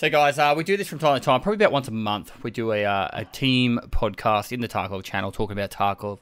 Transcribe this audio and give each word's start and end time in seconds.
So, 0.00 0.10
guys, 0.10 0.40
uh, 0.40 0.54
we 0.56 0.64
do 0.64 0.76
this 0.76 0.88
from 0.88 0.98
time 0.98 1.20
to 1.20 1.24
time, 1.24 1.40
probably 1.40 1.64
about 1.64 1.70
once 1.70 1.86
a 1.86 1.92
month. 1.92 2.32
We 2.42 2.50
do 2.50 2.72
a 2.72 2.84
uh, 2.84 3.10
a 3.12 3.24
team 3.24 3.78
podcast 3.90 4.50
in 4.50 4.60
the 4.60 4.66
Tarkov 4.66 5.04
channel 5.04 5.30
talking 5.30 5.56
about 5.56 5.70
Tarkov. 5.70 6.18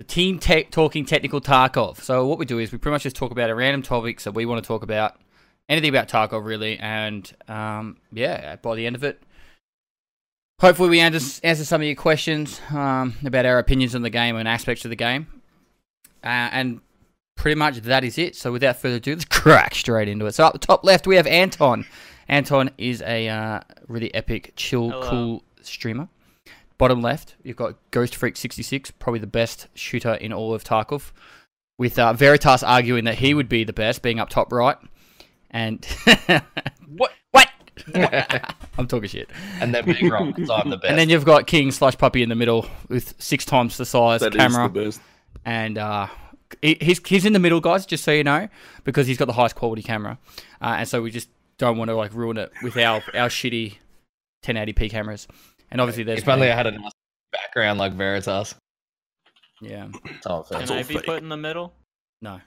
The 0.00 0.04
team 0.04 0.40
tech 0.40 0.72
talking 0.72 1.06
technical 1.06 1.40
Tarkov. 1.40 1.98
So, 1.98 2.26
what 2.26 2.36
we 2.36 2.44
do 2.44 2.58
is 2.58 2.72
we 2.72 2.78
pretty 2.78 2.94
much 2.94 3.04
just 3.04 3.14
talk 3.14 3.30
about 3.30 3.48
a 3.48 3.54
random 3.54 3.82
topics 3.82 4.24
that 4.24 4.32
we 4.32 4.44
want 4.44 4.60
to 4.60 4.66
talk 4.66 4.82
about, 4.82 5.20
anything 5.68 5.88
about 5.88 6.08
Tarkov 6.08 6.44
really, 6.44 6.76
and 6.76 7.32
um, 7.46 7.98
yeah, 8.12 8.56
by 8.56 8.74
the 8.74 8.86
end 8.86 8.96
of 8.96 9.04
it, 9.04 9.22
hopefully 10.60 10.88
we 10.88 10.98
answer, 10.98 11.40
answer 11.44 11.64
some 11.64 11.80
of 11.80 11.86
your 11.86 11.94
questions 11.94 12.60
um, 12.70 13.14
about 13.24 13.46
our 13.46 13.60
opinions 13.60 13.94
on 13.94 14.02
the 14.02 14.10
game 14.10 14.34
and 14.34 14.48
aspects 14.48 14.84
of 14.84 14.88
the 14.88 14.96
game, 14.96 15.28
uh, 16.24 16.50
and 16.50 16.80
pretty 17.36 17.54
much 17.54 17.76
that 17.76 18.02
is 18.02 18.18
it. 18.18 18.34
So, 18.34 18.50
without 18.50 18.74
further 18.78 18.96
ado, 18.96 19.12
let's 19.12 19.24
crack 19.30 19.76
straight 19.76 20.08
into 20.08 20.26
it. 20.26 20.34
So, 20.34 20.44
up 20.44 20.54
the 20.54 20.58
top 20.58 20.82
left, 20.82 21.06
we 21.06 21.14
have 21.14 21.28
Anton. 21.28 21.86
Anton 22.28 22.70
is 22.78 23.02
a 23.02 23.28
uh, 23.28 23.60
really 23.88 24.12
epic, 24.14 24.52
chill, 24.56 24.90
Hello. 24.90 25.08
cool 25.10 25.44
streamer. 25.62 26.08
Bottom 26.78 27.02
left, 27.02 27.36
you've 27.42 27.56
got 27.56 27.76
Ghost 27.92 28.16
Freak 28.16 28.36
66, 28.36 28.90
probably 28.92 29.20
the 29.20 29.26
best 29.26 29.68
shooter 29.74 30.14
in 30.14 30.32
all 30.32 30.52
of 30.54 30.64
Tarkov, 30.64 31.12
with 31.78 31.98
uh, 31.98 32.12
Veritas 32.12 32.62
arguing 32.62 33.04
that 33.04 33.16
he 33.16 33.32
would 33.34 33.48
be 33.48 33.62
the 33.64 33.72
best, 33.72 34.02
being 34.02 34.18
up 34.18 34.28
top 34.28 34.52
right. 34.52 34.76
And 35.50 35.84
What? 36.96 37.12
what? 37.30 37.48
I'm 38.78 38.86
talking 38.88 39.08
shit. 39.08 39.30
and 39.60 39.72
then 39.74 39.84
being 39.84 40.08
wrong 40.10 40.32
because 40.32 40.50
I'm 40.50 40.68
the 40.70 40.76
best. 40.76 40.90
And 40.90 40.98
then 40.98 41.08
you've 41.08 41.24
got 41.24 41.46
King 41.46 41.68
Slushpuppy 41.68 42.22
in 42.22 42.28
the 42.28 42.34
middle 42.34 42.66
with 42.88 43.14
six 43.22 43.44
times 43.44 43.76
the 43.76 43.86
size 43.86 44.20
That 44.20 44.34
is 44.34 44.38
camera, 44.38 44.68
the 44.68 44.84
best. 44.86 45.00
and 45.44 45.78
uh, 45.78 46.08
he- 46.60 46.78
he's 46.80 47.00
he's 47.06 47.24
in 47.24 47.32
the 47.34 47.38
middle, 47.38 47.60
guys. 47.60 47.86
Just 47.86 48.02
so 48.04 48.10
you 48.12 48.24
know, 48.24 48.48
because 48.82 49.06
he's 49.06 49.16
got 49.18 49.26
the 49.26 49.32
highest 49.32 49.54
quality 49.54 49.82
camera, 49.82 50.18
uh, 50.60 50.74
and 50.78 50.88
so 50.88 51.02
we 51.02 51.10
just 51.12 51.28
don't 51.58 51.76
want 51.78 51.88
to 51.88 51.94
like 51.96 52.12
ruin 52.14 52.36
it 52.36 52.52
with 52.62 52.76
our 52.76 53.02
our 53.14 53.28
shitty 53.28 53.76
1080p 54.44 54.90
cameras. 54.90 55.26
And 55.70 55.80
obviously, 55.80 56.04
there's 56.04 56.20
if 56.20 56.28
only 56.28 56.50
I 56.50 56.54
had 56.56 56.66
a 56.66 56.72
nice 56.72 56.92
background 57.32 57.78
like 57.78 57.92
Veritas. 57.94 58.54
yeah, 59.60 59.88
That's 60.04 60.26
all 60.26 60.44
Can 60.44 60.70
I 60.70 60.82
be 60.82 60.94
fake. 60.94 61.06
put 61.06 61.22
in 61.22 61.28
the 61.28 61.36
middle? 61.36 61.72
no. 62.22 62.40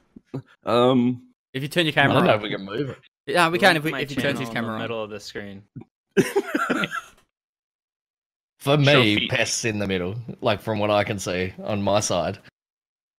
Um, 0.66 1.23
If 1.54 1.64
you 1.64 1.70
turn 1.70 1.86
your 1.86 1.92
I 1.94 1.95
camera 1.95 2.14
don't 2.16 2.26
know 2.26 2.36
if 2.36 2.42
we 2.42 2.50
can 2.50 2.64
move 2.66 2.90
it. 2.92 2.98
yeah, 3.26 3.50
we 3.50 3.58
can 3.59 3.76
if, 3.78 3.84
we, 3.84 3.92
My 3.92 4.02
if 4.02 4.09
you 4.12 4.16
turn 4.17 4.23
channel 4.36 4.40
his 4.42 4.50
in 4.50 4.54
camera 4.56 4.72
the 4.72 4.76
on. 4.76 4.82
middle 4.82 5.04
of 5.04 5.10
the 5.10 5.20
screen. 5.20 5.64
For 8.60 8.78
me, 8.78 9.28
pests 9.28 9.66
in 9.66 9.80
the 9.80 9.88
middle, 9.88 10.16
like 10.42 10.62
from 10.62 10.80
what 10.80 10.89
I 10.89 11.04
can 11.04 11.20
see 11.20 11.54
on 11.64 11.82
my 11.82 12.00
side. 12.00 12.39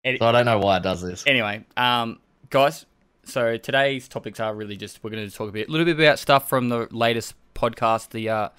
Any- 0.04 0.18
So 0.18 0.26
I 0.26 0.32
don't 0.32 0.46
know 0.46 0.60
why 0.60 0.78
it 0.78 0.84
does 0.84 1.02
this. 1.02 1.24
Anyway, 1.28 1.64
um, 1.78 2.20
guys, 2.50 2.86
so 3.28 3.58
today's 3.58 4.08
topics 4.08 4.40
are 4.40 4.54
really 4.56 4.78
just 4.78 5.04
we're 5.04 5.10
going 5.10 5.30
to 5.30 5.36
talk 5.36 5.50
a 5.50 5.52
bit, 5.52 5.70
little 5.70 5.86
bit 5.86 6.00
about 6.00 6.20
stuff 6.20 6.50
from 6.50 6.70
the 6.70 6.88
latest 6.92 7.36
podcast, 7.56 8.10
the 8.10 8.30
uh, 8.30 8.50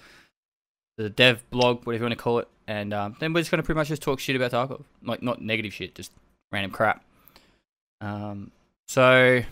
the 0.96 1.08
dev 1.08 1.48
blog, 1.50 1.86
whatever 1.86 2.04
you 2.04 2.08
want 2.08 2.18
to 2.18 2.22
call 2.22 2.38
it, 2.40 2.48
and 2.66 2.92
um, 2.92 3.16
then 3.20 3.32
we're 3.32 3.40
just 3.40 3.50
going 3.50 3.62
to 3.62 3.64
pretty 3.64 3.78
much 3.78 3.88
just 3.88 4.02
talk 4.02 4.20
shit 4.20 4.36
about 4.36 4.50
Tarkov, 4.50 4.84
like 5.02 5.22
not 5.22 5.40
negative 5.40 5.72
shit, 5.72 5.94
just 5.94 6.12
random 6.52 6.70
crap. 6.70 7.04
Um, 8.00 8.50
so 8.86 9.42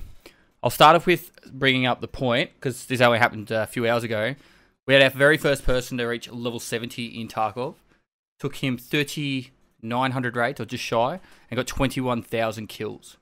I'll 0.63 0.71
start 0.71 0.97
off 0.97 1.07
with 1.07 1.31
bringing 1.47 1.87
up 1.87 2.01
the 2.01 2.09
point 2.09 2.51
because 2.55 2.87
this 2.87 3.01
only 3.01 3.19
happened 3.19 3.51
a 3.51 3.67
few 3.67 3.89
hours 3.89 4.05
ago. 4.05 4.35
We 4.87 4.95
had 4.95 5.03
our 5.03 5.11
very 5.11 5.37
first 5.37 5.65
person 5.65 5.99
to 5.99 6.07
reach 6.07 6.31
level 6.31 6.61
70 6.61 7.07
in 7.07 7.29
Tarkov. 7.29 7.75
Took 8.39 8.57
him 8.57 8.77
3,900 8.77 10.37
raids, 10.37 10.61
or 10.61 10.65
just 10.65 10.85
shy, 10.85 11.21
and 11.51 11.57
got 11.57 11.67
21,000 11.67 12.69
kills. 12.69 13.17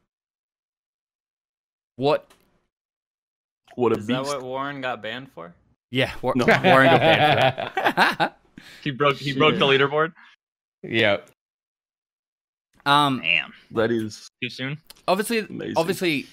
What? 1.97 2.27
what 3.77 3.93
a 3.93 3.97
Is 3.99 4.07
that 4.07 4.23
what 4.25 4.43
Warren 4.43 4.81
got 4.81 5.03
banned 5.03 5.31
for? 5.33 5.55
Yeah, 5.91 6.13
War- 6.23 6.35
No. 6.37 6.45
Warren 6.65 6.91
got 6.91 7.01
banned 7.01 8.19
for. 8.19 8.35
He 8.83 8.91
broke. 8.93 9.17
He 9.17 9.33
broke 9.37 9.59
the 9.59 9.67
leaderboard. 9.67 10.13
yeah. 10.83 11.19
um, 12.87 13.21
Damn. 13.23 13.53
That 13.73 13.91
is 13.91 14.29
Too 14.43 14.49
soon. 14.49 14.79
obviously, 15.07 15.39
amazing. 15.41 15.75
obviously, 15.77 16.27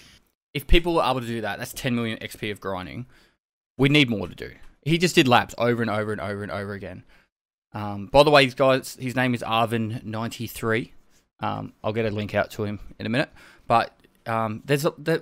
if 0.53 0.66
people 0.68 0.96
were 0.96 1.03
able 1.03 1.19
to 1.22 1.28
do 1.28 1.41
that, 1.41 1.59
that's 1.59 1.74
10 1.74 1.94
million 1.96 2.18
XP 2.19 2.52
of 2.52 2.59
grinding. 2.62 3.06
We 3.78 3.90
need 3.90 4.09
more 4.09 4.28
to 4.28 4.36
do. 4.36 4.52
He 4.84 4.97
just 4.97 5.16
did 5.16 5.28
laps 5.28 5.53
over 5.57 5.81
and 5.81 5.91
over 5.91 6.12
and 6.13 6.22
over 6.22 6.44
and 6.44 6.52
over 6.52 6.74
again. 6.74 7.03
Um, 7.74 8.07
by 8.07 8.24
the 8.24 8.31
way, 8.31 8.46
guys, 8.47 8.96
his 9.00 9.16
name 9.16 9.34
is 9.34 9.41
Arvin93. 9.41 10.91
Um, 11.41 11.74
I'll 11.84 11.94
get 11.94 12.06
a 12.06 12.12
link 12.12 12.34
out 12.36 12.52
to 12.52 12.63
him 12.63 12.80
in 13.00 13.06
a 13.06 13.09
minute. 13.09 13.30
But 13.68 13.94
um, 14.25 14.62
there's 14.66 14.86
a, 14.86 14.94
there, 14.97 15.22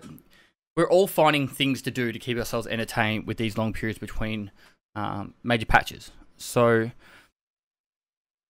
we're 0.79 0.89
all 0.89 1.07
finding 1.07 1.45
things 1.45 1.81
to 1.81 1.91
do 1.91 2.13
to 2.13 2.17
keep 2.17 2.37
ourselves 2.37 2.65
entertained 2.65 3.27
with 3.27 3.35
these 3.35 3.57
long 3.57 3.73
periods 3.73 3.99
between 3.99 4.49
um, 4.95 5.33
major 5.43 5.65
patches. 5.65 6.11
So, 6.37 6.91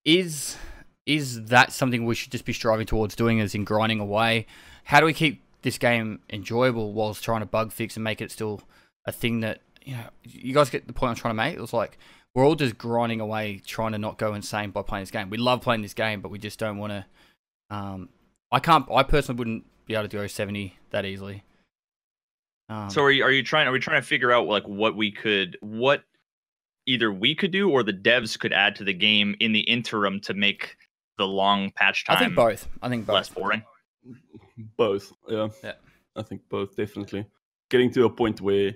is 0.05 0.59
is 1.07 1.47
that 1.47 1.73
something 1.73 2.05
we 2.05 2.15
should 2.15 2.31
just 2.31 2.45
be 2.45 2.53
striving 2.53 2.85
towards 2.85 3.17
doing, 3.17 3.41
as 3.41 3.55
in 3.55 3.65
grinding 3.65 3.99
away? 3.99 4.45
How 4.85 5.01
do 5.01 5.07
we 5.07 5.15
keep 5.15 5.41
this 5.63 5.79
game 5.79 6.21
enjoyable 6.29 6.93
whilst 6.93 7.25
trying 7.25 7.41
to 7.41 7.47
bug 7.47 7.73
fix 7.73 7.97
and 7.97 8.05
make 8.05 8.21
it 8.21 8.31
still 8.31 8.61
a 9.07 9.13
thing 9.13 9.41
that 9.41 9.63
you 9.83 9.95
know? 9.95 10.05
You 10.25 10.53
guys 10.53 10.69
get 10.69 10.87
the 10.87 10.93
point 10.93 11.09
I'm 11.09 11.17
trying 11.17 11.33
to 11.33 11.43
make. 11.43 11.55
It 11.55 11.63
was 11.63 11.73
like 11.73 11.97
we're 12.35 12.45
all 12.45 12.57
just 12.57 12.77
grinding 12.77 13.23
away, 13.23 13.63
trying 13.65 13.93
to 13.93 13.99
not 13.99 14.19
go 14.19 14.35
insane 14.35 14.71
by 14.71 14.83
playing 14.83 15.05
this 15.05 15.11
game. 15.11 15.31
We 15.31 15.39
love 15.39 15.63
playing 15.63 15.81
this 15.81 15.95
game, 15.95 16.21
but 16.21 16.31
we 16.31 16.39
just 16.39 16.59
don't 16.59 16.77
want 16.77 16.93
to. 16.93 17.07
Um, 17.71 18.11
I 18.53 18.61
can't. 18.61 18.87
I 18.95 19.03
personally 19.03 19.39
wouldn't 19.39 19.65
be 19.87 19.95
able 19.95 20.07
to 20.07 20.15
go 20.15 20.27
70 20.27 20.77
that 20.91 21.07
easily. 21.07 21.43
Um, 22.69 22.91
So 22.91 23.03
are 23.03 23.11
you, 23.11 23.25
are 23.25 23.31
you 23.31 23.43
trying? 23.43 23.67
Are 23.67 23.73
we 23.73 23.81
trying 23.81 24.01
to 24.01 24.07
figure 24.07 24.33
out 24.33 24.47
like 24.47 24.67
what 24.67 24.97
we 24.97 25.11
could, 25.11 25.57
what 25.61 26.05
either 26.87 27.13
we 27.13 27.35
could 27.35 27.51
do 27.51 27.71
or 27.71 27.83
the 27.83 27.93
devs 27.93 28.39
could 28.39 28.53
add 28.53 28.77
to 28.77 28.85
the 28.85 28.95
game 28.95 29.37
in 29.41 29.53
the 29.53 29.61
interim 29.61 30.21
to 30.21 30.35
make 30.35 30.77
the 31.19 31.27
long 31.27 31.71
patch 31.73 32.05
time 32.05 32.17
I 32.17 32.21
think 32.21 32.35
both. 32.35 32.69
I 32.81 32.89
think 32.89 33.07
both. 33.07 33.15
less 33.15 33.29
boring? 33.29 33.63
both. 34.77 35.13
Yeah. 35.29 35.49
Yeah. 35.63 35.73
I 36.17 36.23
think 36.23 36.43
both 36.49 36.77
definitely. 36.77 37.27
Getting 37.71 37.91
to 37.93 38.05
a 38.05 38.11
point 38.11 38.41
where 38.41 38.75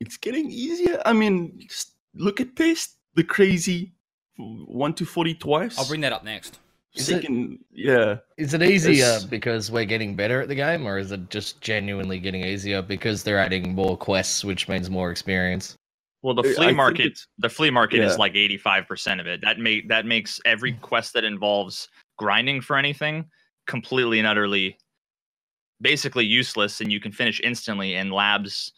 it's 0.00 0.16
getting 0.16 0.50
easier. 0.50 1.00
I 1.04 1.12
mean, 1.12 1.58
just 1.68 1.94
look 2.14 2.40
at 2.40 2.54
Pest, 2.54 2.96
the 3.14 3.24
crazy 3.24 3.92
one 4.36 4.94
to 4.94 5.04
forty 5.04 5.34
twice. 5.34 5.78
I'll 5.78 5.88
bring 5.88 6.00
that 6.02 6.12
up 6.12 6.24
next. 6.24 6.58
Is 6.94 7.08
it- 7.08 7.24
yeah. 7.72 8.18
Is 8.36 8.52
it 8.52 8.62
easier 8.62 9.04
It's- 9.04 9.24
because 9.24 9.70
we're 9.70 9.86
getting 9.86 10.14
better 10.14 10.42
at 10.42 10.48
the 10.48 10.54
game, 10.54 10.86
or 10.86 10.98
is 10.98 11.10
it 11.10 11.30
just 11.30 11.60
genuinely 11.60 12.18
getting 12.18 12.44
easier 12.44 12.82
because 12.82 13.22
they're 13.22 13.38
adding 13.38 13.74
more 13.74 13.96
quests, 13.96 14.44
which 14.44 14.68
means 14.68 14.90
more 14.90 15.10
experience? 15.10 15.76
Well, 16.22 16.34
the 16.34 16.42
I- 16.42 16.50
I 16.50 16.54
flea 16.54 16.72
market, 16.72 17.18
the 17.38 17.48
flea 17.48 17.70
market 17.70 18.00
is 18.00 18.18
like 18.18 18.36
eighty 18.36 18.56
five 18.56 18.86
percent 18.86 19.20
of 19.20 19.26
it. 19.26 19.40
That 19.40 19.58
make 19.58 19.88
that 19.88 20.06
makes 20.06 20.40
every 20.44 20.72
mm. 20.72 20.80
quest 20.80 21.14
that 21.14 21.24
involves 21.24 21.88
grinding 22.18 22.60
for 22.60 22.76
anything 22.76 23.28
completely 23.66 24.18
and 24.18 24.28
utterly, 24.28 24.76
basically 25.80 26.26
useless, 26.26 26.80
and 26.80 26.92
you 26.92 27.00
can 27.00 27.10
finish 27.10 27.40
instantly. 27.42 27.96
And 27.96 28.12
labs 28.12 28.72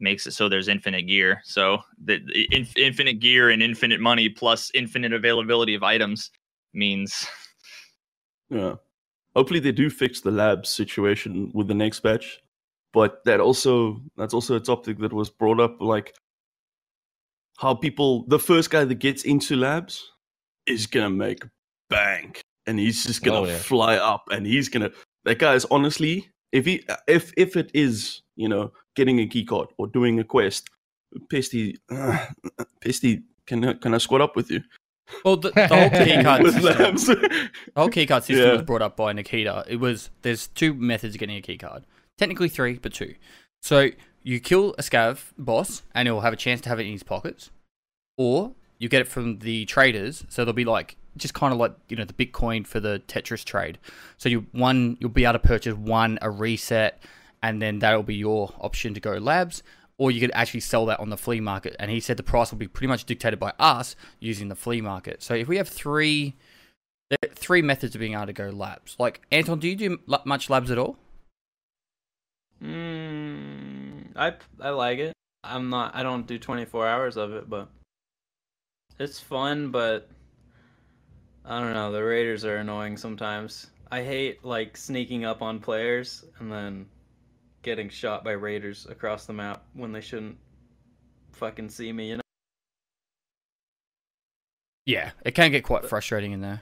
makes 0.00 0.26
it 0.26 0.32
so 0.32 0.48
there's 0.48 0.68
infinite 0.68 1.02
gear. 1.02 1.40
So 1.44 1.78
the, 2.04 2.18
the 2.26 2.48
in, 2.50 2.66
infinite 2.76 3.20
gear 3.20 3.50
and 3.50 3.62
infinite 3.62 4.00
money 4.00 4.28
plus 4.28 4.70
infinite 4.74 5.12
availability 5.12 5.74
of 5.74 5.82
items 5.84 6.30
means 6.74 7.26
Yeah. 8.52 8.74
Hopefully 9.34 9.60
they 9.60 9.72
do 9.72 9.88
fix 9.88 10.20
the 10.20 10.30
lab 10.30 10.66
situation 10.66 11.50
with 11.54 11.68
the 11.68 11.74
next 11.74 12.00
patch. 12.00 12.40
But 12.92 13.24
that 13.24 13.40
also 13.40 14.02
that's 14.16 14.34
also 14.34 14.56
a 14.56 14.60
topic 14.60 14.98
that 14.98 15.12
was 15.12 15.30
brought 15.30 15.58
up 15.60 15.80
like 15.80 16.14
how 17.56 17.74
people 17.74 18.24
the 18.28 18.38
first 18.38 18.70
guy 18.70 18.84
that 18.84 18.96
gets 18.96 19.24
into 19.24 19.56
labs 19.56 20.10
is 20.66 20.86
gonna 20.86 21.08
make 21.10 21.42
bank 21.88 22.42
and 22.66 22.78
he's 22.78 23.04
just 23.04 23.22
gonna 23.24 23.40
Oh, 23.40 23.44
yeah. 23.46 23.56
fly 23.58 23.96
up 23.96 24.24
and 24.30 24.46
he's 24.46 24.68
gonna 24.68 24.90
that 25.24 25.38
guy 25.38 25.54
is 25.54 25.64
honestly 25.70 26.28
if 26.52 26.66
he 26.66 26.84
if 27.08 27.32
if 27.38 27.56
it 27.56 27.70
is, 27.72 28.20
you 28.36 28.48
know, 28.48 28.72
getting 28.94 29.20
a 29.20 29.26
key 29.26 29.44
card 29.44 29.68
or 29.78 29.86
doing 29.86 30.18
a 30.20 30.24
quest, 30.24 30.68
Pesty 31.30 31.76
uh, 31.90 32.26
Pesty 32.82 33.22
can 33.46 33.64
I, 33.64 33.72
can 33.74 33.94
I 33.94 33.98
squat 33.98 34.20
up 34.20 34.36
with 34.36 34.50
you? 34.50 34.60
Well, 35.24 35.36
the, 35.36 35.50
the 35.50 35.68
whole 35.68 35.90
keycard 35.90 36.50
system, 36.96 37.16
the 37.16 37.50
whole 37.76 37.90
keycard 37.90 38.22
system 38.22 38.38
Yeah. 38.46 38.52
was 38.52 38.62
brought 38.62 38.82
up 38.82 38.96
by 38.96 39.12
Nikita. 39.12 39.64
It 39.68 39.76
was 39.76 40.10
there's 40.22 40.48
two 40.48 40.74
methods 40.74 41.14
of 41.14 41.20
getting 41.20 41.36
a 41.36 41.42
keycard. 41.42 41.84
Technically 42.18 42.48
three, 42.48 42.74
but 42.74 42.92
two. 42.92 43.14
So 43.62 43.90
you 44.22 44.40
kill 44.40 44.74
a 44.78 44.82
scav 44.82 45.32
boss, 45.38 45.82
and 45.94 46.06
he'll 46.08 46.20
have 46.20 46.32
a 46.32 46.36
chance 46.36 46.60
to 46.62 46.68
have 46.68 46.78
it 46.80 46.86
in 46.86 46.92
his 46.92 47.02
pockets, 47.02 47.50
or 48.16 48.52
you 48.78 48.88
get 48.88 49.00
it 49.00 49.08
from 49.08 49.38
the 49.38 49.64
traders. 49.66 50.24
So 50.28 50.44
they'll 50.44 50.52
be 50.54 50.64
like 50.64 50.96
just 51.16 51.34
kind 51.34 51.52
of 51.52 51.58
like 51.58 51.72
you 51.88 51.96
know 51.96 52.04
the 52.04 52.12
Bitcoin 52.14 52.66
for 52.66 52.80
the 52.80 53.02
Tetris 53.06 53.44
trade. 53.44 53.78
So 54.18 54.28
you 54.28 54.46
one 54.52 54.96
you'll 55.00 55.10
be 55.10 55.24
able 55.24 55.34
to 55.34 55.38
purchase 55.40 55.74
one 55.74 56.18
a 56.22 56.30
reset, 56.30 57.02
and 57.42 57.60
then 57.62 57.78
that'll 57.80 58.02
be 58.02 58.14
your 58.16 58.52
option 58.60 58.94
to 58.94 59.00
go 59.00 59.12
labs. 59.12 59.62
Or 60.02 60.10
you 60.10 60.18
could 60.18 60.32
actually 60.34 60.58
sell 60.58 60.84
that 60.86 60.98
on 60.98 61.10
the 61.10 61.16
flea 61.16 61.38
market, 61.38 61.76
and 61.78 61.88
he 61.88 62.00
said 62.00 62.16
the 62.16 62.24
price 62.24 62.50
will 62.50 62.58
be 62.58 62.66
pretty 62.66 62.88
much 62.88 63.04
dictated 63.04 63.38
by 63.38 63.52
us 63.60 63.94
using 64.18 64.48
the 64.48 64.56
flea 64.56 64.80
market. 64.80 65.22
So 65.22 65.32
if 65.32 65.46
we 65.46 65.58
have 65.58 65.68
three, 65.68 66.34
three 67.36 67.62
methods 67.62 67.94
of 67.94 68.00
being 68.00 68.14
able 68.14 68.26
to 68.26 68.32
go 68.32 68.48
labs. 68.48 68.96
Like 68.98 69.22
Anton, 69.30 69.60
do 69.60 69.68
you 69.68 69.76
do 69.76 70.00
much 70.24 70.50
labs 70.50 70.72
at 70.72 70.78
all? 70.78 70.96
Mm, 72.60 74.06
I 74.16 74.34
I 74.60 74.70
like 74.70 74.98
it. 74.98 75.12
I'm 75.44 75.70
not. 75.70 75.94
I 75.94 76.02
don't 76.02 76.26
do 76.26 76.36
24 76.36 76.88
hours 76.88 77.16
of 77.16 77.32
it, 77.34 77.48
but 77.48 77.68
it's 78.98 79.20
fun. 79.20 79.70
But 79.70 80.08
I 81.44 81.60
don't 81.60 81.74
know. 81.74 81.92
The 81.92 82.02
raiders 82.02 82.44
are 82.44 82.56
annoying 82.56 82.96
sometimes. 82.96 83.70
I 83.92 84.02
hate 84.02 84.44
like 84.44 84.76
sneaking 84.76 85.24
up 85.24 85.42
on 85.42 85.60
players 85.60 86.24
and 86.40 86.50
then 86.50 86.86
getting 87.62 87.88
shot 87.88 88.24
by 88.24 88.32
raiders 88.32 88.86
across 88.90 89.26
the 89.26 89.32
map 89.32 89.64
when 89.74 89.92
they 89.92 90.00
shouldn't 90.00 90.36
fucking 91.32 91.68
see 91.68 91.92
me. 91.92 92.10
You 92.10 92.16
know. 92.16 92.22
Yeah, 94.86 95.10
it 95.24 95.34
can 95.34 95.50
get 95.50 95.64
quite 95.64 95.86
frustrating 95.88 96.32
in 96.32 96.40
there. 96.40 96.60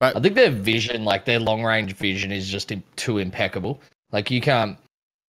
But 0.00 0.16
I 0.16 0.20
think 0.20 0.36
their 0.36 0.50
vision, 0.50 1.04
like 1.04 1.24
their 1.24 1.40
long 1.40 1.64
range 1.64 1.94
vision, 1.94 2.30
is 2.30 2.48
just 2.48 2.72
too 2.96 3.18
impeccable. 3.18 3.80
Like 4.12 4.30
you 4.30 4.40
can't. 4.40 4.78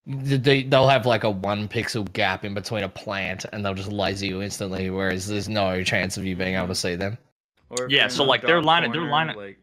They, 0.06 0.63
they'll 0.63 0.88
have 0.88 1.06
like 1.06 1.24
a 1.24 1.30
one 1.30 1.68
pixel 1.68 2.12
gap 2.13 2.45
in 2.45 2.53
between 2.53 2.83
a 2.83 2.89
plant, 2.89 3.45
and 3.51 3.65
they'll 3.65 3.74
just 3.74 3.92
laser 3.92 4.25
you 4.27 4.42
instantly. 4.42 4.89
Whereas 4.89 5.27
there's 5.27 5.50
no 5.50 5.83
chance 5.83 6.18
of 6.18 6.25
you 6.25 6.35
being 6.35 6.56
able 6.56 6.68
to 6.68 6.75
see 6.75 6.95
them. 6.95 7.18
Or 7.71 7.88
Yeah, 7.89 8.07
so, 8.07 8.24
like, 8.24 8.42
their 8.42 8.56
dark 8.56 8.65
line- 8.65 8.83
their 8.83 8.92
corner, 8.94 9.12
line- 9.12 9.35
like 9.35 9.59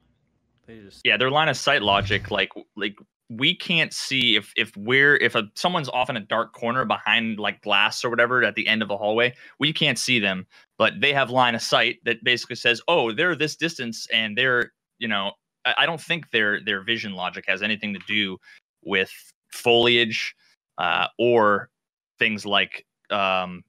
they 0.66 0.78
just 0.78 1.00
yeah 1.04 1.16
their 1.16 1.30
line 1.30 1.48
of 1.48 1.56
sight 1.56 1.82
logic 1.82 2.30
like 2.30 2.50
like 2.76 2.96
we 3.28 3.54
can't 3.54 3.92
see 3.92 4.36
if 4.36 4.52
if 4.56 4.76
we're 4.76 5.16
if 5.16 5.34
a 5.34 5.44
someone's 5.54 5.88
off 5.88 6.08
in 6.08 6.16
a 6.16 6.20
dark 6.20 6.52
corner 6.52 6.84
behind 6.84 7.38
like 7.38 7.60
glass 7.62 8.04
or 8.04 8.10
whatever 8.10 8.44
at 8.44 8.54
the 8.54 8.68
end 8.68 8.82
of 8.82 8.90
a 8.90 8.96
hallway 8.96 9.34
we 9.58 9.72
can't 9.72 9.98
see 9.98 10.20
them 10.20 10.46
but 10.78 11.00
they 11.00 11.12
have 11.12 11.30
line 11.30 11.54
of 11.54 11.62
sight 11.62 11.98
that 12.04 12.22
basically 12.22 12.54
says 12.54 12.80
oh 12.86 13.12
they're 13.12 13.34
this 13.34 13.56
distance 13.56 14.06
and 14.12 14.38
they're 14.38 14.72
you 14.98 15.08
know 15.08 15.32
i, 15.64 15.74
I 15.78 15.86
don't 15.86 16.00
think 16.00 16.30
their 16.30 16.60
their 16.60 16.82
vision 16.82 17.14
logic 17.14 17.44
has 17.48 17.62
anything 17.62 17.94
to 17.94 18.00
do 18.06 18.38
with 18.84 19.10
foliage 19.52 20.34
uh, 20.78 21.08
or 21.18 21.70
things 22.18 22.46
like 22.46 22.84
um, 23.10 23.62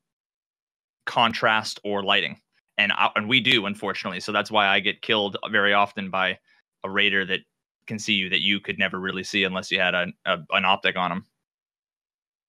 contrast 1.06 1.80
or 1.84 2.04
lighting. 2.04 2.40
And 2.78 2.92
I, 2.92 3.10
and 3.16 3.28
we 3.28 3.40
do 3.40 3.66
unfortunately 3.66 4.20
so 4.20 4.32
that's 4.32 4.52
why 4.52 4.68
i 4.68 4.80
get 4.80 5.02
killed 5.02 5.36
very 5.52 5.74
often 5.74 6.12
by 6.12 6.38
a 6.84 6.90
raider 6.90 7.26
that 7.26 7.40
can 7.88 7.98
see 7.98 8.14
you 8.14 8.30
that 8.30 8.42
you 8.42 8.60
could 8.60 8.78
never 8.78 9.00
really 9.00 9.24
see 9.24 9.44
unless 9.44 9.72
you 9.72 9.80
had 9.80 9.96
a, 9.96 10.08
a 10.26 10.38
an 10.52 10.66
optic 10.66 10.96
on 10.96 11.10
them 11.10 11.26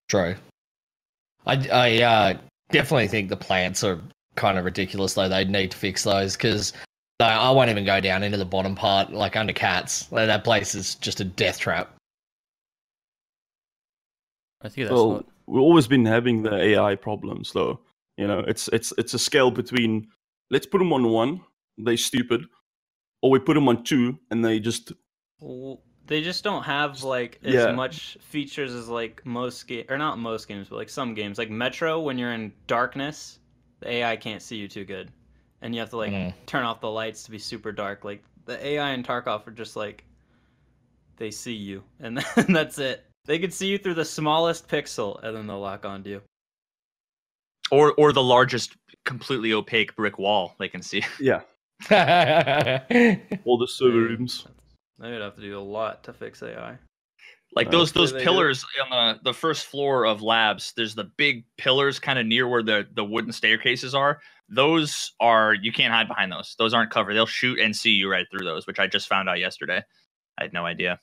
True. 0.08 0.34
I, 1.46 1.68
I 1.70 2.02
uh, 2.02 2.38
definitely 2.70 3.08
think 3.08 3.28
the 3.28 3.36
plants 3.36 3.84
are 3.84 4.00
kind 4.36 4.58
of 4.58 4.64
ridiculous 4.64 5.14
though. 5.14 5.28
They 5.28 5.44
need 5.44 5.70
to 5.70 5.76
fix 5.76 6.04
those 6.04 6.36
because 6.36 6.72
I 7.20 7.50
won't 7.50 7.70
even 7.70 7.84
go 7.84 8.00
down 8.00 8.22
into 8.22 8.38
the 8.38 8.44
bottom 8.44 8.74
part 8.74 9.12
like 9.12 9.36
under 9.36 9.52
cats. 9.52 10.10
Like, 10.10 10.26
that 10.26 10.44
place 10.44 10.74
is 10.74 10.94
just 10.96 11.20
a 11.20 11.24
death 11.24 11.58
trap. 11.58 11.94
I 14.62 14.68
think 14.68 14.88
that's 14.88 14.94
well, 14.94 15.10
what, 15.12 15.26
we've 15.46 15.62
always 15.62 15.86
been 15.86 16.04
having 16.04 16.42
the 16.42 16.54
AI 16.54 16.94
problems, 16.94 17.52
though. 17.52 17.80
You 18.16 18.26
know, 18.26 18.40
it's 18.40 18.68
it's 18.68 18.92
it's 18.98 19.14
a 19.14 19.18
scale 19.18 19.50
between 19.50 20.08
let's 20.50 20.66
put 20.66 20.78
them 20.78 20.92
on 20.92 21.08
one, 21.08 21.40
they 21.76 21.96
stupid, 21.96 22.44
or 23.22 23.30
we 23.30 23.38
put 23.38 23.54
them 23.54 23.68
on 23.68 23.84
two 23.84 24.18
and 24.30 24.44
they 24.44 24.58
just 24.58 24.92
Well, 25.40 25.80
they 26.06 26.22
just 26.22 26.42
don't 26.42 26.62
have 26.64 27.02
like 27.02 27.38
as 27.44 27.54
Yeah. 27.54 27.72
much 27.72 28.16
features 28.20 28.72
as 28.72 28.88
like 28.88 29.24
most 29.24 29.66
game 29.66 29.84
or 29.88 29.98
not 29.98 30.18
most 30.18 30.48
games, 30.48 30.68
but 30.68 30.76
like 30.76 30.88
some 30.88 31.14
games. 31.14 31.38
Like 31.38 31.50
Metro, 31.50 32.00
when 32.00 32.18
you're 32.18 32.32
in 32.32 32.52
darkness, 32.66 33.38
the 33.80 33.88
AI 33.90 34.16
can't 34.16 34.42
see 34.42 34.56
you 34.56 34.68
too 34.68 34.84
good, 34.84 35.10
and 35.62 35.74
you 35.74 35.80
have 35.80 35.90
to 35.90 35.96
like 35.96 36.12
Mm. 36.12 36.34
turn 36.46 36.64
off 36.64 36.80
the 36.80 36.90
lights 36.90 37.22
to 37.24 37.30
be 37.30 37.38
super 37.38 37.72
dark. 37.72 38.04
Like 38.04 38.22
the 38.46 38.64
AI 38.66 38.90
in 38.90 39.02
Tarkov 39.02 39.46
are 39.46 39.50
just 39.52 39.76
like 39.76 40.04
they 41.16 41.30
see 41.30 41.54
you, 41.54 41.84
and 42.00 42.18
then 42.18 42.46
that's 42.48 42.78
it. 42.78 43.04
They 43.26 43.38
can 43.38 43.50
see 43.50 43.68
you 43.68 43.78
through 43.78 43.94
the 43.94 44.04
smallest 44.04 44.68
pixel, 44.68 45.22
and 45.22 45.36
then 45.36 45.46
they'll 45.46 45.60
lock 45.60 45.84
onto 45.84 46.10
you. 46.10 46.22
or 47.70 47.92
or 47.98 48.12
the 48.12 48.22
largest 48.22 48.74
completely 49.04 49.52
opaque 49.52 49.94
brick 49.94 50.18
wall 50.18 50.54
they 50.58 50.68
can 50.68 50.80
see 50.82 51.02
yeah, 51.20 51.40
yeah, 51.90 52.80
all 53.44 53.58
the 53.58 53.68
server 53.68 53.98
Yeah. 53.98 54.16
rooms. 54.16 54.46
They 54.98 55.10
would 55.10 55.20
have 55.20 55.36
to 55.36 55.40
do 55.40 55.58
a 55.58 55.60
lot 55.60 56.04
to 56.04 56.12
fix 56.12 56.42
AI. 56.42 56.76
like 57.54 57.70
those 57.70 57.92
those 57.92 58.12
they 58.12 58.18
do. 58.18 58.24
pillars 58.24 58.64
on 58.90 58.90
the 58.90 59.30
the 59.30 59.34
first 59.34 59.66
floor 59.66 60.04
of 60.06 60.20
labs 60.22 60.72
there's 60.76 60.94
the 60.94 61.04
big 61.16 61.44
pillars 61.56 61.98
kind 61.98 62.18
of 62.18 62.26
near 62.26 62.46
where 62.46 62.62
the 62.62 62.86
the 62.94 63.04
wooden 63.04 63.32
staircases 63.32 63.94
are 63.94 64.20
those 64.50 65.12
are 65.18 65.54
you 65.54 65.72
can't 65.72 65.92
hide 65.92 66.08
behind 66.08 66.30
those 66.30 66.54
those 66.58 66.74
aren't 66.74 66.90
covered 66.90 67.14
they'll 67.14 67.26
shoot 67.26 67.58
and 67.58 67.74
see 67.74 67.92
you 67.92 68.10
right 68.10 68.26
through 68.30 68.44
those 68.44 68.66
which 68.66 68.78
i 68.78 68.86
just 68.86 69.08
found 69.08 69.28
out 69.28 69.38
yesterday 69.38 69.82
i 70.38 70.42
had 70.44 70.52
no 70.52 70.66
idea 70.66 71.00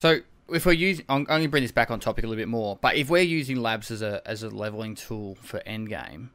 So 0.00 0.20
if 0.52 0.66
we're 0.66 0.72
using, 0.72 1.04
I'm 1.08 1.24
going 1.24 1.42
to 1.42 1.48
bring 1.48 1.62
this 1.62 1.72
back 1.72 1.90
on 1.90 2.00
topic 2.00 2.24
a 2.24 2.26
little 2.26 2.40
bit 2.40 2.48
more. 2.48 2.78
But 2.80 2.96
if 2.96 3.08
we're 3.08 3.22
using 3.22 3.56
labs 3.62 3.90
as 3.90 4.02
a 4.02 4.20
as 4.26 4.42
a 4.42 4.48
leveling 4.50 4.94
tool 4.96 5.36
for 5.36 5.60
endgame, 5.66 6.30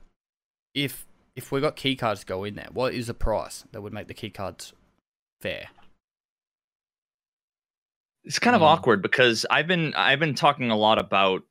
if 0.74 1.06
if 1.36 1.52
we 1.52 1.60
got 1.62 1.76
keycards 1.76 2.22
to 2.22 2.26
go 2.26 2.44
in 2.46 2.56
there, 2.56 2.70
what 2.72 2.94
is 2.94 3.08
the 3.08 3.14
price 3.14 3.66
that 3.72 3.82
would 3.82 3.92
make 3.94 4.08
the 4.08 4.14
keycards 4.14 4.72
fair? 5.42 5.68
It's 8.26 8.40
kind 8.40 8.56
of 8.56 8.62
Mm. 8.62 8.66
awkward 8.66 9.02
because 9.02 9.46
I've 9.50 9.68
been 9.68 9.94
I've 9.96 10.20
been 10.20 10.36
talking 10.36 10.72
a 10.72 10.76
lot 10.76 11.00
about 11.00 11.44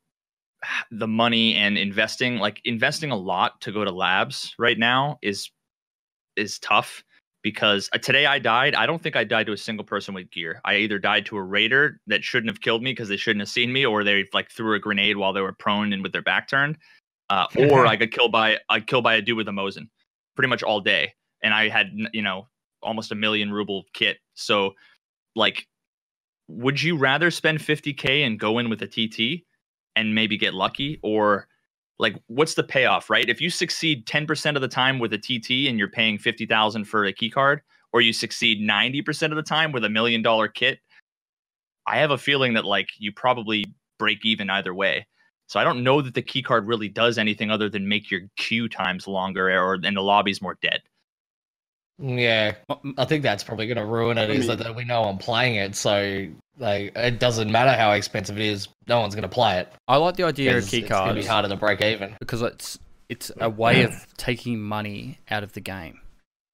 the 0.91 1.09
money 1.09 1.55
and 1.55 1.79
investing 1.79 2.39
like 2.39 2.61
investing 2.65 3.11
a 3.11 3.17
lot 3.17 3.61
to 3.63 3.73
go 3.73 3.85
to 3.85 3.91
labs 3.91 4.55
right 4.59 4.79
now 4.79 5.19
is 5.23 5.51
is 6.37 6.59
tough 6.59 7.05
because 7.43 7.89
uh, 7.93 7.99
today 7.99 8.27
I 8.27 8.39
died. 8.39 8.75
I 8.75 8.87
don't 8.87 9.03
think 9.03 9.17
I 9.17 9.23
died 9.25 9.47
to 9.47 9.53
a 9.53 9.57
single 9.57 9.85
person 9.85 10.15
with 10.15 10.31
gear. 10.31 10.61
I 10.65 10.77
either 10.77 10.99
died 10.99 11.27
to 11.27 11.37
a 11.37 11.43
raider 11.43 12.01
that 12.07 12.25
shouldn't 12.25 12.51
have 12.51 12.61
killed 12.61 12.83
me 12.83 12.93
because 12.93 13.09
they 13.09 13.19
shouldn't 13.19 13.43
have 13.43 13.51
seen 13.51 13.73
me 13.73 13.85
or 13.87 14.03
they 14.03 14.25
like 14.33 14.51
threw 14.51 14.75
a 14.75 14.79
grenade 14.79 15.17
while 15.17 15.33
they 15.33 15.43
were 15.43 15.53
prone 15.53 15.93
and 15.93 16.03
with 16.03 16.13
their 16.13 16.23
back 16.23 16.49
turned 16.49 16.79
uh, 17.31 17.47
or 17.71 17.87
I 17.87 17.97
got 17.97 18.11
killed 18.11 18.33
by 18.33 18.59
I 18.69 18.81
killed 18.81 19.05
by 19.05 19.15
a 19.15 19.23
dude 19.23 19.37
with 19.37 19.49
a 19.49 19.53
Mosin 19.53 19.89
pretty 20.35 20.49
much 20.49 20.63
all 20.63 20.81
day 20.81 21.13
and 21.43 21.55
I 21.55 21.69
had 21.69 21.93
you 22.13 22.23
know 22.23 22.49
almost 22.83 23.13
a 23.13 23.15
million 23.15 23.53
ruble 23.53 23.85
kit. 23.93 24.19
So 24.35 24.75
like 25.37 25.67
would 26.49 26.83
you 26.83 26.97
rather 26.97 27.31
spend 27.31 27.59
50k 27.59 28.27
and 28.27 28.39
go 28.39 28.59
in 28.59 28.69
with 28.69 28.83
a 28.83 28.87
TT 28.87 29.45
and 29.97 30.15
maybe 30.15 30.37
get 30.37 30.55
lucky? 30.55 31.01
Or 31.03 31.49
like 31.99 32.17
what's 32.27 32.55
the 32.55 32.65
payoff 32.65 33.11
right? 33.11 33.29
If 33.29 33.41
you 33.41 33.51
succeed 33.51 34.07
10% 34.07 34.57
of 34.57 34.63
the 34.63 34.69
time 34.69 34.99
with 34.99 35.13
a 35.13 35.19
TT 35.19 35.69
and 35.69 35.79
you're 35.79 35.89
paying 35.89 36.19
50,000 36.19 36.85
for 36.85 37.05
a 37.05 37.13
key 37.13 37.31
card 37.31 37.63
or 37.93 38.01
you 38.01 38.13
succeed 38.13 38.61
90% 38.61 39.31
of 39.31 39.37
the 39.37 39.43
time 39.43 39.73
with 39.73 39.85
a 39.85 39.89
million 39.89 40.23
dollar 40.23 40.49
kit 40.49 40.81
I 41.87 41.99
have 41.99 42.11
a 42.11 42.19
feeling 42.19 42.55
that 42.55 42.65
like 42.65 42.89
you 42.99 43.13
probably 43.13 43.65
break 43.99 44.25
even 44.25 44.51
either 44.51 44.75
way. 44.75 45.07
So 45.47 45.61
I 45.61 45.65
don't 45.65 45.85
know 45.85 46.01
that 46.01 46.15
the 46.15 46.23
key 46.23 46.43
card 46.43 46.67
really 46.67 46.89
does 46.89 47.19
anything 47.19 47.51
other 47.51 47.69
than 47.69 47.87
make 47.87 48.11
your 48.11 48.23
queue 48.37 48.69
times 48.69 49.07
longer 49.07 49.51
or 49.51 49.75
and 49.75 49.97
the 49.97 50.01
lobby's 50.01 50.41
more 50.41 50.59
dead 50.63 50.81
yeah. 51.99 52.55
I 52.99 53.05
think 53.05 53.23
that's 53.23 53.45
probably 53.45 53.67
going 53.67 53.77
to 53.79 53.85
ruin 53.87 54.19
it. 54.19 54.31
Is 54.31 54.47
that 54.47 54.75
we 54.75 54.85
know 54.85 55.05
I'm 55.05 55.19
playing 55.19 55.57
it, 55.57 55.75
so 55.77 56.27
like 56.59 56.93
it 56.97 57.19
doesn't 57.19 57.51
matter 57.51 57.73
how 57.73 57.93
expensive 57.93 58.39
it 58.39 58.45
is. 58.47 58.69
No 58.87 59.01
one's 59.01 59.15
going 59.15 59.23
to 59.23 59.29
play 59.29 59.59
it. 59.59 59.73
I 59.89 59.97
like 59.97 60.17
the 60.17 60.25
idea 60.25 60.57
of 60.57 60.65
'cause 60.65 60.75
It's 60.75 60.89
going 60.89 61.09
to 61.09 61.15
be 61.15 61.25
harder 61.27 61.49
to 61.49 61.57
break 61.57 61.81
even. 61.81 62.17
because 62.21 62.43
it's 62.43 62.79
it's 63.09 63.31
a 63.41 63.49
way 63.51 63.83
of 63.83 63.93
taking 64.17 64.59
money 64.61 65.19
out 65.31 65.43
of 65.43 65.53
the 65.53 65.61
game, 65.61 66.01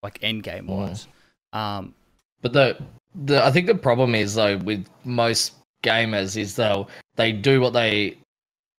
like 0.02 0.18
end 0.22 0.42
game 0.42 0.66
wise. 0.66 1.06
Um, 1.52 1.94
But 2.42 2.52
the 2.52 2.76
the 3.14 3.44
I 3.44 3.50
think 3.50 3.66
the 3.66 3.74
problem 3.74 4.14
is 4.14 4.34
though 4.34 4.56
with 4.58 4.86
most 5.04 5.52
gamers 5.82 6.36
is 6.36 6.56
they'll 6.56 6.88
they 7.16 7.32
do 7.32 7.60
what 7.60 7.72
they 7.72 8.16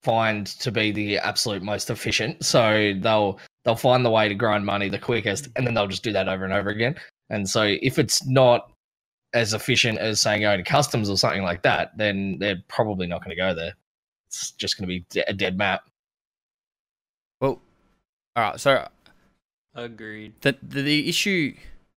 find 0.04 0.48
to 0.48 0.72
be 0.72 0.92
the 0.92 1.18
absolute 1.20 1.62
most 1.62 1.90
efficient. 1.90 2.44
So 2.44 2.94
they'll 3.00 3.40
they'll 3.64 3.76
find 3.76 4.06
the 4.06 4.10
way 4.10 4.28
to 4.28 4.36
grind 4.36 4.66
money 4.66 4.90
the 4.90 5.00
quickest, 5.00 5.50
and 5.56 5.66
then 5.66 5.74
they'll 5.74 5.88
just 5.88 6.04
do 6.04 6.12
that 6.14 6.28
over 6.28 6.44
and 6.44 6.54
over 6.54 6.70
again. 6.70 6.96
And 7.30 7.50
so 7.50 7.64
if 7.64 8.00
it's 8.00 8.26
not 8.26 8.72
as 9.34 9.54
efficient 9.54 9.98
as 9.98 10.20
saying 10.20 10.42
going 10.42 10.58
to 10.58 10.70
customs 10.70 11.10
or 11.10 11.18
something 11.18 11.44
like 11.44 11.62
that, 11.64 11.98
then 11.98 12.38
they're 12.40 12.62
probably 12.68 13.08
not 13.08 13.24
going 13.24 13.36
to 13.36 13.42
go 13.42 13.54
there. 13.54 13.74
It's 14.28 14.52
just 14.52 14.78
going 14.78 14.88
to 14.88 14.88
be 14.88 15.06
de- 15.10 15.30
a 15.30 15.34
dead 15.34 15.58
map. 15.58 15.84
well, 17.40 17.62
all 18.36 18.44
right. 18.44 18.60
So 18.60 18.88
Agreed. 19.74 20.34
the, 20.42 20.58
the 20.62 20.82
the 20.82 21.10
issue 21.10 21.56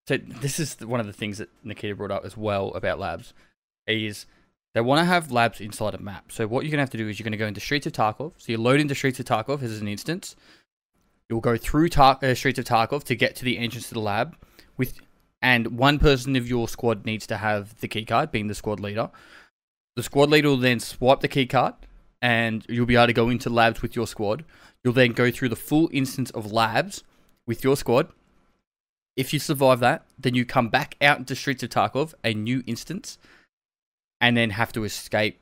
so 0.08 0.17
this 0.17 0.60
is 0.60 0.79
one 0.82 1.00
of 1.00 1.05
the 1.05 1.13
things 1.13 1.38
that 1.38 1.50
Nikita 1.63 1.96
brought 1.96 2.12
up 2.12 2.25
as 2.25 2.36
well 2.36 2.74
about 2.74 3.00
labs 3.00 3.34
is 3.88 4.25
they 4.74 4.82
want 4.82 5.00
to 5.00 5.05
have 5.05 5.32
labs 5.32 5.62
inside 5.62 5.93
a 5.93 5.98
map. 6.00 6.32
So 6.32 6.46
what 6.46 6.65
you're 6.65 6.72
gonna 6.72 6.82
have 6.82 6.89
to 6.91 6.98
do 6.98 7.08
is 7.08 7.20
you're 7.20 7.24
gonna 7.24 7.38
go 7.38 7.48
into 7.48 7.62
Streets 7.62 7.86
of 7.88 7.93
Tarkov. 7.93 8.34
So 8.38 8.51
you 8.51 8.58
load 8.58 8.79
into 8.79 8.96
Streets 8.96 9.20
of 9.20 9.25
Tarkov 9.25 9.62
as 9.62 9.79
an 9.79 9.88
instance. 9.88 10.36
You'll 11.33 11.41
go 11.41 11.57
through 11.57 11.89
Tar- 11.89 12.19
uh, 12.21 12.35
Streets 12.35 12.59
of 12.59 12.65
Tarkov 12.65 13.05
to 13.05 13.15
get 13.15 13.35
to 13.37 13.43
the 13.43 13.57
entrance 13.57 13.87
to 13.87 13.95
the 13.95 13.99
lab 13.99 14.35
with, 14.77 14.99
and 15.41 15.79
one 15.79 15.97
person 15.97 16.35
of 16.35 16.47
your 16.47 16.67
squad 16.67 17.07
needs 17.07 17.25
to 17.25 17.37
have 17.37 17.79
the 17.79 17.87
keycard, 17.87 18.29
being 18.29 18.49
the 18.49 18.53
squad 18.53 18.79
leader. 18.79 19.09
The 19.95 20.03
squad 20.03 20.29
leader 20.29 20.49
will 20.49 20.57
then 20.57 20.79
swipe 20.79 21.21
the 21.21 21.27
keycard, 21.27 21.73
and 22.21 22.63
you'll 22.69 22.85
be 22.85 22.95
able 22.95 23.07
to 23.07 23.13
go 23.13 23.29
into 23.29 23.49
labs 23.49 23.81
with 23.81 23.95
your 23.95 24.05
squad. 24.05 24.45
You'll 24.83 24.93
then 24.93 25.13
go 25.13 25.31
through 25.31 25.49
the 25.49 25.55
full 25.55 25.89
instance 25.91 26.29
of 26.29 26.51
labs 26.51 27.03
with 27.47 27.63
your 27.63 27.77
squad. 27.77 28.09
If 29.17 29.33
you 29.33 29.39
survive 29.39 29.79
that, 29.79 30.05
then 30.19 30.35
you 30.35 30.45
come 30.45 30.69
back 30.69 30.97
out 31.01 31.17
into 31.17 31.35
Streets 31.35 31.63
of 31.63 31.71
Tarkov, 31.71 32.13
a 32.23 32.35
new 32.35 32.61
instance, 32.67 33.17
and 34.21 34.37
then 34.37 34.51
have 34.51 34.71
to 34.73 34.83
escape 34.83 35.39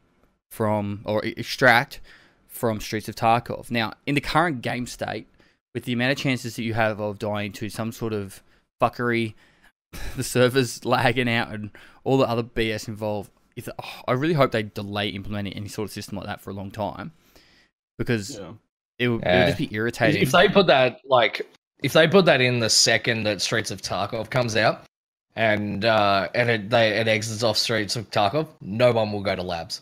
from 0.51 1.01
or 1.03 1.21
extract 1.25 1.99
from 2.47 2.79
Streets 2.79 3.09
of 3.09 3.15
Tarkov. 3.17 3.69
Now, 3.69 3.91
in 4.05 4.15
the 4.15 4.21
current 4.21 4.61
game 4.61 4.87
state, 4.87 5.27
with 5.73 5.85
the 5.85 5.93
amount 5.93 6.11
of 6.11 6.17
chances 6.17 6.55
that 6.55 6.63
you 6.63 6.73
have 6.73 6.99
of 6.99 7.19
dying 7.19 7.51
to 7.53 7.69
some 7.69 7.91
sort 7.91 8.13
of 8.13 8.41
fuckery, 8.81 9.33
the 10.15 10.23
servers 10.23 10.83
lagging 10.85 11.29
out, 11.29 11.49
and 11.51 11.71
all 12.03 12.17
the 12.17 12.27
other 12.27 12.43
BS 12.43 12.87
involved, 12.87 13.31
if, 13.55 13.67
oh, 13.81 14.01
I 14.07 14.13
really 14.13 14.33
hope 14.33 14.51
they 14.51 14.63
delay 14.63 15.09
implementing 15.09 15.53
any 15.53 15.67
sort 15.67 15.87
of 15.89 15.91
system 15.93 16.17
like 16.17 16.25
that 16.27 16.41
for 16.41 16.49
a 16.49 16.53
long 16.53 16.71
time 16.71 17.11
because 17.97 18.37
Yeah. 18.39 18.53
it, 18.99 19.07
would, 19.09 19.23
it 19.23 19.27
would 19.27 19.45
just 19.47 19.57
be 19.57 19.69
irritating. 19.71 20.21
If 20.21 20.31
they 20.31 20.47
put 20.49 20.67
that 20.67 20.99
like 21.05 21.41
if 21.83 21.93
they 21.93 22.07
put 22.07 22.25
that 22.25 22.41
in 22.41 22.59
the 22.59 22.69
second 22.69 23.23
that 23.23 23.41
Streets 23.41 23.71
of 23.71 23.81
Tarkov 23.81 24.29
comes 24.29 24.55
out 24.55 24.83
and 25.35 25.83
uh 25.85 26.29
and 26.33 26.49
it 26.49 26.69
they 26.69 26.89
it 26.99 27.07
exits 27.07 27.43
off 27.43 27.57
Streets 27.57 27.95
of 27.95 28.09
Tarkov, 28.11 28.47
no 28.61 28.91
one 28.91 29.11
will 29.11 29.21
go 29.21 29.35
to 29.35 29.41
labs. 29.43 29.81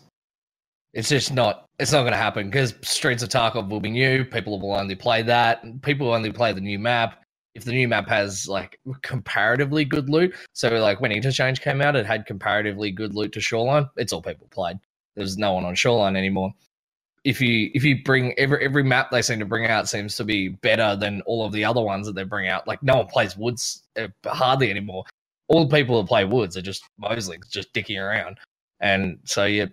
It's 0.92 1.08
just 1.08 1.32
not 1.32 1.66
it's 1.78 1.92
not 1.92 2.04
gonna 2.04 2.16
happen 2.16 2.50
because 2.50 2.74
Streets 2.82 3.22
of 3.22 3.28
Tarkov 3.28 3.68
will 3.68 3.80
be 3.80 3.90
new, 3.90 4.24
people 4.24 4.58
will 4.60 4.74
only 4.74 4.96
play 4.96 5.22
that, 5.22 5.62
people 5.82 6.08
will 6.08 6.14
only 6.14 6.32
play 6.32 6.52
the 6.52 6.60
new 6.60 6.78
map. 6.78 7.22
If 7.54 7.64
the 7.64 7.72
new 7.72 7.88
map 7.88 8.08
has 8.08 8.48
like 8.48 8.78
comparatively 9.02 9.84
good 9.84 10.08
loot, 10.08 10.34
so 10.52 10.68
like 10.76 11.00
when 11.00 11.12
Interchange 11.12 11.60
came 11.60 11.80
out, 11.80 11.96
it 11.96 12.06
had 12.06 12.26
comparatively 12.26 12.90
good 12.92 13.14
loot 13.14 13.32
to 13.32 13.40
Shoreline, 13.40 13.88
it's 13.96 14.12
all 14.12 14.22
people 14.22 14.48
played. 14.50 14.78
There's 15.16 15.36
no 15.36 15.52
one 15.54 15.64
on 15.64 15.74
Shoreline 15.74 16.16
anymore 16.16 16.54
if 17.24 17.40
you 17.40 17.70
if 17.74 17.84
you 17.84 18.02
bring 18.02 18.32
every 18.38 18.64
every 18.64 18.82
map 18.82 19.10
they 19.10 19.22
seem 19.22 19.38
to 19.38 19.44
bring 19.44 19.66
out 19.66 19.88
seems 19.88 20.16
to 20.16 20.24
be 20.24 20.48
better 20.48 20.96
than 20.96 21.20
all 21.22 21.44
of 21.44 21.52
the 21.52 21.64
other 21.64 21.82
ones 21.82 22.06
that 22.06 22.14
they 22.14 22.24
bring 22.24 22.48
out. 22.48 22.66
Like 22.66 22.82
no 22.82 22.96
one 22.96 23.06
plays 23.06 23.36
woods 23.36 23.82
uh, 23.98 24.08
hardly 24.26 24.70
anymore. 24.70 25.04
All 25.48 25.66
the 25.66 25.76
people 25.76 26.00
that 26.00 26.08
play 26.08 26.24
woods 26.24 26.56
are 26.56 26.62
just 26.62 26.82
moslings, 26.98 27.48
just 27.48 27.72
dicking 27.74 28.00
around. 28.00 28.38
And 28.80 29.18
so 29.24 29.44
you 29.44 29.68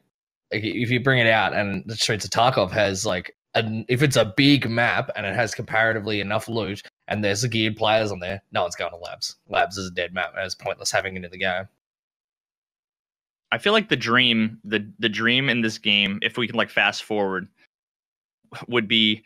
if 0.52 0.64
you- 0.64 0.82
if 0.82 0.90
you 0.90 1.00
bring 1.00 1.20
it 1.20 1.28
out 1.28 1.54
and 1.54 1.84
the 1.86 1.96
Streets 1.96 2.26
of 2.26 2.32
Tarkov 2.32 2.72
has 2.72 3.06
like 3.06 3.36
an, 3.54 3.86
if 3.90 4.02
it's 4.02 4.16
a 4.16 4.26
big 4.26 4.70
map 4.70 5.10
and 5.16 5.26
it 5.26 5.36
has 5.36 5.54
comparatively 5.56 6.22
enough 6.22 6.48
loot 6.48 6.82
and 7.08 7.24
there's 7.24 7.42
the 7.42 7.48
geared 7.50 7.76
players 7.76 8.12
on 8.12 8.20
there, 8.20 8.42
no 8.52 8.62
one's 8.62 8.76
going 8.76 8.92
to 8.92 8.98
labs. 8.98 9.36
Labs 9.50 9.78
is 9.78 9.88
a 9.88 9.94
dead 9.94 10.14
map 10.14 10.34
and 10.36 10.46
it's 10.46 10.56
pointless 10.56 10.92
having 10.92 11.16
it 11.18 11.26
in 11.26 11.32
the 11.32 11.38
game. 11.38 11.68
I 13.52 13.58
feel 13.58 13.74
like 13.74 13.90
the 13.90 13.96
dream, 13.96 14.60
the 14.64 14.90
the 15.00 15.10
dream 15.10 15.50
in 15.50 15.62
this 15.62 15.78
game, 15.78 16.20
if 16.22 16.38
we 16.38 16.48
can 16.48 16.58
like 16.58 16.70
fast 16.70 17.04
forward, 17.04 17.48
would 18.68 18.88
be 18.88 19.24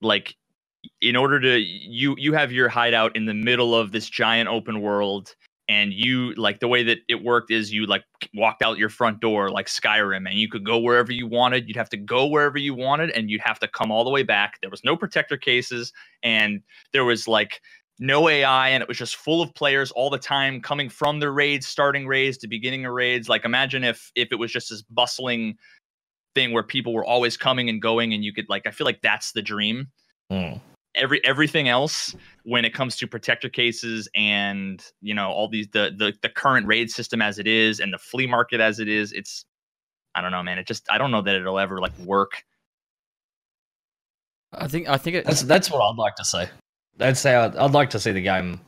like 0.00 0.36
in 1.00 1.16
order 1.16 1.40
to 1.40 1.58
you 1.60 2.14
you 2.18 2.32
have 2.32 2.52
your 2.52 2.68
hideout 2.68 3.16
in 3.16 3.26
the 3.26 3.34
middle 3.34 3.74
of 3.74 3.92
this 3.92 4.08
giant 4.08 4.48
open 4.48 4.80
world 4.80 5.34
and 5.72 5.92
you 5.92 6.34
like 6.34 6.60
the 6.60 6.68
way 6.68 6.82
that 6.82 6.98
it 7.08 7.22
worked 7.22 7.50
is 7.50 7.72
you 7.72 7.86
like 7.86 8.04
walked 8.34 8.62
out 8.62 8.76
your 8.76 8.88
front 8.88 9.20
door 9.20 9.50
like 9.50 9.66
Skyrim 9.66 10.28
and 10.28 10.34
you 10.34 10.48
could 10.48 10.64
go 10.64 10.78
wherever 10.78 11.12
you 11.12 11.26
wanted 11.26 11.66
you'd 11.66 11.76
have 11.76 11.88
to 11.90 11.96
go 11.96 12.26
wherever 12.26 12.58
you 12.58 12.74
wanted 12.74 13.10
and 13.10 13.30
you'd 13.30 13.40
have 13.40 13.58
to 13.60 13.68
come 13.68 13.90
all 13.90 14.04
the 14.04 14.10
way 14.10 14.22
back 14.22 14.58
there 14.60 14.70
was 14.70 14.84
no 14.84 14.96
protector 14.96 15.36
cases 15.36 15.92
and 16.22 16.60
there 16.92 17.04
was 17.04 17.26
like 17.26 17.60
no 17.98 18.28
AI 18.28 18.70
and 18.70 18.82
it 18.82 18.88
was 18.88 18.98
just 18.98 19.16
full 19.16 19.40
of 19.40 19.54
players 19.54 19.90
all 19.92 20.10
the 20.10 20.18
time 20.18 20.60
coming 20.60 20.88
from 20.88 21.20
the 21.20 21.30
raids, 21.30 21.68
starting 21.68 22.06
raids 22.06 22.36
to 22.38 22.48
beginning 22.48 22.84
of 22.84 22.92
raids. 22.92 23.28
Like 23.28 23.44
imagine 23.44 23.84
if 23.84 24.10
if 24.14 24.32
it 24.32 24.36
was 24.36 24.50
just 24.50 24.70
this 24.70 24.82
bustling 24.82 25.56
thing 26.34 26.52
where 26.52 26.64
people 26.64 26.92
were 26.92 27.04
always 27.04 27.36
coming 27.36 27.68
and 27.68 27.80
going 27.80 28.12
and 28.12 28.24
you 28.24 28.32
could 28.32 28.48
like 28.48 28.66
I 28.66 28.70
feel 28.72 28.86
like 28.86 29.02
that's 29.02 29.32
the 29.32 29.42
dream. 29.42 29.88
Hmm. 30.30 30.54
Every 30.94 31.24
everything 31.24 31.68
else 31.68 32.14
when 32.44 32.64
it 32.64 32.74
comes 32.74 32.96
to 32.96 33.06
protector 33.06 33.48
cases 33.48 34.08
and 34.14 34.84
you 35.00 35.14
know 35.14 35.30
all 35.30 35.48
these 35.48 35.68
the 35.68 35.94
the 35.96 36.12
the 36.20 36.28
current 36.28 36.66
raid 36.66 36.90
system 36.90 37.22
as 37.22 37.38
it 37.38 37.46
is 37.46 37.80
and 37.80 37.92
the 37.92 37.98
flea 37.98 38.26
market 38.26 38.60
as 38.60 38.78
it 38.78 38.88
is, 38.88 39.12
it's 39.12 39.46
I 40.14 40.20
don't 40.20 40.32
know, 40.32 40.42
man. 40.42 40.58
It 40.58 40.66
just 40.66 40.86
I 40.90 40.98
don't 40.98 41.10
know 41.10 41.22
that 41.22 41.34
it'll 41.34 41.58
ever 41.58 41.78
like 41.80 41.96
work. 42.00 42.44
I 44.52 44.68
think 44.68 44.88
I 44.88 44.98
think 44.98 45.16
it, 45.16 45.24
That's 45.24 45.42
that's 45.42 45.70
what 45.70 45.80
I'd 45.80 45.96
like 45.96 46.16
to 46.16 46.24
see. 46.24 46.44
That's 46.98 47.22
how 47.22 47.42
I'd, 47.42 47.56
I'd 47.56 47.70
like 47.70 47.90
to 47.90 48.00
see 48.00 48.12
the 48.12 48.20
game 48.20 48.60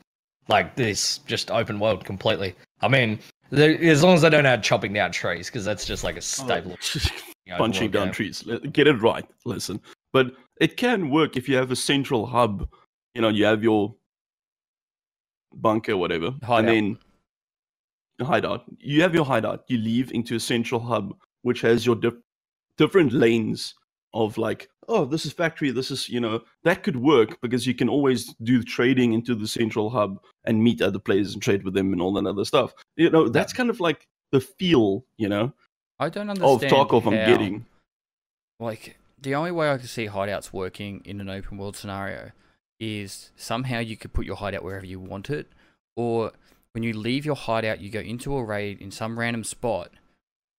like 0.48 0.74
this, 0.76 1.18
just 1.18 1.50
open 1.50 1.78
world 1.78 2.04
completely. 2.04 2.54
I 2.80 2.88
mean, 2.88 3.18
as 3.52 4.02
long 4.02 4.14
as 4.14 4.22
they 4.22 4.30
don't 4.30 4.46
add 4.46 4.62
chopping 4.62 4.92
down 4.92 5.12
trees, 5.12 5.48
because 5.48 5.64
that's 5.64 5.84
just 5.84 6.04
like 6.04 6.14
a 6.14 6.18
oh, 6.18 6.20
staple. 6.20 6.72
of 6.72 6.78
the 6.80 7.10
punching 7.56 7.90
down 7.90 8.06
game. 8.06 8.14
trees. 8.14 8.44
Get 8.72 8.86
it 8.86 8.94
right. 8.94 9.24
Listen, 9.44 9.80
but 10.12 10.34
it 10.60 10.76
can 10.76 11.10
work 11.10 11.36
if 11.36 11.48
you 11.48 11.56
have 11.56 11.70
a 11.70 11.76
central 11.76 12.26
hub. 12.26 12.68
You 13.14 13.22
know, 13.22 13.28
you 13.28 13.44
have 13.44 13.62
your 13.62 13.94
bunker, 15.54 15.96
whatever, 15.96 16.34
Hideout. 16.42 16.58
and 16.58 16.98
then 18.18 18.26
hideout. 18.26 18.64
You 18.78 19.02
have 19.02 19.14
your 19.14 19.24
hideout. 19.24 19.64
You 19.68 19.78
leave 19.78 20.12
into 20.12 20.36
a 20.36 20.40
central 20.40 20.80
hub, 20.80 21.14
which 21.42 21.60
has 21.62 21.84
your 21.86 21.96
diff- 21.96 22.14
different 22.76 23.12
lanes 23.12 23.74
of 24.12 24.38
like, 24.38 24.68
oh, 24.88 25.04
this 25.04 25.26
is 25.26 25.32
factory. 25.32 25.70
This 25.70 25.90
is 25.90 26.08
you 26.08 26.20
know 26.20 26.42
that 26.62 26.82
could 26.82 26.96
work 26.96 27.40
because 27.40 27.66
you 27.66 27.74
can 27.74 27.88
always 27.88 28.34
do 28.42 28.62
trading 28.62 29.12
into 29.12 29.34
the 29.34 29.48
central 29.48 29.90
hub 29.90 30.20
and 30.44 30.62
meet 30.62 30.82
other 30.82 30.98
players 30.98 31.34
and 31.34 31.42
trade 31.42 31.64
with 31.64 31.74
them 31.74 31.92
and 31.92 32.00
all 32.00 32.12
that 32.14 32.26
other 32.26 32.44
stuff. 32.44 32.74
You 32.96 33.10
know, 33.10 33.28
that's 33.28 33.52
kind 33.52 33.70
of 33.70 33.80
like 33.80 34.06
the 34.32 34.40
feel. 34.40 35.04
You 35.16 35.28
know, 35.28 35.52
I 35.98 36.08
don't 36.08 36.30
understand 36.30 36.72
of. 36.72 36.88
Tarkov 36.88 37.06
I'm 37.06 37.12
getting. 37.28 37.66
like 38.60 38.96
the 39.24 39.34
only 39.34 39.50
way 39.50 39.70
I 39.70 39.76
could 39.78 39.88
see 39.88 40.06
hideouts 40.06 40.52
working 40.52 41.02
in 41.04 41.20
an 41.20 41.28
open 41.28 41.58
world 41.58 41.76
scenario 41.76 42.30
is 42.78 43.30
somehow 43.36 43.78
you 43.80 43.96
could 43.96 44.12
put 44.12 44.26
your 44.26 44.36
hideout 44.36 44.62
wherever 44.62 44.86
you 44.86 45.00
want 45.00 45.30
it, 45.30 45.50
or 45.96 46.32
when 46.72 46.82
you 46.84 46.92
leave 46.92 47.24
your 47.24 47.36
hideout, 47.36 47.80
you 47.80 47.90
go 47.90 48.00
into 48.00 48.36
a 48.36 48.44
raid 48.44 48.80
in 48.80 48.90
some 48.90 49.18
random 49.18 49.44
spot, 49.44 49.90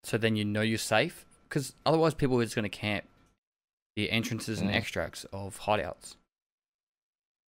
so 0.03 0.17
then 0.17 0.36
you 0.36 0.43
know 0.45 0.62
you're 0.62 0.77
safe. 0.77 1.25
Because 1.48 1.74
otherwise, 1.86 2.13
people 2.13 2.39
are 2.39 2.43
just 2.43 2.55
going 2.55 2.63
to 2.63 2.69
camp 2.69 3.05
the 3.95 4.10
entrances 4.12 4.60
and 4.60 4.69
Mm. 4.69 4.75
extracts 4.75 5.25
of 5.31 5.60
hideouts, 5.62 6.15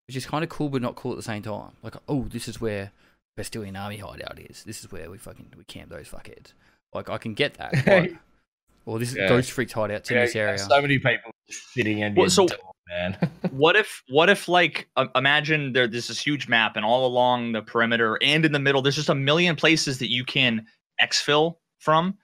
which 0.08 0.16
is 0.16 0.26
kind 0.26 0.44
of 0.44 0.50
cool, 0.50 0.70
but 0.70 0.82
not 0.82 0.96
cool 0.96 1.12
at 1.12 1.18
the 1.18 1.24
same 1.24 1.42
time. 1.42 1.72
Like, 1.82 1.96
oh, 2.08 2.24
this 2.24 2.48
is 2.48 2.62
where 2.62 2.92
Bastilian 3.36 3.76
Army 3.76 3.98
hideout 3.98 4.40
is. 4.40 4.64
This 4.64 4.80
is 4.84 4.92
where 4.92 5.10
we 5.10 5.18
fucking 5.18 5.54
we 5.58 5.64
camp 5.66 5.90
those 5.90 6.08
fuckheads. 6.08 6.54
Like, 6.94 7.10
I 7.10 7.18
can 7.18 7.34
get 7.34 7.56
that. 7.56 7.74
but- 8.88 8.94
or 8.94 9.00
this 9.00 9.16
Yeah. 9.16 9.28
Ghost 9.30 9.52
Freaks 9.52 9.74
hideouts 9.74 10.10
in 10.10 10.16
Yeah, 10.18 10.26
this 10.26 10.36
area. 10.36 10.58
So 10.58 10.82
many 10.82 10.98
people 10.98 11.32
sitting 11.50 12.00
in 12.00 12.16
Well, 12.16 12.26
your 12.26 12.30
so- 12.30 12.48
door, 12.48 12.58
man. 12.90 13.18
what 13.52 13.76
if 13.76 14.02
what 14.10 14.30
if 14.30 14.48
like 14.48 14.88
uh, 14.96 15.08
imagine 15.16 15.74
there 15.74 15.88
there's 15.88 16.08
this 16.08 16.20
huge 16.20 16.48
map 16.48 16.76
and 16.76 16.86
all 16.86 17.06
along 17.06 17.52
the 17.52 17.62
perimeter 17.62 18.18
and 18.22 18.46
in 18.46 18.52
the 18.54 18.60
middle 18.60 18.82
there's 18.82 18.96
just 18.96 19.10
a 19.10 19.16
million 19.16 19.56
places 19.56 20.00
that 20.00 20.10
you 20.10 20.24
can 20.24 20.66
exfil 21.02 21.56
from 21.80 22.16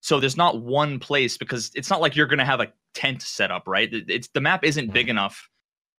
so 0.00 0.20
there's 0.20 0.36
not 0.36 0.60
one 0.62 0.98
place 0.98 1.36
because 1.38 1.70
it's 1.74 1.88
not 1.90 2.00
like 2.00 2.16
you're 2.16 2.26
going 2.26 2.38
to 2.38 2.44
have 2.44 2.60
a 2.60 2.70
tent 2.94 3.22
set 3.22 3.50
up 3.50 3.64
right 3.66 3.88
it's 3.92 4.28
the 4.34 4.40
map 4.40 4.62
isn't 4.64 4.92
big 4.92 5.08
enough 5.08 5.48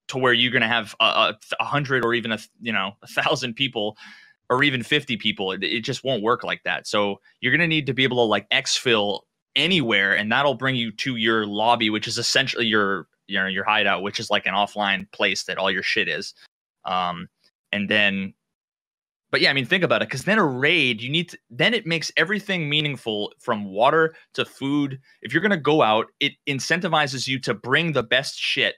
to 0.08 0.18
where 0.20 0.34
you're 0.34 0.52
going 0.52 0.62
to 0.62 0.68
have 0.68 0.94
a, 1.00 1.04
a, 1.06 1.38
a 1.60 1.66
hundred 1.66 2.06
or 2.06 2.14
even 2.14 2.32
a 2.32 2.38
you 2.62 2.72
know 2.72 2.92
a 3.02 3.08
thousand 3.08 3.56
people 3.56 3.98
or 4.50 4.64
even 4.64 4.84
50 4.84 5.18
people 5.18 5.52
it, 5.52 5.64
it 5.64 5.82
just 5.84 6.04
won't 6.04 6.22
work 6.24 6.44
like 6.44 6.62
that 6.64 6.86
so 6.88 7.20
you're 7.40 7.52
going 7.52 7.62
to 7.62 7.68
need 7.68 7.86
to 7.88 7.94
be 7.94 8.04
able 8.04 8.18
to 8.18 8.30
like 8.30 8.48
exfil 8.50 9.22
anywhere 9.62 10.16
and 10.18 10.32
that'll 10.32 10.56
bring 10.56 10.76
you 10.76 10.92
to 10.92 11.16
your 11.16 11.46
lobby 11.46 11.90
which 11.90 12.08
is 12.08 12.18
essentially 12.18 12.66
your 12.66 13.08
your 13.28 13.48
your 13.48 13.64
hideout 13.64 14.02
which 14.02 14.20
is 14.20 14.30
like 14.30 14.46
an 14.46 14.54
offline 14.54 15.10
place 15.12 15.44
that 15.44 15.58
all 15.58 15.72
your 15.72 15.84
shit 15.84 16.08
is. 16.08 16.34
Um 16.86 17.28
and 17.72 17.88
then 17.88 18.34
but 19.30 19.40
yeah 19.40 19.50
i 19.50 19.54
mean 19.54 19.66
think 19.66 19.84
about 19.84 20.02
it 20.02 20.10
because 20.10 20.26
then 20.26 20.40
a 20.40 20.46
raid 20.46 21.02
you 21.02 21.10
need 21.10 21.30
to 21.30 21.38
then 21.50 21.74
it 21.74 21.86
makes 21.86 22.12
everything 22.18 22.68
meaningful 22.68 23.32
from 23.40 23.66
water 23.66 24.16
to 24.34 24.44
food. 24.44 25.00
If 25.22 25.32
you're 25.32 25.42
to 25.52 25.58
go 25.58 25.82
out 25.82 26.08
it 26.20 26.34
incentivizes 26.48 27.28
you 27.28 27.40
to 27.42 27.54
bring 27.54 27.94
the 27.94 28.04
best 28.04 28.38
shit 28.38 28.76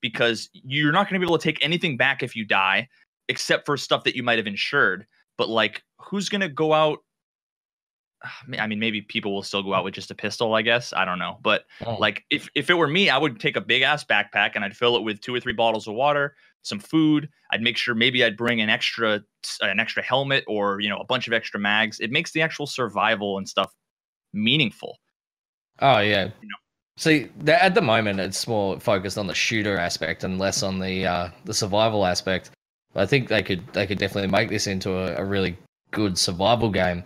because 0.00 0.48
you're 0.52 0.92
not 0.92 1.08
to 1.20 1.26
be 1.26 1.28
able 1.28 1.38
to 1.38 1.44
take 1.44 1.64
anything 1.64 1.96
back 1.96 2.22
if 2.22 2.36
you 2.36 2.44
die 2.44 2.88
except 3.28 3.66
for 3.66 3.76
stuff 3.76 4.04
that 4.04 4.16
you 4.16 4.22
might 4.22 4.38
have 4.38 4.46
insured. 4.46 5.06
But 5.36 5.48
like 5.48 5.82
who's 5.98 6.28
to 6.40 6.48
go 6.48 6.72
out 6.72 7.00
I 8.58 8.66
mean, 8.66 8.78
maybe 8.78 9.02
people 9.02 9.34
will 9.34 9.42
still 9.42 9.62
go 9.62 9.74
out 9.74 9.84
with 9.84 9.94
just 9.94 10.10
a 10.10 10.14
pistol, 10.14 10.54
I 10.54 10.62
guess. 10.62 10.92
I 10.92 11.04
don't 11.04 11.18
know. 11.18 11.38
But 11.42 11.64
Mm. 11.80 11.98
like 11.98 12.24
if 12.30 12.48
if 12.54 12.70
it 12.70 12.74
were 12.74 12.88
me, 12.88 13.10
I 13.10 13.18
would 13.18 13.40
take 13.40 13.56
a 13.56 13.60
big 13.60 13.82
ass 13.82 14.04
backpack 14.04 14.52
and 14.54 14.64
I'd 14.64 14.76
fill 14.76 14.96
it 14.96 15.02
with 15.02 15.20
two 15.20 15.34
or 15.34 15.40
three 15.40 15.52
bottles 15.52 15.86
of 15.88 15.94
water, 15.94 16.34
some 16.62 16.78
food. 16.78 17.28
I'd 17.52 17.62
make 17.62 17.76
sure 17.76 17.94
maybe 17.94 18.24
I'd 18.24 18.36
bring 18.36 18.60
an 18.60 18.70
extra 18.70 19.22
an 19.62 19.80
extra 19.80 20.02
helmet 20.02 20.44
or, 20.46 20.80
you 20.80 20.88
know, 20.88 20.98
a 20.98 21.04
bunch 21.04 21.26
of 21.26 21.32
extra 21.32 21.60
mags. 21.60 22.00
It 22.00 22.10
makes 22.10 22.32
the 22.32 22.42
actual 22.42 22.66
survival 22.66 23.38
and 23.38 23.48
stuff 23.48 23.72
meaningful. 24.32 24.98
Oh 25.80 25.98
yeah. 26.00 26.24
You 26.24 26.48
know. 26.48 26.56
See, 26.96 27.28
that, 27.44 27.62
at 27.62 27.74
the 27.76 27.80
moment, 27.80 28.18
it's 28.18 28.48
more 28.48 28.80
focused 28.80 29.18
on 29.18 29.28
the 29.28 29.34
shooter 29.34 29.78
aspect 29.78 30.24
and 30.24 30.36
less 30.36 30.64
on 30.64 30.80
the 30.80 31.06
uh, 31.06 31.28
the 31.44 31.54
survival 31.54 32.04
aspect. 32.04 32.50
I 32.96 33.06
think 33.06 33.28
they 33.28 33.42
could 33.42 33.64
they 33.72 33.86
could 33.86 33.98
definitely 33.98 34.30
make 34.30 34.48
this 34.48 34.66
into 34.66 34.90
a, 34.98 35.14
a 35.22 35.24
really 35.24 35.56
good 35.92 36.18
survival 36.18 36.70
game, 36.70 37.04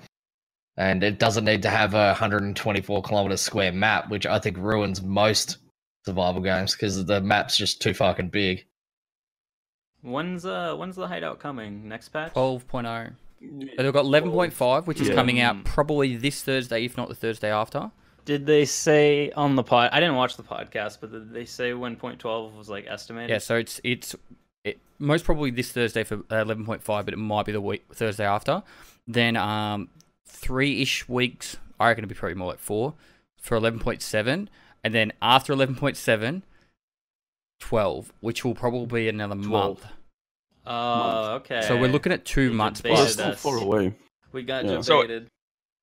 and 0.76 1.02
it 1.05 1.19
doesn't 1.19 1.45
need 1.45 1.62
to 1.62 1.71
have 1.71 1.95
a 1.95 2.09
124 2.09 3.02
kilometer 3.02 3.37
square 3.37 3.73
map, 3.73 4.09
which 4.11 4.26
I 4.26 4.38
think 4.38 4.57
ruins 4.59 5.02
most 5.02 5.59
survival 6.07 6.43
games 6.43 6.73
because 6.73 7.05
the 7.05 7.21
map's 7.21 7.57
just 7.57 7.81
too 7.83 7.95
fucking 7.95 8.29
big. 8.31 8.64
When's 10.02 10.45
uh 10.45 10.75
when's 10.75 10.97
the 10.97 11.07
hideout 11.07 11.38
coming? 11.38 11.88
Next 11.88 12.09
patch? 12.09 12.35
12.0. 12.35 13.12
So 13.76 13.83
they've 13.83 13.93
got 13.93 14.05
11.5, 14.05 14.87
which 14.87 15.00
is 15.00 15.09
Yeah. 15.09 15.14
coming 15.14 15.41
out 15.41 15.64
probably 15.64 16.17
this 16.17 16.43
Thursday, 16.43 16.85
if 16.85 16.97
not 16.97 17.09
the 17.09 17.14
Thursday 17.14 17.50
after. 17.50 17.91
Did 18.25 18.47
they 18.47 18.64
say 18.64 19.31
on 19.33 19.57
the 19.57 19.64
pod? 19.64 19.91
I 19.93 19.99
didn't 20.00 20.14
watch 20.14 20.37
the 20.37 20.45
podcast, 20.45 20.99
but 21.00 21.11
did 21.11 21.33
they 21.33 21.45
say 21.45 21.73
when 21.75 21.97
point 21.97 22.21
twelve 22.21 22.55
was 22.57 22.69
like 22.69 22.87
estimated? 22.88 23.31
Yeah, 23.31 23.38
so 23.38 23.57
it's 23.57 23.81
it's 23.83 24.14
it, 24.64 24.79
most 25.00 25.25
probably 25.25 25.50
this 25.50 25.73
Thursday 25.73 26.05
for 26.05 26.17
uh, 26.31 26.37
eleven 26.37 26.64
point 26.64 26.83
five, 26.85 27.05
but 27.05 27.14
it 27.14 27.19
might 27.19 27.47
be 27.47 27.52
the 27.52 27.61
week 27.61 27.85
Thursday 27.93 28.25
after. 28.25 28.62
Then 29.09 29.37
um 29.37 29.88
three 30.33 30.83
ish 30.83 31.09
weeks. 31.09 31.57
I 31.79 31.89
reckon 31.89 32.05
it'll 32.05 32.11
be 32.11 32.15
probably 32.15 32.35
more 32.35 32.49
like 32.49 32.59
four 32.59 32.95
for 33.41 33.57
eleven 33.57 33.79
point 33.81 34.03
seven, 34.03 34.49
and 34.85 34.95
then 34.95 35.12
after 35.23 35.53
11.7, 35.55 36.43
12, 37.61 38.12
which 38.21 38.45
will 38.45 38.55
probably 38.55 39.03
be 39.03 39.09
another 39.09 39.35
12. 39.37 39.49
month. 39.49 39.87
Oh, 40.67 41.35
okay. 41.37 41.62
So 41.62 41.77
we're 41.77 41.89
looking 41.89 42.12
at 42.12 42.25
two 42.25 42.43
You 42.43 42.53
months 42.53 42.81
debated 42.81 42.99
Well, 42.99 43.09
still 43.09 43.35
far 43.35 43.57
away. 43.59 43.95
We 44.33 44.43
got 44.43 44.65
Yeah. 44.65 44.81
So- 44.81 45.07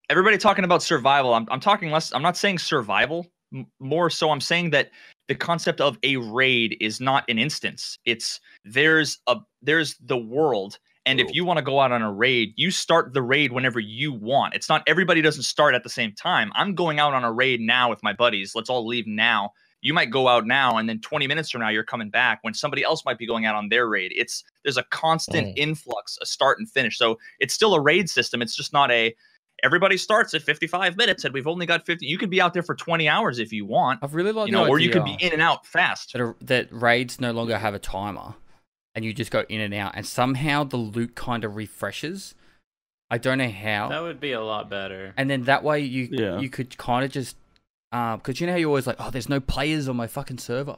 everybody 0.09 0.37
talking 0.39 0.65
about 0.65 0.81
survival 0.81 1.35
I'm, 1.35 1.45
I'm 1.51 1.59
talking 1.59 1.91
less 1.91 2.11
i'm 2.13 2.23
not 2.23 2.35
saying 2.35 2.57
survival 2.57 3.27
m- 3.53 3.67
more 3.79 4.09
so 4.09 4.31
i'm 4.31 4.41
saying 4.41 4.71
that 4.71 4.89
the 5.27 5.35
concept 5.35 5.79
of 5.81 5.99
a 6.01 6.15
raid 6.17 6.75
is 6.81 6.99
not 6.99 7.25
an 7.29 7.37
instance 7.37 7.99
it's 8.05 8.39
there's 8.65 9.19
a 9.27 9.37
there's 9.61 9.97
the 9.99 10.17
world 10.17 10.79
and 11.05 11.19
if 11.19 11.33
you 11.33 11.45
want 11.45 11.57
to 11.57 11.63
go 11.63 11.79
out 11.79 11.91
on 11.91 12.01
a 12.01 12.11
raid 12.11 12.53
you 12.57 12.71
start 12.71 13.13
the 13.13 13.21
raid 13.21 13.51
whenever 13.51 13.79
you 13.79 14.11
want. 14.13 14.53
It's 14.53 14.69
not 14.69 14.83
everybody 14.87 15.21
doesn't 15.21 15.43
start 15.43 15.73
at 15.75 15.83
the 15.83 15.89
same 15.89 16.13
time. 16.13 16.51
I'm 16.55 16.75
going 16.75 16.99
out 16.99 17.13
on 17.13 17.23
a 17.23 17.31
raid 17.31 17.61
now 17.61 17.89
with 17.89 18.03
my 18.03 18.13
buddies. 18.13 18.53
Let's 18.55 18.69
all 18.69 18.85
leave 18.85 19.07
now. 19.07 19.51
You 19.81 19.93
might 19.93 20.11
go 20.11 20.27
out 20.27 20.45
now 20.45 20.77
and 20.77 20.89
then 20.89 20.99
20 20.99 21.25
minutes 21.25 21.49
from 21.49 21.61
now 21.61 21.69
you're 21.69 21.85
coming 21.85 22.09
back 22.09 22.39
when 22.41 22.53
somebody 22.53 22.83
else 22.83 23.05
might 23.05 23.17
be 23.17 23.25
going 23.25 23.45
out 23.45 23.55
on 23.55 23.69
their 23.69 23.87
raid. 23.87 24.11
It's 24.15 24.43
there's 24.63 24.77
a 24.77 24.83
constant 24.83 25.47
Mm. 25.47 25.53
influx 25.57 26.17
a 26.21 26.25
start 26.25 26.59
and 26.59 26.69
finish. 26.69 26.97
So 26.97 27.17
it's 27.39 27.53
still 27.53 27.73
a 27.73 27.79
raid 27.81 28.09
system. 28.09 28.41
It's 28.41 28.55
just 28.55 28.73
not 28.73 28.91
a 28.91 29.15
everybody 29.63 29.97
starts 29.97 30.33
at 30.33 30.41
55 30.41 30.95
minutes 30.97 31.25
and 31.25 31.33
we've 31.33 31.47
only 31.47 31.65
got 31.65 31.85
50 31.85 32.05
you 32.05 32.17
could 32.17 32.29
be 32.29 32.39
out 32.39 32.53
there 32.53 32.63
for 32.63 32.75
20 32.75 33.09
hours 33.09 33.39
if 33.39 33.51
you 33.51 33.65
want 33.65 33.99
I've 34.01 34.15
really 34.15 34.31
liked 34.31 34.47
you 34.47 34.53
know 34.53 34.65
or 34.67 34.79
you 34.79 34.89
could 34.89 35.03
be 35.03 35.17
in 35.19 35.33
and 35.33 35.41
out 35.41 35.65
fast. 35.65 36.13
that, 36.13 36.35
that 36.41 36.67
raids 36.71 37.19
no 37.19 37.31
longer 37.33 37.57
have 37.57 37.73
a 37.73 37.79
timer, 37.79 38.35
and 38.95 39.05
you 39.05 39.13
just 39.13 39.31
go 39.31 39.45
in 39.49 39.61
and 39.61 39.73
out, 39.73 39.93
and 39.95 40.05
somehow 40.05 40.63
the 40.63 40.77
loot 40.77 41.15
kind 41.15 41.43
of 41.43 41.55
refreshes. 41.55 42.35
I 43.11 43.17
don't 43.17 43.37
know 43.39 43.49
how. 43.49 43.89
That 43.89 44.01
would 44.03 44.19
be 44.19 44.33
a 44.33 44.41
lot 44.41 44.69
better. 44.69 45.13
and 45.17 45.29
then 45.29 45.43
that 45.43 45.63
way 45.63 45.79
you 45.79 46.09
Yeah. 46.11 46.39
you 46.39 46.49
could 46.49 46.77
kind 46.77 47.03
of 47.05 47.11
just 47.11 47.35
uh, 47.91 48.17
because 48.17 48.39
you 48.39 48.45
know 48.47 48.53
how 48.53 48.59
you're 48.59 48.69
always 48.69 48.85
like 48.85 48.97
oh 48.99 49.09
there's 49.09 49.27
no 49.29 49.39
players 49.39 49.89
on 49.89 49.95
my 49.95 50.05
fucking 50.05 50.37
server 50.37 50.77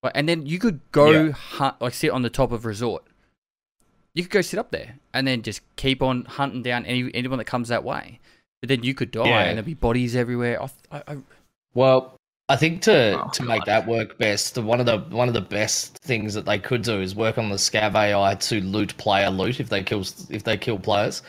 but, 0.00 0.12
and 0.14 0.28
then 0.28 0.46
you 0.46 0.60
could 0.60 0.78
go 0.92 1.10
Yeah. 1.10 1.32
hunt 1.32 1.80
like 1.80 1.92
sit 1.92 2.10
on 2.10 2.22
the 2.22 2.30
top 2.30 2.52
of 2.52 2.64
resort 2.64 3.02
you 4.14 4.22
could 4.22 4.30
go 4.30 4.40
sit 4.40 4.58
up 4.58 4.70
there 4.70 4.98
and 5.12 5.26
then 5.26 5.42
just 5.42 5.60
keep 5.74 6.00
on 6.02 6.24
hunting 6.26 6.62
down 6.62 6.86
any 6.86 7.10
anyone 7.14 7.38
that 7.38 7.46
comes 7.46 7.68
that 7.68 7.82
way 7.82 8.20
but 8.62 8.68
then 8.68 8.84
you 8.84 8.94
could 8.94 9.10
die 9.10 9.26
Yeah. 9.28 9.40
and 9.42 9.56
there'd 9.58 9.66
be 9.66 9.74
bodies 9.74 10.14
everywhere 10.14 10.62
I, 10.62 10.68
I, 10.92 11.02
I, 11.08 11.16
Well, 11.74 12.14
I 12.50 12.56
think 12.56 12.82
to 12.82 13.22
Oh, 13.24 13.28
to 13.32 13.42
make 13.44 13.60
God. 13.60 13.66
that 13.66 13.86
work 13.86 14.18
best, 14.18 14.54
the- 14.56 14.62
one 14.62 14.80
of 14.80 14.86
the 14.86 14.98
one 15.16 15.28
of 15.28 15.34
the 15.34 15.40
best 15.40 15.96
things 15.98 16.34
that 16.34 16.44
they 16.46 16.58
could 16.58 16.82
do 16.82 17.00
is 17.00 17.14
work 17.14 17.38
on 17.38 17.48
the 17.48 17.56
scav 17.56 17.94
AI 17.94 18.34
to 18.34 18.60
loot 18.60 18.96
player 18.96 19.30
loot 19.30 19.60
if 19.60 19.68
they 19.68 19.82
kill 19.84 20.04
if 20.30 20.42
they 20.42 20.56
kill 20.56 20.78
players. 20.78 21.22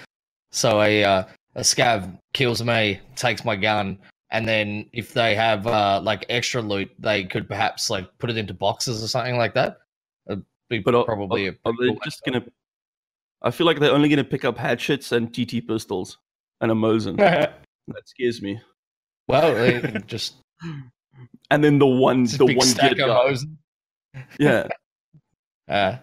So 0.51 0.81
a 0.81 1.03
uh, 1.03 1.23
a 1.55 1.61
scav 1.61 2.17
kills 2.33 2.63
me, 2.63 2.99
takes 3.15 3.45
my 3.45 3.55
gun, 3.55 3.99
and 4.31 4.47
then 4.47 4.89
if 4.93 5.13
they 5.13 5.35
have 5.35 5.67
uh, 5.67 6.01
like 6.03 6.25
extra 6.29 6.61
loot, 6.61 6.89
they 6.97 7.23
could 7.25 7.47
perhaps 7.47 7.89
like 7.89 8.07
put 8.17 8.29
it 8.31 8.37
into 8.37 8.53
boxes 8.55 9.03
or 9.03 9.07
something 9.07 9.37
like 9.37 9.53
that. 9.53 9.77
It'd 10.27 10.43
be 10.69 10.79
But 10.79 11.05
probably 11.05 11.47
are, 11.47 11.51
a 11.51 11.69
are 11.69 11.73
pretty 11.73 11.93
cool 11.93 12.01
just 12.03 12.23
gonna? 12.25 12.43
I 13.43 13.51
feel 13.51 13.67
like 13.67 13.79
they're 13.79 13.93
only 13.93 14.09
gonna 14.09 14.23
pick 14.23 14.43
up 14.43 14.57
hatchets 14.57 15.11
and 15.11 15.31
TT 15.33 15.67
pistols 15.67 16.17
and 16.61 16.71
a 16.71 16.75
Mosin. 16.75 17.17
do 17.17 17.23
that 17.93 18.07
scares 18.07 18.41
me. 18.41 18.59
well, 19.27 19.53
just, 20.07 20.35
And 21.51 21.63
then 21.63 21.77
the 21.79 21.85
one, 21.85 22.25
just 22.25 22.39
the 22.39 22.45
big 22.45 22.57
one 22.57 22.65
stack 22.67 22.93
of 22.93 22.97
guy. 22.97 23.13
hose. 23.13 23.45
Yeah, 24.39 24.67
Uh, 25.69 25.97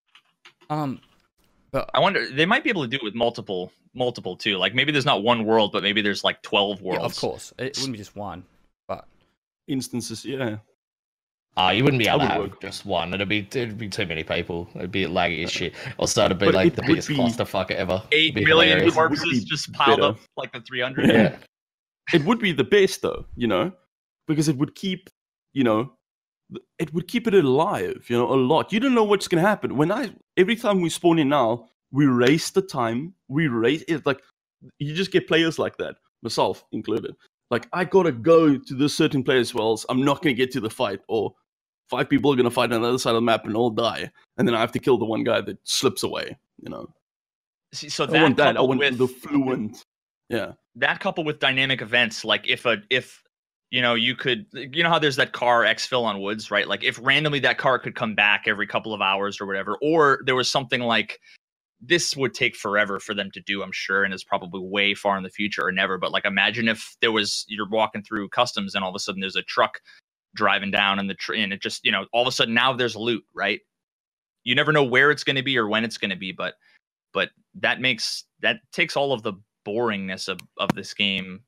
um 0.70 1.00
but 1.70 1.88
i 1.94 2.00
wonder 2.00 2.28
they 2.30 2.44
might 2.46 2.64
be 2.64 2.70
able 2.70 2.82
to 2.82 2.88
do 2.88 2.96
it 2.96 3.02
with 3.04 3.14
multiple 3.14 3.70
multiple 3.94 4.34
too 4.36 4.56
like 4.58 4.74
maybe 4.74 4.90
there's 4.90 5.04
not 5.06 5.22
one 5.22 5.44
world 5.44 5.70
but 5.70 5.80
maybe 5.82 6.02
there's 6.02 6.24
like 6.24 6.42
12 6.42 6.82
worlds 6.82 6.98
yeah, 7.00 7.06
of 7.06 7.16
course 7.16 7.52
it 7.58 7.76
wouldn't 7.76 7.92
be 7.92 7.98
just 7.98 8.16
one 8.16 8.42
but 8.88 9.06
instances. 9.68 10.24
Yeah, 10.24 10.56
Ah, 11.58 11.70
you 11.70 11.84
wouldn't 11.84 12.00
be 12.02 12.06
able 12.08 12.18
to 12.20 12.26
have 12.26 12.40
work. 12.42 12.60
just 12.60 12.84
one. 12.84 13.14
It'd 13.14 13.28
be 13.30 13.38
it'd 13.38 13.78
be 13.78 13.88
too 13.88 14.04
many 14.04 14.22
people. 14.22 14.68
It'd 14.74 14.92
be 14.92 15.04
laggy 15.06 15.42
as 15.44 15.50
shit. 15.50 15.72
Also, 15.98 16.26
it'd 16.26 16.38
be 16.38 16.44
But 16.46 16.54
like 16.54 16.66
it 16.66 16.76
the 16.76 16.82
biggest 16.82 17.08
be- 17.08 17.16
clusterfuck 17.16 17.70
ever. 17.70 18.02
Eight 18.12 18.24
It'd 18.24 18.34
be 18.34 18.44
million 18.44 18.76
hilarious. 18.80 18.94
It 18.94 19.00
would 19.00 19.08
corpses 19.18 19.44
just 19.44 19.72
piled 19.72 20.00
better. 20.00 20.10
up 20.10 20.18
like 20.36 20.52
the 20.52 20.60
300 20.60 21.06
Yeah. 21.08 21.14
Yeah. 21.14 21.36
it 22.12 22.24
would 22.26 22.40
be 22.40 22.52
the 22.52 22.62
best 22.64 23.00
though, 23.00 23.24
you 23.36 23.46
know, 23.46 23.72
because 24.26 24.48
it 24.48 24.56
would 24.56 24.74
keep, 24.74 25.10
you 25.52 25.64
know, 25.64 25.92
it 26.78 26.92
would 26.94 27.08
keep 27.08 27.26
it 27.26 27.34
alive, 27.34 28.04
you 28.08 28.16
know, 28.16 28.32
a 28.32 28.36
lot. 28.36 28.72
You 28.72 28.80
don't 28.80 28.94
know 28.94 29.04
what's 29.04 29.28
gonna 29.28 29.42
happen. 29.42 29.76
When 29.76 29.90
I 29.90 30.10
every 30.36 30.56
time 30.56 30.80
we 30.80 30.90
spawn 30.90 31.18
in 31.18 31.28
now, 31.28 31.68
we 31.90 32.06
race 32.06 32.50
the 32.50 32.62
time, 32.62 33.14
we 33.28 33.48
race 33.48 33.84
it 33.88 34.06
like 34.06 34.20
you 34.78 34.94
just 34.94 35.10
get 35.10 35.28
players 35.28 35.58
like 35.58 35.76
that, 35.78 35.96
myself 36.22 36.64
included. 36.72 37.14
Like 37.50 37.68
I 37.72 37.84
gotta 37.84 38.12
go 38.12 38.56
to 38.56 38.74
this 38.74 38.96
certain 38.96 39.22
place, 39.22 39.54
or 39.54 39.60
else 39.60 39.86
I'm 39.88 40.04
not 40.04 40.22
gonna 40.22 40.34
get 40.34 40.52
to 40.52 40.60
the 40.60 40.70
fight, 40.70 41.00
or 41.08 41.34
five 41.88 42.08
people 42.08 42.32
are 42.32 42.36
gonna 42.36 42.50
fight 42.50 42.72
on 42.72 42.82
the 42.82 42.88
other 42.88 42.98
side 42.98 43.10
of 43.10 43.16
the 43.16 43.20
map 43.22 43.44
and 43.44 43.56
all 43.56 43.70
die, 43.70 44.10
and 44.36 44.46
then 44.46 44.54
I 44.54 44.60
have 44.60 44.72
to 44.72 44.78
kill 44.78 44.98
the 44.98 45.04
one 45.04 45.24
guy 45.24 45.40
that 45.40 45.58
slips 45.64 46.02
away. 46.02 46.36
You 46.62 46.70
know, 46.70 46.88
See, 47.72 47.88
so 47.88 48.04
I 48.04 48.06
that, 48.08 48.22
want 48.22 48.36
that. 48.36 48.56
I 48.56 48.60
want 48.60 48.80
with 48.80 48.98
the 48.98 49.08
fluent. 49.08 49.84
Yeah, 50.28 50.52
that 50.76 51.00
coupled 51.00 51.26
with 51.26 51.38
dynamic 51.38 51.82
events 51.82 52.24
like 52.24 52.48
if 52.48 52.66
a 52.66 52.78
if 52.90 53.22
you 53.70 53.82
know 53.82 53.94
you 53.94 54.16
could 54.16 54.46
you 54.52 54.82
know 54.82 54.90
how 54.90 54.98
there's 55.00 55.16
that 55.16 55.32
car 55.32 55.62
exfil 55.64 56.04
on 56.04 56.20
woods 56.20 56.50
right? 56.50 56.68
Like 56.68 56.84
if 56.84 56.98
randomly 57.02 57.40
that 57.40 57.58
car 57.58 57.78
could 57.78 57.94
come 57.96 58.14
back 58.14 58.44
every 58.46 58.66
couple 58.66 58.94
of 58.94 59.02
hours 59.02 59.40
or 59.40 59.46
whatever 59.46 59.78
or 59.82 60.20
there 60.26 60.36
was 60.36 60.50
something 60.50 60.82
like 60.82 61.20
this 61.80 62.16
would 62.16 62.34
take 62.34 62.56
forever 62.56 63.00
for 63.00 63.14
them 63.14 63.30
to 63.32 63.40
do 63.42 63.62
i'm 63.62 63.72
sure 63.72 64.04
and 64.04 64.14
is 64.14 64.24
probably 64.24 64.60
way 64.60 64.94
far 64.94 65.16
in 65.16 65.22
the 65.24 65.30
future 65.30 65.64
or 65.66 65.72
never 65.72 65.98
but 65.98 66.12
like 66.12 66.24
imagine 66.26 66.68
if 66.68 66.96
there 67.02 67.12
was 67.12 67.44
you're 67.48 67.68
walking 67.70 68.02
through 68.02 68.28
customs 68.30 68.74
and 68.74 68.84
all 68.84 68.90
of 68.90 68.96
a 68.96 69.00
sudden 69.00 69.20
there's 69.20 69.36
a 69.36 69.42
truck 69.42 69.80
driving 70.34 70.70
down 70.70 70.98
and 70.98 71.10
the 71.10 71.14
tr- 71.14 71.34
and 71.34 71.52
it 71.52 71.62
just 71.62 71.84
you 71.84 71.92
know 71.92 72.06
all 72.12 72.22
of 72.22 72.28
a 72.28 72.32
sudden 72.32 72.54
now 72.54 72.72
there's 72.72 72.96
loot 72.96 73.24
right? 73.34 73.60
You 74.44 74.54
never 74.54 74.72
know 74.72 74.84
where 74.84 75.10
it's 75.10 75.24
going 75.24 75.36
to 75.36 75.42
be 75.42 75.58
or 75.58 75.68
when 75.68 75.84
it's 75.84 75.98
going 75.98 76.10
to 76.10 76.16
be 76.16 76.32
but 76.32 76.54
but 77.14 77.30
that 77.56 77.80
makes 77.80 78.24
that 78.42 78.58
takes 78.72 78.96
all 78.96 79.12
of 79.12 79.22
the 79.22 79.34
boringness 79.66 80.28
of, 80.28 80.40
of 80.58 80.70
this 80.74 80.94
game 80.94 81.40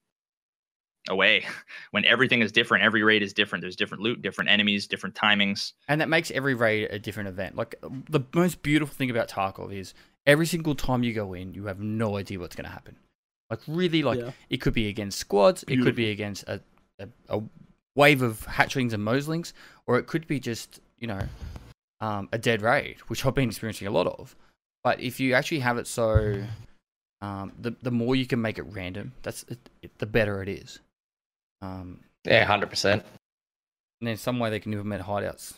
away 1.09 1.45
when 1.91 2.05
everything 2.05 2.41
is 2.43 2.53
different 2.53 2.85
every 2.85 3.03
raid 3.03 3.23
is 3.23 3.33
different 3.33 3.63
there's 3.63 3.77
different 3.77 4.03
loot 4.03 4.23
different 4.23 4.51
enemies 4.51 4.87
different 4.87 5.15
timings 5.15 5.73
And 5.89 6.01
that 6.01 6.09
makes 6.09 6.31
every 6.31 6.55
raid 6.55 6.89
a 6.91 6.99
different 6.99 7.29
event. 7.29 7.57
Like 7.57 7.75
the 8.09 8.21
most 8.35 8.63
beautiful 8.63 8.95
thing 8.95 9.11
about 9.11 9.29
Tarkov 9.29 9.73
is 9.75 9.95
every 10.27 10.47
single 10.47 10.75
time 10.75 11.03
you 11.03 11.13
go 11.15 11.33
in, 11.35 11.55
you 11.55 11.67
have 11.67 11.81
no 11.81 12.17
idea 12.17 12.39
what's 12.39 12.55
going 12.55 12.67
to 12.67 12.71
happen. 12.71 12.97
Like 13.51 13.61
really, 13.67 14.03
like 14.03 14.21
Yeah. 14.21 14.33
it 14.51 14.59
could 14.61 14.75
be 14.75 14.89
against 14.89 15.19
squads, 15.19 15.65
it 15.67 15.83
could 15.83 15.95
be 15.95 16.11
against 16.11 16.45
a, 16.47 16.61
a, 16.99 17.09
a 17.29 17.43
wave 17.97 18.21
of 18.23 18.45
hatchlings 18.47 18.93
and 18.93 19.03
moslings, 19.03 19.55
or 19.87 19.99
it 19.99 20.07
could 20.07 20.27
be 20.27 20.39
just 20.39 20.81
you 20.99 21.07
know 21.07 21.23
um, 22.01 22.29
a 22.33 22.39
dead 22.39 22.61
raid, 22.63 22.97
which 23.09 23.25
I've 23.25 23.35
been 23.35 23.49
experiencing 23.49 23.89
a 23.89 23.91
lot 23.91 24.07
of. 24.07 24.37
But 24.85 25.01
if 25.01 25.19
you 25.19 25.33
actually 25.35 25.61
have 25.61 25.79
it 25.79 25.87
so, 25.87 26.43
um, 27.23 27.53
the 27.59 27.75
the 27.83 27.91
more 27.91 28.15
you 28.15 28.27
can 28.27 28.41
make 28.41 28.59
it 28.59 28.65
random, 28.65 29.13
that's 29.23 29.45
it, 29.45 29.59
it, 29.83 29.99
the 29.99 30.07
better 30.07 30.43
it 30.43 30.49
is. 30.49 30.81
Um, 31.63 32.01
Yeah, 32.25 32.45
hundred 32.45 32.71
percent. 32.71 33.05
and 34.01 34.09
then 34.09 34.17
some 34.17 34.39
way 34.39 34.51
they 34.51 34.61
can 34.61 34.73
implement 34.73 35.03
hideouts. 35.03 35.55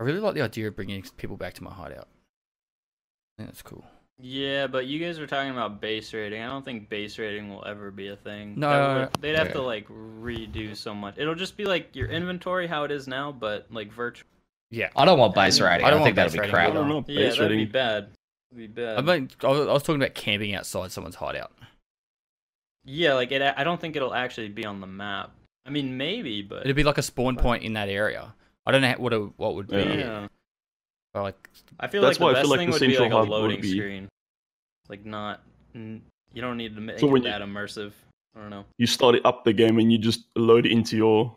I 0.00 0.04
really 0.04 0.20
like 0.20 0.34
the 0.34 0.42
idea 0.42 0.68
of 0.68 0.76
bringing 0.76 1.02
people 1.16 1.36
back 1.36 1.54
to 1.54 1.64
my 1.64 1.72
hideout. 1.72 2.08
I 2.08 3.42
think 3.42 3.48
that's 3.50 3.62
cool. 3.62 3.84
Yeah, 4.20 4.68
but 4.68 4.86
you 4.86 5.00
guys 5.00 5.18
were 5.18 5.26
talking 5.26 5.50
about 5.50 5.80
base 5.80 6.14
rating. 6.14 6.40
I 6.40 6.46
don't 6.48 6.64
think 6.64 6.88
base 6.88 7.18
rating 7.18 7.48
will 7.48 7.64
ever 7.66 7.90
be 7.90 8.08
a 8.08 8.16
thing. 8.16 8.54
No, 8.56 8.68
That 8.68 9.12
would- 9.12 9.22
they'd 9.22 9.36
have 9.36 9.48
yeah. 9.48 9.52
to 9.54 9.62
like 9.62 9.88
redo 9.88 10.76
so 10.76 10.94
much. 10.94 11.14
It'll 11.18 11.34
just 11.34 11.56
be 11.56 11.64
like 11.64 11.94
your 11.96 12.08
inventory 12.08 12.66
how 12.68 12.84
it 12.84 12.90
is 12.92 13.08
now, 13.08 13.32
but 13.32 13.66
like 13.70 13.92
virtual. 13.92 14.28
Yeah. 14.70 14.90
I 14.96 15.04
don't 15.04 15.18
want 15.18 15.34
base 15.34 15.60
I 15.60 15.66
rating. 15.70 15.84
I 15.84 15.88
I, 15.88 15.90
don't 15.90 16.02
think 16.04 16.16
that'd 16.16 16.32
base 16.32 16.40
be 16.40 16.46
rating 16.52 16.70
I 16.70 16.74
don't 16.74 16.88
know. 16.88 17.04
Yeah, 17.08 17.30
that'd 17.30 17.48
be 17.50 17.64
bad. 17.64 18.08
That'd 18.52 18.56
be 18.56 18.66
bad. 18.68 18.98
I 18.98 19.00
mean, 19.02 19.30
I 19.42 19.46
was 19.48 19.82
talking 19.82 19.96
about 20.00 20.14
camping 20.14 20.54
outside 20.54 20.92
someone's 20.92 21.16
hideout. 21.16 21.52
Yeah, 22.84 23.14
like 23.14 23.32
it. 23.32 23.42
I 23.42 23.64
don't 23.64 23.80
think 23.80 23.96
it'll 23.96 24.14
actually 24.14 24.48
be 24.48 24.64
on 24.64 24.80
the 24.80 24.86
map. 24.86 25.32
I 25.66 25.70
mean, 25.70 25.96
maybe, 25.96 26.42
but 26.42 26.60
It'd 26.64 26.76
be 26.76 26.82
like 26.84 26.98
a 26.98 27.02
spawn 27.02 27.36
point 27.36 27.62
in 27.62 27.72
that 27.74 27.88
area. 27.88 28.34
I 28.66 28.72
don't 28.72 28.82
know 28.82 28.92
what 28.98 29.12
a, 29.12 29.18
what 29.36 29.54
would 29.54 29.68
be. 29.68 29.76
Yeah. 29.76 29.94
yeah. 29.94 30.26
But 31.12 31.22
like, 31.22 31.48
I 31.80 31.86
feel 31.88 32.02
That's 32.02 32.18
like 32.20 32.24
why 32.24 32.28
I 32.28 32.32
the 32.32 32.34
best 32.34 32.42
feel 32.42 32.50
like 32.50 32.58
thing 32.60 32.68
the 32.68 32.72
would 32.72 32.80
be 32.88 32.98
like 32.98 33.12
a 33.12 33.30
loading 33.30 33.60
be- 33.60 33.76
screen. 33.76 34.08
Like 34.88 35.04
not, 35.06 35.42
you 35.74 36.00
don't 36.36 36.56
need 36.56 36.74
to 36.74 36.80
make 36.80 36.98
So 36.98 37.06
it 37.08 37.10
when 37.12 37.22
you- 37.22 37.30
that 37.30 37.40
immersive. 37.40 37.92
I 38.36 38.40
don't 38.40 38.50
know. 38.50 38.64
you 38.78 38.86
start 38.88 39.14
it 39.14 39.24
up 39.24 39.44
the 39.44 39.52
game 39.52 39.78
and 39.78 39.92
you 39.92 39.96
just 39.98 40.24
load 40.34 40.66
it 40.66 40.72
into 40.72 40.96
your 40.96 41.36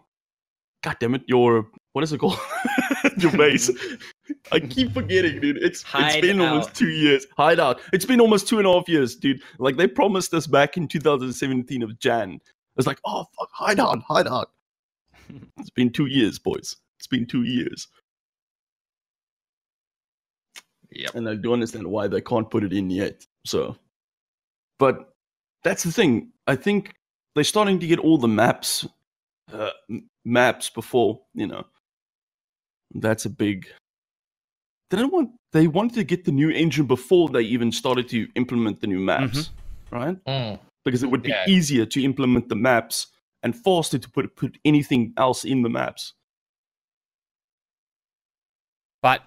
god 0.83 0.97
damn 0.99 1.13
it 1.13 1.21
your 1.27 1.67
what 1.93 2.03
is 2.03 2.11
it 2.11 2.17
called 2.17 2.39
your 3.17 3.31
base 3.37 3.69
i 4.51 4.59
keep 4.59 4.93
forgetting 4.93 5.39
dude 5.41 5.57
it's 5.57 5.83
it's 5.95 6.21
been 6.21 6.39
almost 6.41 6.73
two 6.75 6.89
years 6.89 7.25
hideout 7.37 7.79
it's 7.93 8.05
been 8.05 8.21
almost 8.21 8.47
two 8.47 8.57
and 8.59 8.67
a 8.67 8.71
half 8.71 8.87
years 8.89 9.15
dude 9.15 9.41
like 9.59 9.75
they 9.77 9.87
promised 9.87 10.33
us 10.33 10.47
back 10.47 10.77
in 10.77 10.87
2017 10.87 11.83
of 11.83 11.97
jan 11.99 12.39
It's 12.77 12.85
like, 12.87 12.99
oh 13.05 13.25
fuck, 13.37 13.49
hide 13.53 13.79
on, 13.79 14.01
hide 14.01 14.27
on. 14.27 14.45
it's 15.57 15.71
been 15.71 15.89
two 15.89 16.05
years, 16.05 16.37
boys. 16.39 16.75
It's 16.99 17.07
been 17.07 17.25
two 17.25 17.43
years, 17.43 17.87
Yeah. 20.91 21.09
and 21.15 21.27
I 21.27 21.35
do 21.35 21.53
understand 21.53 21.87
why 21.87 22.07
they 22.07 22.21
can't 22.21 22.49
put 22.49 22.63
it 22.63 22.73
in 22.73 22.89
yet. 22.89 23.25
So, 23.45 23.75
but 24.79 25.09
that's 25.63 25.83
the 25.83 25.91
thing. 25.91 26.31
I 26.45 26.55
think 26.55 26.93
they're 27.35 27.43
starting 27.43 27.79
to 27.79 27.87
get 27.87 27.99
all 27.99 28.17
the 28.17 28.27
maps, 28.27 28.85
uh, 29.51 29.71
m- 29.89 30.09
maps 30.23 30.69
before 30.69 31.21
you 31.33 31.47
know. 31.47 31.65
That's 32.93 33.25
a 33.25 33.29
big. 33.29 33.67
They 34.89 34.97
don't 34.97 35.11
want. 35.11 35.31
They 35.53 35.67
wanted 35.67 35.95
to 35.95 36.03
get 36.03 36.23
the 36.25 36.31
new 36.31 36.49
engine 36.49 36.85
before 36.85 37.29
they 37.29 37.41
even 37.41 37.71
started 37.71 38.07
to 38.09 38.27
implement 38.35 38.79
the 38.81 38.87
new 38.87 38.99
maps, 38.99 39.49
right? 39.91 40.17
Mm. 40.25 40.59
because 40.85 41.03
it 41.03 41.07
would 41.11 41.21
be 41.23 41.29
Yeah. 41.29 41.43
easier 41.47 41.85
to 41.85 42.03
implement 42.03 42.47
the 42.47 42.55
maps 42.55 43.07
and 43.43 43.53
faster 43.55 43.97
to 43.97 44.09
put 44.09 44.35
put 44.35 44.57
anything 44.63 45.13
else 45.17 45.43
in 45.43 45.61
the 45.61 45.69
maps. 45.69 46.13
But 49.01 49.21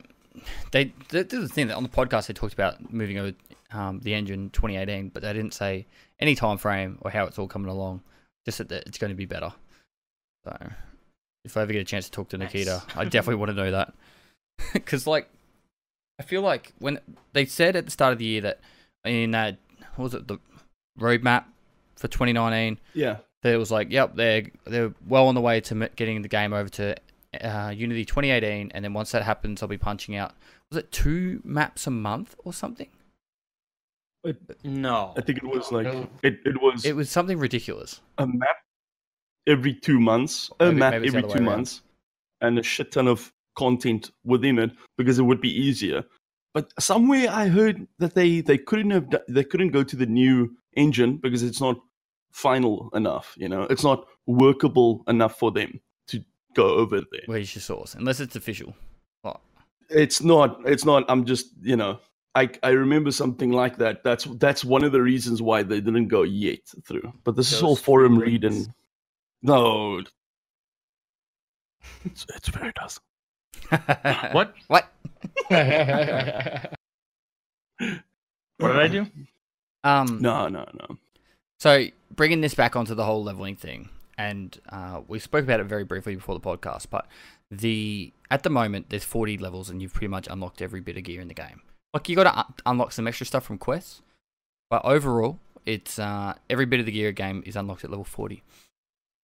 they, 0.72 0.92
they 1.10 1.22
did 1.24 1.30
the 1.42 1.48
thing 1.48 1.68
that 1.68 1.76
on 1.76 1.82
the 1.82 1.88
podcast 1.88 2.26
they 2.26 2.34
talked 2.34 2.54
about 2.54 2.92
moving 2.92 3.18
over 3.18 3.32
um, 3.72 4.00
the 4.00 4.14
engine 4.14 4.50
2018, 4.50 5.10
but 5.10 5.22
they 5.22 5.32
didn't 5.32 5.54
say 5.54 5.86
any 6.18 6.34
time 6.34 6.58
frame 6.58 6.98
or 7.02 7.10
how 7.10 7.24
it's 7.24 7.38
all 7.38 7.46
coming 7.48 7.68
along. 7.70 8.02
Just 8.44 8.58
that 8.58 8.72
it's 8.86 8.98
going 8.98 9.10
to 9.10 9.16
be 9.16 9.26
better. 9.26 9.52
So 10.44 10.56
if 11.44 11.56
I 11.56 11.62
ever 11.62 11.72
get 11.72 11.80
a 11.80 11.84
chance 11.84 12.06
to 12.06 12.10
talk 12.10 12.30
to 12.30 12.38
Nikita, 12.38 12.82
I 12.96 13.04
definitely 13.04 13.36
want 13.36 13.50
to 13.50 13.56
know 13.56 13.70
that 13.70 13.92
because 14.72 15.06
like 15.06 15.28
I 16.20 16.22
feel 16.22 16.42
like 16.42 16.72
when 16.78 17.00
they 17.32 17.46
said 17.46 17.74
at 17.76 17.86
the 17.86 17.90
start 17.90 18.12
of 18.12 18.18
the 18.18 18.26
year 18.26 18.42
that 18.42 18.60
in 19.04 19.34
uh, 19.34 19.52
what 19.96 20.04
was 20.04 20.14
it 20.14 20.28
the 20.28 20.38
roadmap 20.98 21.44
for 21.96 22.08
2019 22.08 22.78
Yeah, 22.94 23.16
that 23.42 23.54
it 23.54 23.56
was 23.56 23.70
like, 23.70 23.90
yep, 23.90 24.14
they're 24.16 24.42
they're 24.66 24.92
well 25.08 25.26
on 25.28 25.34
the 25.34 25.40
way 25.40 25.60
to 25.62 25.88
getting 25.96 26.20
the 26.20 26.28
game 26.28 26.52
over 26.52 26.68
to 26.68 26.94
uh, 27.42 27.72
Unity 27.74 28.04
2018, 28.04 28.70
and 28.74 28.84
then 28.84 28.92
once 28.92 29.12
that 29.12 29.22
happens, 29.22 29.62
I'll 29.62 29.68
be 29.68 29.78
punching 29.78 30.14
out. 30.14 30.34
Was 30.70 30.76
it 30.78 30.92
two 30.92 31.40
maps 31.42 31.86
a 31.86 31.90
month 31.90 32.34
or 32.44 32.52
something? 32.52 32.88
No. 34.62 35.14
I 35.16 35.22
think 35.22 35.38
it 35.38 35.44
was 35.44 35.72
like 35.72 35.86
No. 35.86 36.08
it, 36.22 36.40
it 36.44 36.60
was 36.60 36.84
It 36.84 36.94
was 36.94 37.08
something 37.10 37.38
ridiculous. 37.38 38.00
a 38.18 38.26
map 38.26 38.56
every 39.46 39.72
two 39.74 39.98
months, 39.98 40.50
a 40.60 40.66
Maybe- 40.66 40.76
map 40.78 40.92
maybe 40.92 41.08
every 41.08 41.22
two 41.22 41.28
way 41.28 41.34
around. 41.36 41.44
months, 41.44 41.82
and 42.42 42.58
a 42.58 42.62
shit 42.62 42.92
ton 42.92 43.08
of 43.08 43.32
content 43.64 44.10
within 44.24 44.58
it 44.64 44.70
because 44.98 45.18
it 45.18 45.26
would 45.28 45.40
be 45.40 45.54
easier. 45.66 46.02
But 46.54 46.72
somewhere 46.78 47.28
I 47.42 47.44
heard 47.58 47.86
that 48.02 48.14
they 48.14 48.30
they 48.50 48.58
couldn't 48.58 48.90
have 48.96 49.06
they 49.28 49.44
couldn't 49.50 49.72
go 49.78 49.82
to 49.90 49.96
the 50.02 50.10
new 50.22 50.34
engine 50.84 51.12
because 51.24 51.42
it's 51.48 51.60
not 51.60 51.76
final 52.32 52.90
enough. 52.94 53.34
You 53.42 53.48
know, 53.48 53.62
it's 53.72 53.84
not 53.90 54.06
workable 54.26 54.90
enough 55.06 55.38
for 55.38 55.50
them 55.58 55.80
to 56.10 56.16
go 56.54 56.66
over 56.82 56.98
there. 57.12 57.26
Where's 57.26 57.54
your 57.54 57.62
source? 57.62 57.94
Unless 57.94 58.20
it's 58.20 58.36
official. 58.36 58.74
it's 59.90 60.22
not 60.22 60.60
it's 60.64 60.84
not 60.84 61.04
i'm 61.08 61.24
just 61.24 61.46
you 61.60 61.76
know 61.76 61.98
i 62.34 62.48
i 62.62 62.70
remember 62.70 63.10
something 63.10 63.50
like 63.50 63.76
that 63.76 64.02
that's 64.04 64.24
that's 64.38 64.64
one 64.64 64.84
of 64.84 64.92
the 64.92 65.02
reasons 65.02 65.42
why 65.42 65.62
they 65.62 65.80
didn't 65.80 66.08
go 66.08 66.22
yet 66.22 66.60
through 66.86 67.12
but 67.24 67.36
this 67.36 67.52
is 67.52 67.62
all 67.62 67.76
forum 67.76 68.16
reading 68.18 68.72
no 69.42 70.00
it's, 72.04 72.24
it's 72.34 72.48
very 72.48 72.72
does 72.80 73.00
What? 74.32 74.54
What? 74.68 74.86
What 78.58 78.72
did 78.72 78.76
I 78.76 78.88
do? 78.88 79.06
Um, 79.82 80.18
no 80.20 80.48
no 80.48 80.66
no 80.74 80.98
So 81.58 81.86
bringing 82.14 82.42
this 82.42 82.54
back 82.54 82.76
onto 82.76 82.94
the 82.94 83.04
whole 83.04 83.24
leveling 83.24 83.56
thing, 83.56 83.88
and 84.18 84.58
uh, 84.68 85.00
we 85.08 85.18
spoke 85.18 85.44
about 85.44 85.60
it 85.60 85.64
very 85.64 85.84
briefly 85.84 86.14
before 86.14 86.34
the 86.34 86.40
podcast, 86.40 86.86
but 86.90 87.06
the 87.50 88.12
at 88.30 88.42
the 88.42 88.50
moment 88.50 88.90
there's 88.90 89.04
40 89.04 89.38
levels, 89.38 89.70
and 89.70 89.80
you've 89.80 89.94
pretty 89.94 90.08
much 90.08 90.28
unlocked 90.28 90.60
every 90.60 90.80
bit 90.80 90.96
of 90.96 91.04
gear 91.04 91.20
in 91.20 91.28
the 91.28 91.34
game. 91.34 91.62
Like 91.94 92.08
you 92.08 92.16
got 92.16 92.24
to 92.24 92.38
un- 92.38 92.54
unlock 92.66 92.92
some 92.92 93.08
extra 93.08 93.26
stuff 93.26 93.44
from 93.44 93.56
quests, 93.58 94.02
but 94.68 94.84
overall, 94.84 95.38
it's 95.64 95.98
uh, 95.98 96.34
every 96.50 96.66
bit 96.66 96.80
of 96.80 96.86
the 96.86 96.92
gear 96.92 97.12
game 97.12 97.42
is 97.46 97.56
unlocked 97.56 97.84
at 97.84 97.90
level 97.90 98.04
40. 98.04 98.42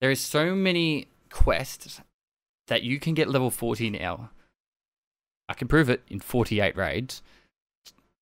There 0.01 0.11
is 0.11 0.21
so 0.21 0.55
many 0.55 1.09
quests 1.31 2.01
that 2.69 2.83
you 2.83 2.99
can 2.99 3.15
get 3.15 3.29
level 3.29 3.51
40 3.51 3.91
now. 3.91 4.31
I 5.49 5.55
can 5.55 5.69
prove 5.69 5.89
it 5.89 6.03
in 6.09 6.21
48 6.21 6.77
raids, 6.77 7.23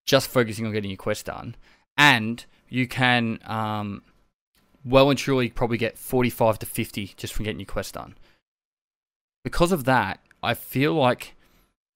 just 0.06 0.28
focusing 0.28 0.66
on 0.66 0.72
getting 0.72 0.90
your 0.90 0.98
quest 0.98 1.26
done, 1.26 1.56
and 1.96 2.44
you 2.68 2.86
can 2.86 3.38
um, 3.44 4.02
well 4.84 5.10
and 5.10 5.18
truly 5.18 5.48
probably 5.48 5.78
get 5.78 5.96
45 5.96 6.58
to 6.60 6.66
50 6.66 7.14
just 7.16 7.32
from 7.32 7.44
getting 7.44 7.60
your 7.60 7.66
quest 7.66 7.94
done. 7.94 8.16
Because 9.42 9.72
of 9.72 9.84
that, 9.84 10.20
I 10.42 10.54
feel 10.54 10.94
like 10.94 11.34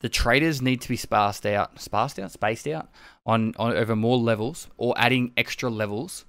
the 0.01 0.09
traders 0.09 0.63
need 0.63 0.81
to 0.83 0.89
be 0.89 0.97
sparsed 0.97 1.45
out, 1.45 1.81
sparsed 1.81 2.19
out, 2.19 2.31
spaced 2.31 2.69
out 2.69 2.89
on, 3.27 3.55
on 3.59 3.73
over 3.77 3.97
more 3.97 4.17
levels 4.17 4.69
or 4.77 4.95
adding 4.97 5.33
extra 5.37 5.69
levels 5.69 6.25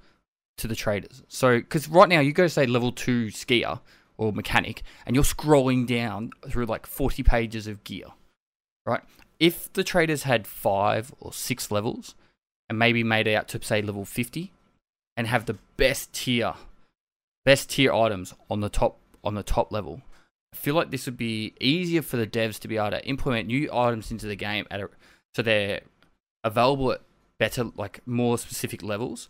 to 0.58 0.68
the 0.68 0.76
traders. 0.76 1.24
So, 1.28 1.60
because 1.60 1.88
right 1.88 2.10
now 2.10 2.20
you 2.20 2.34
go 2.34 2.48
say 2.48 2.66
level 2.66 2.92
two 2.92 3.28
skier 3.28 3.80
or 4.20 4.34
mechanic, 4.34 4.84
and 5.06 5.16
you're 5.16 5.24
scrolling 5.24 5.88
down 5.88 6.32
through 6.50 6.66
like 6.66 6.86
40 6.86 7.24
pages 7.24 7.68
of 7.68 7.86
gear, 7.86 8.08
right? 8.86 9.02
If 9.40 9.72
the 9.72 9.84
traders 9.84 10.24
had 10.24 10.46
five 10.46 11.14
or 11.22 11.32
six 11.32 11.72
levels 11.72 12.16
and 12.68 12.78
maybe 12.78 13.02
made 13.02 13.28
it 13.28 13.34
out 13.34 13.48
to 13.48 13.64
say 13.64 13.82
level 13.82 14.04
50 14.04 14.52
and 15.16 15.26
have 15.26 15.46
the 15.46 15.58
best 15.78 16.12
tier, 16.12 16.54
best 17.46 17.70
tier 17.70 17.94
items 17.94 18.34
on 18.50 18.60
the 18.60 18.68
top 18.68 18.98
on 19.24 19.36
the 19.36 19.44
top 19.44 19.72
level, 19.72 20.02
I 20.54 20.58
feel 20.58 20.76
like 20.76 20.92
this 20.92 21.06
would 21.06 21.18
be 21.18 21.54
easier 21.62 22.02
for 22.02 22.18
the 22.18 22.28
devs 22.28 22.60
to 22.60 22.68
be 22.68 22.76
able 22.76 22.92
to 22.92 23.08
implement 23.08 23.48
new 23.48 23.70
items 23.72 24.12
into 24.12 24.28
the 24.28 24.36
game 24.36 24.68
at 24.70 24.82
a, 24.82 24.90
so 25.34 25.42
they're 25.42 25.80
available 26.44 26.92
at 26.92 27.02
better, 27.38 27.72
like 27.78 28.02
more 28.06 28.38
specific 28.38 28.84
levels, 28.84 29.30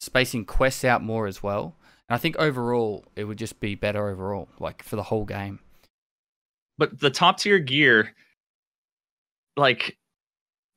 spacing 0.00 0.44
quests 0.44 0.84
out 0.84 1.02
more 1.02 1.26
as 1.26 1.42
well. 1.42 1.74
And 2.10 2.16
I 2.16 2.18
think 2.18 2.36
overall, 2.40 3.04
it 3.14 3.22
would 3.22 3.38
just 3.38 3.60
be 3.60 3.76
better 3.76 4.08
overall, 4.08 4.48
like 4.58 4.82
for 4.82 4.96
the 4.96 5.02
whole 5.04 5.24
game. 5.24 5.60
But 6.76 6.98
the 6.98 7.08
top 7.10 7.38
tier 7.38 7.60
gear, 7.60 8.14
like, 9.56 9.96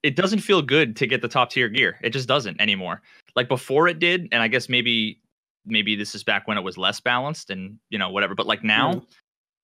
it 0.04 0.15
doesn't 0.15 0.39
feel 0.41 0.62
good 0.62 0.96
to 0.98 1.08
get 1.08 1.24
the 1.24 1.28
top 1.28 1.50
tier 1.50 1.69
gear. 1.69 1.98
It 2.04 2.12
just 2.12 2.28
doesn't 2.28 2.62
anymore. 2.62 3.02
Like 3.36 3.48
before 3.48 3.88
it 3.88 3.98
did, 3.98 4.28
and 4.32 4.43
I 4.43 4.48
guess 4.48 4.69
maybe 4.69 5.22
maybe 5.65 5.96
this 5.96 6.13
is 6.13 6.24
back 6.24 6.48
when 6.48 6.58
it 6.58 6.62
was 6.62 6.78
less 6.78 7.00
balanced 7.00 7.50
and 7.50 7.80
you 7.89 7.98
know 7.98 8.10
whatever. 8.12 8.36
But 8.36 8.46
like 8.46 8.63
now, 8.63 8.91
Yeah. 8.93 9.00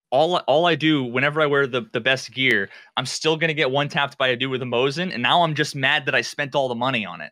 all 0.09 0.37
all 0.37 0.65
I 0.65 0.73
do 0.73 1.03
whenever 1.03 1.39
I 1.39 1.45
wear 1.45 1.67
the 1.67 1.81
the 1.93 1.99
best 1.99 2.31
gear, 2.33 2.69
I'm 2.97 3.05
still 3.05 3.37
gonna 3.37 3.53
get 3.53 3.69
one 3.69 3.89
tapped 3.89 4.17
by 4.17 4.29
a 4.29 4.35
dude 4.35 4.49
with 4.49 4.63
a 4.63 4.65
Mosin, 4.65 5.13
and 5.13 5.21
now 5.21 5.43
I'm 5.43 5.53
just 5.53 5.75
mad 5.75 6.05
that 6.07 6.15
I 6.15 6.21
spent 6.21 6.55
all 6.55 6.67
the 6.67 6.73
money 6.73 7.05
on 7.05 7.21
it. 7.21 7.31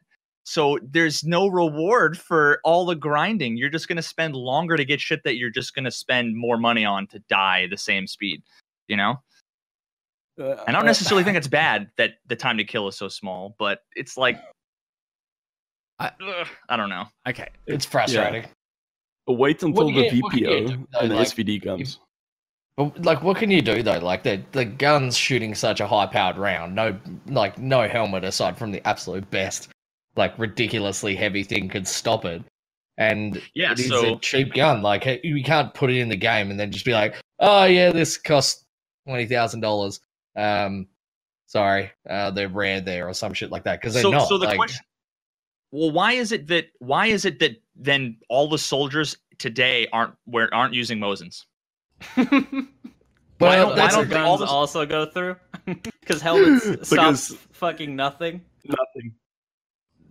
So 0.50 0.80
there's 0.82 1.26
no 1.26 1.48
reward 1.48 2.18
for 2.18 2.62
all 2.64 2.86
the 2.86 2.96
grinding. 2.96 3.58
You're 3.58 3.70
just 3.70 3.90
gonna 3.90 4.02
spend 4.02 4.34
longer 4.34 4.78
to 4.78 4.86
get 4.86 5.02
shit 5.02 5.22
that 5.26 5.36
you're 5.36 5.50
just 5.50 5.76
gonna 5.76 5.92
spend 5.92 6.38
more 6.38 6.58
money 6.58 6.86
on 6.86 7.06
to 7.08 7.20
die 7.28 7.68
the 7.70 7.76
same 7.76 8.08
speed. 8.08 8.42
You 8.88 8.96
know? 8.96 9.16
Uh, 10.42 10.56
I 10.66 10.72
don't 10.72 10.86
necessarily 10.86 11.26
think 11.26 11.36
it's 11.38 11.50
bad 11.50 11.90
that 11.98 12.12
the 12.28 12.38
time 12.38 12.58
to 12.60 12.64
kill 12.64 12.88
is 12.88 12.96
so 12.96 13.10
small, 13.10 13.58
but 13.60 13.82
it's 13.98 14.16
like 14.16 14.40
I- 16.00 16.12
ugh, 16.22 16.48
I 16.70 16.78
don't 16.78 16.90
know. 16.90 17.08
Okay. 17.28 17.50
it's 17.66 17.86
frustrating. 17.86 18.50
wait 19.28 19.62
until 19.62 19.84
What 19.86 19.94
the 19.94 20.08
can 20.08 20.16
you- 20.16 20.24
what 20.24 20.32
can 20.32 20.40
you 20.40 20.48
VPO 20.48 20.68
do, 20.68 20.88
though, 20.94 21.00
and 21.02 21.12
the 21.12 21.16
like, 21.16 21.28
SVD 21.28 21.62
comes. 21.62 22.00
But 22.78 23.04
like, 23.04 23.22
what 23.22 23.36
can 23.36 23.52
you 23.52 23.62
do 23.62 23.84
though? 23.84 24.00
Like 24.00 24.24
the 24.24 24.42
the 24.54 24.64
gun's 24.64 25.18
shooting 25.18 25.56
such 25.56 25.82
a 25.82 25.88
high 25.88 26.06
powered 26.06 26.38
round. 26.38 26.74
No, 26.74 26.98
like 27.26 27.58
no 27.58 27.86
helmet 27.86 28.24
aside 28.24 28.58
from 28.58 28.72
the 28.72 28.88
absolute 28.88 29.30
best, 29.30 29.68
like 30.18 30.38
ridiculously 30.40 31.16
heavy 31.16 31.44
thing 31.44 31.70
could 31.70 31.88
stop 31.88 32.26
it. 32.26 32.44
And 32.98 33.42
Yeah, 33.54 33.72
it 33.74 33.80
is 33.80 33.90
so- 33.90 34.16
a 34.16 34.20
cheap 34.20 34.54
gun. 34.54 34.82
Like 34.82 35.06
you 35.24 35.44
can't 35.44 35.74
put 35.74 35.90
it 35.92 35.98
in 35.98 36.10
the 36.10 36.16
game 36.18 36.50
and 36.52 36.60
then 36.60 36.72
just 36.72 36.86
be 36.86 36.94
like, 36.94 37.16
oh 37.40 37.66
yeah, 37.66 37.92
this 37.92 38.18
costs 38.18 38.66
twenty 39.08 39.26
thousand 39.28 39.62
dollars. 39.62 40.00
Um, 40.36 40.88
sorry, 41.46 41.92
uh, 42.10 42.32
they're 42.32 42.50
rare 42.50 42.82
there 42.82 43.08
or 43.08 43.14
some 43.14 43.34
shit 43.34 43.52
like 43.52 43.64
that 43.66 43.80
because 43.80 43.94
they're 43.94 44.04
So, 44.04 44.12
not. 44.12 44.28
so 44.28 44.38
the 44.38 44.46
like, 44.48 44.58
question, 44.58 44.84
well, 45.72 45.92
why 45.92 46.14
is 46.14 46.32
it 46.32 46.48
that 46.48 46.68
why 46.80 47.08
is 47.08 47.26
it 47.26 47.40
that 47.40 47.62
then 47.76 48.18
all 48.30 48.50
the 48.50 48.58
soldiers 48.58 49.16
today 49.38 49.88
aren't 49.94 50.16
where 50.26 50.52
aren't 50.54 50.74
using 50.74 50.98
Mosins? 51.00 51.46
Well, 53.40 53.52
Why 53.52 53.56
don't- 53.58 53.70
Why 53.70 53.76
why 53.84 53.88
don't 53.92 53.92
don't 53.92 54.06
a- 54.06 54.10
they 54.10 54.16
all 54.20 54.38
guns 54.40 54.42
just- 54.50 54.54
also 54.54 54.86
go 54.88 55.06
through? 55.06 55.36
Because 56.02 56.22
helmets 56.22 56.64
stop 56.88 56.90
Because- 56.90 57.38
fucking 57.52 57.96
nothing. 57.96 58.42
Nothing. 58.66 59.14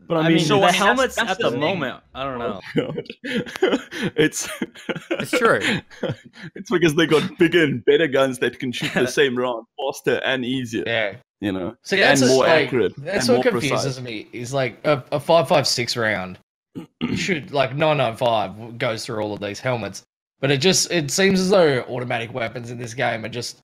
But 0.08 0.18
I, 0.18 0.20
I 0.20 0.22
mean, 0.28 0.36
mean, 0.36 0.44
so, 0.44 0.54
the 0.54 0.54
I 0.54 0.54
mean, 0.54 0.60
that's- 0.72 0.76
helmets 0.76 1.14
that's 1.16 1.30
at 1.32 1.38
the 1.38 1.50
the, 1.50 1.56
moment, 1.58 2.00
I 2.14 2.24
don't 2.24 2.38
know. 2.38 2.60
God. 2.76 3.04
it's 4.16 4.48
It's 5.10 5.30
true. 5.30 5.60
it's 6.54 6.70
because 6.70 6.94
they 6.94 7.06
got 7.06 7.38
bigger 7.38 7.64
and 7.64 7.84
better 7.84 8.06
guns 8.06 8.38
that 8.40 8.58
can 8.58 8.70
shoot 8.72 8.92
the 8.94 9.06
same 9.06 9.36
round 9.36 9.66
faster 9.78 10.16
and 10.24 10.44
easier. 10.44 10.84
yeah. 10.86 11.16
You 11.40 11.52
know, 11.52 11.76
So 11.82 11.96
and 11.96 12.02
that's 12.04 12.20
just, 12.20 12.32
more 12.32 12.44
like, 12.46 12.66
accurate. 12.68 12.92
That's 12.96 13.28
and 13.28 13.36
what 13.38 13.44
more 13.44 13.52
confuses 13.52 13.82
precise. 13.98 14.00
me. 14.02 14.26
Is 14.32 14.54
like 14.54 14.78
a, 14.86 15.04
a 15.12 15.20
five 15.20 15.46
five 15.48 15.66
six 15.66 15.94
round 15.96 16.38
should 17.14 17.50
like 17.52 17.74
995 17.76 18.78
goes 18.78 19.04
through 19.04 19.20
all 19.22 19.34
of 19.34 19.40
these 19.40 19.60
helmets, 19.60 20.02
but 20.40 20.50
it 20.50 20.58
just 20.62 20.90
it 20.90 21.10
seems 21.10 21.38
as 21.40 21.50
though 21.50 21.80
automatic 21.90 22.32
weapons 22.32 22.70
in 22.70 22.78
this 22.78 22.94
game 22.94 23.22
are 23.24 23.28
just 23.28 23.60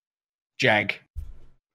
jank 0.62 0.96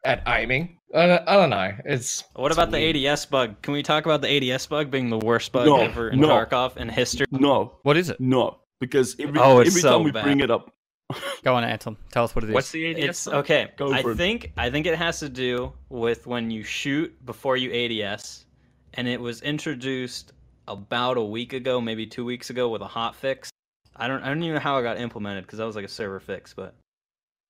at 0.06 0.22
aiming. 0.28 0.77
I 0.96 1.06
don't, 1.06 1.28
I 1.28 1.34
don't 1.36 1.50
know. 1.50 1.74
It's 1.86 2.24
What 2.34 2.52
it's 2.52 2.58
about 2.58 2.72
the. 2.72 3.08
ADS 3.10 3.26
bug? 3.26 3.62
Can 3.62 3.74
we 3.74 3.84
talk 3.84 4.06
about 4.06 4.22
the 4.22 4.52
ADS 4.54 4.68
bug 4.68 4.90
being 4.90 5.10
the 5.10 5.18
worst 5.18 5.52
bug 5.52 5.66
No, 5.66 5.78
ever 5.82 6.10
in 6.10 6.20
no. 6.22 6.30
Tarkov 6.30 6.78
in 6.78 6.88
history? 6.90 7.26
No, 7.32 7.78
What 7.84 7.98
is 7.98 8.10
it? 8.10 8.20
no, 8.22 8.60
because 8.80 9.16
every 9.20 9.40
Oh, 9.40 9.60
it's 9.60 9.72
every 9.72 9.82
so 9.82 9.92
time 9.98 10.04
we 10.04 10.12
bad. 10.12 10.24
bring 10.24 10.40
it 10.40 10.50
up, 10.50 10.72
Go 11.44 11.56
on, 11.56 11.64
Anton. 11.64 11.98
Tell 12.12 12.24
us 12.26 12.36
what 12.36 12.44
it 12.44 12.50
is. 12.50 12.54
What's 12.54 12.72
the 12.72 12.90
ADS? 12.92 13.00
It's 13.04 13.28
okay. 13.28 13.70
Go 13.78 13.92
I 13.94 14.02
for 14.02 14.12
it. 14.12 14.18
think 14.18 14.52
I 14.58 14.70
think 14.70 14.86
it 14.86 14.98
has 14.98 15.20
to 15.20 15.30
do 15.30 15.72
with 15.90 16.26
when 16.28 16.50
you 16.52 16.64
shoot 16.64 17.14
before 17.26 17.56
you 17.58 17.72
ADS, 18.04 18.46
and 18.94 19.08
it 19.08 19.20
was 19.20 19.42
introduced 19.42 20.34
about 20.70 21.16
a 21.18 21.24
week 21.24 21.54
ago, 21.54 21.80
maybe 21.80 22.06
two 22.06 22.26
weeks 22.26 22.50
ago, 22.50 22.68
with 22.70 22.82
a 22.82 22.88
hot 22.88 23.16
fix. 23.16 23.50
I 23.96 24.08
don't 24.08 24.22
I 24.22 24.28
don't 24.28 24.44
even 24.44 24.56
know 24.56 24.60
how 24.60 24.78
it 24.78 24.84
got 24.84 25.00
implemented 25.00 25.46
because 25.46 25.60
that 25.60 25.66
was 25.66 25.76
like 25.78 25.86
a 25.86 25.90
server 25.90 26.20
fix, 26.20 26.54
but 26.54 26.76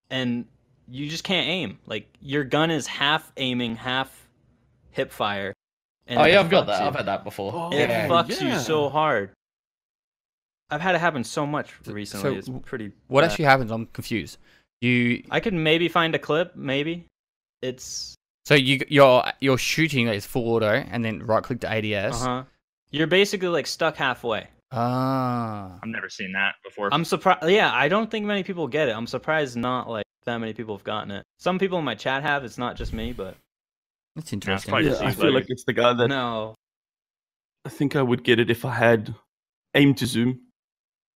and 0.09 0.45
you 0.89 1.09
just 1.09 1.23
can't 1.23 1.47
aim. 1.47 1.79
Like 1.85 2.07
your 2.21 2.43
gun 2.43 2.71
is 2.71 2.87
half 2.87 3.31
aiming, 3.37 3.75
half 3.75 4.27
hip 4.91 5.11
fire. 5.11 5.53
And 6.07 6.19
Oh 6.19 6.25
yeah, 6.25 6.39
I've 6.39 6.49
got 6.49 6.67
that. 6.67 6.81
you. 6.81 6.87
I've 6.87 6.95
had 6.95 7.05
that 7.07 7.23
before. 7.23 7.51
Oh, 7.53 7.69
It 7.71 7.89
yeah. 7.89 8.07
fucks 8.07 8.41
you 8.41 8.57
so 8.59 8.89
hard. 8.89 9.31
I've 10.69 10.81
had 10.81 10.95
it 10.95 10.99
happen 10.99 11.23
so 11.23 11.45
much 11.45 11.73
recently. 11.85 12.31
so 12.33 12.37
it's 12.37 12.49
pretty. 12.65 12.91
What 13.07 13.21
bad. 13.21 13.31
actually 13.31 13.45
happens? 13.45 13.71
I'm 13.71 13.85
confused. 13.87 14.37
You 14.81 15.23
I 15.31 15.39
could 15.39 15.53
maybe 15.53 15.87
find 15.87 16.13
a 16.15 16.19
clip. 16.19 16.55
Maybe 16.55 17.05
it's 17.61 18.15
so 18.45 18.53
you 18.55 18.79
you're 18.89 19.23
you're 19.39 19.57
shooting 19.57 20.07
it's 20.07 20.25
full 20.25 20.47
auto 20.55 20.69
and 20.69 21.03
then 21.03 21.23
right 21.25 21.43
click 21.43 21.61
to 21.61 21.69
ADS. 21.71 22.21
uh 22.21 22.25
huh. 22.25 22.43
You're 22.91 23.07
basically 23.07 23.47
like 23.49 23.67
stuck 23.67 23.95
halfway. 23.97 24.47
Ah. 24.71 25.79
I've 25.81 25.89
never 25.89 26.09
seen 26.09 26.33
that 26.33 26.55
before. 26.63 26.89
I'm 26.93 27.05
surprised. 27.05 27.47
Yeah, 27.47 27.71
I 27.73 27.87
don't 27.87 28.11
think 28.11 28.25
many 28.25 28.43
people 28.43 28.67
get 28.67 28.89
it. 28.89 28.95
I'm 28.95 29.07
surprised 29.07 29.55
not 29.55 29.89
like 29.89 30.05
that 30.25 30.37
many 30.39 30.53
people 30.53 30.75
have 30.75 30.83
gotten 30.83 31.11
it. 31.11 31.23
Some 31.39 31.57
people 31.57 31.79
in 31.79 31.85
my 31.85 31.95
chat 31.95 32.21
have. 32.23 32.43
It's 32.43 32.57
not 32.57 32.75
just 32.75 32.91
me, 32.93 33.13
but 33.13 33.35
That's 34.15 34.33
interesting. 34.33 34.71
probably 34.71 34.89
yeah, 34.91 34.99
I 35.01 35.11
feel 35.11 35.33
like 35.33 35.45
it's 35.47 35.63
the 35.63 35.73
guy 35.73 35.93
that 35.93 36.07
no. 36.09 36.55
I 37.65 37.69
think 37.69 37.95
I 37.95 38.01
would 38.01 38.23
get 38.23 38.39
it 38.39 38.49
if 38.49 38.65
I 38.65 38.73
had 38.73 39.13
aim 39.73 39.93
to 39.95 40.05
zoom, 40.05 40.39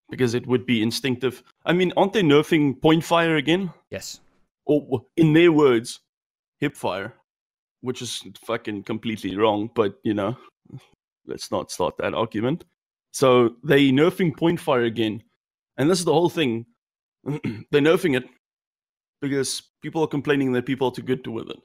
because 0.10 0.34
it 0.34 0.48
would 0.48 0.66
be 0.66 0.82
instinctive. 0.82 1.44
I 1.66 1.74
mean, 1.74 1.94
aren't 1.98 2.14
they 2.14 2.22
nerfing 2.24 2.82
point 2.82 3.04
fire 3.04 3.36
again? 3.36 3.74
yes. 3.90 4.20
Or 4.66 5.02
in 5.18 5.34
their 5.34 5.52
words, 5.52 6.00
hip 6.60 6.78
fire, 6.78 7.16
which 7.82 8.02
is 8.02 8.24
fucking 8.46 8.84
completely 8.84 9.36
wrong. 9.36 9.70
But 9.74 9.96
you 10.04 10.14
know, 10.14 10.38
let's 11.26 11.52
not 11.52 11.72
start 11.72 11.98
that 11.98 12.14
argument. 12.14 12.64
So 13.12 13.56
they 13.64 13.92
nerfing 13.92 14.36
point 14.36 14.60
fire 14.60 14.84
again, 14.84 15.24
and 15.78 15.90
this 15.90 16.00
is 16.00 16.06
the 16.06 16.14
whole 16.14 16.30
thing. 16.30 16.66
They're 17.24 17.82
nerfing 17.82 18.16
it 18.16 18.24
because 19.22 19.62
people 19.82 20.02
are 20.04 20.08
complaining 20.08 20.54
that 20.54 20.66
people 20.66 20.88
are 20.88 20.92
too 20.92 21.02
good 21.02 21.24
to 21.26 21.32
with 21.32 21.50
it, 21.50 21.60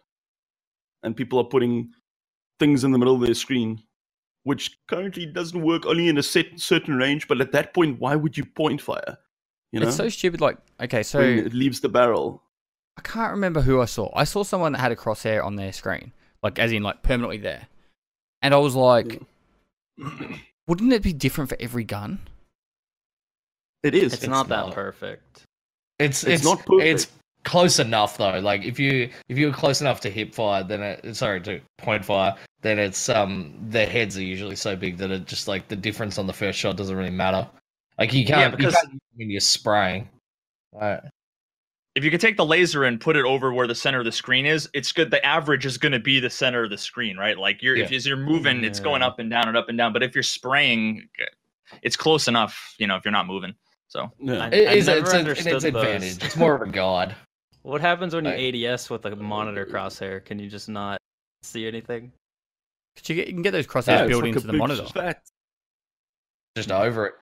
and 1.03 1.17
people 1.17 1.39
are 1.39 1.45
putting 1.45 1.91
things 2.59 2.85
in 2.85 2.91
the 2.91 2.99
middle 2.99 3.15
of 3.15 3.21
their 3.21 3.35
screen, 3.35 3.83
which 4.43 4.77
currently 4.89 5.27
doesn't 5.27 5.63
work 5.63 5.87
only 5.87 6.09
in 6.09 6.19
a 6.19 6.23
set 6.23 6.47
certain 6.57 6.97
range. 6.97 7.29
But 7.29 7.41
at 7.41 7.53
that 7.53 7.75
point, 7.75 8.01
why 8.01 8.17
would 8.17 8.37
you 8.37 8.45
point 8.45 8.81
fire? 8.81 9.19
You 9.73 9.81
know, 9.81 9.89
It's 9.89 9.97
so 9.97 10.09
stupid. 10.09 10.41
Like, 10.41 10.59
okay, 10.81 11.03
so 11.03 11.19
when 11.19 11.39
it 11.39 11.55
leaves 11.55 11.81
the 11.81 11.89
barrel. 11.89 12.43
I 12.97 13.03
can't 13.03 13.33
remember 13.33 13.61
who 13.61 13.81
I 13.81 13.85
saw. 13.85 14.11
I 14.17 14.25
saw 14.25 14.43
someone 14.43 14.73
that 14.73 14.79
had 14.79 14.91
a 14.91 14.97
crosshair 14.97 15.45
on 15.45 15.57
their 15.57 15.73
screen, 15.73 16.13
like 16.43 16.59
as 16.59 16.73
in 16.73 16.83
like 16.83 17.03
permanently 17.03 17.37
there, 17.37 17.69
and 18.41 18.55
I 18.55 18.57
was 18.57 18.75
like, 18.75 19.21
wouldn't 20.67 20.93
it 20.93 21.03
be 21.03 21.13
different 21.13 21.51
for 21.51 21.57
every 21.61 21.85
gun? 21.85 22.21
It 23.83 23.95
is. 23.95 24.15
It's, 24.15 24.27
not 24.27 24.49
that 24.49 24.73
perfect. 24.73 25.45
It's 25.99 26.25
It's 26.25 26.41
it's, 26.41 26.45
not 26.45 26.65
perfect. 26.67 26.83
It's 26.83 27.07
close 27.45 27.79
enough 27.79 28.19
though. 28.19 28.41
Like 28.41 28.65
if 28.65 28.79
you 28.79 29.09
if 29.29 29.39
you're 29.39 29.53
close 29.53 29.81
enough 29.81 30.01
to 30.01 30.11
hip 30.11 30.35
fire, 30.35 30.65
then 30.65 30.83
it 30.83 31.15
sorry 31.15 31.41
to 31.43 31.61
point 31.79 32.05
fire, 32.05 32.35
then 32.63 32.79
it's 32.79 33.09
um 33.09 33.55
their 33.63 33.87
heads 33.87 34.19
are 34.19 34.23
usually 34.23 34.57
so 34.57 34.75
big 34.77 34.99
that 34.99 35.11
it 35.11 35.27
just 35.27 35.47
like 35.47 35.69
the 35.69 35.77
difference 35.77 36.19
on 36.19 36.27
the 36.27 36.33
first 36.33 36.59
shot 36.59 36.77
doesn't 36.77 36.97
really 36.97 37.11
matter. 37.11 37.49
Like 37.99 38.13
you 38.13 38.27
can't 38.27 38.41
yeah, 38.41 38.49
because- 38.49 38.75
you 38.75 38.81
can't 38.89 39.03
when 39.15 39.31
you're 39.31 39.41
spraying. 39.41 40.09
Right. 40.73 41.01
If 41.97 42.05
you 42.05 42.11
could 42.11 42.21
take 42.21 42.37
the 42.37 42.45
laser 42.45 42.85
and 42.85 43.01
put 43.01 43.17
it 43.17 43.25
over 43.25 43.53
where 43.55 43.67
the 43.67 43.75
center 43.75 43.99
of 43.99 44.05
the 44.05 44.13
screen 44.13 44.45
is, 44.45 44.69
it's 44.75 44.93
good. 44.93 45.11
The 45.11 45.25
average 45.25 45.65
is 45.65 45.79
going 45.79 45.93
to 45.93 45.99
be 45.99 46.21
the 46.21 46.29
center 46.29 46.63
of 46.65 46.71
the 46.71 46.77
screen, 46.77 47.17
right? 47.17 47.39
Like 47.39 47.63
you're 47.63 47.75
if 47.75 47.91
as 47.91 48.07
you're 48.07 48.19
moving, 48.19 48.63
it's 48.65 48.79
going 48.79 49.01
up 49.03 49.19
and 49.19 49.31
down 49.31 49.49
and 49.49 49.57
up 49.57 49.71
and 49.71 49.79
down. 49.79 49.95
But 49.95 50.03
if 50.03 50.15
you're 50.15 50.23
spraying, 50.23 51.09
it's 51.83 51.97
close 51.97 52.29
enough, 52.29 52.75
you 52.79 52.87
know, 52.87 52.97
if 52.97 53.05
you're 53.07 53.13
not 53.13 53.27
moving. 53.27 53.55
So 53.89 54.13
Yeah. 54.21 54.45
I- 54.45 54.49
It 54.51 54.69
I've 54.69 54.77
is 54.77 54.87
never 54.89 55.01
it's, 55.01 55.15
understood 55.15 55.53
it's 55.55 55.65
those. 55.65 55.75
advantage. 55.75 56.23
It's 56.23 56.37
more 56.37 56.55
of 56.55 56.61
a 56.61 56.67
god. 56.71 57.15
What 57.63 57.81
happens 57.81 58.15
when 58.15 58.27
you 58.27 58.31
Like- 58.31 58.55
ADS 58.55 58.91
with 58.91 59.07
a 59.07 59.17
monitor 59.17 59.65
crosshair? 59.65 60.23
Can 60.23 60.39
you 60.39 60.51
just 60.51 60.69
not 60.69 60.99
see 61.43 61.67
anything? 61.67 62.13
Could 62.97 63.09
you, 63.09 63.15
get, 63.17 63.27
you 63.29 63.33
can 63.33 63.43
get 63.43 63.53
those 63.53 63.67
crosshairs 63.67 63.87
Yeah, 63.89 64.03
it's 64.03 64.09
built 64.11 64.23
like 64.25 64.35
into 64.35 64.47
the 64.47 64.53
monitor. 64.53 64.85
Just 66.57 66.71
over 66.71 67.07
it. 67.07 67.15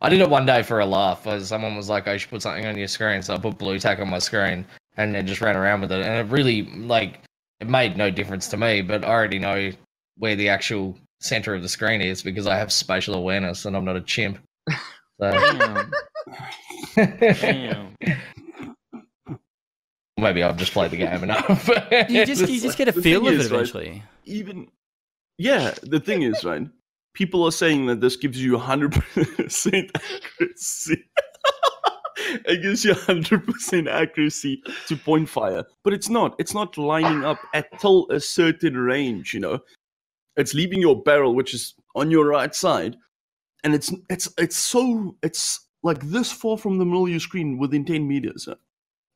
I 0.00 0.08
did 0.08 0.20
it 0.20 0.28
one 0.30 0.46
day 0.46 0.62
for 0.62 0.80
a 0.80 0.86
laugh. 0.86 1.26
As 1.26 1.48
someone 1.48 1.76
was 1.76 1.88
like, 1.88 2.06
oh, 2.06 2.12
"I 2.12 2.16
should 2.16 2.30
put 2.30 2.42
something 2.42 2.66
on 2.66 2.76
your 2.76 2.88
screen," 2.88 3.22
so 3.22 3.34
I 3.34 3.38
put 3.38 3.58
Blu-Tack 3.58 3.98
on 3.98 4.10
my 4.10 4.18
screen 4.18 4.64
and 4.96 5.14
then 5.14 5.26
just 5.26 5.40
ran 5.40 5.56
around 5.56 5.80
with 5.82 5.92
it. 5.92 6.04
And 6.04 6.14
it 6.28 6.30
really 6.32 6.62
like 6.64 7.20
it 7.60 7.68
made 7.68 7.96
no 7.96 8.10
difference 8.10 8.48
to 8.48 8.56
me. 8.56 8.82
But 8.82 9.04
I 9.04 9.08
already 9.08 9.38
know 9.38 9.70
where 10.18 10.36
the 10.36 10.48
actual 10.48 10.96
center 11.20 11.54
of 11.54 11.62
the 11.62 11.68
screen 11.68 12.00
is 12.02 12.22
because 12.22 12.46
I 12.46 12.56
have 12.56 12.70
spatial 12.72 13.14
awareness 13.14 13.64
and 13.64 13.74
I'm 13.76 13.84
not 13.84 13.96
a 13.96 14.02
chimp. 14.02 14.38
So 15.18 15.30
Damn. 15.30 15.90
Damn. 17.30 17.94
maybe 20.18 20.42
I've 20.42 20.58
just 20.58 20.72
played 20.72 20.90
the 20.90 20.98
game 20.98 21.22
enough. 21.22 21.68
You 22.10 22.26
just 22.26 22.46
you 22.50 22.60
just 22.60 22.76
get 22.76 22.88
a 22.88 22.92
feel 22.92 23.20
thing 23.20 23.28
of 23.28 23.34
it 23.34 23.40
is, 23.40 23.50
right, 23.50 23.54
eventually. 23.60 24.02
even 24.26 24.68
yeah 25.38 25.74
the 25.82 26.00
thing 26.00 26.22
is 26.22 26.44
right 26.44 26.66
people 27.16 27.44
are 27.44 27.52
saying 27.52 27.86
that 27.86 28.00
this 28.00 28.14
gives 28.14 28.42
you 28.42 28.56
100% 28.56 29.90
accuracy. 29.96 31.04
It 32.44 32.60
gives 32.60 32.84
you 32.84 32.92
100% 32.92 33.88
accuracy 33.88 34.62
to 34.88 34.96
point 34.96 35.28
fire. 35.28 35.64
But 35.84 35.92
it's 35.92 36.08
not. 36.08 36.34
It's 36.38 36.54
not 36.54 36.76
lining 36.76 37.24
up 37.24 37.38
at 37.54 37.68
a 38.10 38.20
certain 38.20 38.76
range 38.76 39.32
you 39.32 39.40
know. 39.40 39.60
It's 40.36 40.52
leaving 40.52 40.80
your 40.80 41.00
barrel 41.02 41.34
which 41.34 41.54
is 41.54 41.74
on 41.94 42.10
your 42.10 42.26
right 42.26 42.54
side 42.54 42.96
and 43.64 43.74
it's 43.74 43.92
it's 44.10 44.28
it's 44.38 44.56
so 44.56 45.16
it's 45.22 45.68
like 45.82 46.00
this 46.00 46.32
far 46.32 46.58
from 46.58 46.78
the 46.78 46.84
middle 46.84 47.04
of 47.04 47.10
your 47.10 47.20
screen 47.20 47.58
within 47.58 47.84
10 47.84 48.06
meters 48.06 48.48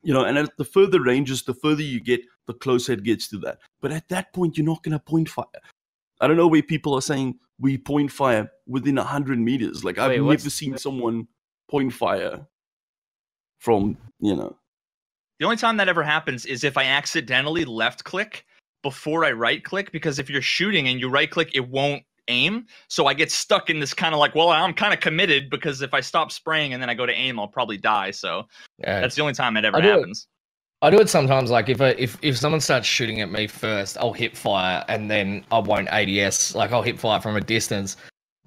you 0.03 0.13
know 0.13 0.23
and 0.23 0.37
at 0.37 0.55
the 0.57 0.65
further 0.65 1.01
ranges 1.01 1.43
the 1.43 1.53
further 1.53 1.83
you 1.83 1.99
get 1.99 2.21
the 2.47 2.53
closer 2.53 2.93
it 2.93 3.03
gets 3.03 3.27
to 3.29 3.37
that. 3.39 3.59
But 3.81 3.91
at 3.91 4.07
that 4.09 4.33
point 4.33 4.57
you're 4.57 4.65
not 4.65 4.83
going 4.83 4.93
to 4.93 4.99
point 4.99 5.29
fire 5.29 5.61
i 6.21 6.27
don't 6.27 6.37
know 6.37 6.47
where 6.47 6.63
people 6.63 6.93
are 6.93 7.01
saying 7.01 7.35
we 7.59 7.77
point 7.77 8.11
fire 8.11 8.49
within 8.67 8.95
100 8.95 9.37
meters 9.39 9.83
like 9.83 9.97
i've 9.97 10.09
Wait, 10.09 10.15
never 10.17 10.25
what's- 10.25 10.53
seen 10.53 10.77
someone 10.77 11.27
point 11.69 11.91
fire 11.91 12.45
from 13.59 13.97
you 14.19 14.35
know 14.35 14.55
the 15.39 15.45
only 15.45 15.57
time 15.57 15.77
that 15.77 15.89
ever 15.89 16.03
happens 16.03 16.45
is 16.45 16.63
if 16.63 16.77
I 16.77 16.83
accidentally 16.83 17.65
left 17.65 18.03
click 18.03 18.45
before 18.83 19.25
I 19.25 19.31
right 19.31 19.63
click, 19.63 19.91
because 19.91 20.19
if 20.19 20.29
you're 20.29 20.39
shooting 20.39 20.87
and 20.87 20.99
you 20.99 21.09
right 21.09 21.31
click, 21.31 21.49
it 21.55 21.67
won't 21.67 22.03
aim. 22.27 22.67
So 22.89 23.07
I 23.07 23.15
get 23.15 23.31
stuck 23.31 23.71
in 23.71 23.79
this 23.79 23.91
kind 23.91 24.13
of 24.13 24.19
like, 24.19 24.35
well, 24.35 24.49
I'm 24.49 24.71
kind 24.75 24.93
of 24.93 24.99
committed 24.99 25.49
because 25.49 25.81
if 25.81 25.95
I 25.95 25.99
stop 26.01 26.31
spraying 26.31 26.73
and 26.73 26.81
then 26.81 26.91
I 26.91 26.93
go 26.93 27.07
to 27.07 27.11
aim, 27.11 27.39
I'll 27.39 27.47
probably 27.47 27.77
die. 27.77 28.11
So 28.11 28.43
yeah. 28.77 29.01
that's 29.01 29.15
the 29.15 29.23
only 29.23 29.33
time 29.33 29.57
it 29.57 29.65
ever 29.65 29.77
I 29.77 29.81
do 29.81 29.87
it- 29.87 29.91
happens. 29.93 30.27
I 30.83 30.89
do 30.89 30.99
it 30.99 31.09
sometimes. 31.09 31.51
Like 31.51 31.69
if 31.69 31.79
I, 31.79 31.89
if 31.89 32.17
if 32.21 32.37
someone 32.37 32.61
starts 32.61 32.87
shooting 32.87 33.21
at 33.21 33.31
me 33.31 33.47
first, 33.47 33.97
I'll 33.97 34.13
hit 34.13 34.35
fire 34.35 34.83
and 34.87 35.11
then 35.11 35.45
I 35.51 35.59
won't 35.59 35.87
ADS. 35.89 36.55
Like 36.55 36.71
I'll 36.71 36.81
hit 36.81 36.99
fire 36.99 37.21
from 37.21 37.35
a 37.35 37.41
distance 37.41 37.97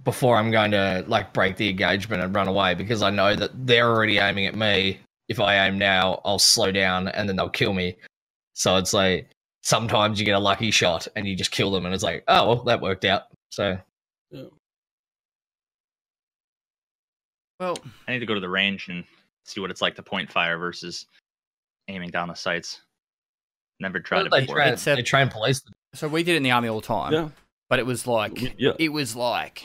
before 0.02 0.36
I'm 0.36 0.50
going 0.50 0.72
to 0.72 1.04
like 1.06 1.32
break 1.32 1.56
the 1.56 1.68
engagement 1.68 2.22
and 2.22 2.34
run 2.34 2.48
away 2.48 2.74
because 2.74 3.02
I 3.02 3.10
know 3.10 3.36
that 3.36 3.50
they're 3.66 3.88
already 3.88 4.18
aiming 4.18 4.46
at 4.46 4.56
me. 4.56 5.00
If 5.28 5.40
I 5.40 5.66
aim 5.66 5.78
now, 5.78 6.20
I'll 6.24 6.40
slow 6.40 6.72
down 6.72 7.08
and 7.08 7.28
then 7.28 7.36
they'll 7.36 7.48
kill 7.48 7.72
me. 7.72 7.96
So 8.52 8.76
it's 8.76 8.92
like 8.92 9.30
sometimes 9.62 10.18
you 10.18 10.26
get 10.26 10.34
a 10.34 10.40
lucky 10.40 10.70
shot 10.70 11.06
and 11.16 11.26
you 11.26 11.36
just 11.36 11.52
kill 11.52 11.70
them 11.70 11.86
and 11.86 11.94
it's 11.94 12.04
like, 12.04 12.24
oh 12.28 12.48
well, 12.48 12.64
that 12.64 12.80
worked 12.80 13.04
out. 13.04 13.22
So 13.50 13.78
Well, 17.60 17.78
I 18.08 18.12
need 18.12 18.18
to 18.18 18.26
go 18.26 18.34
to 18.34 18.40
the 18.40 18.48
range 18.48 18.88
and 18.88 19.04
see 19.44 19.60
what 19.60 19.70
it's 19.70 19.80
like 19.80 19.94
to 19.94 20.02
point 20.02 20.30
fire 20.30 20.58
versus 20.58 21.06
aiming 21.88 22.10
down 22.10 22.28
the 22.28 22.34
sights. 22.34 22.80
Never 23.80 24.00
tried 24.00 24.26
it 24.26 24.30
they 24.30 24.40
before. 24.42 24.56
train, 24.56 24.72
It's 24.74 24.86
a- 24.86 24.94
they 24.96 25.02
train 25.02 25.28
police. 25.28 25.62
so 25.94 26.08
we 26.08 26.22
did 26.22 26.34
it 26.34 26.36
in 26.38 26.42
the 26.42 26.50
army 26.52 26.68
all 26.68 26.80
the 26.80 26.86
time, 26.86 27.12
yeah 27.12 27.28
but 27.68 27.78
it 27.78 27.86
was 27.86 28.06
like 28.06 28.54
yeah 28.58 28.72
it 28.78 28.90
was 28.90 29.16
like 29.16 29.64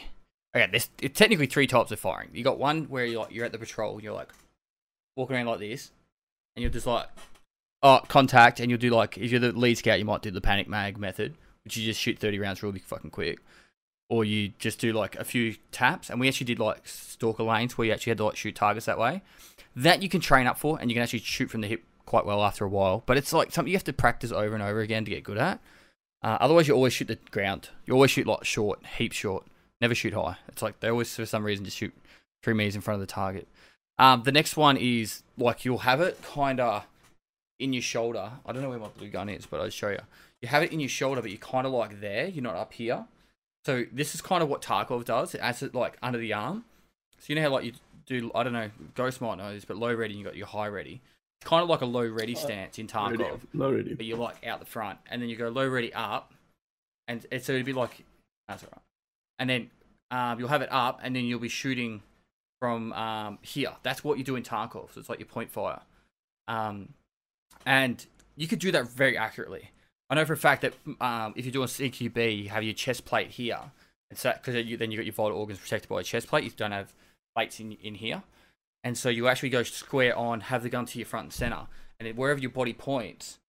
okay. 0.55 0.67
There's 0.71 0.89
it's 1.01 1.17
technically 1.17 1.45
three 1.47 1.67
types 1.67 1.91
of 1.91 1.99
firing. 1.99 2.29
You 2.33 2.43
got 2.43 2.57
one 2.57 2.85
where 2.85 3.05
you're 3.05 3.21
like 3.21 3.31
you're 3.31 3.45
at 3.45 3.51
the 3.51 3.59
patrol, 3.59 4.01
you're 4.01 4.13
like 4.13 4.29
walking 5.15 5.35
around 5.35 5.45
like 5.47 5.59
this, 5.59 5.91
and 6.55 6.61
you're 6.63 6.71
just 6.71 6.87
like 6.87 7.07
oh 7.83 7.99
contact, 8.07 8.59
and 8.59 8.69
you'll 8.69 8.79
do 8.79 8.89
like 8.89 9.17
if 9.17 9.29
you're 9.31 9.39
the 9.39 9.51
lead 9.51 9.77
scout, 9.77 9.99
you 9.99 10.05
might 10.05 10.21
do 10.21 10.31
the 10.31 10.41
panic 10.41 10.67
mag 10.67 10.97
method, 10.97 11.35
which 11.63 11.77
you 11.77 11.85
just 11.85 11.99
shoot 12.01 12.17
thirty 12.17 12.39
rounds 12.39 12.63
really 12.63 12.79
fucking 12.79 13.11
quick. 13.11 13.39
or 14.09 14.25
you 14.25 14.53
just 14.57 14.79
do 14.79 14.91
like 14.91 15.15
a 15.17 15.23
few 15.23 15.55
taps. 15.71 16.09
And 16.09 16.19
we 16.19 16.27
actually 16.27 16.45
did 16.45 16.57
like 16.57 16.87
stalker 16.87 17.43
lanes 17.43 17.77
where 17.77 17.85
you 17.85 17.93
actually 17.93 18.11
had 18.11 18.17
to 18.17 18.23
like 18.25 18.37
shoot 18.37 18.55
targets 18.55 18.87
that 18.87 18.97
way. 18.97 19.21
That 19.75 20.01
you 20.01 20.09
can 20.09 20.19
train 20.21 20.47
up 20.47 20.57
for, 20.57 20.79
and 20.79 20.89
you 20.89 20.95
can 20.95 21.03
actually 21.03 21.19
shoot 21.19 21.51
from 21.51 21.61
the 21.61 21.67
hip 21.67 21.83
quite 22.09 22.25
well 22.25 22.43
after 22.43 22.65
a 22.65 22.69
while. 22.69 23.03
But 23.05 23.17
it's 23.17 23.31
like 23.31 23.51
something 23.51 23.71
you 23.71 23.77
have 23.77 23.83
to 23.85 23.93
practice 23.93 24.31
over 24.31 24.53
and 24.53 24.63
over 24.63 24.81
again 24.81 25.05
to 25.05 25.11
get 25.11 25.23
good 25.23 25.37
at. 25.37 25.61
Uh, 26.21 26.37
otherwise, 26.41 26.67
you 26.67 26.73
always 26.73 26.91
shoot 26.91 27.07
the 27.07 27.17
ground. 27.31 27.69
You 27.85 27.93
always 27.93 28.11
shoot 28.11 28.27
like 28.27 28.43
short, 28.43 28.85
heap 28.97 29.13
short. 29.13 29.45
Never 29.79 29.95
shoot 29.95 30.13
high. 30.13 30.37
It's 30.49 30.61
like 30.61 30.81
they 30.81 30.89
always, 30.89 31.15
for 31.15 31.25
some 31.25 31.45
reason, 31.45 31.63
just 31.63 31.77
shoot 31.77 31.93
three 32.43 32.53
meters 32.53 32.75
in 32.75 32.81
front 32.81 33.01
of 33.01 33.07
the 33.07 33.13
target. 33.13 33.47
Um, 33.97 34.23
the 34.23 34.31
next 34.31 34.57
one 34.57 34.75
is 34.75 35.23
like 35.37 35.63
you'll 35.63 35.79
have 35.79 36.01
it 36.01 36.21
kind 36.21 36.59
of 36.59 36.85
in 37.59 37.73
your 37.73 37.81
shoulder. 37.81 38.31
I 38.45 38.51
don't 38.51 38.61
know 38.61 38.69
where 38.69 38.79
my 38.79 38.87
blue 38.87 39.09
gun 39.09 39.29
is, 39.29 39.45
but 39.45 39.61
I'll 39.61 39.69
show 39.69 39.89
you. 39.89 39.99
You 40.41 40.49
have 40.49 40.63
it 40.63 40.73
in 40.73 40.79
your 40.79 40.89
shoulder, 40.89 41.21
but 41.21 41.31
you're 41.31 41.39
kind 41.39 41.67
of 41.67 41.73
like 41.73 42.01
there. 42.01 42.27
You're 42.27 42.43
not 42.43 42.55
up 42.55 42.73
here. 42.73 43.05
So 43.65 43.85
this 43.91 44.15
is 44.15 44.21
kind 44.21 44.41
of 44.41 44.49
what 44.49 44.61
Tarkov 44.61 45.05
does. 45.05 45.35
It 45.35 45.41
adds 45.41 45.61
it 45.61 45.75
like 45.75 45.97
under 46.01 46.17
the 46.17 46.33
arm. 46.33 46.65
So 47.19 47.25
you 47.27 47.35
know 47.35 47.41
how 47.43 47.49
like 47.49 47.65
you 47.65 47.73
do. 48.05 48.31
I 48.33 48.43
don't 48.43 48.53
know. 48.53 48.71
Ghost 48.95 49.21
might 49.21 49.37
know 49.37 49.53
this, 49.53 49.65
but 49.65 49.77
low 49.77 49.93
ready. 49.93 50.15
You 50.15 50.23
got 50.23 50.37
your 50.37 50.47
high 50.47 50.67
ready. 50.67 51.01
It's 51.41 51.49
kind 51.49 51.63
of 51.63 51.69
like 51.69 51.81
a 51.81 51.85
low 51.85 52.05
ready 52.07 52.35
stance 52.35 52.77
in 52.79 52.87
Tarkov 52.87 53.39
already. 53.59 53.93
but 53.93 54.05
you're 54.05 54.17
like 54.17 54.45
out 54.45 54.59
the 54.59 54.65
front, 54.65 54.99
and 55.09 55.21
then 55.21 55.29
you 55.29 55.37
go 55.37 55.47
low 55.49 55.67
ready 55.67 55.93
up, 55.93 56.33
and 57.07 57.25
it's 57.31 57.45
so 57.45 57.53
it'd 57.53 57.65
be 57.65 57.73
like 57.73 58.03
that's 58.47 58.63
all 58.63 58.69
right. 58.73 58.81
And 59.39 59.49
then 59.49 59.69
um, 60.11 60.39
you'll 60.39 60.49
have 60.49 60.61
it 60.61 60.69
up, 60.71 60.99
and 61.01 61.15
then 61.15 61.23
you'll 61.25 61.39
be 61.39 61.47
shooting 61.49 62.01
from 62.59 62.91
um, 62.93 63.37
here. 63.41 63.71
That's 63.83 64.03
what 64.03 64.17
you 64.17 64.23
do 64.25 64.35
in 64.35 64.43
Tarkov. 64.43 64.93
So 64.93 64.99
it's 64.99 65.07
like 65.07 65.19
your 65.19 65.27
point 65.27 65.49
fire, 65.49 65.79
um, 66.49 66.89
and 67.65 68.05
you 68.35 68.47
could 68.47 68.59
do 68.59 68.71
that 68.73 68.89
very 68.89 69.17
accurately. 69.17 69.71
I 70.09 70.15
know 70.15 70.25
for 70.25 70.33
a 70.33 70.37
fact 70.37 70.63
that 70.63 70.73
um, 70.99 71.33
if 71.37 71.45
you're 71.45 71.51
doing 71.53 71.67
CQB, 71.67 72.43
you 72.43 72.49
have 72.49 72.63
your 72.63 72.73
chest 72.73 73.05
plate 73.05 73.29
here, 73.29 73.59
and 74.09 74.19
so 74.19 74.33
because 74.33 74.65
you, 74.65 74.75
then 74.75 74.91
you 74.91 74.97
got 74.97 75.05
your 75.05 75.13
vital 75.13 75.37
organs 75.37 75.59
protected 75.59 75.87
by 75.87 76.01
a 76.01 76.03
chest 76.03 76.27
plate. 76.27 76.43
You 76.43 76.49
don't 76.49 76.71
have 76.71 76.93
plates 77.33 77.61
in 77.61 77.73
in 77.81 77.95
here, 77.95 78.23
and 78.83 78.97
so 78.97 79.09
you 79.09 79.27
actually 79.27 79.49
go 79.49 79.63
square 79.63 80.17
on, 80.17 80.41
have 80.41 80.63
the 80.63 80.69
gun 80.69 80.85
to 80.87 80.99
your 80.99 81.05
front 81.05 81.25
and 81.25 81.33
center, 81.33 81.67
and 81.99 82.17
wherever 82.17 82.39
your 82.39 82.51
body 82.51 82.73
points 82.73 83.39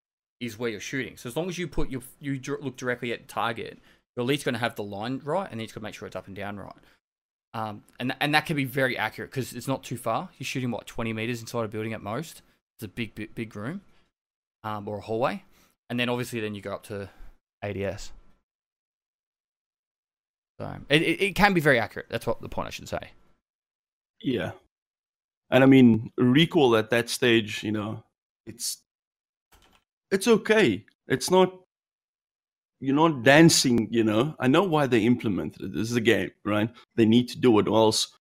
is 0.40 0.58
where 0.58 0.70
you're 0.70 0.80
shooting. 0.80 1.16
So 1.16 1.28
as 1.28 1.36
long 1.36 1.48
as 1.48 1.58
you 1.58 1.68
put 1.68 1.90
your 1.90 2.02
you 2.20 2.40
look 2.60 2.76
directly 2.76 3.12
at 3.12 3.20
the 3.20 3.32
target, 3.32 3.78
you're 4.16 4.24
at 4.24 4.26
least 4.26 4.44
going 4.44 4.54
to 4.54 4.60
have 4.60 4.74
the 4.74 4.82
line 4.82 5.20
right, 5.24 5.44
and 5.50 5.52
then 5.52 5.60
you 5.60 5.66
just 5.66 5.74
got 5.74 5.80
to 5.80 5.84
make 5.84 5.94
sure 5.94 6.06
it's 6.06 6.16
up 6.16 6.26
and 6.26 6.36
down 6.36 6.58
right. 6.58 6.72
Um, 7.52 7.82
and 7.98 8.14
and 8.20 8.34
that 8.34 8.46
can 8.46 8.56
be 8.56 8.64
very 8.64 8.96
accurate 8.96 9.30
because 9.30 9.52
it's 9.52 9.68
not 9.68 9.82
too 9.82 9.96
far. 9.96 10.30
You're 10.38 10.44
shooting 10.44 10.70
what 10.70 10.86
20 10.86 11.12
meters 11.12 11.40
inside 11.40 11.64
a 11.64 11.68
building 11.68 11.92
at 11.92 12.02
most. 12.02 12.42
It's 12.76 12.84
a 12.84 12.88
big 12.88 13.14
big, 13.14 13.34
big 13.34 13.54
room, 13.54 13.82
um, 14.64 14.88
or 14.88 14.98
a 14.98 15.00
hallway, 15.00 15.44
and 15.88 15.98
then 15.98 16.08
obviously 16.08 16.40
then 16.40 16.54
you 16.54 16.62
go 16.62 16.72
up 16.72 16.84
to 16.84 17.08
ADS. 17.62 18.12
So 20.58 20.76
it, 20.88 21.02
it, 21.02 21.22
it 21.22 21.34
can 21.34 21.54
be 21.54 21.60
very 21.60 21.78
accurate. 21.78 22.06
That's 22.10 22.26
what 22.26 22.40
the 22.42 22.48
point 22.48 22.68
I 22.68 22.70
should 22.70 22.88
say. 22.88 23.10
Yeah. 24.20 24.52
And 25.50 25.64
I 25.64 25.66
mean, 25.66 26.12
recall 26.16 26.76
at 26.76 26.90
that 26.90 27.10
stage, 27.10 27.62
you 27.62 27.72
know, 27.72 28.02
it's 28.46 28.82
it's 30.10 30.28
okay. 30.28 30.84
It's 31.08 31.30
not 31.30 31.52
you're 32.80 32.96
not 32.96 33.22
dancing, 33.22 33.88
you 33.90 34.04
know. 34.04 34.34
I 34.40 34.48
know 34.48 34.62
why 34.62 34.86
they 34.86 35.04
implemented 35.04 35.62
it. 35.62 35.74
This 35.74 35.90
is 35.90 35.96
a 35.96 36.00
game, 36.00 36.30
right? 36.44 36.70
They 36.96 37.04
need 37.04 37.28
to 37.28 37.38
do 37.38 37.58
it, 37.58 37.68
or 37.68 37.76
else 37.76 38.16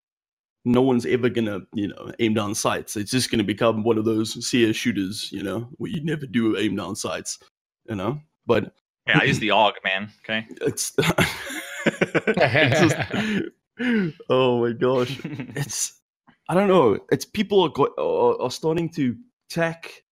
no 0.65 0.82
one's 0.82 1.06
ever 1.06 1.30
gonna, 1.30 1.62
you 1.74 1.88
know, 1.88 2.12
aim 2.20 2.34
down 2.34 2.54
sights. 2.56 2.98
It's 2.98 3.12
just 3.12 3.32
gonna 3.32 3.44
become 3.44 3.84
one 3.84 3.98
of 3.98 4.06
those 4.06 4.46
CS 4.46 4.76
shooters, 4.76 5.32
you 5.32 5.44
know, 5.44 5.70
where 5.78 5.92
you 5.92 6.04
never 6.04 6.26
do 6.26 6.58
aim 6.58 6.76
down 6.76 6.96
sights, 6.96 7.39
you 7.88 7.96
know. 7.96 8.20
But 8.46 8.74
Yeah, 9.08 9.20
I 9.22 9.24
use 9.24 9.39
the 9.39 9.50
AUG, 9.50 9.74
man. 9.84 10.10
Okay. 10.24 10.46
it's, 10.62 10.94
it's 11.86 12.80
just, 12.82 14.15
oh 14.30 14.62
my 14.62 14.74
gosh 14.74 15.18
it's 15.24 16.02
I 16.49 16.53
don't 16.55 16.67
know. 16.67 16.99
It's 17.12 17.25
people 17.25 17.62
are, 17.62 17.69
go- 17.69 17.93
are, 17.97 18.41
are 18.41 18.51
starting 18.51 18.89
to 18.89 19.15
tack. 19.49 20.03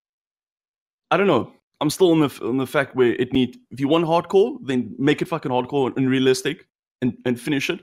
I 1.11 1.17
don't 1.17 1.27
know. 1.27 1.53
I'm 1.81 1.91
still 1.91 2.11
on 2.13 2.21
the 2.21 2.29
on 2.43 2.57
the 2.57 2.67
fact 2.67 2.95
where 2.97 3.13
it 3.15 3.33
need 3.33 3.59
if 3.71 3.81
you 3.81 3.89
want 3.89 4.05
hardcore, 4.07 4.59
then 4.67 4.95
make 4.99 5.21
it 5.23 5.29
fucking 5.29 5.51
hardcore 5.51 5.95
and 5.97 6.09
realistic 6.09 6.67
and 7.03 7.17
and 7.27 7.39
finish 7.41 7.69
it, 7.71 7.81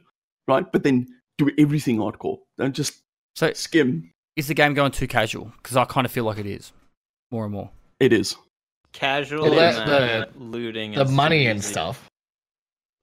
right? 0.47 0.69
But 0.71 0.83
then 0.83 1.07
do 1.37 1.49
everything 1.57 1.97
hardcore. 1.97 2.39
Don't 2.57 2.75
just 2.75 3.01
So 3.35 3.53
skim. 3.53 4.11
is 4.35 4.47
the 4.47 4.53
game 4.55 4.73
going 4.73 4.91
too 4.91 5.07
casual? 5.07 5.51
Because 5.61 5.77
I 5.77 5.85
kind 5.85 6.05
of 6.05 6.11
feel 6.11 6.23
like 6.25 6.37
it 6.39 6.45
is 6.47 6.71
more 7.31 7.43
and 7.45 7.53
more. 7.53 7.69
It 7.99 8.13
is. 8.13 8.35
Casual 8.93 9.49
The- 9.49 9.61
and 9.61 9.89
the- 9.89 10.29
looting. 10.39 10.93
the 10.93 11.01
is 11.03 11.11
money 11.11 11.45
and 11.47 11.63
stuff. 11.63 12.07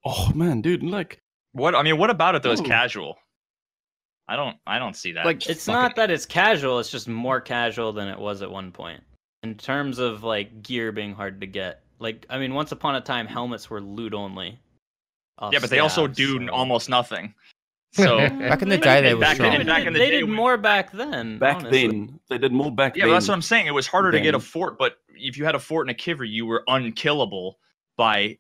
Oh 0.04 0.32
man, 0.34 0.60
dude, 0.60 0.82
like 0.82 1.18
What 1.52 1.74
I 1.76 1.82
mean, 1.82 1.98
what 1.98 2.10
about 2.10 2.34
it 2.34 2.42
though 2.42 2.52
is 2.52 2.60
casual? 2.60 3.16
I 4.31 4.37
don't 4.37 4.57
I 4.66 4.79
don't 4.79 4.95
see 4.97 5.11
that. 5.12 5.25
Like, 5.27 5.47
It's 5.49 5.66
Fuck 5.66 5.75
not 5.75 5.90
it. 5.90 5.97
that 5.97 6.11
it's 6.11 6.25
casual. 6.25 6.79
It's 6.79 6.90
just 6.90 7.09
more 7.09 7.40
casual 7.40 7.93
than 7.93 8.07
it 8.09 8.19
was 8.19 8.43
at 8.43 8.51
one 8.51 8.71
point. 8.71 9.03
In 9.43 9.57
terms 9.57 9.99
of 9.99 10.23
like 10.23 10.62
gear 10.62 10.93
being 10.93 11.12
hard 11.14 11.40
to 11.40 11.47
get. 11.47 11.83
Like 11.99 12.27
I 12.31 12.38
mean, 12.38 12.55
once 12.55 12.71
upon 12.73 12.95
a 12.95 13.01
time, 13.01 13.27
helmets 13.27 13.69
were 13.69 13.81
loot 13.81 14.14
only. 14.14 14.59
off 15.38 15.53
yeah, 15.53 15.59
but 15.59 15.69
they 15.71 15.81
also 15.81 16.07
do 16.07 16.47
so- 16.47 16.53
almost 16.53 16.88
nothing. 16.88 17.35
So 17.93 18.19
Back 18.29 18.62
in 18.62 18.69
the 18.69 18.79
day, 18.79 19.01
they 19.01 19.09
they- 19.09 19.14
were 19.14 19.21
back 19.21 19.35
strong. 19.35 19.51
then- 19.59 19.66
back 19.66 19.85
in 19.85 19.93
the 19.93 19.99
they 19.99 20.11
day 20.11 20.21
did 20.21 20.25
when- 20.27 20.35
more 20.37 20.57
back 20.57 20.93
then. 20.93 21.38
back 21.38 21.57
honestly. 21.57 21.88
then 21.88 22.21
they 22.29 22.38
did 22.38 22.53
more 22.53 22.71
back 22.71 22.95
yeah, 22.97 23.03
then. 23.05 23.09
Yeah, 23.09 23.14
that's 23.16 23.27
what 23.27 23.35
I'm 23.35 23.43
saying. 23.43 23.66
It 23.66 23.75
was 23.75 23.88
harder 23.88 24.12
to 24.12 24.21
get 24.21 24.35
a 24.37 24.40
fort, 24.40 24.79
but 24.79 24.99
if 25.09 25.37
you 25.37 25.45
had 25.45 25.57
a 25.57 25.59
fort 25.59 25.88
and 25.88 25.90
a 25.90 25.95
kiver, 25.95 26.25
you 26.25 26.47
were 26.47 26.62
unkillable 26.69 27.59
by 27.97 28.38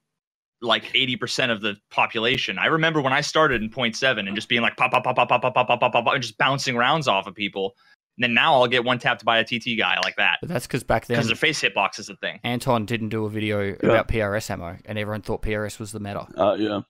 like 0.62 0.84
80% 0.84 1.50
of 1.50 1.60
the 1.60 1.76
population. 1.90 2.58
I 2.58 2.66
remember 2.66 3.00
when 3.00 3.12
I 3.12 3.20
started 3.22 3.62
in 3.62 3.70
point 3.70 3.96
seven 3.96 4.26
and 4.26 4.36
just 4.36 4.48
being 4.48 4.62
like 4.62 4.76
pop, 4.76 4.90
pop, 4.92 5.04
pop, 5.04 5.16
pop, 5.16 5.28
pop, 5.28 5.42
pop, 5.42 5.54
pop, 5.54 5.66
pop, 5.68 5.80
pop, 5.80 5.92
pop, 5.92 6.06
and 6.14 6.22
just 6.22 6.36
bouncing 6.38 6.76
rounds 6.76 7.08
off 7.08 7.26
of 7.26 7.34
people. 7.34 7.74
And 8.18 8.24
then 8.24 8.34
now 8.34 8.54
I'll 8.54 8.66
get 8.66 8.84
one 8.84 8.98
tapped 8.98 9.24
by 9.24 9.38
a 9.38 9.44
TT 9.44 9.78
guy 9.78 9.98
like 10.04 10.16
that 10.16 10.38
But 10.40 10.50
that's 10.50 10.66
because 10.66 10.82
back 10.82 11.06
then 11.06 11.16
because 11.16 11.28
the 11.28 11.36
face 11.36 11.62
hitbox 11.62 11.98
is 11.98 12.10
a 12.10 12.16
thing. 12.16 12.40
Anton 12.44 12.84
didn't 12.84 13.08
do 13.08 13.24
a 13.24 13.30
video 13.30 13.74
about 13.82 14.08
PRS 14.08 14.50
ammo, 14.50 14.76
and 14.84 14.98
everyone 14.98 15.22
thought 15.22 15.40
PRS 15.40 15.78
was 15.78 15.92
the 15.92 16.00
meta. 16.00 16.26
Uh, 16.36 16.54
yeah. 16.58 16.80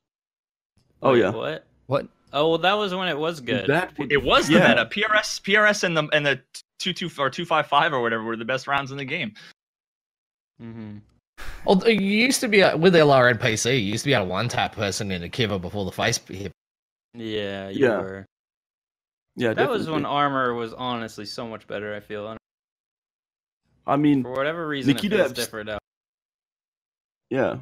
Oh 1.02 1.12
Wait, 1.12 1.20
yeah. 1.20 1.30
What? 1.30 1.66
What? 1.86 2.08
Oh 2.32 2.48
well, 2.48 2.58
that 2.58 2.72
was 2.74 2.94
when 2.94 3.08
it 3.08 3.18
was 3.18 3.40
good. 3.40 3.68
That 3.68 3.96
would, 3.98 4.10
It 4.10 4.22
was 4.24 4.48
the 4.48 4.54
Yeah. 4.54 4.68
meta. 4.68 4.86
PRS, 4.86 5.40
PRS, 5.42 5.84
and 5.84 5.96
the 5.96 6.08
and 6.12 6.26
the 6.26 6.40
two 6.80 6.92
two 6.92 7.08
or 7.18 7.30
two 7.30 7.44
five 7.44 7.66
five 7.68 7.92
or 7.92 8.00
whatever 8.02 8.24
were 8.24 8.36
the 8.36 8.44
best 8.44 8.66
rounds 8.66 8.90
in 8.90 8.96
the 8.96 9.04
game. 9.04 9.32
hmm 10.58 10.98
Well, 11.64 11.86
you 11.88 12.00
used 12.00 12.40
to 12.40 12.48
be 12.48 12.60
a- 12.60 12.76
with 12.76 12.94
LRN 12.94 13.38
PC. 13.38 13.72
You 13.82 13.92
used 13.92 14.04
to 14.04 14.08
be 14.10 14.14
able 14.14 14.26
to 14.26 14.30
one 14.30 14.48
tap 14.48 14.74
person 14.74 15.10
in 15.10 15.22
a 15.22 15.28
Kiver 15.28 15.58
before 15.58 15.84
the 15.84 15.92
face 15.92 16.18
hit. 16.26 16.52
Yeah, 17.14 17.68
you 17.68 17.86
Yeah. 17.86 17.98
were. 17.98 18.26
yeah, 19.36 19.52
That 19.54 19.68
was 19.70 19.88
when 19.88 20.04
armor 20.06 20.54
was 20.54 20.72
honestly 20.74 21.24
so 21.26 21.46
much 21.46 21.66
better. 21.66 21.94
I 21.94 22.00
feel 22.00 22.36
I 23.86 23.96
mean, 23.96 24.22
for 24.22 24.32
whatever 24.32 24.68
reason 24.68 24.94
Nikita 24.94 25.14
it 25.14 25.18
feels 25.18 25.30
abs- 25.32 25.40
different 25.40 25.66
now. 25.68 25.78
Yeah. 27.30 27.60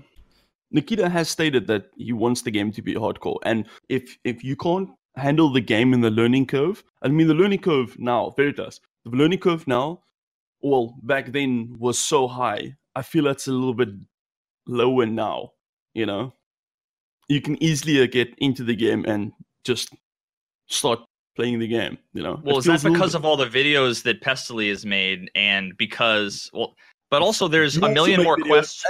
Nikita 0.70 1.08
has 1.08 1.28
stated 1.30 1.66
that 1.68 1.90
he 1.96 2.12
wants 2.12 2.42
the 2.42 2.50
game 2.50 2.72
to 2.72 2.82
be 2.82 2.94
hardcore. 2.94 3.38
And 3.44 3.66
if 3.88 4.18
if 4.24 4.44
you 4.44 4.56
can't 4.56 4.90
handle 5.16 5.50
the 5.52 5.60
game 5.60 5.94
in 5.94 6.00
the 6.02 6.10
learning 6.10 6.46
curve, 6.46 6.82
I 7.02 7.08
mean 7.08 7.26
the 7.28 7.34
learning 7.34 7.60
curve 7.60 7.98
now, 7.98 8.30
Veritas, 8.36 8.80
the 9.04 9.10
learning 9.10 9.38
curve 9.40 9.66
now, 9.66 10.02
well, 10.60 10.94
back 11.02 11.32
then 11.32 11.76
was 11.78 11.98
so 11.98 12.28
high. 12.28 12.76
I 12.98 13.02
feel 13.02 13.22
that's 13.22 13.46
a 13.46 13.52
little 13.52 13.74
bit 13.74 13.90
lower 14.66 15.06
now, 15.06 15.52
you 15.94 16.04
know? 16.04 16.34
You 17.28 17.40
can 17.40 17.62
easily 17.62 18.04
get 18.08 18.34
into 18.38 18.64
the 18.64 18.74
game 18.74 19.04
and 19.06 19.30
just 19.62 19.94
start 20.66 20.98
playing 21.36 21.60
the 21.60 21.68
game, 21.68 21.96
you 22.12 22.24
know? 22.24 22.40
Well, 22.42 22.56
It 22.56 22.58
is 22.58 22.64
that 22.64 22.70
feels 22.72 22.84
a 22.84 22.88
little 22.88 22.94
because 22.94 23.14
of 23.14 23.24
all 23.24 23.36
the 23.36 23.46
videos 23.46 24.02
that 24.02 24.20
Pestily 24.20 24.68
has 24.70 24.84
made, 24.84 25.30
and 25.36 25.76
because 25.76 26.50
well, 26.52 26.74
but 27.08 27.22
also 27.22 27.46
there's 27.46 27.76
a 27.76 27.88
million 27.88 28.24
more 28.24 28.36
videos 28.36 28.46
quests. 28.48 28.84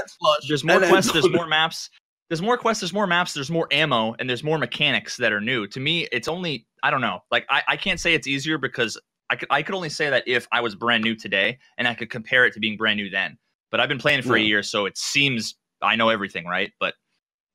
There's 0.48 0.64
more 0.64 0.80
quests. 0.80 1.12
There's 1.12 1.30
more 1.30 1.46
maps. 1.46 1.90
There's 2.30 2.40
more 2.40 2.56
quests. 2.56 2.80
There's 2.80 2.94
more 2.94 3.06
maps. 3.06 3.34
There's 3.34 3.50
more 3.50 3.68
ammo, 3.70 4.14
and 4.18 4.28
there's 4.28 4.42
more 4.42 4.56
mechanics 4.56 5.18
that 5.18 5.34
are 5.34 5.40
new. 5.40 5.66
To 5.66 5.80
me, 5.80 6.08
it's 6.12 6.28
only 6.28 6.66
I 6.82 6.90
don't 6.90 7.02
know. 7.02 7.20
Like 7.30 7.44
I, 7.50 7.62
I 7.68 7.76
can't 7.76 8.00
say 8.00 8.14
it's 8.14 8.26
easier 8.26 8.56
because 8.56 8.98
I 9.28 9.36
could 9.36 9.48
I 9.50 9.62
could 9.62 9.74
only 9.74 9.90
say 9.90 10.08
that 10.08 10.24
if 10.26 10.48
I 10.50 10.62
was 10.62 10.74
brand 10.74 11.04
new 11.04 11.14
today 11.14 11.58
and 11.76 11.86
I 11.86 11.92
could 11.92 12.08
compare 12.08 12.46
it 12.46 12.54
to 12.54 12.60
being 12.60 12.78
brand 12.78 12.96
new 12.96 13.10
then. 13.10 13.36
But 13.70 13.80
I've 13.80 13.88
been 13.88 13.98
playing 13.98 14.22
for 14.22 14.36
a 14.36 14.40
year, 14.40 14.62
so 14.62 14.86
it 14.86 14.96
seems 14.96 15.56
I 15.82 15.96
know 15.96 16.08
everything, 16.08 16.46
right? 16.46 16.72
But 16.80 16.94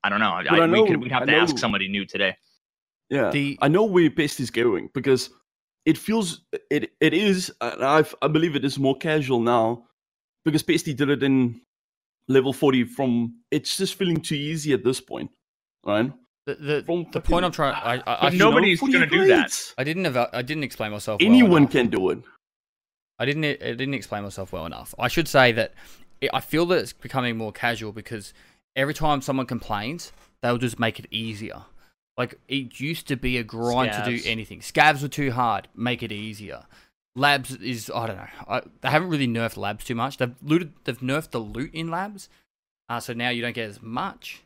I 0.03 0.09
don't 0.09 0.19
know. 0.19 0.31
I, 0.31 0.43
But 0.43 0.61
I 0.61 0.65
we 0.67 0.87
could 0.87 1.01
we'd 1.01 1.11
have 1.11 1.23
I 1.23 1.25
to 1.27 1.35
ask 1.35 1.57
somebody 1.57 1.87
new 1.87 2.05
today. 2.05 2.35
Yeah, 3.09 3.31
The 3.31 3.57
I 3.61 3.67
know 3.67 3.83
where 3.83 4.09
Pest 4.09 4.39
is 4.39 4.49
going 4.49 4.89
because 4.93 5.29
it 5.85 5.97
feels 5.97 6.41
it 6.69 6.91
it 6.99 7.13
is, 7.13 7.51
and 7.61 7.83
I 7.83 8.03
I 8.21 8.27
believe 8.27 8.55
it 8.55 8.63
is 8.65 8.79
more 8.79 8.97
casual 8.97 9.39
now 9.41 9.85
because 10.45 10.63
Pesty 10.63 10.93
did 10.95 11.09
it 11.09 11.23
in 11.23 11.61
level 12.27 12.53
forty. 12.53 12.83
From 12.83 13.35
it's 13.51 13.77
just 13.77 13.95
feeling 13.95 14.21
too 14.21 14.35
easy 14.35 14.73
at 14.73 14.83
this 14.83 15.01
point, 15.01 15.31
right? 15.85 16.11
the 16.45 16.55
the, 16.55 16.83
From 16.85 17.05
the 17.11 17.21
point 17.21 17.45
I'm 17.45 17.51
trying. 17.51 17.73
I 17.75 18.01
I, 18.05 18.27
I, 18.27 18.29
nobody's 18.31 18.81
know, 18.81 18.91
gonna 18.91 19.07
do 19.07 19.27
that. 19.27 19.73
I 19.77 19.83
didn't 19.83 20.05
eva- 20.05 20.29
I 20.33 20.41
didn't 20.41 20.63
explain 20.63 20.91
myself. 20.91 21.21
well 21.21 21.29
Anyone 21.29 21.63
enough. 21.63 21.71
can 21.71 21.87
do 21.89 22.09
it. 22.09 22.19
I 23.19 23.25
didn't. 23.25 23.45
I 23.45 23.73
didn't 23.73 23.93
explain 23.93 24.23
myself 24.23 24.51
well 24.51 24.65
enough. 24.65 24.95
I 24.97 25.07
should 25.07 25.27
say 25.27 25.51
that 25.53 25.73
it, 26.01 26.02
I 26.33 26.39
feel 26.39 26.65
that 26.67 26.79
it's 26.79 26.93
becoming 26.93 27.37
more 27.37 27.51
casual 27.51 27.91
because 27.91 28.33
every 28.75 28.93
time 28.93 29.21
someone 29.21 29.45
complains, 29.45 30.11
they'll 30.41 30.57
just 30.57 30.79
make 30.79 30.99
it 30.99 31.07
easier. 31.11 31.63
Like 32.17 32.35
it 32.47 32.79
used 32.79 33.07
to 33.07 33.15
be 33.15 33.37
a 33.37 33.43
grind 33.43 33.91
to 33.93 34.03
do 34.05 34.21
anything. 34.29 34.59
Scavs 34.59 35.01
were 35.01 35.07
too 35.07 35.31
hard. 35.31 35.67
Make 35.75 36.03
it 36.03 36.11
easier. 36.11 36.63
Labs 37.15 37.55
is 37.55 37.91
I 37.93 38.07
don't 38.07 38.17
know. 38.17 38.27
I, 38.47 38.61
they 38.81 38.89
haven't 38.89 39.09
really 39.09 39.27
nerfed 39.27 39.57
labs 39.57 39.85
too 39.85 39.95
much. 39.95 40.17
They've 40.17 40.35
looted. 40.41 40.73
They've 40.83 40.99
nerfed 40.99 41.31
the 41.31 41.39
loot 41.39 41.71
in 41.73 41.89
labs, 41.89 42.29
uh, 42.89 42.99
so 42.99 43.13
now 43.13 43.29
you 43.29 43.41
don't 43.41 43.53
get 43.55 43.69
as 43.69 43.81
much. 43.81 44.41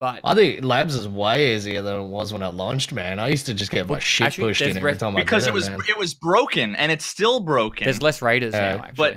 But 0.00 0.20
I 0.24 0.34
think 0.34 0.64
Labs 0.64 0.94
is 0.94 1.06
way 1.06 1.54
easier 1.54 1.82
than 1.82 2.00
it 2.00 2.06
was 2.06 2.32
when 2.32 2.40
it 2.42 2.54
launched, 2.54 2.90
man. 2.90 3.18
I 3.18 3.28
used 3.28 3.44
to 3.46 3.54
just 3.54 3.70
get 3.70 3.86
my 3.86 3.92
Well, 3.92 4.00
shit 4.00 4.28
actually, 4.28 4.48
pushed 4.48 4.62
in 4.62 4.76
every 4.78 4.92
res- 4.92 4.98
time 4.98 5.14
I 5.14 5.20
because 5.20 5.44
did 5.44 5.50
it 5.50 5.54
was 5.54 5.68
man. 5.68 5.78
it 5.90 5.98
was 5.98 6.14
broken 6.14 6.74
and 6.74 6.90
it's 6.90 7.04
still 7.04 7.38
broken. 7.40 7.84
there's 7.84 8.00
less 8.00 8.22
raiders 8.22 8.54
Uh, 8.54 8.58
now. 8.60 8.78
Actually. 8.78 8.94
but- 8.96 9.16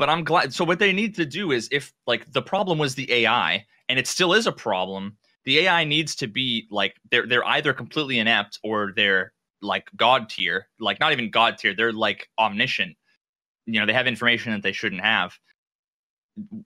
but 0.00 0.08
I'm 0.08 0.24
glad. 0.24 0.54
So 0.54 0.64
what 0.64 0.78
they 0.78 0.94
need 0.94 1.14
to 1.16 1.26
do 1.26 1.52
is, 1.52 1.68
if 1.70 1.92
like 2.06 2.32
the 2.32 2.40
problem 2.40 2.78
was 2.78 2.94
the 2.94 3.12
AI, 3.12 3.66
and 3.90 3.98
it 3.98 4.06
still 4.06 4.32
is 4.32 4.46
a 4.46 4.52
problem, 4.52 5.18
the 5.44 5.58
AI 5.58 5.84
needs 5.84 6.16
to 6.16 6.26
be 6.26 6.66
like 6.70 6.96
they're 7.10 7.26
they're 7.26 7.46
either 7.46 7.74
completely 7.74 8.18
inept 8.18 8.58
or 8.64 8.94
they're 8.96 9.34
like 9.60 9.90
god 9.96 10.30
tier, 10.30 10.68
like 10.80 10.98
not 11.00 11.12
even 11.12 11.30
god 11.30 11.58
tier. 11.58 11.74
They're 11.74 11.92
like 11.92 12.30
omniscient. 12.38 12.96
You 13.66 13.78
know, 13.78 13.84
they 13.84 13.92
have 13.92 14.06
information 14.06 14.52
that 14.52 14.62
they 14.62 14.72
shouldn't 14.72 15.02
have. 15.02 15.38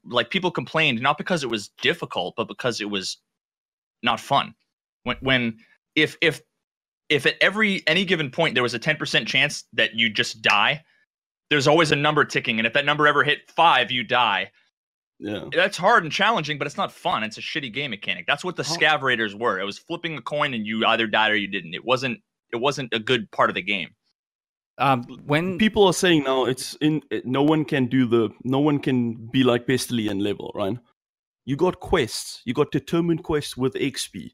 Like 0.05 0.31
people 0.31 0.53
complained 0.53 1.03
not 1.03 1.19
because 1.19 1.43
it 1.43 1.51
was 1.51 1.71
difficult, 1.83 2.35
but 2.37 2.47
because 2.47 2.81
it 2.81 2.89
was 2.89 3.19
not 4.05 4.21
fun. 4.21 4.55
When 5.03 5.17
when 5.23 5.59
if 5.97 6.17
if 6.21 6.41
if 7.09 7.27
at 7.27 7.35
every 7.41 7.83
any 7.89 8.05
given 8.05 8.31
point 8.31 8.55
there 8.55 8.63
was 8.63 8.75
a 8.75 8.79
10% 8.79 9.27
chance 9.27 9.65
that 9.73 9.97
you 9.97 10.09
just 10.09 10.41
die 10.41 10.85
there's 11.51 11.67
always 11.67 11.93
a 11.93 11.97
number 11.97 12.25
ticking 12.25 12.59
and 12.59 12.67
if 12.67 12.73
that 12.73 12.85
number 12.85 13.07
ever 13.07 13.23
hit 13.25 13.51
five 13.51 13.91
you 13.91 14.03
die 14.05 14.51
Yeah. 15.21 15.45
that's 15.53 15.77
hard 15.77 16.03
and 16.05 16.13
challenging 16.13 16.59
but 16.59 16.67
it's 16.67 16.77
not 16.77 16.91
fun 16.93 17.23
it's 17.23 17.39
a 17.39 17.41
shitty 17.43 17.73
game 17.73 17.91
mechanic 17.91 18.27
that's 18.27 18.45
what 18.45 18.57
the 18.57 18.63
Oh. 18.69 18.75
scav 18.77 19.03
raiders 19.03 19.35
were 19.35 19.59
it 19.61 19.65
was 19.65 19.79
flipping 19.79 20.17
a 20.17 20.23
coin 20.23 20.55
and 20.55 20.67
you 20.67 20.85
either 20.87 21.07
died 21.07 21.31
or 21.33 21.37
you 21.37 21.49
didn't 21.49 21.75
it 21.75 21.85
wasn't 21.85 22.21
it 22.53 22.57
wasn't 22.57 22.93
a 22.93 22.99
good 22.99 23.31
part 23.31 23.51
of 23.51 23.55
the 23.55 23.63
game 23.63 23.91
um, 24.79 25.05
when 25.25 25.57
People 25.59 25.87
are 25.87 25.93
saying 25.93 26.25
now 26.25 26.47
it's 26.47 26.75
in 26.81 27.01
it- 27.11 27.25
no 27.25 27.45
one 27.45 27.65
can 27.65 27.87
do 27.87 28.07
the 28.07 28.31
no 28.43 28.59
one 28.59 28.81
can 28.81 29.15
be 29.31 29.45
like 29.45 29.67
Bestilian 29.69 30.21
level, 30.21 30.51
right? 30.57 30.77
You 31.45 31.55
got 31.55 31.79
quests, 31.79 32.43
you 32.45 32.55
got 32.55 32.73
determined 32.73 33.23
quests 33.23 33.57
with 33.57 33.75
XP, 33.75 34.33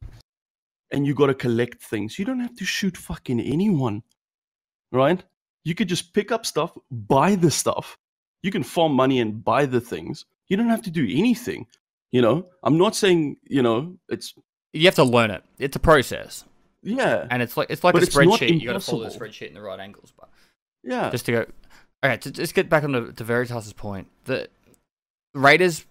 and 0.93 1.07
you 1.07 1.15
got 1.15 1.27
to 1.27 1.35
collect 1.35 1.83
things. 1.83 2.19
You 2.19 2.25
don't 2.25 2.41
have 2.41 2.55
to 2.57 2.65
shoot 2.65 2.97
fucking 2.97 3.39
anyone, 3.39 4.03
right? 4.93 5.23
You 5.65 5.75
could 5.75 5.89
just 5.89 6.15
pick 6.15 6.33
up 6.33 6.47
stuff, 6.47 6.77
buy 6.91 7.35
the 7.35 7.51
stuff. 7.51 7.99
You 8.43 8.51
can 8.51 8.63
farm 8.63 8.93
money 8.93 9.21
and 9.21 9.45
buy 9.45 9.67
the 9.67 9.81
things. 9.81 10.25
You 10.49 10.57
don't 10.57 10.69
have 10.69 10.83
to 10.83 10.91
do 10.91 11.07
anything. 11.11 11.67
You 12.13 12.23
know, 12.23 12.47
I'm 12.63 12.79
not 12.79 12.97
saying 12.97 13.37
you 13.45 13.63
know 13.63 13.97
it's 14.09 14.35
you 14.73 14.85
have 14.87 14.95
to 14.97 15.05
learn 15.05 15.31
it. 15.31 15.45
It's 15.59 15.77
a 15.77 15.81
process, 15.81 16.45
yeah 16.83 17.27
and 17.31 17.43
it's 17.43 17.57
like 17.57 17.71
it's 17.71 17.85
like 17.85 17.93
But 17.93 18.03
a 18.03 18.07
it's 18.07 18.17
spreadsheet. 18.17 18.61
You 18.61 18.67
got 18.67 18.73
to 18.75 18.81
follow 18.81 19.09
the 19.09 19.17
spreadsheet 19.17 19.49
in 19.49 19.55
the 19.55 19.61
right 19.61 19.79
angles. 19.79 20.13
But 20.17 20.29
yeah 20.83 21.11
just 21.11 21.27
to 21.27 21.33
go, 21.33 21.47
okay, 22.05 22.17
to 22.17 22.31
just 22.31 22.55
get 22.55 22.69
back 22.69 22.85
on 22.85 22.93
to, 22.93 23.13
to 23.13 23.25
Veritas's 23.25 23.73
point, 23.73 24.09
the 24.25 24.49
Raiders, 25.35 25.85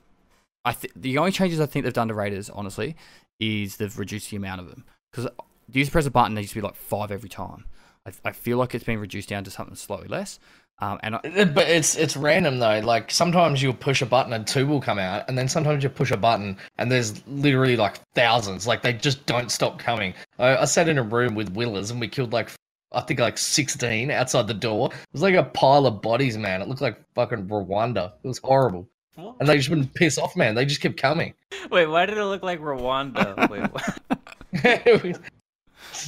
I 0.66 0.74
think 0.74 0.94
the 0.96 1.18
only 1.18 1.32
changes 1.32 1.60
I 1.60 1.66
think 1.66 1.86
they've 1.86 1.94
done 1.94 2.10
to 2.10 2.14
Raiders, 2.14 2.50
honestly, 2.50 2.96
is 3.40 3.78
they've 3.78 3.98
reduced 3.98 4.30
the 4.30 4.38
amount 4.38 4.62
of 4.62 4.70
them. 4.70 4.86
Because 5.12 5.30
you 5.72 5.80
used 5.80 5.90
to 5.90 5.94
press 5.94 6.06
a 6.06 6.12
button, 6.12 6.36
they 6.36 6.42
used 6.42 6.54
to 6.54 6.60
be 6.60 6.66
like 6.66 6.76
five 6.76 7.12
every 7.12 7.30
time. 7.30 7.66
I, 8.06 8.12
I 8.26 8.32
feel 8.32 8.58
like 8.58 8.74
it's 8.76 8.84
been 8.84 9.00
reduced 9.00 9.30
down 9.30 9.44
to 9.44 9.52
something 9.52 9.76
slightly 9.76 10.08
less. 10.08 10.40
Um, 10.82 10.98
and 11.04 11.16
I, 11.16 11.20
But 11.46 11.68
it's 11.68 11.96
it's 11.98 12.16
random 12.16 12.60
though. 12.60 12.80
Like 12.80 13.12
sometimes 13.12 13.62
you'll 13.62 13.74
push 13.74 14.02
a 14.02 14.06
button 14.06 14.32
and 14.34 14.48
two 14.48 14.66
will 14.66 14.80
come 14.82 14.98
out, 15.00 15.28
and 15.28 15.38
then 15.38 15.50
sometimes 15.50 15.84
you 15.84 15.90
push 15.90 16.12
a 16.12 16.18
button 16.18 16.58
and 16.78 16.90
there's 16.92 17.26
literally 17.28 17.76
like 17.76 18.00
thousands. 18.16 18.66
Like 18.66 18.82
they 18.82 18.94
just 18.94 19.26
don't 19.26 19.52
stop 19.52 19.78
coming. 19.78 20.14
I, 20.38 20.58
I 20.58 20.66
sat 20.66 20.88
in 20.88 20.98
a 20.98 21.04
room 21.04 21.36
with 21.36 21.54
Willerz 21.54 21.92
and 21.92 22.00
we 22.00 22.08
killed 22.08 22.32
like 22.32 22.50
I 22.94 23.02
think 23.02 23.20
like 23.20 23.38
sixteen 23.38 24.10
outside 24.10 24.48
the 24.48 24.54
door. 24.54 24.90
It 24.94 25.14
was 25.14 25.22
like 25.22 25.36
a 25.36 25.44
pile 25.44 25.86
of 25.86 26.02
bodies, 26.02 26.38
man. 26.38 26.62
It 26.62 26.70
looked 26.70 26.82
like 26.82 26.98
fucking 27.14 27.48
Rwanda. 27.48 28.14
It 28.24 28.28
was 28.28 28.40
horrible, 28.40 28.88
and 29.18 29.50
they 29.50 29.58
just 29.58 29.70
wouldn't 29.70 29.94
piss 29.94 30.18
off, 30.18 30.38
man. 30.38 30.56
They 30.56 30.66
just 30.66 30.80
kept 30.82 30.96
coming. 30.98 31.34
Wait, 31.72 31.88
why 31.88 32.06
did 32.06 32.18
it 32.18 32.24
look 32.24 32.42
like 32.42 32.62
Rwanda? 32.62 33.50
Wait, 33.50 33.62
what? 35.04 35.20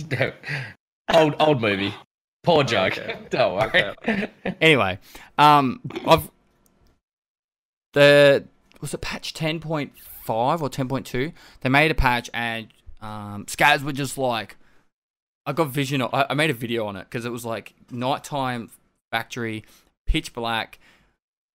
No. 0.10 0.32
Old 1.14 1.36
old 1.40 1.62
movie. 1.62 1.94
Poor 2.44 2.64
joke. 2.64 2.98
Okay. 2.98 3.18
Don't 3.30 3.56
worry. 3.56 4.28
anyway, 4.60 5.00
um, 5.38 5.82
I've 6.08 6.30
the 7.94 8.46
was 8.80 8.94
it 8.94 9.02
patch 9.02 9.34
ten 9.34 9.60
point 9.60 9.94
five 9.98 10.62
or 10.62 10.70
ten 10.70 10.88
point 10.88 11.06
two? 11.06 11.32
They 11.62 11.70
made 11.70 11.92
a 11.92 11.96
patch 11.96 12.30
and 12.34 12.68
um, 13.02 13.46
scavs 13.46 13.84
were 13.84 13.92
just 13.92 14.18
like, 14.18 14.58
I 15.46 15.54
got 15.54 15.70
vision. 15.70 16.02
I, 16.02 16.28
I 16.30 16.34
made 16.34 16.50
a 16.50 16.54
video 16.56 16.86
on 16.86 16.96
it 16.96 17.06
because 17.06 17.26
it 17.26 17.32
was 17.32 17.46
like 17.46 17.74
nighttime 17.92 18.70
factory, 19.12 19.66
pitch 20.06 20.34
black. 20.34 20.80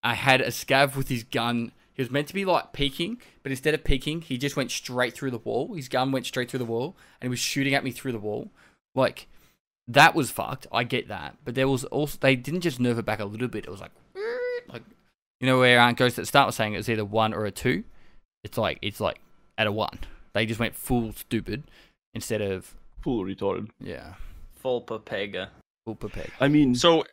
I 0.03 0.15
had 0.15 0.41
a 0.41 0.49
scav 0.49 0.97
with 0.97 1.09
his 1.09 1.25
gun. 1.25 1.73
He 1.95 2.03
was 2.03 2.11
meant 2.11 2.29
to 2.29 2.35
be 2.35 2.45
like 2.45 2.73
peeking, 2.73 3.21
but 3.43 3.51
instead 3.51 3.75
of 3.75 3.83
peeking, 3.83 4.21
he 4.21 4.37
just 4.37 4.55
went 4.55 4.71
straight 4.71 5.15
through 5.15 5.31
the 5.31 5.39
wall. 5.39 5.75
His 5.75 5.89
gun 5.89 6.13
went 6.13 6.27
straight 6.27 6.51
through 6.51 6.59
the 6.59 6.65
wall, 6.67 6.95
and 7.21 7.29
he 7.29 7.31
was 7.31 7.39
shooting 7.39 7.75
at 7.75 7.83
me 7.83 7.91
through 7.91 8.13
the 8.13 8.19
wall. 8.19 8.51
Like 8.95 9.27
that 9.89 10.14
was 10.14 10.30
fucked. 10.30 10.66
I 10.72 10.84
get 10.84 11.09
that, 11.09 11.37
but 11.45 11.55
there 11.55 11.68
was 11.68 11.84
also 11.84 12.18
they 12.20 12.37
didn't 12.37 12.61
just 12.62 12.78
nerf 12.78 12.99
it 12.99 13.05
back 13.05 13.20
a 13.20 13.24
little 13.24 13.49
bit. 13.49 13.64
It 13.64 13.70
was 13.70 13.80
like, 13.80 13.93
like 14.68 14.82
you 15.41 15.47
know 15.47 15.59
where 15.59 15.78
Aunt 15.80 15.97
Ghost 15.99 16.18
at 16.18 16.22
the 16.22 16.26
start 16.26 16.47
was 16.47 16.57
saying 16.57 16.74
it 16.74 16.78
was 16.78 16.89
either 16.89 17.05
one 17.05 17.32
or 17.34 17.45
a 17.47 17.51
two. 17.51 17.84
It's 18.45 18.59
like 18.59 18.78
it's 18.82 19.01
like 19.01 19.18
at 19.59 19.66
a 19.66 19.72
one. 19.72 19.99
They 20.34 20.47
just 20.47 20.61
went 20.61 20.74
full 20.74 21.12
stupid 21.12 21.64
instead 22.14 22.41
of 22.43 22.74
full 23.01 23.24
retarded. 23.24 23.68
yeah 23.80 24.14
Full 24.57 24.82
Pepega. 24.82 25.49
full 25.84 25.95
peg. 25.97 26.30
I 26.41 26.49
mean, 26.49 26.74
So, 26.74 27.05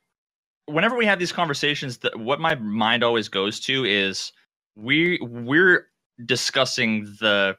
whenever 0.66 0.96
we 0.98 1.06
have 1.06 1.20
these 1.20 1.32
conversations, 1.32 2.00
that 2.00 2.18
what 2.20 2.40
my 2.40 2.56
mind 2.56 3.04
always 3.04 3.30
goes 3.30 3.60
to 3.62 3.86
is 3.86 4.32
we 4.76 5.20
we're 5.22 5.88
discussing 6.26 7.04
the 7.20 7.56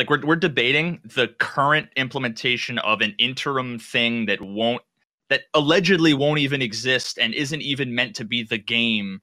like 0.00 0.08
we're 0.08 0.24
we're 0.24 0.36
debating 0.36 0.98
the 1.04 1.28
current 1.38 1.88
implementation 1.94 2.78
of 2.78 3.02
an 3.02 3.14
interim 3.18 3.78
thing 3.78 4.24
that 4.26 4.40
won't 4.40 4.82
that 5.28 5.42
allegedly 5.52 6.14
won't 6.14 6.38
even 6.38 6.62
exist 6.62 7.18
and 7.18 7.34
isn't 7.34 7.60
even 7.60 7.94
meant 7.94 8.16
to 8.16 8.24
be 8.24 8.42
the 8.42 8.56
game. 8.56 9.20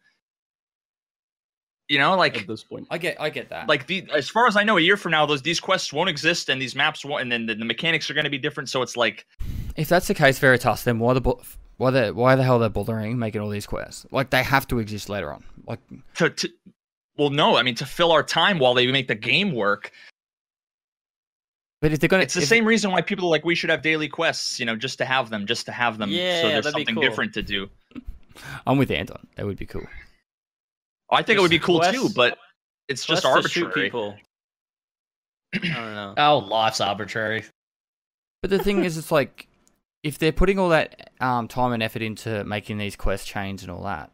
You 1.90 1.98
know, 1.98 2.16
like 2.16 2.42
at 2.42 2.48
this 2.48 2.64
point, 2.64 2.86
I 2.92 3.00
get 3.00 3.20
I 3.20 3.32
get 3.32 3.50
that. 3.50 3.68
like 3.68 3.88
the 3.88 4.08
as 4.14 4.30
far 4.30 4.46
as 4.46 4.56
I 4.56 4.64
know, 4.64 4.78
a 4.78 4.82
year 4.82 4.98
from 4.98 5.14
now, 5.14 5.26
those 5.26 5.42
these 5.42 5.60
quests 5.60 5.92
won't 5.92 6.10
exist 6.10 6.48
and 6.48 6.62
these 6.62 6.76
maps 6.76 7.04
won't, 7.04 7.24
and 7.24 7.32
then 7.32 7.48
the, 7.48 7.56
the 7.56 7.66
mechanics 7.66 8.12
are 8.12 8.14
going 8.14 8.26
to 8.26 8.30
be 8.30 8.38
different. 8.38 8.70
So 8.70 8.84
it's 8.84 8.96
like 8.96 9.26
if 9.76 9.90
that's 9.90 10.08
the 10.08 10.14
case, 10.14 10.38
Veritas, 10.38 10.84
then 10.84 11.00
why 11.00 11.14
the 11.16 11.22
bo- 11.22 11.42
why 11.78 11.90
the 11.90 12.14
why 12.14 12.36
the 12.36 12.44
hell 12.44 12.60
they're 12.60 12.70
bothering 12.70 13.18
making 13.18 13.42
all 13.42 13.50
these 13.50 13.66
quests? 13.66 14.06
Like 14.12 14.30
they 14.30 14.44
have 14.44 14.68
to 14.68 14.78
exist 14.78 15.10
later 15.10 15.34
on. 15.34 15.44
Like 15.66 15.80
to, 16.18 16.30
to 16.30 16.50
well, 17.18 17.32
no, 17.32 17.58
I 17.58 17.64
mean 17.64 17.76
to 17.76 17.86
fill 17.86 18.12
our 18.12 18.24
time 18.24 18.60
while 18.60 18.76
they 18.76 18.86
make 18.92 19.08
the 19.08 19.16
game 19.16 19.56
work. 19.56 19.92
But 21.82 21.92
if 21.94 22.00
they're 22.00 22.08
gonna 22.10 22.24
It's 22.24 22.34
the 22.34 22.42
if- 22.42 22.48
same 22.48 22.66
reason 22.66 22.92
why 22.92 23.02
people 23.02 23.26
are 23.28 23.32
like 23.32 23.46
we 23.46 23.56
should 23.56 23.70
have 23.70 23.82
daily 23.82 24.08
quests, 24.08 24.60
you 24.60 24.66
know, 24.66 24.76
just 24.76 24.98
to 25.00 25.06
have 25.06 25.30
them, 25.30 25.46
just 25.46 25.66
to 25.68 25.72
have 25.72 25.98
them, 25.98 26.10
Yeah, 26.10 26.42
so 26.42 26.48
there's 26.50 26.64
that'd 26.66 26.76
be 26.76 26.82
something 26.82 26.96
cool. 26.96 27.04
different 27.04 27.34
to 27.36 27.44
do. 27.44 27.70
I'm 28.66 28.78
with 28.78 28.92
Anton. 28.92 29.26
That 29.36 29.46
would 29.46 29.58
be 29.58 29.66
cool. 29.66 29.86
I 31.12 31.22
think 31.24 31.40
it 31.40 31.42
would 31.42 31.50
be 31.52 31.58
Just 31.58 31.66
cool 31.66 31.80
too, 31.82 32.10
but 32.16 32.38
it's 32.88 33.06
just 33.06 33.24
Let's 33.26 33.50
shoot 33.50 33.64
arbitrary. 33.66 33.90
people. 33.90 34.16
I 35.56 35.58
don't 35.60 35.74
know. 35.96 36.14
Oh, 36.18 36.38
life's 36.40 36.82
arbitrary. 36.82 37.44
But 38.42 38.52
the 38.52 38.60
thing 38.60 38.84
is, 38.84 38.98
it's 38.98 39.12
like 39.12 39.48
if 40.04 40.18
they're 40.20 40.32
putting 40.32 40.60
all 40.60 40.70
that 40.70 41.10
um, 41.20 41.48
time 41.48 41.72
and 41.74 41.82
effort 41.82 42.02
into 42.02 42.44
making 42.44 42.78
these 42.78 42.96
quest 42.96 43.26
chains 43.28 43.64
and 43.64 43.72
all 43.72 43.84
that, 43.84 44.12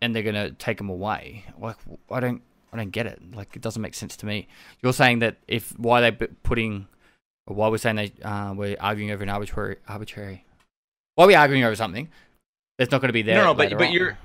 and 0.00 0.14
they're 0.14 0.22
gonna 0.22 0.50
take 0.52 0.78
them 0.78 0.88
away, 0.88 1.44
like 1.58 1.76
I 2.10 2.20
don't, 2.20 2.42
I 2.72 2.76
don't 2.76 2.90
get 2.90 3.06
it. 3.06 3.20
Like 3.34 3.54
it 3.56 3.62
doesn't 3.62 3.82
make 3.82 3.94
sense 3.94 4.16
to 4.18 4.26
me. 4.26 4.48
You're 4.82 4.92
saying 4.92 5.20
that 5.20 5.38
if 5.46 5.78
why 5.78 6.00
they 6.00 6.12
putting, 6.42 6.88
or 7.46 7.56
why 7.56 7.68
we're 7.68 7.78
saying 7.78 7.96
they 7.96 8.12
uh, 8.22 8.54
we're 8.54 8.76
arguing 8.80 9.10
over 9.10 9.22
an 9.22 9.28
arbitrary, 9.28 9.76
arbitrary. 9.88 10.44
Why 11.14 11.24
are 11.24 11.28
we 11.28 11.34
arguing 11.34 11.64
over 11.64 11.76
something 11.76 12.08
that's 12.78 12.90
not 12.90 13.00
going 13.00 13.10
to 13.10 13.12
be 13.12 13.22
there? 13.22 13.36
No, 13.36 13.44
no, 13.44 13.54
but 13.54 13.70
but 13.70 13.88
on? 13.88 13.92
you're 13.92 14.18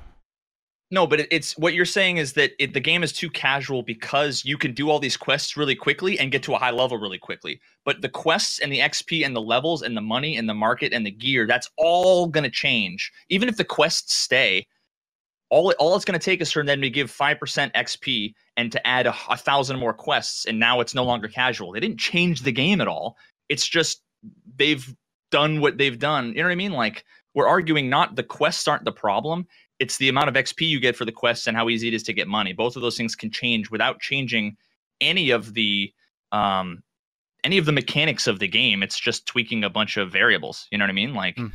no, 0.90 1.06
but 1.06 1.28
it's 1.32 1.58
what 1.58 1.74
you're 1.74 1.84
saying 1.84 2.16
is 2.16 2.34
that 2.34 2.52
it, 2.60 2.74
the 2.74 2.80
game 2.80 3.04
is 3.04 3.12
too 3.12 3.30
casual 3.30 3.84
because 3.84 4.46
you 4.46 4.58
can 4.58 4.74
do 4.74 4.90
all 4.90 5.00
these 5.00 5.18
quests 5.18 5.58
really 5.58 5.76
quickly 5.76 6.18
and 6.18 6.32
get 6.32 6.44
to 6.44 6.54
a 6.56 6.58
high 6.58 6.72
level 6.72 6.98
really 6.98 7.18
quickly. 7.18 7.60
But 7.84 8.02
the 8.02 8.08
quests 8.08 8.60
and 8.60 8.72
the 8.72 8.80
XP 8.80 9.26
and 9.26 9.36
the 9.36 9.42
levels 9.42 9.82
and 9.82 9.98
the 9.98 10.02
money 10.02 10.38
and 10.38 10.48
the 10.48 10.54
market 10.54 10.94
and 10.94 11.06
the 11.06 11.12
gear, 11.12 11.46
that's 11.46 11.70
all 11.76 12.28
going 12.28 12.46
to 12.46 12.50
change. 12.50 13.12
Even 13.28 13.50
if 13.50 13.58
the 13.58 13.66
quests 13.66 14.14
stay, 14.14 14.66
all 15.50 15.74
all 15.80 15.96
it's 15.96 16.06
going 16.06 16.20
to 16.20 16.24
take 16.24 16.42
is 16.42 16.52
for 16.52 16.64
them 16.64 16.82
to 16.82 16.90
give 16.90 17.10
five 17.10 17.40
percent 17.40 17.74
XP 17.74 18.34
and 18.58 18.72
to 18.72 18.88
add 18.88 19.08
a, 19.08 19.16
a 19.30 19.38
thousand 19.38 19.80
more 19.80 19.94
quests, 19.94 20.46
and 20.46 20.60
now 20.60 20.80
it's 20.80 20.96
no 20.96 21.04
longer 21.04 21.28
casual. 21.28 21.72
They 21.72 21.80
didn't 21.80 22.00
change 22.00 22.42
the 22.42 22.52
game 22.52 22.82
at 22.82 22.88
all. 22.88 23.18
It's 23.50 23.68
just 23.68 24.02
they've 24.56 24.94
done 25.32 25.62
what 25.62 25.78
they've 25.78 25.98
done. 25.98 26.30
You 26.30 26.38
know 26.38 26.44
what 26.44 26.52
I 26.52 26.56
mean? 26.56 26.74
Like 26.74 27.06
we're 27.34 27.48
arguing 27.48 27.90
not 27.90 28.16
the 28.16 28.24
quests 28.24 28.68
aren't 28.68 28.86
the 28.86 28.92
problem 28.92 29.46
it's 29.80 29.98
the 29.98 30.10
amount 30.10 30.30
of 30.30 30.36
XP 30.36 30.68
you 30.68 30.80
get 30.80 30.96
for 30.96 31.06
the 31.06 31.12
quests 31.12 31.48
and 31.48 31.56
how 31.56 31.70
easy 31.70 31.88
it 31.88 31.94
is 31.94 32.04
to 32.04 32.14
get 32.14 32.28
money. 32.28 32.54
Both 32.54 32.76
of 32.76 32.82
those 32.82 32.98
things 32.98 33.16
can 33.16 33.30
change 33.30 33.70
without 33.70 34.00
changing 34.00 34.58
any 35.02 35.30
of 35.30 35.54
the 35.54 35.94
um 36.32 36.82
any 37.44 37.58
of 37.58 37.66
the 37.66 37.72
mechanics 37.72 38.28
of 38.28 38.40
the 38.40 38.48
game. 38.48 38.82
It's 38.82 39.00
just 39.00 39.26
tweaking 39.28 39.64
a 39.64 39.70
bunch 39.70 39.96
of 39.98 40.12
variables. 40.12 40.68
You 40.72 40.78
know 40.78 40.84
what 40.84 40.90
I 40.90 40.94
mean? 40.94 41.14
Like, 41.14 41.36
Mm. 41.36 41.52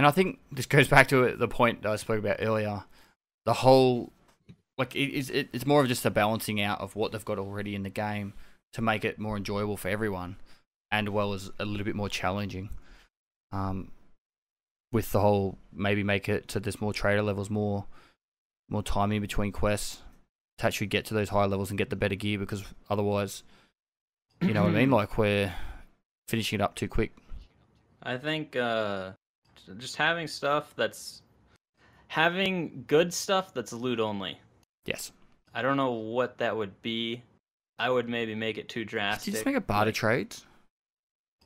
And 0.00 0.06
I 0.06 0.12
think 0.12 0.38
this 0.50 0.64
goes 0.64 0.88
back 0.88 1.08
to 1.08 1.36
the 1.36 1.46
point 1.46 1.82
that 1.82 1.92
I 1.92 1.96
spoke 1.96 2.20
about 2.20 2.38
earlier. 2.40 2.84
The 3.44 3.52
whole, 3.52 4.14
like, 4.78 4.96
it, 4.96 5.10
it's 5.10 5.28
it, 5.28 5.50
it's 5.52 5.66
more 5.66 5.82
of 5.82 5.88
just 5.88 6.06
a 6.06 6.10
balancing 6.10 6.58
out 6.58 6.80
of 6.80 6.96
what 6.96 7.12
they've 7.12 7.22
got 7.22 7.38
already 7.38 7.74
in 7.74 7.82
the 7.82 7.90
game 7.90 8.32
to 8.72 8.80
make 8.80 9.04
it 9.04 9.18
more 9.18 9.36
enjoyable 9.36 9.76
for 9.76 9.88
everyone, 9.88 10.36
and 10.90 11.10
well 11.10 11.34
as 11.34 11.50
a 11.58 11.66
little 11.66 11.84
bit 11.84 11.96
more 11.96 12.08
challenging. 12.08 12.70
Um, 13.52 13.92
with 14.90 15.12
the 15.12 15.20
whole 15.20 15.58
maybe 15.70 16.02
make 16.02 16.30
it 16.30 16.50
so 16.50 16.60
there's 16.60 16.80
more 16.80 16.94
trader 16.94 17.20
levels, 17.20 17.50
more 17.50 17.84
more 18.70 18.82
timing 18.82 19.20
between 19.20 19.52
quests 19.52 20.00
to 20.56 20.66
actually 20.66 20.86
get 20.86 21.04
to 21.04 21.12
those 21.12 21.28
higher 21.28 21.46
levels 21.46 21.68
and 21.70 21.76
get 21.76 21.90
the 21.90 21.96
better 21.96 22.14
gear 22.14 22.38
because 22.38 22.64
otherwise, 22.88 23.42
you 24.40 24.54
know 24.54 24.62
what 24.62 24.74
I 24.74 24.78
mean? 24.78 24.90
Like 25.00 25.18
we're 25.18 25.52
finishing 26.26 26.60
it 26.60 26.62
up 26.62 26.74
too 26.74 26.88
quick. 26.88 27.14
I 28.02 28.16
think 28.16 28.56
uh, 28.56 29.12
just 29.78 29.96
having 29.96 30.26
stuff 30.26 30.72
that's 30.76 31.22
having 32.08 32.84
good 32.86 33.12
stuff 33.14 33.54
that's 33.54 33.72
loot 33.72 34.00
only. 34.00 34.38
Yes. 34.86 35.12
I 35.54 35.62
don't 35.62 35.76
know 35.76 35.92
what 35.92 36.38
that 36.38 36.56
would 36.56 36.80
be. 36.82 37.22
I 37.78 37.88
would 37.90 38.08
maybe 38.08 38.34
make 38.34 38.58
it 38.58 38.68
too 38.68 38.80
Did 38.80 38.88
drastic. 38.90 39.26
you 39.28 39.32
just 39.32 39.46
make 39.46 39.56
a 39.56 39.60
barter 39.60 39.88
like, 39.88 39.94
trades? 39.94 40.46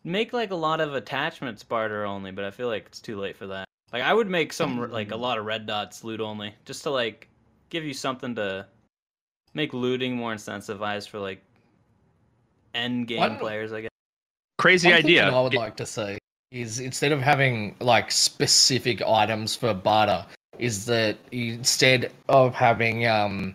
make 0.05 0.33
like 0.33 0.51
a 0.51 0.55
lot 0.57 0.81
of 0.81 0.95
attachments 0.95 1.63
barter 1.63 2.05
only, 2.05 2.31
but 2.31 2.45
I 2.45 2.51
feel 2.51 2.69
like 2.69 2.87
it's 2.87 3.01
too 3.01 3.19
late 3.19 3.37
for 3.37 3.47
that. 3.49 3.65
Like 3.93 4.03
I 4.03 4.13
would 4.13 4.29
make 4.29 4.53
some 4.53 4.91
like 4.91 5.11
a 5.13 5.17
lot 5.17 5.39
of 5.39 5.45
red 5.47 5.67
dots 5.67 6.03
loot 6.05 6.21
only, 6.21 6.55
just 6.65 6.83
to 6.83 6.91
like 6.91 7.29
give 7.71 7.85
you 7.85 7.95
something 7.95 8.35
to 8.35 8.67
make 9.55 9.73
looting 9.73 10.17
more 10.17 10.35
incentivized 10.35 11.09
for 11.09 11.19
like 11.21 11.41
end 12.75 13.07
game 13.07 13.37
players. 13.37 13.73
I 13.73 13.83
guess. 13.83 13.91
crazy 14.59 14.89
One 14.89 14.99
idea. 14.99 15.25
that 15.27 15.35
I 15.35 15.41
would 15.41 15.55
It- 15.55 15.59
like 15.59 15.77
to 15.77 15.87
see 15.87 16.19
is 16.55 16.79
instead 16.79 17.13
of 17.13 17.21
having 17.21 17.75
like 17.81 18.11
specific 18.11 19.03
items 19.03 19.57
for 19.57 19.75
barter, 19.75 20.25
is 20.59 20.87
that 20.87 21.19
instead 21.33 22.13
of 22.29 22.55
having 22.55 23.07
um 23.07 23.55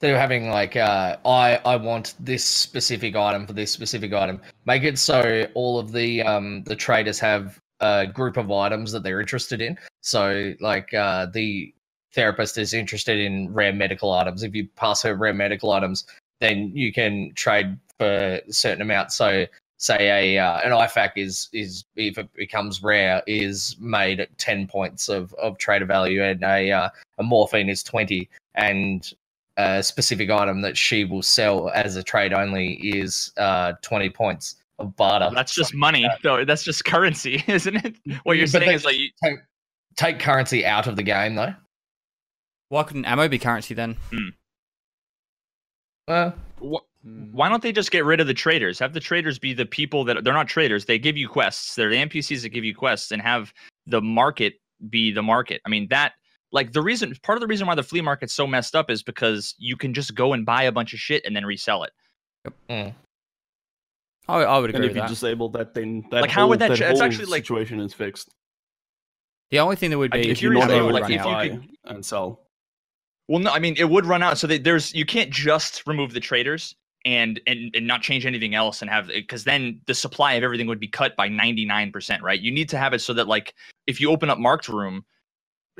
of 0.00 0.16
having 0.16 0.48
like 0.48 0.74
uh 0.74 1.16
I 1.24 1.60
I 1.64 1.76
want 1.76 2.14
this 2.18 2.44
specific 2.44 3.14
item 3.14 3.46
for 3.46 3.52
this 3.52 3.70
specific 3.70 4.12
item, 4.12 4.40
make 4.64 4.82
it 4.82 4.98
so 4.98 5.46
all 5.54 5.78
of 5.78 5.92
the 5.92 6.22
um 6.22 6.64
the 6.64 6.74
traders 6.74 7.20
have 7.20 7.58
a 7.80 8.06
group 8.06 8.36
of 8.36 8.50
items 8.50 8.92
that 8.92 9.02
they're 9.02 9.20
interested 9.20 9.60
in. 9.60 9.78
So 10.00 10.54
like 10.60 10.92
uh 10.94 11.26
the 11.26 11.72
therapist 12.14 12.58
is 12.58 12.74
interested 12.74 13.18
in 13.18 13.52
rare 13.52 13.72
medical 13.72 14.12
items. 14.12 14.42
If 14.42 14.54
you 14.54 14.68
pass 14.76 15.02
her 15.02 15.14
rare 15.14 15.34
medical 15.34 15.72
items, 15.72 16.04
then 16.40 16.72
you 16.74 16.92
can 16.92 17.32
trade 17.34 17.78
for 17.98 18.40
a 18.46 18.52
certain 18.52 18.82
amount. 18.82 19.12
So 19.12 19.46
say 19.82 20.36
a 20.36 20.38
uh, 20.38 20.60
an 20.60 20.70
IFAK 20.70 21.12
is 21.16 21.48
is 21.52 21.84
if 21.96 22.16
it 22.16 22.32
becomes 22.34 22.82
rare 22.82 23.22
is 23.26 23.76
made 23.80 24.20
at 24.20 24.36
ten 24.38 24.66
points 24.66 25.08
of 25.08 25.34
of 25.34 25.58
trader 25.58 25.84
value, 25.86 26.22
and 26.22 26.42
a 26.44 26.70
uh, 26.70 26.88
a 27.18 27.22
morphine 27.22 27.68
is 27.68 27.82
twenty, 27.82 28.28
and 28.54 29.12
a 29.58 29.82
specific 29.82 30.30
item 30.30 30.62
that 30.62 30.76
she 30.76 31.04
will 31.04 31.22
sell 31.22 31.68
as 31.70 31.96
a 31.96 32.02
trade 32.02 32.32
only 32.32 32.74
is 32.74 33.32
uh 33.36 33.72
twenty 33.82 34.08
points 34.08 34.56
of 34.78 34.94
barter. 34.96 35.30
That's 35.34 35.54
just 35.54 35.74
money, 35.74 36.08
though. 36.22 36.44
That's 36.44 36.62
just 36.62 36.84
currency, 36.84 37.42
isn't 37.48 37.76
it? 37.84 37.96
What 38.22 38.36
you're 38.36 38.46
But 38.46 38.62
saying 38.62 38.70
is 38.72 38.84
like, 38.84 38.96
you- 38.96 39.10
take, 39.22 39.38
take 39.96 40.18
currency 40.20 40.64
out 40.64 40.86
of 40.86 40.96
the 40.96 41.02
game 41.02 41.34
though. 41.34 41.54
Why 42.68 42.84
couldn't 42.84 43.04
ammo 43.04 43.28
be 43.28 43.38
currency 43.38 43.74
then? 43.74 43.96
Well, 46.08 46.32
Mm. 46.60 46.80
Why 47.32 47.48
don't 47.48 47.62
they 47.62 47.72
just 47.72 47.90
get 47.90 48.04
rid 48.04 48.20
of 48.20 48.26
the 48.26 48.34
traders? 48.34 48.78
Have 48.78 48.92
the 48.92 49.00
traders 49.00 49.38
be 49.38 49.52
the 49.54 49.66
people 49.66 50.04
that 50.04 50.22
they're 50.22 50.32
not 50.32 50.46
traders. 50.48 50.84
They 50.84 50.98
give 50.98 51.16
you 51.16 51.28
quests. 51.28 51.74
They're 51.74 51.90
the 51.90 51.96
NPCs 51.96 52.42
that 52.42 52.50
give 52.50 52.64
you 52.64 52.74
quests, 52.74 53.10
and 53.10 53.20
have 53.20 53.52
the 53.86 54.00
market 54.00 54.54
be 54.90 55.10
the 55.12 55.22
market. 55.22 55.60
I 55.64 55.68
mean 55.68 55.88
that. 55.90 56.12
Like 56.54 56.72
the 56.72 56.82
reason, 56.82 57.14
part 57.22 57.38
of 57.38 57.40
the 57.40 57.46
reason 57.46 57.66
why 57.66 57.74
the 57.74 57.82
flea 57.82 58.02
market's 58.02 58.34
so 58.34 58.46
messed 58.46 58.76
up 58.76 58.90
is 58.90 59.02
because 59.02 59.54
you 59.58 59.74
can 59.74 59.94
just 59.94 60.14
go 60.14 60.34
and 60.34 60.44
buy 60.44 60.64
a 60.64 60.72
bunch 60.72 60.92
of 60.92 61.00
shit 61.00 61.24
and 61.24 61.34
then 61.34 61.46
resell 61.46 61.84
it. 61.84 61.92
mm. 62.68 62.94
I, 64.28 64.34
I 64.42 64.58
would 64.58 64.68
And 64.70 64.76
agree 64.76 64.86
if 64.86 64.90
with 64.90 64.96
you 64.96 65.02
that. 65.02 65.08
disable 65.08 65.48
that, 65.50 65.72
then 65.74 66.04
that 66.10 66.20
Like, 66.20 66.30
how 66.30 66.46
would 66.48 66.58
that 66.58 66.68
that 66.68 66.76
ch- 66.78 66.82
it's 66.82 67.00
actually, 67.00 67.24
like- 67.26 67.44
situation 67.44 67.80
is 67.80 67.92
fixed. 67.94 68.28
The 69.50 69.58
only 69.60 69.76
thing 69.76 69.90
that 69.90 69.98
would 69.98 70.10
be 70.10 70.18
be 70.22 70.24
If 70.28 70.32
if 70.38 70.42
you're 70.42 70.52
curious 70.52 70.68
not 70.68 70.74
would 70.74 70.78
able 70.78 70.92
like, 71.00 71.06
to 71.08 71.16
run 71.18 71.46
if 71.46 71.52
you 71.52 71.58
out. 71.86 71.94
and 71.96 72.04
sell. 72.04 72.46
Well, 73.28 73.40
no, 73.40 73.50
I 73.50 73.58
mean 73.58 73.74
it 73.78 73.88
would 73.88 74.04
run 74.06 74.22
out. 74.22 74.36
So 74.38 74.46
that 74.46 74.62
there's 74.64 74.94
you 74.94 75.04
can't 75.06 75.30
just 75.30 75.86
remove 75.86 76.12
the 76.12 76.20
traders 76.20 76.74
and 77.04 77.40
and 77.46 77.74
and 77.74 77.86
not 77.86 78.02
change 78.02 78.26
anything 78.26 78.54
else 78.54 78.80
and 78.80 78.90
have 78.90 79.08
because 79.08 79.44
then 79.44 79.80
the 79.86 79.94
supply 79.94 80.34
of 80.34 80.42
everything 80.42 80.66
would 80.66 80.80
be 80.80 80.88
cut 80.88 81.16
by 81.16 81.28
99%, 81.28 82.22
right? 82.22 82.40
You 82.40 82.50
need 82.50 82.68
to 82.70 82.78
have 82.78 82.92
it 82.92 83.00
so 83.00 83.12
that 83.14 83.28
like 83.28 83.54
if 83.86 84.00
you 84.00 84.10
open 84.10 84.30
up 84.30 84.38
marked 84.38 84.68
room, 84.68 85.04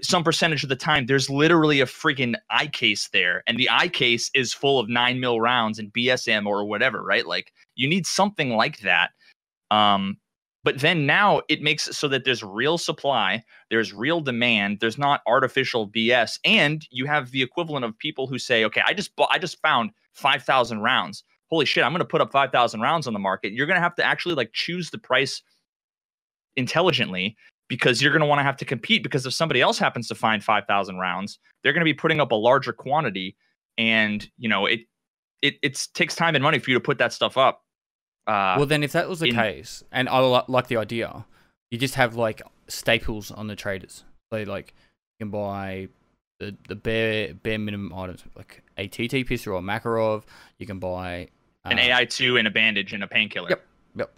some 0.02 0.24
percentage 0.24 0.62
of 0.62 0.68
the 0.68 0.76
time 0.76 1.06
there's 1.06 1.30
literally 1.30 1.80
a 1.80 1.86
freaking 1.86 2.34
eye 2.50 2.66
case 2.66 3.08
there, 3.12 3.42
and 3.46 3.58
the 3.58 3.70
eye 3.70 3.88
case 3.88 4.30
is 4.34 4.52
full 4.52 4.78
of 4.78 4.88
nine 4.88 5.20
mil 5.20 5.40
rounds 5.40 5.78
and 5.78 5.92
BSM 5.92 6.46
or 6.46 6.64
whatever, 6.64 7.02
right? 7.02 7.26
Like 7.26 7.52
you 7.74 7.88
need 7.88 8.06
something 8.06 8.50
like 8.50 8.80
that. 8.80 9.10
Um, 9.70 10.18
but 10.64 10.78
then 10.78 11.06
now 11.06 11.42
it 11.48 11.60
makes 11.60 11.88
it 11.88 11.94
so 11.94 12.06
that 12.08 12.24
there's 12.24 12.42
real 12.42 12.78
supply, 12.78 13.42
there's 13.70 13.92
real 13.92 14.20
demand, 14.20 14.78
there's 14.80 14.98
not 14.98 15.20
artificial 15.26 15.88
BS, 15.88 16.38
and 16.44 16.86
you 16.90 17.06
have 17.06 17.30
the 17.30 17.42
equivalent 17.42 17.84
of 17.84 17.98
people 17.98 18.26
who 18.28 18.38
say, 18.38 18.64
"Okay, 18.64 18.82
I 18.86 18.94
just 18.94 19.14
bought, 19.16 19.30
I 19.32 19.38
just 19.38 19.60
found 19.60 19.90
five 20.14 20.42
thousand 20.42 20.80
rounds. 20.80 21.24
Holy 21.50 21.66
shit, 21.66 21.84
I'm 21.84 21.92
going 21.92 22.00
to 22.00 22.04
put 22.06 22.20
up 22.20 22.32
five 22.32 22.50
thousand 22.52 22.80
rounds 22.80 23.06
on 23.06 23.12
the 23.12 23.18
market." 23.18 23.52
You're 23.52 23.66
going 23.66 23.76
to 23.76 23.82
have 23.82 23.94
to 23.96 24.04
actually 24.04 24.34
like 24.34 24.50
choose 24.52 24.90
the 24.90 24.98
price 24.98 25.42
intelligently 26.56 27.36
because 27.68 28.02
you're 28.02 28.12
going 28.12 28.20
to 28.20 28.26
want 28.26 28.38
to 28.38 28.42
have 28.44 28.56
to 28.58 28.64
compete. 28.64 29.02
Because 29.02 29.24
if 29.26 29.34
somebody 29.34 29.60
else 29.60 29.78
happens 29.78 30.08
to 30.08 30.14
find 30.14 30.42
five 30.42 30.64
thousand 30.66 30.96
rounds, 30.96 31.38
they're 31.62 31.72
going 31.72 31.80
to 31.80 31.84
be 31.84 31.94
putting 31.94 32.20
up 32.20 32.32
a 32.32 32.36
larger 32.36 32.72
quantity, 32.72 33.36
and 33.78 34.28
you 34.38 34.48
know 34.48 34.66
it 34.66 34.80
it 35.40 35.54
it 35.62 35.86
takes 35.94 36.14
time 36.14 36.34
and 36.34 36.42
money 36.42 36.58
for 36.58 36.70
you 36.70 36.76
to 36.76 36.80
put 36.80 36.98
that 36.98 37.12
stuff 37.12 37.36
up. 37.36 37.62
Uh, 38.26 38.54
Well, 38.56 38.66
then 38.66 38.82
if 38.82 38.92
that 38.92 39.08
was 39.08 39.20
the 39.20 39.28
in- 39.28 39.34
case, 39.34 39.82
and 39.90 40.08
I 40.08 40.18
like 40.48 40.68
the 40.68 40.76
idea, 40.76 41.24
you 41.70 41.78
just 41.78 41.96
have 41.96 42.14
like 42.16 42.42
staples 42.68 43.30
on 43.30 43.46
the 43.48 43.56
traders. 43.56 44.04
So 44.32 44.42
like 44.44 44.74
you 45.18 45.26
can 45.26 45.30
buy 45.30 45.88
the 46.42 46.56
the 46.68 46.74
bare 46.74 47.34
bare 47.34 47.58
minimum 47.58 47.94
items 47.94 48.24
like 48.36 48.62
a 48.76 48.88
TT 48.88 49.26
pistol 49.26 49.54
or 49.54 49.58
a 49.58 49.62
Makarov. 49.62 50.24
You 50.58 50.66
can 50.66 50.80
buy 50.80 51.28
an 51.64 51.78
uh, 51.78 51.82
AI 51.82 52.04
two 52.04 52.36
and 52.36 52.48
a 52.48 52.50
bandage 52.50 52.92
and 52.92 53.04
a 53.04 53.06
painkiller. 53.06 53.48
Yep. 53.50 53.66
Yep. 53.96 54.14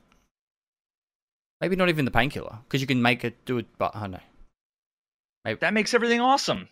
Maybe 1.60 1.76
not 1.76 1.90
even 1.90 2.06
the 2.06 2.10
painkiller 2.10 2.58
because 2.64 2.80
you 2.80 2.86
can 2.86 3.02
make 3.02 3.24
it 3.24 3.44
do 3.44 3.58
it. 3.58 3.66
But 3.76 3.94
I 3.94 4.00
don't 4.00 4.12
know. 4.12 5.56
That 5.60 5.74
makes 5.74 5.92
everything 5.92 6.20
awesome. 6.20 6.68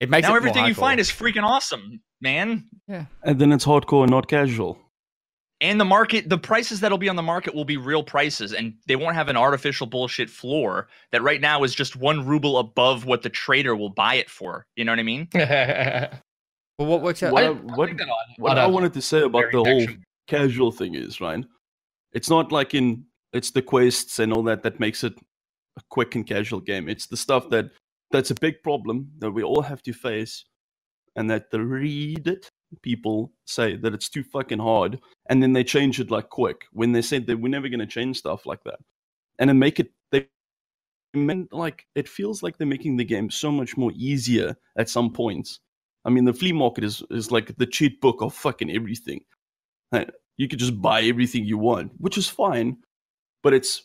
It 0.00 0.08
makes 0.08 0.22
now 0.22 0.28
it 0.28 0.30
more 0.30 0.38
everything 0.38 0.64
you 0.66 0.74
find 0.74 0.98
is 0.98 1.10
freaking 1.10 1.42
awesome, 1.42 2.00
man. 2.22 2.68
Yeah. 2.88 3.06
And 3.22 3.38
then 3.38 3.52
it's 3.52 3.66
hardcore, 3.66 4.02
and 4.02 4.10
not 4.10 4.28
casual. 4.28 4.78
And 5.62 5.80
the 5.80 5.84
market, 5.86 6.28
the 6.28 6.36
prices 6.36 6.80
that'll 6.80 6.98
be 6.98 7.08
on 7.08 7.16
the 7.16 7.22
market 7.22 7.54
will 7.54 7.64
be 7.64 7.78
real 7.78 8.02
prices, 8.02 8.52
and 8.52 8.74
they 8.86 8.94
won't 8.96 9.14
have 9.14 9.28
an 9.28 9.36
artificial 9.38 9.86
bullshit 9.86 10.28
floor 10.28 10.88
that 11.12 11.22
right 11.22 11.40
now 11.40 11.62
is 11.64 11.74
just 11.74 11.96
one 11.96 12.26
ruble 12.26 12.58
above 12.58 13.06
what 13.06 13.22
the 13.22 13.30
trader 13.30 13.74
will 13.74 13.88
buy 13.88 14.16
it 14.16 14.28
for. 14.28 14.66
You 14.76 14.84
know 14.84 14.92
what 14.92 14.98
I 14.98 15.02
mean? 15.02 15.28
Well, 16.78 16.88
what 16.90 17.00
works 17.00 17.22
out? 17.22 17.32
What 17.32 17.42
I- 17.42 17.46
I- 17.46 17.50
I 17.50 17.52
what- 17.54 17.88
I- 17.88 18.04
What 18.36 18.58
I 18.58 18.64
I 18.64 18.66
wanted 18.66 18.92
to 18.92 19.00
say 19.00 19.22
about 19.22 19.44
the 19.50 19.58
whole 19.64 19.82
actual- 19.82 19.96
casual 20.26 20.70
thing 20.72 20.94
is, 20.94 21.22
right? 21.22 21.42
It's 22.12 22.28
not 22.28 22.52
like 22.52 22.74
in 22.74 23.06
it's 23.32 23.50
the 23.50 23.62
quests 23.62 24.18
and 24.18 24.30
all 24.30 24.42
that 24.42 24.62
that 24.62 24.78
makes 24.78 25.02
it 25.02 25.14
a 25.78 25.82
quick 25.88 26.14
and 26.16 26.26
casual 26.26 26.60
game. 26.60 26.90
It's 26.90 27.06
the 27.06 27.16
stuff 27.16 27.48
that 27.48 27.70
that's 28.10 28.30
a 28.30 28.34
big 28.34 28.62
problem 28.62 29.10
that 29.20 29.30
we 29.30 29.42
all 29.42 29.62
have 29.62 29.82
to 29.84 29.94
face, 29.94 30.44
and 31.16 31.30
that 31.30 31.50
the 31.50 31.58
Reddit 31.58 32.46
people 32.82 33.32
say 33.46 33.76
that 33.76 33.94
it's 33.94 34.08
too 34.08 34.22
fucking 34.22 34.58
hard, 34.58 34.98
and 35.28 35.42
then 35.42 35.52
they 35.52 35.64
change 35.64 36.00
it 36.00 36.10
like 36.10 36.28
quick 36.28 36.62
when 36.72 36.92
they 36.92 37.02
said 37.02 37.26
that 37.26 37.40
we're 37.40 37.48
never 37.48 37.68
going 37.68 37.80
to 37.80 37.86
change 37.86 38.18
stuff 38.18 38.46
like 38.46 38.62
that, 38.64 38.78
and 39.38 39.48
then 39.48 39.58
make 39.58 39.80
it 39.80 39.92
they 40.12 40.28
meant 41.14 41.52
like 41.52 41.86
it 41.94 42.08
feels 42.08 42.42
like 42.42 42.58
they're 42.58 42.66
making 42.66 42.96
the 42.96 43.04
game 43.04 43.30
so 43.30 43.50
much 43.50 43.76
more 43.76 43.92
easier 43.94 44.56
at 44.76 44.88
some 44.88 45.12
points. 45.12 45.60
I 46.04 46.10
mean, 46.10 46.24
the 46.24 46.32
flea 46.32 46.52
market 46.52 46.84
is 46.84 47.02
is 47.10 47.30
like 47.30 47.56
the 47.56 47.66
cheat 47.66 48.00
book 48.00 48.22
of 48.22 48.34
fucking 48.34 48.70
everything. 48.70 49.20
You 50.38 50.48
could 50.48 50.58
just 50.58 50.80
buy 50.82 51.02
everything 51.02 51.44
you 51.46 51.56
want, 51.56 51.92
which 51.98 52.18
is 52.18 52.28
fine, 52.28 52.76
but 53.42 53.54
it's 53.54 53.84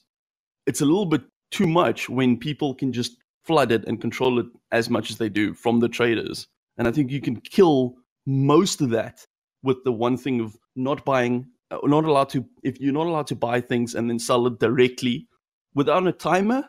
it's 0.68 0.82
a 0.82 0.86
little 0.86 1.06
bit 1.06 1.22
too 1.52 1.68
much 1.68 2.10
when 2.10 2.38
people 2.38 2.76
can 2.76 2.92
just 2.92 3.18
flood 3.46 3.72
it 3.72 3.86
and 3.86 4.00
control 4.00 4.40
it 4.40 4.46
as 4.72 4.90
much 4.90 5.10
as 5.10 5.18
they 5.18 5.30
do 5.30 5.54
from 5.54 5.80
the 5.80 5.90
traders. 5.90 6.48
And 6.78 6.88
I 6.88 6.92
think 6.92 7.12
you 7.12 7.22
can 7.22 7.42
kill 7.42 7.96
most 8.26 8.82
of 8.82 8.90
that 8.92 9.26
with 9.64 9.84
the 9.84 9.92
one 9.92 10.18
thing 10.18 10.42
of 10.42 10.56
not 10.76 11.04
buying, 11.06 11.48
uh, 11.70 11.80
not 11.84 12.06
allowed 12.06 12.30
to, 12.30 12.46
if 12.64 12.80
you're 12.80 12.94
not 12.94 13.08
allowed 13.08 13.28
to 13.28 13.36
buy 13.36 13.62
things 13.62 13.96
and 13.96 14.10
then 14.10 14.20
sell 14.20 14.48
it 14.48 14.60
directly 14.60 15.28
without 15.74 16.08
a 16.08 16.12
timer, 16.12 16.68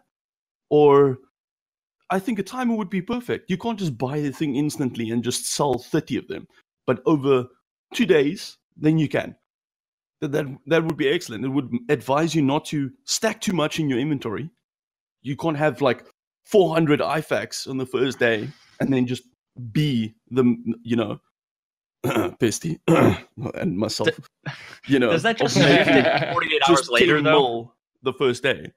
or 0.70 1.18
I 2.10 2.18
think 2.18 2.38
a 2.38 2.42
timer 2.42 2.74
would 2.74 2.90
be 2.90 3.02
perfect. 3.02 3.50
You 3.50 3.56
can't 3.56 3.78
just 3.78 3.96
buy 3.96 4.20
the 4.20 4.32
thing 4.32 4.56
instantly 4.56 5.10
and 5.10 5.24
just 5.24 5.52
sell 5.52 5.78
30 5.78 6.18
of 6.18 6.28
them. 6.28 6.46
But 6.86 7.02
over 7.06 7.46
two 7.94 8.06
days, 8.06 8.58
then 8.76 8.98
you 8.98 9.08
can. 9.08 9.34
That, 10.20 10.32
that 10.32 10.46
that 10.66 10.84
would 10.84 10.96
be 10.96 11.08
excellent. 11.08 11.44
It 11.44 11.48
would 11.48 11.70
advise 11.88 12.34
you 12.34 12.42
not 12.42 12.64
to 12.66 12.90
stack 13.04 13.40
too 13.40 13.52
much 13.52 13.80
in 13.80 13.88
your 13.88 13.98
inventory. 13.98 14.50
You 15.22 15.36
can't 15.36 15.56
have 15.56 15.80
like 15.80 16.04
400 16.44 17.00
IFAKs 17.00 17.68
on 17.68 17.76
the 17.78 17.86
first 17.86 18.18
day 18.18 18.48
and 18.80 18.92
then 18.92 19.06
just 19.06 19.22
be 19.72 20.14
the 20.30 20.56
you 20.82 20.96
know 20.96 21.20
Pisty 22.38 22.78
and 23.54 23.78
myself. 23.78 24.08
You 24.86 24.98
know, 24.98 25.10
Does 25.12 25.22
that 25.22 25.36
just 25.38 25.56
of 25.56 25.62
shift 25.62 26.32
48 26.32 26.60
just 26.66 26.70
hours 26.70 26.90
later 26.90 27.22
though? 27.22 27.72
the 28.02 28.12
first 28.14 28.42
day. 28.42 28.72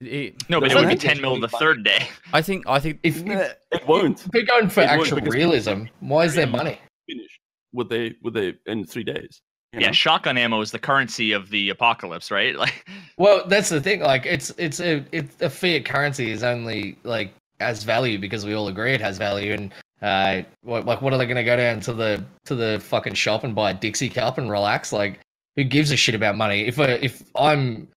It- 0.00 0.48
No, 0.48 0.60
but 0.60 0.70
it 0.72 0.76
would 0.76 0.88
be 0.88 0.94
10 0.96 1.20
mil 1.20 1.38
the 1.40 1.48
third 1.48 1.84
day. 1.84 2.08
I 2.32 2.40
think 2.42 2.64
I 2.68 2.80
think 2.80 3.00
If, 3.02 3.18
if 3.26 3.56
It 3.72 3.86
won't 3.86 4.20
If 4.24 4.28
we're 4.32 4.44
going 4.46 4.68
for 4.68 4.80
It 4.82 4.86
actual 4.88 5.20
realism, 5.20 5.84
why 6.00 6.24
is 6.24 6.34
there 6.34 6.46
money? 6.46 6.78
finish 7.08 7.40
with 7.72 7.88
they 7.88 8.14
with 8.22 8.34
they 8.34 8.54
in 8.66 8.84
three 8.84 9.04
days. 9.04 9.42
Yeah, 9.72 9.86
know? 9.88 9.92
shotgun 9.92 10.36
ammo 10.38 10.60
is 10.60 10.70
the 10.72 10.78
currency 10.78 11.30
of 11.32 11.50
the 11.50 11.70
apocalypse, 11.70 12.30
right? 12.30 12.56
Like, 12.64 12.88
Well, 13.18 13.46
that's 13.46 13.68
the 13.68 13.80
thing. 13.80 14.00
Like, 14.00 14.26
it's 14.26 14.50
it's 14.58 14.80
a 14.80 15.04
it's 15.12 15.40
a 15.42 15.50
fiat 15.50 15.84
currency 15.84 16.30
is 16.30 16.42
only 16.42 16.96
like 17.04 17.32
has 17.60 17.82
value 17.84 18.18
because 18.18 18.46
we 18.46 18.54
all 18.54 18.68
agree 18.68 18.94
it 18.94 19.00
has 19.02 19.18
value. 19.18 19.52
And 19.52 19.72
uh, 20.02 20.42
what, 20.62 20.86
like, 20.86 21.02
what 21.02 21.12
are 21.12 21.18
they 21.18 21.26
going 21.26 21.36
to 21.36 21.44
go 21.44 21.56
down 21.56 21.80
to 21.80 21.92
the 21.92 22.24
to 22.46 22.54
the 22.54 22.80
fucking 22.80 23.14
shop 23.14 23.44
and 23.44 23.54
buy 23.54 23.70
a 23.70 23.74
Dixie 23.74 24.08
cup 24.08 24.38
and 24.38 24.50
relax? 24.50 24.92
Like, 24.92 25.20
who 25.56 25.64
gives 25.64 25.90
a 25.90 25.96
shit 25.96 26.14
about 26.14 26.36
money? 26.36 26.66
If 26.66 26.78
I, 26.78 26.84
if 26.92 27.22
I'm 27.36 27.88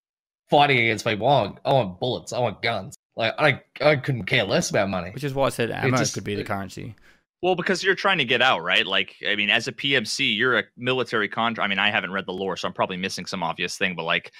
fighting 0.50 0.78
against 0.78 1.04
people, 1.06 1.26
I 1.26 1.42
want, 1.42 1.58
I 1.64 1.72
want 1.72 2.00
bullets, 2.00 2.32
I 2.32 2.38
want 2.40 2.62
guns. 2.62 2.94
Like, 3.16 3.32
I 3.38 3.60
I 3.80 3.96
couldn't 3.96 4.24
care 4.24 4.44
less 4.44 4.70
about 4.70 4.88
money. 4.90 5.10
which 5.12 5.24
is 5.24 5.34
why 5.34 5.46
I 5.46 5.50
said 5.50 5.70
ammo 5.70 5.96
just- 5.96 6.14
could 6.14 6.24
be 6.24 6.34
the 6.34 6.44
currency. 6.44 6.94
well, 7.42 7.54
because 7.54 7.82
you're 7.84 7.94
trying 7.94 8.18
to 8.18 8.24
get 8.24 8.42
out, 8.42 8.62
right? 8.62 8.84
Like, 8.86 9.14
I 9.26 9.36
mean, 9.36 9.50
as 9.50 9.68
a 9.68 9.72
PMC, 9.72 10.36
you're 10.36 10.58
a 10.58 10.64
military 10.76 11.28
contract. 11.28 11.64
I 11.64 11.68
mean, 11.68 11.78
I 11.78 11.90
haven't 11.90 12.10
read 12.12 12.26
the 12.26 12.32
lore, 12.32 12.56
so 12.56 12.66
I'm 12.66 12.74
probably 12.74 12.96
missing 12.96 13.24
some 13.26 13.42
obvious 13.42 13.76
thing, 13.78 13.94
but 13.94 14.02
like, 14.04 14.32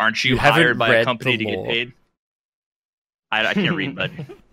aren't 0.00 0.24
you, 0.24 0.32
You 0.32 0.38
hired 0.38 0.78
by 0.78 0.94
a 0.96 1.04
company 1.04 1.36
to 1.36 1.44
get 1.44 1.64
paid? 1.66 1.92
I, 3.30 3.46
I 3.48 3.54
can't 3.54 3.74
read, 3.76 3.94
but 3.96 4.10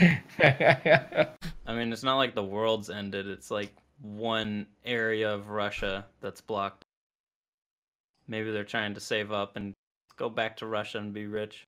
I 0.40 1.74
mean, 1.74 1.92
it's 1.92 2.02
not 2.02 2.16
like 2.16 2.34
the 2.34 2.44
world's 2.44 2.90
ended. 2.90 3.26
It's 3.26 3.50
like 3.50 3.74
one 4.00 4.66
area 4.84 5.32
of 5.32 5.50
Russia 5.50 6.06
that's 6.20 6.40
blocked. 6.40 6.84
Maybe 8.26 8.50
they're 8.50 8.64
trying 8.64 8.94
to 8.94 9.00
save 9.00 9.32
up 9.32 9.56
and 9.56 9.74
go 10.16 10.28
back 10.28 10.56
to 10.58 10.66
Russia 10.66 10.98
and 10.98 11.12
be 11.12 11.26
rich. 11.26 11.66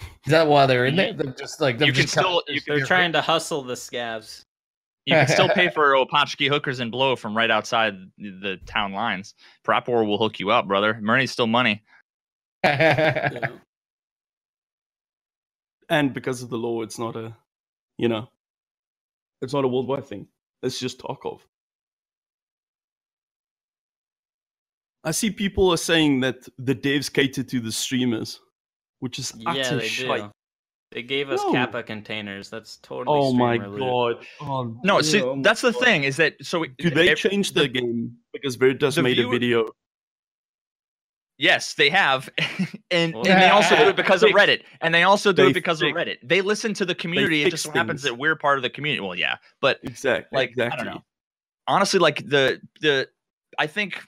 Is 0.00 0.30
that 0.30 0.46
why 0.46 0.66
they're 0.66 0.86
in 0.86 0.96
there? 0.96 1.12
They're 1.12 1.32
just 1.32 1.60
like 1.60 1.78
they've 1.78 1.88
you 1.88 1.92
can 1.92 2.02
just 2.02 2.14
come- 2.14 2.24
still 2.24 2.42
you 2.48 2.60
can, 2.60 2.76
They're 2.76 2.86
trying 2.86 3.12
to 3.12 3.20
hustle 3.20 3.62
the 3.62 3.74
scavs. 3.74 4.42
you 5.06 5.14
can 5.14 5.28
still 5.28 5.48
pay 5.48 5.68
for 5.74 5.94
Opachki 5.94 6.48
hookers 6.48 6.80
and 6.80 6.90
blow 6.90 7.16
from 7.16 7.36
right 7.36 7.50
outside 7.50 7.94
the, 8.18 8.30
the 8.40 8.56
town 8.66 8.92
lines. 8.92 9.34
Prapor 9.66 10.06
will 10.06 10.18
hook 10.18 10.38
you 10.40 10.50
up, 10.50 10.66
brother. 10.66 10.98
Money's 11.00 11.30
still 11.30 11.46
money. 11.46 11.82
Yeah. 12.64 13.50
And 15.88 16.12
because 16.14 16.42
of 16.42 16.50
the 16.50 16.58
law, 16.58 16.82
it's 16.82 16.98
not 16.98 17.16
a, 17.16 17.34
you 17.96 18.08
know, 18.08 18.28
it's 19.42 19.52
not 19.52 19.64
a 19.64 19.68
worldwide 19.68 20.06
thing. 20.06 20.26
It's 20.62 20.78
just 20.80 20.98
Tarkov. 21.00 21.40
I 25.04 25.12
see 25.12 25.30
people 25.30 25.70
are 25.70 25.76
saying 25.76 26.20
that 26.20 26.48
the 26.58 26.74
devs 26.74 27.12
cater 27.12 27.42
to 27.44 27.60
the 27.60 27.72
streamers, 27.72 28.40
which 28.98 29.18
is 29.18 29.32
Yeah, 29.36 29.52
utter 29.52 29.76
they 29.78 29.86
shite. 29.88 30.22
do. 30.24 30.30
They 30.90 31.02
gave 31.02 31.30
us 31.30 31.40
No. 31.44 31.52
Kappa 31.52 31.82
containers. 31.82 32.48
That's 32.50 32.78
totally. 32.78 33.18
Oh 33.18 33.32
my 33.32 33.56
loot. 33.56 33.78
god! 33.78 34.26
Oh, 34.40 34.80
No, 34.82 34.96
yeah, 34.96 35.02
see, 35.02 35.22
oh 35.22 35.38
that's 35.42 35.60
the 35.60 35.72
God. 35.72 35.82
thing 35.84 36.04
is 36.04 36.16
that 36.16 36.34
so 36.42 36.64
Do 36.78 36.90
they 36.90 37.10
ev- 37.10 37.18
change 37.18 37.52
the 37.52 37.68
game 37.68 38.16
because 38.32 38.56
Veritas 38.56 38.94
the 38.96 39.02
made 39.02 39.18
a 39.18 39.28
video? 39.28 39.66
Yes, 41.38 41.74
they 41.74 41.88
have, 41.88 42.28
and, 42.90 43.14
and 43.14 43.24
they 43.24 43.48
also 43.48 43.76
do 43.76 43.88
it 43.88 43.96
because 43.96 44.24
of 44.24 44.30
Reddit, 44.30 44.62
and 44.80 44.92
they 44.92 45.04
also 45.04 45.32
do 45.32 45.44
they 45.44 45.50
it 45.50 45.54
because 45.54 45.80
of 45.80 45.88
Reddit. 45.90 46.16
They 46.22 46.40
listen 46.40 46.74
to 46.74 46.84
the 46.84 46.96
community. 46.96 47.44
It 47.44 47.50
just 47.50 47.68
happens 47.68 48.02
that 48.02 48.18
we're 48.18 48.34
part 48.34 48.58
of 48.58 48.62
the 48.62 48.70
community. 48.70 49.00
Well, 49.00 49.14
yeah, 49.14 49.36
but 49.60 49.78
Exactly. 49.84 50.36
like 50.36 50.50
exactly. 50.50 50.80
I 50.80 50.84
don't 50.84 50.94
know. 50.94 51.02
Honestly, 51.68 52.00
like 52.00 52.28
the 52.28 52.60
the 52.80 53.08
I 53.56 53.68
think 53.68 54.02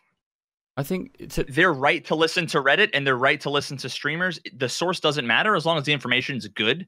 I 0.76 0.83
think 0.83 1.14
it's 1.18 1.39
a, 1.39 1.45
they're 1.45 1.72
right 1.72 2.05
to 2.07 2.14
listen 2.14 2.47
to 2.49 2.59
Reddit 2.59 2.91
and 2.95 3.07
they're 3.07 3.16
right 3.16 3.41
to 3.43 3.51
listen 3.51 3.76
to 3.78 3.89
streamers. 3.89 4.41
The 4.57 4.68
source 4.68 4.99
doesn't 4.99 5.26
matter 5.26 5.55
as 5.55 5.66
long 5.66 5.78
as 5.78 5.85
the 5.85 5.93
information 5.93 6.37
is 6.37 6.49
good. 6.49 6.87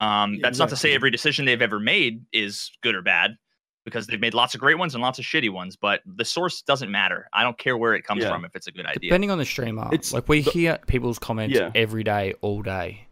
Um, 0.00 0.40
that's 0.40 0.58
not 0.58 0.70
to 0.70 0.76
say 0.76 0.94
every 0.94 1.10
decision 1.10 1.44
they've 1.44 1.62
ever 1.62 1.78
made 1.78 2.24
is 2.32 2.70
good 2.82 2.94
or 2.94 3.02
bad, 3.02 3.36
because 3.84 4.06
they've 4.06 4.20
made 4.20 4.34
lots 4.34 4.54
of 4.54 4.60
great 4.60 4.78
ones 4.78 4.94
and 4.94 5.02
lots 5.02 5.18
of 5.18 5.24
shitty 5.24 5.50
ones. 5.50 5.76
But 5.76 6.00
the 6.06 6.24
source 6.24 6.62
doesn't 6.62 6.90
matter. 6.90 7.28
I 7.32 7.42
don't 7.42 7.56
care 7.58 7.76
where 7.76 7.94
it 7.94 8.02
comes 8.02 8.22
Yeah. 8.22 8.30
from 8.30 8.44
if 8.44 8.56
it's 8.56 8.66
a 8.66 8.72
good 8.72 8.86
idea. 8.86 9.10
depending 9.10 9.30
on 9.30 9.38
the 9.38 9.44
streamer. 9.44 9.88
It's 9.92 10.12
like 10.12 10.28
we 10.28 10.40
the- 10.40 10.50
hear 10.50 10.78
people's 10.86 11.18
comments 11.18 11.56
Yeah. 11.56 11.70
every 11.74 12.04
day, 12.04 12.34
all 12.40 12.62
day, 12.62 13.06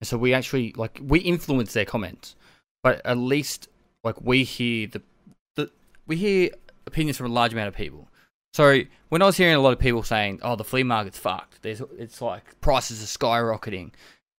and 0.00 0.08
so 0.08 0.16
we 0.18 0.34
actually 0.34 0.72
like 0.76 0.98
we 1.02 1.20
influence 1.20 1.72
their 1.72 1.84
comments, 1.84 2.34
but 2.82 3.00
at 3.04 3.16
least 3.18 3.68
like 4.04 4.20
we 4.20 4.44
hear 4.44 4.86
the 4.88 5.02
the 5.54 5.70
we 6.06 6.16
hear 6.16 6.50
opinions 6.86 7.16
from 7.16 7.26
a 7.26 7.34
large 7.34 7.52
amount 7.52 7.68
of 7.68 7.74
people. 7.74 8.08
So 8.54 8.80
when 9.10 9.20
I 9.22 9.26
was 9.26 9.36
hearing 9.36 9.54
a 9.54 9.60
lot 9.60 9.72
of 9.72 9.78
people 9.78 10.02
saying, 10.02 10.40
"Oh, 10.42 10.56
the 10.56 10.64
flea 10.64 10.82
market's 10.82 11.18
fucked," 11.18 11.62
there's 11.62 11.82
it's 11.98 12.20
like 12.22 12.60
prices 12.60 13.02
are 13.02 13.18
skyrocketing. 13.18 13.92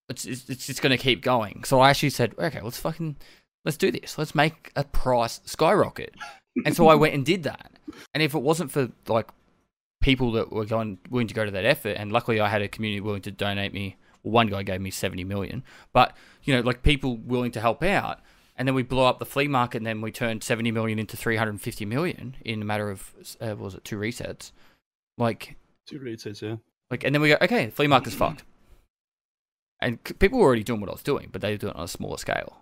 It's 0.10 0.26
it's, 0.26 0.50
it's 0.50 0.66
just 0.68 0.82
going 0.82 0.96
to 0.98 1.02
keep 1.02 1.22
going. 1.22 1.64
So 1.66 1.80
I 1.82 1.90
actually 1.92 2.10
said, 2.12 2.34
"Okay, 2.40 2.62
let's 2.62 2.80
fucking 2.80 3.18
let's 3.68 3.78
do 3.78 3.92
this. 3.92 4.18
Let's 4.18 4.34
make 4.34 4.72
a 4.76 4.84
price 4.84 5.42
skyrocket." 5.46 6.16
and 6.66 6.76
so 6.76 6.88
I 6.88 6.96
went 6.96 7.14
and 7.14 7.26
did 7.26 7.44
that. 7.44 7.72
And 8.14 8.24
if 8.24 8.34
it 8.34 8.40
wasn't 8.42 8.72
for 8.72 8.90
like 9.08 9.30
people 10.02 10.32
that 10.34 10.52
were 10.52 10.66
going 10.66 10.98
willing 11.10 11.28
to 11.28 11.34
go 11.34 11.46
to 11.46 11.52
that 11.52 11.66
effort, 11.66 11.96
and 11.98 12.12
luckily 12.12 12.40
I 12.40 12.50
had 12.50 12.62
a 12.62 12.68
community 12.68 13.02
willing 13.02 13.22
to 13.24 13.32
donate 13.32 13.74
me. 13.74 13.98
Well, 14.24 14.32
one 14.32 14.48
guy 14.48 14.64
gave 14.64 14.82
me 14.82 14.90
seventy 14.92 15.24
million, 15.24 15.64
but 15.94 16.16
you 16.44 16.56
know, 16.56 16.62
like 16.62 16.82
people 16.84 17.18
willing 17.18 17.52
to 17.52 17.62
help 17.62 17.84
out. 17.84 18.20
And 18.60 18.68
then 18.68 18.74
we 18.74 18.82
blew 18.82 19.04
up 19.04 19.20
the 19.20 19.26
flea 19.26 19.48
market, 19.48 19.78
and 19.78 19.86
then 19.86 20.02
we 20.02 20.12
turned 20.12 20.44
seventy 20.44 20.72
million 20.72 20.98
into 20.98 21.16
three 21.16 21.36
hundred 21.36 21.52
and 21.52 21.62
fifty 21.62 21.86
million 21.86 22.36
in 22.44 22.60
a 22.62 22.66
matter 22.66 22.90
of 22.90 23.14
uh, 23.40 23.56
was 23.56 23.76
it 23.76 23.84
two 23.86 23.98
resets? 23.98 24.52
Like, 25.20 25.58
Two 25.88 26.00
resets, 26.00 26.42
yeah. 26.42 26.56
like, 26.92 27.04
and 27.04 27.14
then 27.14 27.22
we 27.22 27.30
go, 27.30 27.38
okay, 27.42 27.70
flea 27.70 27.88
market's 27.88 28.16
fucked. 28.16 28.44
And 29.80 30.00
c- 30.08 30.14
people 30.16 30.40
were 30.40 30.46
already 30.46 30.64
doing 30.64 30.80
what 30.82 30.90
I 30.90 30.94
was 30.94 31.04
doing, 31.04 31.30
but 31.32 31.42
they 31.42 31.52
were 31.52 31.58
doing 31.58 31.74
it 31.74 31.78
on 31.78 31.84
a 31.86 31.88
smaller 31.88 32.18
scale. 32.18 32.62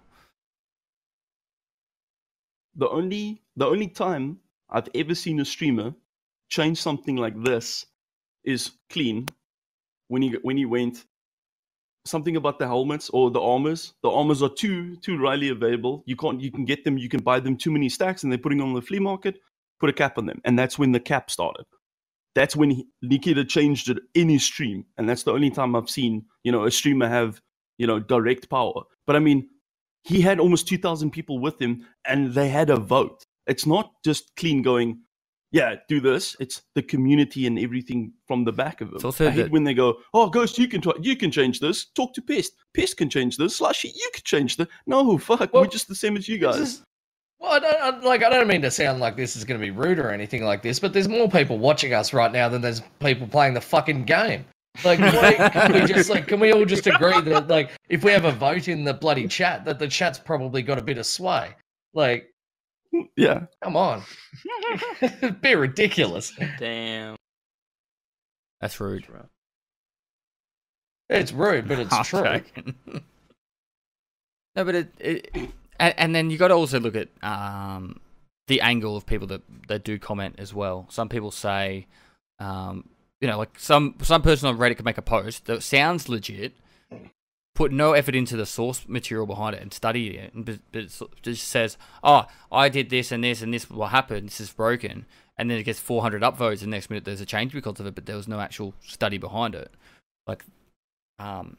The 2.76 2.89
only 2.89 3.41
the 3.55 3.65
only 3.65 3.88
time 3.88 4.39
I've 4.69 4.89
ever 4.95 5.15
seen 5.15 5.39
a 5.39 5.45
streamer 5.45 5.93
change 6.49 6.82
something 6.82 7.15
like 7.15 7.41
this 7.43 7.86
is 8.43 8.71
Klean 8.89 9.28
when 10.07 10.21
he 10.21 10.38
when 10.41 10.57
he 10.57 10.65
went 10.65 11.05
something 12.05 12.36
about 12.36 12.59
the 12.59 12.67
helmets 12.67 13.09
or 13.09 13.32
the 13.32 13.41
armors. 13.41 13.93
The 14.03 14.09
armors 14.09 14.41
are 14.41 14.49
too 14.49 14.95
too 14.97 15.17
readily 15.17 15.49
available. 15.49 16.03
You 16.05 16.15
can't 16.15 16.41
you 16.41 16.51
can 16.51 16.65
get 16.65 16.84
them. 16.84 16.97
You 16.97 17.09
can 17.09 17.21
buy 17.21 17.39
them 17.39 17.57
too 17.57 17.71
many 17.71 17.89
stacks, 17.89 18.23
and 18.23 18.32
they're 18.32 18.39
putting 18.39 18.61
on 18.61 18.73
the 18.73 18.82
flea 18.82 18.99
market. 18.99 19.38
Put 19.80 19.89
a 19.89 19.93
cap 19.93 20.17
on 20.17 20.26
them, 20.26 20.41
and 20.45 20.57
that's 20.57 20.80
when 20.80 20.91
the 20.93 20.99
cap 20.99 21.30
started. 21.30 21.65
That's 22.34 22.55
when 22.55 22.71
he, 22.71 22.88
Nikita 23.01 23.45
changed 23.45 23.89
it 23.89 23.97
in 24.13 24.30
his 24.30 24.43
stream, 24.43 24.86
and 24.97 25.07
that's 25.07 25.23
the 25.23 25.34
only 25.34 25.49
time 25.49 25.76
I've 25.76 25.89
seen 25.89 26.26
you 26.43 26.51
know 26.51 26.65
a 26.65 26.71
streamer 26.71 27.07
have 27.07 27.41
you 27.78 27.88
know 27.88 27.99
direct 27.99 28.49
power. 28.49 28.84
But 29.05 29.15
I 29.15 29.19
mean, 29.19 29.49
he 30.06 30.22
had 30.22 30.39
almost 30.39 30.68
2000 30.68 31.12
people 31.12 31.39
with 31.39 31.60
him 31.62 31.86
and 32.08 32.34
they 32.34 32.47
had 32.49 32.70
a 32.70 32.78
vote. 32.78 33.26
It's 33.47 33.66
not 33.66 33.91
just 34.03 34.36
Klean 34.38 34.62
going 34.62 34.99
yeah 35.51 35.76
do 35.88 35.99
this. 35.99 36.36
It's 36.39 36.62
the 36.76 36.82
community 36.82 37.47
and 37.47 37.58
everything 37.60 38.14
from 38.28 38.43
the 38.43 38.51
back 38.51 38.82
of 38.82 38.89
it 38.89 38.95
It's 38.95 39.06
also 39.06 39.28
i 39.28 39.32
hate 39.32 39.43
that- 39.43 39.51
when 39.51 39.64
they 39.64 39.74
go 39.74 39.97
oh 40.14 40.30
ghost 40.30 40.58
you 40.58 40.68
can 40.68 40.82
try, 40.82 40.93
you 41.01 41.16
can 41.16 41.32
change 41.32 41.60
this. 41.60 41.86
Talk 41.95 42.14
to 42.16 42.22
pest. 42.22 42.53
Pest 42.76 42.97
can 42.97 43.10
change 43.10 43.38
this. 43.38 43.58
Slushy 43.58 43.89
you 43.89 44.10
can 44.14 44.24
change 44.24 44.58
this 44.58 44.68
no 44.88 45.18
fuck. 45.18 45.53
Well, 45.53 45.64
we're 45.64 45.70
just 45.70 45.88
the 45.88 45.95
same 45.95 46.18
as 46.18 46.28
you 46.28 46.38
guys. 46.38 46.58
is- 46.58 46.82
well, 47.39 47.51
I 47.53 47.60
don't, 47.60 47.82
I, 47.82 47.99
like 47.99 48.24
I 48.24 48.30
don't 48.30 48.47
mean 48.47 48.62
to 48.62 48.72
sound 48.72 48.99
like 49.01 49.18
this 49.18 49.36
is 49.36 49.43
going 49.43 49.60
to 49.60 49.64
be 49.66 49.70
rude 49.72 49.99
or 49.99 50.10
anything 50.10 50.43
like 50.45 50.62
this, 50.62 50.80
but 50.80 50.93
there's 50.93 51.10
more 51.10 51.30
people 51.30 51.58
watching 51.58 51.93
us 51.93 52.14
right 52.14 52.32
now 52.32 52.47
than 52.47 52.62
there's 52.62 52.82
people 53.01 53.28
playing 53.28 53.53
the 53.53 53.62
fucking 53.62 54.06
game. 54.06 54.45
Like, 54.84 54.99
why- 54.99 55.49
can 55.49 55.73
we 55.73 55.86
just 55.86 56.09
like, 56.09 56.28
can 56.28 56.39
we 56.39 56.51
all 56.51 56.65
just 56.65 56.88
agree 56.88 57.21
that 57.21 57.47
like, 57.47 57.71
if 57.89 58.03
we 58.03 58.11
have 58.11 58.26
a 58.26 58.32
vote 58.32 58.67
in 58.67 58.84
the 58.84 58.93
bloody 58.93 59.28
chat, 59.28 59.65
that 59.65 59.80
the 59.80 59.88
chat's 59.88 60.19
probably 60.19 60.61
got 60.61 60.78
a 60.78 60.82
bit 60.82 60.97
of 60.97 61.05
sway? 61.05 61.51
Like, 61.93 62.32
yeah 63.17 63.45
come 63.63 63.76
on, 63.76 64.03
be 65.41 65.55
ridiculous. 65.55 66.34
Damn. 66.59 67.15
That's 68.61 68.80
rude. 68.80 69.05
It's 71.09 71.32
rude, 71.32 71.67
but 71.67 71.80
it's 71.80 71.93
I'm 71.93 72.03
true. 72.03 72.41
no, 74.55 74.63
but 74.63 74.76
it, 74.76 74.93
it 74.99 75.51
and, 75.80 75.93
and 75.97 76.15
then 76.15 76.30
you 76.30 76.38
got 76.38 76.47
to 76.49 76.53
also 76.55 76.80
look 76.80 76.95
at 76.95 77.09
um, 77.21 77.99
the 78.47 78.61
angle 78.61 78.95
of 78.95 79.05
people 79.05 79.28
that, 79.28 79.41
that 79.67 79.84
do 79.84 79.99
comment 79.99 80.36
as 80.38 80.53
well. 80.53 80.88
Some 80.89 81.09
people 81.09 81.32
say, 81.32 81.88
um, 82.39 82.89
you 83.26 83.32
know, 83.32 83.39
like 83.39 83.57
some 83.57 83.95
some 84.03 84.21
person 84.21 84.47
on 84.47 84.59
Reddit 84.59 84.76
could 84.76 84.86
make 84.86 84.99
a 84.99 85.01
post 85.01 85.45
that 85.45 85.63
sounds 85.63 86.07
legit, 86.07 86.55
put 87.55 87.71
no 87.71 87.93
effort 87.93 88.13
into 88.13 88.38
the 88.38 88.45
source 88.45 88.88
material 88.88 89.26
behind 89.26 89.55
it 89.55 89.63
and 89.63 89.73
study 89.73 90.15
it, 90.15 90.32
and 90.36 90.47
it 90.71 91.01
just 91.23 91.47
says, 91.47 91.76
"Oh, 92.03 92.28
I 92.51 92.69
did 92.69 92.91
this 92.91 93.11
and 93.11 93.23
this 93.23 93.41
and 93.41 93.51
this 93.51 93.67
will 93.67 93.88
happen. 93.88 94.26
This 94.26 94.39
is 94.39 94.51
broken," 94.51 95.07
and 95.39 95.49
then 95.49 95.57
it 95.57 95.63
gets 95.63 95.80
400 95.80 96.21
upvotes, 96.21 96.61
and 96.61 96.69
next 96.69 96.91
minute 96.91 97.03
there's 97.03 97.19
a 97.19 97.26
change 97.26 97.51
because 97.51 97.80
of 97.80 97.88
it, 97.88 97.95
but 97.95 98.05
there 98.05 98.15
was 98.15 98.28
no 98.28 98.39
actual 98.39 98.76
study 98.82 99.17
behind 99.17 99.55
it. 99.55 99.71
Like, 100.28 100.45
um, 101.17 101.57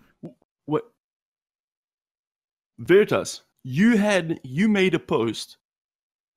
What? 0.66 0.88
Veritas, 2.78 3.42
you 3.64 3.96
had 3.96 4.38
you 4.44 4.68
made 4.68 4.94
a 4.94 5.00
post, 5.00 5.56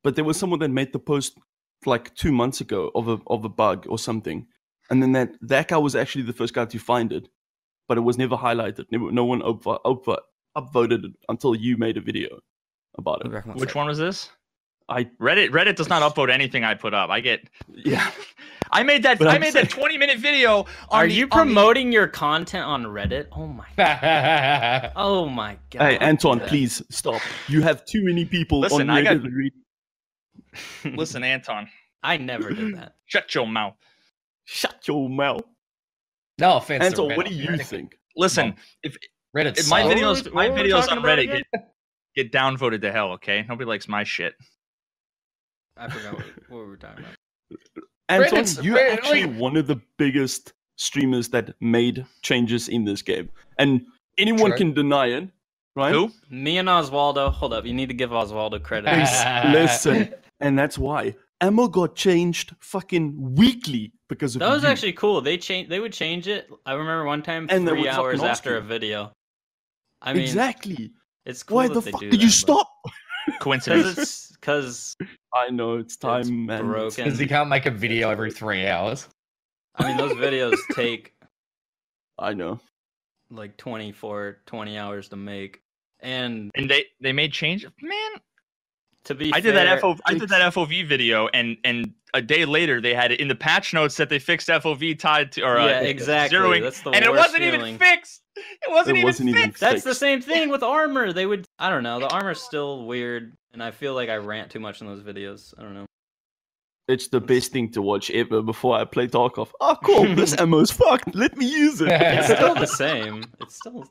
but 0.04 0.16
there 0.16 0.26
was 0.26 0.38
someone 0.38 0.60
that 0.62 0.70
made 0.70 0.92
the 0.92 0.98
post 0.98 1.38
like 1.86 2.16
two 2.16 2.32
months 2.32 2.62
ago 2.62 2.90
of 2.96 3.08
a 3.08 3.20
of 3.28 3.46
a 3.46 3.50
bug 3.50 3.86
or 3.88 4.00
something, 4.00 4.48
and 4.90 5.02
then 5.04 5.12
that 5.14 5.32
that 5.42 5.68
guy 5.68 5.78
was 5.78 5.96
actually 5.96 6.24
the 6.24 6.34
first 6.34 6.54
guy 6.54 6.66
to 6.66 6.80
find 6.80 7.12
it, 7.14 7.28
but 7.88 7.98
it 7.98 8.02
was 8.02 8.18
never 8.18 8.36
highlighted. 8.38 8.86
Never, 8.92 9.12
no 9.12 9.26
one 9.26 9.42
up, 9.42 9.66
up, 9.68 10.06
upvoted 10.58 11.06
it 11.06 11.12
until 11.28 11.56
you 11.56 11.78
made 11.78 11.98
a 11.98 12.02
video 12.02 12.40
about 12.98 13.26
it. 13.26 13.46
Which 13.56 13.76
one 13.76 13.88
was 13.88 13.98
this? 13.98 14.30
I 14.90 15.04
Reddit. 15.22 15.52
Reddit 15.52 15.76
does 15.76 15.88
not 15.88 16.02
upvote 16.02 16.32
anything 16.32 16.64
I 16.64 16.74
put 16.74 16.94
up. 16.96 17.12
I 17.12 17.20
get. 17.20 17.48
yeah. 17.76 18.10
I 18.72 18.84
made 18.84 19.02
that. 19.04 19.18
But 19.20 19.28
I 19.28 19.36
I'm 19.36 19.42
made 19.42 19.54
that 19.54 19.70
20 19.70 19.98
minute 19.98 20.20
video. 20.20 20.60
On 20.60 20.66
Are 20.92 21.08
the- 21.08 21.14
you 21.14 21.24
on 21.26 21.30
the- 21.30 21.36
promoting 21.54 21.92
your 21.92 22.08
content 22.08 22.66
on 22.66 22.86
Reddit? 22.86 23.28
Oh 23.32 23.46
my. 23.48 23.66
God. 23.78 24.92
oh 24.96 25.28
my 25.30 25.58
god. 25.72 25.82
Hey 25.82 25.98
Anton, 26.00 26.40
Yeah. 26.40 26.48
please 26.48 26.82
stop. 26.90 27.22
You 27.48 27.62
have 27.62 27.86
too 27.86 28.04
many 28.04 28.26
people 28.26 28.60
Listen, 28.60 28.90
on 28.90 28.98
I 28.98 29.02
got- 29.04 29.22
Listen, 30.96 31.24
Anton, 31.24 31.68
I 32.04 32.18
never 32.18 32.52
did 32.52 32.76
that. 32.76 32.96
shut 33.06 33.34
your 33.36 33.48
mouth. 33.48 33.76
Shut 34.52 34.88
your 34.88 35.08
mouth. 35.10 35.44
no 36.40 36.58
offense. 36.58 36.82
to 36.82 36.86
Anton, 36.88 37.16
what 37.16 37.28
do 37.28 37.34
you 37.36 37.50
Reddit- 37.50 37.66
think? 37.66 37.98
Listen, 38.16 38.56
Reddit. 39.36 39.58
if 39.60 39.70
my 39.70 39.84
videos, 39.84 40.32
my 40.34 40.50
what 40.50 40.58
were 40.58 40.64
we 40.64 40.70
videos 40.70 40.88
talking 40.88 40.98
on 40.98 41.04
Reddit 41.04 41.28
get 41.54 41.72
get 42.16 42.32
downvoted 42.32 42.82
to 42.82 42.92
hell. 42.92 43.12
Okay, 43.14 43.46
nobody 43.48 43.68
likes 43.68 43.88
my 43.88 44.04
shit. 44.04 44.34
I 45.78 45.88
forgot 45.88 46.16
what, 46.16 46.26
what 46.50 46.58
we 46.62 46.66
were 46.66 46.78
talking 46.78 47.06
about. 47.06 47.16
Anton, 48.10 48.40
Reddit's- 48.40 48.64
you're 48.64 48.78
Reddit- 48.78 48.94
actually 48.94 49.26
like- 49.26 49.38
one 49.40 49.56
of 49.56 49.68
the 49.68 49.80
biggest 49.98 50.54
streamers 50.78 51.30
that 51.30 51.54
made 51.62 52.06
changes 52.24 52.70
in 52.70 52.86
this 52.86 53.02
game, 53.04 53.30
and 53.60 53.86
anyone 54.18 54.50
True. 54.52 54.58
can 54.58 54.74
deny 54.74 55.08
it, 55.08 55.30
right? 55.76 55.94
Who? 55.94 56.10
Me 56.32 56.58
and 56.58 56.68
Oswaldo. 56.68 57.32
Hold 57.32 57.54
up. 57.54 57.66
You 57.66 57.74
need 57.76 57.90
to 57.90 57.94
give 57.96 58.10
Oswaldo 58.10 58.64
credit. 58.64 58.90
Listen, 59.52 60.14
and 60.40 60.58
that's 60.58 60.78
why 60.78 61.16
ammo 61.42 61.68
got 61.68 61.96
changed 61.96 62.56
fucking 62.60 63.36
weekly 63.36 63.94
because 64.08 64.36
of 64.36 64.40
That 64.40 64.50
was 64.50 64.64
you. 64.64 64.70
actually 64.70 64.94
cool. 64.94 65.22
They 65.22 65.38
change. 65.38 65.70
They 65.70 65.80
would 65.80 65.94
change 65.94 66.28
it. 66.28 66.50
I 66.66 66.74
remember 66.74 67.06
one 67.06 67.22
time 67.24 67.48
And 67.50 67.68
three 67.68 67.88
hours 67.88 68.22
after 68.22 68.52
you. 68.52 68.58
a 68.58 68.62
video. 68.62 69.12
I 70.02 70.14
mean, 70.14 70.24
exactly. 70.24 70.92
it's 71.26 71.44
cool 71.44 71.58
Why 71.58 71.68
that 71.68 71.74
the 71.76 71.82
they 71.82 71.92
fuck 71.92 72.02
do 72.02 72.10
did 72.12 72.22
you 72.22 72.28
that, 72.30 72.34
stop? 72.34 72.70
Coincidence. 73.40 74.32
Because 74.34 74.96
I 75.34 75.50
know 75.50 75.76
it's 75.78 75.98
time, 75.98 76.46
man. 76.46 76.66
broken. 76.66 77.04
Because 77.06 77.20
he 77.20 77.28
can't 77.28 77.50
make 77.50 77.66
a 77.66 77.72
video 77.72 78.10
every 78.10 78.32
three 78.32 78.66
hours. 78.68 79.08
I 79.76 79.88
mean 79.88 79.98
those 79.98 80.14
videos 80.14 80.56
take 80.74 81.14
I 82.18 82.34
know. 82.34 82.60
like 83.30 83.56
24, 83.58 84.40
20 84.46 84.78
hours 84.78 85.10
to 85.10 85.16
make, 85.16 85.62
and 86.00 86.50
and 86.56 86.70
they 86.70 86.86
they 87.02 87.14
made 87.14 87.32
change. 87.34 87.66
Man, 87.82 88.12
to 89.06 89.16
be 89.16 89.32
I 89.34 89.40
did 89.40 89.56
that 89.56 89.68
fair, 89.68 89.80
FO, 89.80 89.98
I 90.06 90.14
did 90.14 90.30
that 90.30 90.54
FOV 90.54 90.86
video, 90.88 91.28
and 91.34 91.58
and 91.64 91.94
a 92.14 92.22
day 92.22 92.46
later 92.46 92.82
they 92.82 92.94
had 92.94 93.12
it 93.12 93.20
in 93.20 93.28
the 93.28 93.36
patch 93.36 93.74
notes 93.74 93.98
that 93.98 94.10
they 94.10 94.20
fixed 94.20 94.48
FOV 94.50 94.98
tied 95.00 95.32
to 95.34 95.44
or 95.44 95.58
uh, 95.58 95.66
Yeah, 95.68 95.80
exactly. 95.82 96.38
zeroing, 96.38 96.62
That's 96.62 96.82
the 96.82 96.90
and 96.92 97.06
it 97.06 97.12
wasn't 97.12 97.44
feeling. 97.44 97.62
even 97.62 97.78
fixed. 97.78 98.22
It 98.36 98.46
wasn't, 98.70 98.98
It 98.98 99.00
even, 99.00 99.08
wasn't 99.08 99.30
even 99.30 99.42
fixed. 99.44 99.62
That's 99.62 99.84
the 99.84 99.96
same 99.96 100.22
thing 100.22 100.50
with 100.50 100.64
armor. 100.64 101.14
They 101.14 101.26
would. 101.26 101.46
I 101.60 101.70
don't 101.70 101.84
know. 101.84 102.00
The 102.00 102.08
armor's 102.10 102.42
still 102.42 102.86
weird, 102.86 103.34
and 103.54 103.62
I 103.64 103.72
feel 103.72 103.94
like 103.94 104.10
I 104.10 104.16
rant 104.16 104.50
too 104.52 104.60
much 104.60 104.82
in 104.82 104.88
those 104.88 105.02
videos. 105.02 105.54
I 105.58 105.64
don't 105.64 105.74
know. 105.74 105.86
It's 106.88 107.08
the 107.08 107.22
best 107.22 107.52
thing 107.52 107.72
to 107.74 107.82
watch 107.84 108.10
ever 108.10 108.42
before 108.42 108.76
I 108.76 108.84
play 108.84 109.08
Tarkov. 109.08 109.50
Oh, 109.62 109.78
cool. 109.84 110.16
this 110.16 110.36
ammo's 110.40 110.72
fucked. 110.72 111.14
Let 111.14 111.38
me 111.38 111.46
use 111.46 111.82
it. 111.82 111.90
It's 111.92 112.28
still 112.34 112.56
the 112.56 112.66
same. 112.66 113.24
It's 113.40 113.58
still 113.58 113.86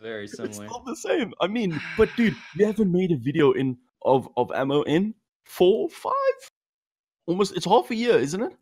very 0.00 0.28
similar. 0.28 0.48
It's 0.50 0.56
still 0.58 0.82
the 0.86 0.94
same. 0.94 1.32
I 1.40 1.48
mean, 1.48 1.80
but 1.98 2.08
dude, 2.16 2.36
you 2.54 2.64
haven't 2.66 2.92
made 2.92 3.10
a 3.10 3.16
video 3.16 3.50
in 3.52 3.76
of 4.06 4.28
of 4.36 4.50
ammo 4.52 4.82
in 4.82 5.14
four, 5.44 5.88
five, 5.90 6.12
almost. 7.26 7.56
It's 7.56 7.66
half 7.66 7.90
a 7.90 7.94
year, 7.94 8.16
isn't 8.18 8.42
it? 8.42 8.52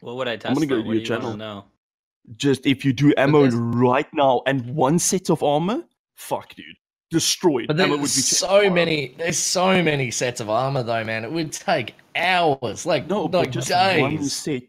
What 0.00 0.16
would 0.16 0.28
I 0.28 0.36
test? 0.36 0.46
I'm 0.46 0.54
gonna 0.54 0.66
go 0.66 0.82
to 0.82 0.82
your 0.82 0.94
do 0.94 1.00
you 1.00 1.10
wanna 1.10 1.22
channel. 1.22 1.36
know? 1.36 1.64
Just 2.36 2.66
if 2.66 2.84
you 2.84 2.92
do 2.92 3.14
ammo 3.16 3.48
right 3.50 4.06
now 4.12 4.42
and 4.46 4.74
one 4.74 4.98
set 4.98 5.30
of 5.30 5.42
armor, 5.42 5.82
fuck, 6.16 6.54
dude, 6.54 6.76
destroyed. 7.10 7.66
But 7.68 7.76
there's 7.76 8.12
so 8.12 8.68
many. 8.70 9.14
There's 9.16 9.38
so 9.38 9.82
many 9.82 10.10
sets 10.10 10.40
of 10.40 10.50
armor 10.50 10.82
though, 10.82 11.02
man. 11.04 11.24
It 11.24 11.32
would 11.32 11.52
take 11.52 11.94
hours, 12.14 12.84
like 12.86 13.08
No, 13.08 13.24
like 13.24 13.50
just 13.50 13.70
one 13.70 14.22
set, 14.24 14.62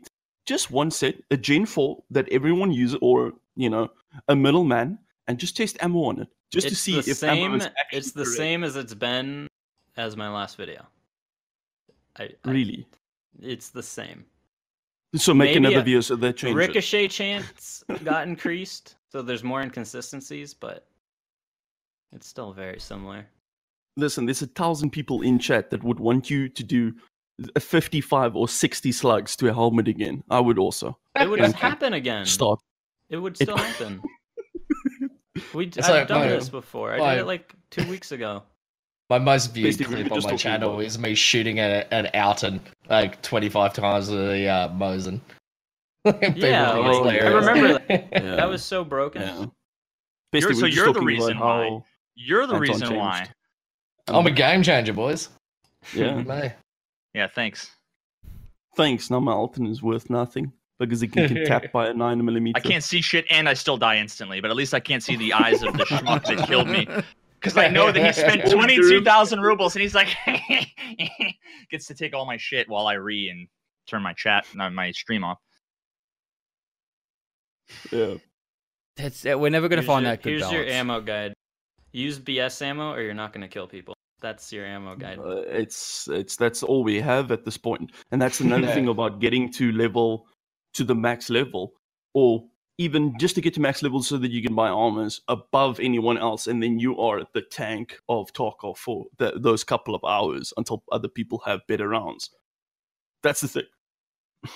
just 0.45 0.71
one 0.71 0.91
set, 0.91 1.15
a 1.29 1.37
Gen 1.37 1.65
Four 1.65 2.03
that 2.09 2.27
everyone 2.31 2.71
uses, 2.71 2.97
or 3.01 3.33
you 3.55 3.69
know, 3.69 3.89
a 4.29 4.35
middleman, 4.35 4.97
and 5.27 5.37
just 5.37 5.55
test 5.57 5.77
ammo 5.81 6.03
on 6.05 6.21
it, 6.21 6.29
just 6.51 6.69
to 6.69 6.75
see 6.75 6.97
if 6.99 7.21
ammo 7.23 7.55
is 7.57 7.67
It's 7.91 8.11
the 8.11 8.23
correct. 8.23 8.37
same 8.37 8.63
as 8.63 8.75
it's 8.75 8.93
been 8.93 9.47
as 9.97 10.15
my 10.17 10.29
last 10.29 10.57
video. 10.57 10.85
I, 12.19 12.23
I- 12.45 12.49
Really. 12.51 12.87
it's 13.41 13.69
the 13.69 13.83
same. 13.83 14.25
So 15.15 15.33
make 15.33 15.49
Maybe 15.49 15.57
another 15.57 15.75
a 15.79 15.83
video 15.83 15.99
so 16.01 16.15
that 16.15 16.37
changes. 16.37 16.55
Ricochet 16.55 17.09
chance 17.09 17.83
got 18.05 18.27
increased, 18.27 18.95
so 19.11 19.21
there's 19.21 19.43
more 19.43 19.61
inconsistencies, 19.61 20.53
but 20.53 20.87
it's 22.13 22.27
still 22.27 22.53
very 22.53 22.79
similar. 22.79 23.25
Listen, 23.97 24.25
there's 24.25 24.41
a 24.41 24.47
thousand 24.47 24.91
people 24.91 25.21
in 25.21 25.37
chat 25.37 25.69
that 25.71 25.83
would 25.83 25.99
want 25.99 26.29
you 26.29 26.47
to 26.47 26.63
do 26.63 26.93
a 27.57 27.59
55 27.59 28.37
or 28.37 28.47
60 28.47 28.91
slugs 28.93 29.35
to 29.35 29.49
a 29.49 29.53
helmet 29.53 29.89
again. 29.89 30.23
I 30.29 30.39
would 30.39 30.57
also 30.57 30.97
It 31.19 31.29
would 31.29 31.39
Thank 31.41 31.55
you. 31.55 31.59
happen 31.61 31.93
again. 31.93 32.25
Stop. 32.25 32.59
It 33.09 33.17
would 33.17 33.33
It- 33.33 33.43
still 33.43 33.57
happen. 33.67 34.01
We 35.53 35.65
It's 35.65 35.77
I've 35.79 35.89
like 35.89 36.07
done 36.07 36.21
my- 36.21 36.27
this 36.27 36.47
before. 36.47 36.93
I 36.93 36.97
my- 36.99 37.15
did 37.15 37.21
it 37.21 37.25
like 37.27 37.53
two 37.69 37.85
weeks 37.89 38.13
ago. 38.13 38.43
My 39.11 39.19
most 39.19 39.53
viewed 39.53 39.65
Basically, 39.77 40.05
clip 40.05 40.11
on 40.13 40.23
my 40.31 40.37
channel 40.37 40.79
is 40.79 40.97
me 40.97 41.15
shooting 41.15 41.59
at 41.59 41.91
an 41.91 42.07
Altyn 42.13 42.61
like 42.89 43.21
25 43.21 43.73
times 43.73 44.09
with 44.09 44.19
the 44.19 44.47
uh, 44.47 44.69
Mosin. 44.69 45.19
People 46.05 46.17
think 46.21 46.37
it's 46.37 46.45
Yeah, 46.45 46.71
like, 46.71 46.85
I 46.85 46.93
hilarious. 46.93 47.45
remember 47.45 47.83
Yeah. 47.89 48.35
That 48.37 48.47
was 48.47 48.63
so 48.63 48.85
broken. 48.85 49.21
Yeah. 49.23 49.33
You're- 49.35 49.51
Basically, 50.31 50.55
so 50.55 50.65
you're 50.67 50.93
the 50.93 51.01
reason 51.01 51.37
why. 51.39 51.63
how 51.67 51.83
You're 52.15 52.47
the 52.47 52.53
Anton 52.53 52.61
reason 52.61 52.87
changed. 52.87 52.95
why. 53.01 53.27
I'm 54.07 54.25
a 54.27 54.31
game 54.31 54.63
changer, 54.63 54.93
boys. 54.93 55.27
Yeah. 55.93 56.23
Yeah, 57.13 57.27
thanks. 57.27 57.69
Thanks. 58.77 59.11
Now 59.11 59.19
my 59.19 59.33
Altyn 59.33 59.69
is 59.69 59.83
worth 59.83 60.09
nothing 60.09 60.53
because 60.79 61.03
it 61.03 61.09
can 61.09 61.27
get 61.27 61.45
tapped 61.47 61.73
by 61.73 61.87
a 61.89 61.93
9 61.93 62.23
millimeter. 62.23 62.57
I 62.57 62.61
can't 62.61 62.81
see 62.81 63.01
shit, 63.01 63.25
and 63.29 63.49
I 63.49 63.55
still 63.55 63.75
die 63.75 63.97
instantly. 63.97 64.39
But 64.39 64.51
at 64.51 64.55
least 64.55 64.73
I 64.73 64.79
can't 64.79 65.03
see 65.03 65.17
the 65.17 65.33
eyes 65.33 65.63
of 65.63 65.75
the 65.77 65.83
schmuck 65.83 66.23
that 66.27 66.47
killed 66.47 66.69
me. 66.69 66.87
Because 67.41 67.57
I 67.57 67.67
know 67.69 67.91
that 67.91 68.05
he 68.05 68.13
spent 68.13 68.41
Oh, 68.45 68.49
dude. 68.49 68.53
22,000 68.53 69.39
rubles, 69.41 69.75
and 69.75 69.81
he's 69.81 69.95
like, 69.95 70.09
gets 71.71 71.87
to 71.87 71.95
take 71.95 72.13
all 72.13 72.25
my 72.25 72.37
shit 72.37 72.69
while 72.69 72.85
I 72.87 72.93
re 72.93 73.29
and 73.29 73.47
turn 73.87 74.03
my 74.03 74.13
chat, 74.13 74.45
no, 74.53 74.69
my 74.69 74.91
stream 74.91 75.23
off. 75.23 75.39
Yeah. 77.91 78.15
That's 78.97 79.25
uh, 79.25 79.37
we're 79.39 79.49
never 79.49 79.67
gonna 79.69 79.81
Here's 79.81 79.87
find 79.87 80.05
your- 80.05 80.11
that 80.15 80.23
good 80.23 80.39
Here's 80.39 80.51
your 80.51 80.65
ammo 80.65 81.01
guide. 81.01 81.33
Use 81.93 82.19
BS 82.19 82.61
ammo, 82.61 82.91
or 82.93 83.01
you're 83.01 83.13
not 83.13 83.33
gonna 83.33 83.47
kill 83.47 83.67
people. 83.67 83.95
That's 84.21 84.51
your 84.53 84.65
ammo 84.65 84.95
guide. 84.95 85.17
Uh, 85.19 85.41
it's 85.47 86.07
it's 86.09 86.35
that's 86.35 86.61
all 86.63 86.83
we 86.83 87.01
have 87.01 87.31
at 87.31 87.43
this 87.43 87.57
point, 87.57 87.91
and 88.11 88.21
that's 88.21 88.39
another 88.41 88.67
Yeah. 88.67 88.73
thing 88.75 88.87
about 88.89 89.19
getting 89.19 89.51
to 89.53 89.71
level 89.71 90.27
to 90.73 90.83
the 90.83 90.93
max 90.95 91.29
level, 91.29 91.73
or 92.13 92.43
even 92.77 93.17
just 93.19 93.35
to 93.35 93.41
get 93.41 93.53
to 93.53 93.61
max 93.61 93.83
level 93.83 94.01
so 94.01 94.17
that 94.17 94.31
you 94.31 94.41
can 94.41 94.55
buy 94.55 94.69
armors 94.69 95.21
above 95.27 95.79
anyone 95.79 96.17
else, 96.17 96.47
and 96.47 96.61
then 96.61 96.79
you 96.79 96.99
are 96.99 97.21
the 97.33 97.41
tank 97.41 97.99
of 98.09 98.33
Tarkov 98.33 98.77
for 98.77 99.05
th 99.19 99.33
those 99.37 99.63
couple 99.63 99.93
of 99.95 100.03
hours 100.03 100.53
until 100.57 100.83
other 100.91 101.07
people 101.07 101.39
have 101.45 101.67
better 101.67 101.89
rounds. 101.89 102.29
That's 103.23 103.41
the 103.41 103.47
thing. 103.47 103.67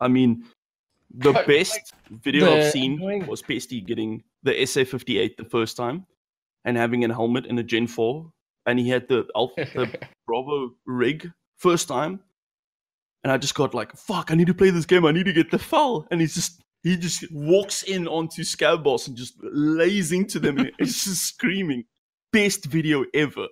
I 0.00 0.08
mean, 0.08 0.44
the 1.14 1.32
best 1.46 1.94
video 2.10 2.46
the 2.46 2.52
I've 2.52 2.72
seen 2.72 2.98
was 3.26 3.42
Pesty 3.42 3.80
getting 3.80 4.22
the 4.42 4.52
SA58 4.52 5.36
the 5.36 5.44
first 5.44 5.76
time 5.76 6.06
and 6.64 6.76
having 6.76 7.04
a 7.04 7.12
helmet 7.12 7.46
in 7.46 7.58
a 7.58 7.62
Gen 7.62 7.86
4, 7.86 8.30
and 8.66 8.78
he 8.78 8.88
had 8.88 9.08
the 9.08 9.26
Alpha, 9.36 9.66
the 9.74 10.08
Bravo 10.26 10.74
rig 10.86 11.30
first 11.56 11.88
time, 11.88 12.20
and 13.24 13.32
I 13.32 13.38
just 13.38 13.54
got 13.54 13.74
like, 13.74 13.96
"Fuck! 13.96 14.30
I 14.30 14.34
need 14.34 14.46
to 14.48 14.54
play 14.54 14.70
this 14.70 14.86
game. 14.86 15.04
I 15.06 15.12
need 15.12 15.26
to 15.26 15.32
get 15.32 15.50
the 15.50 15.58
FAL." 15.58 16.06
And 16.10 16.20
he's 16.20 16.34
just 16.34 16.62
he 16.82 16.96
just 16.96 17.24
walks 17.30 17.82
in 17.82 18.08
onto 18.08 18.42
Scav 18.42 18.82
Boss 18.82 19.06
and 19.06 19.16
just 19.16 19.34
lays 19.42 20.12
into 20.12 20.38
them, 20.38 20.58
and 20.58 20.72
it's 20.78 21.04
just 21.04 21.24
screaming. 21.34 21.84
Best 22.32 22.64
video 22.64 23.04
ever. 23.14 23.48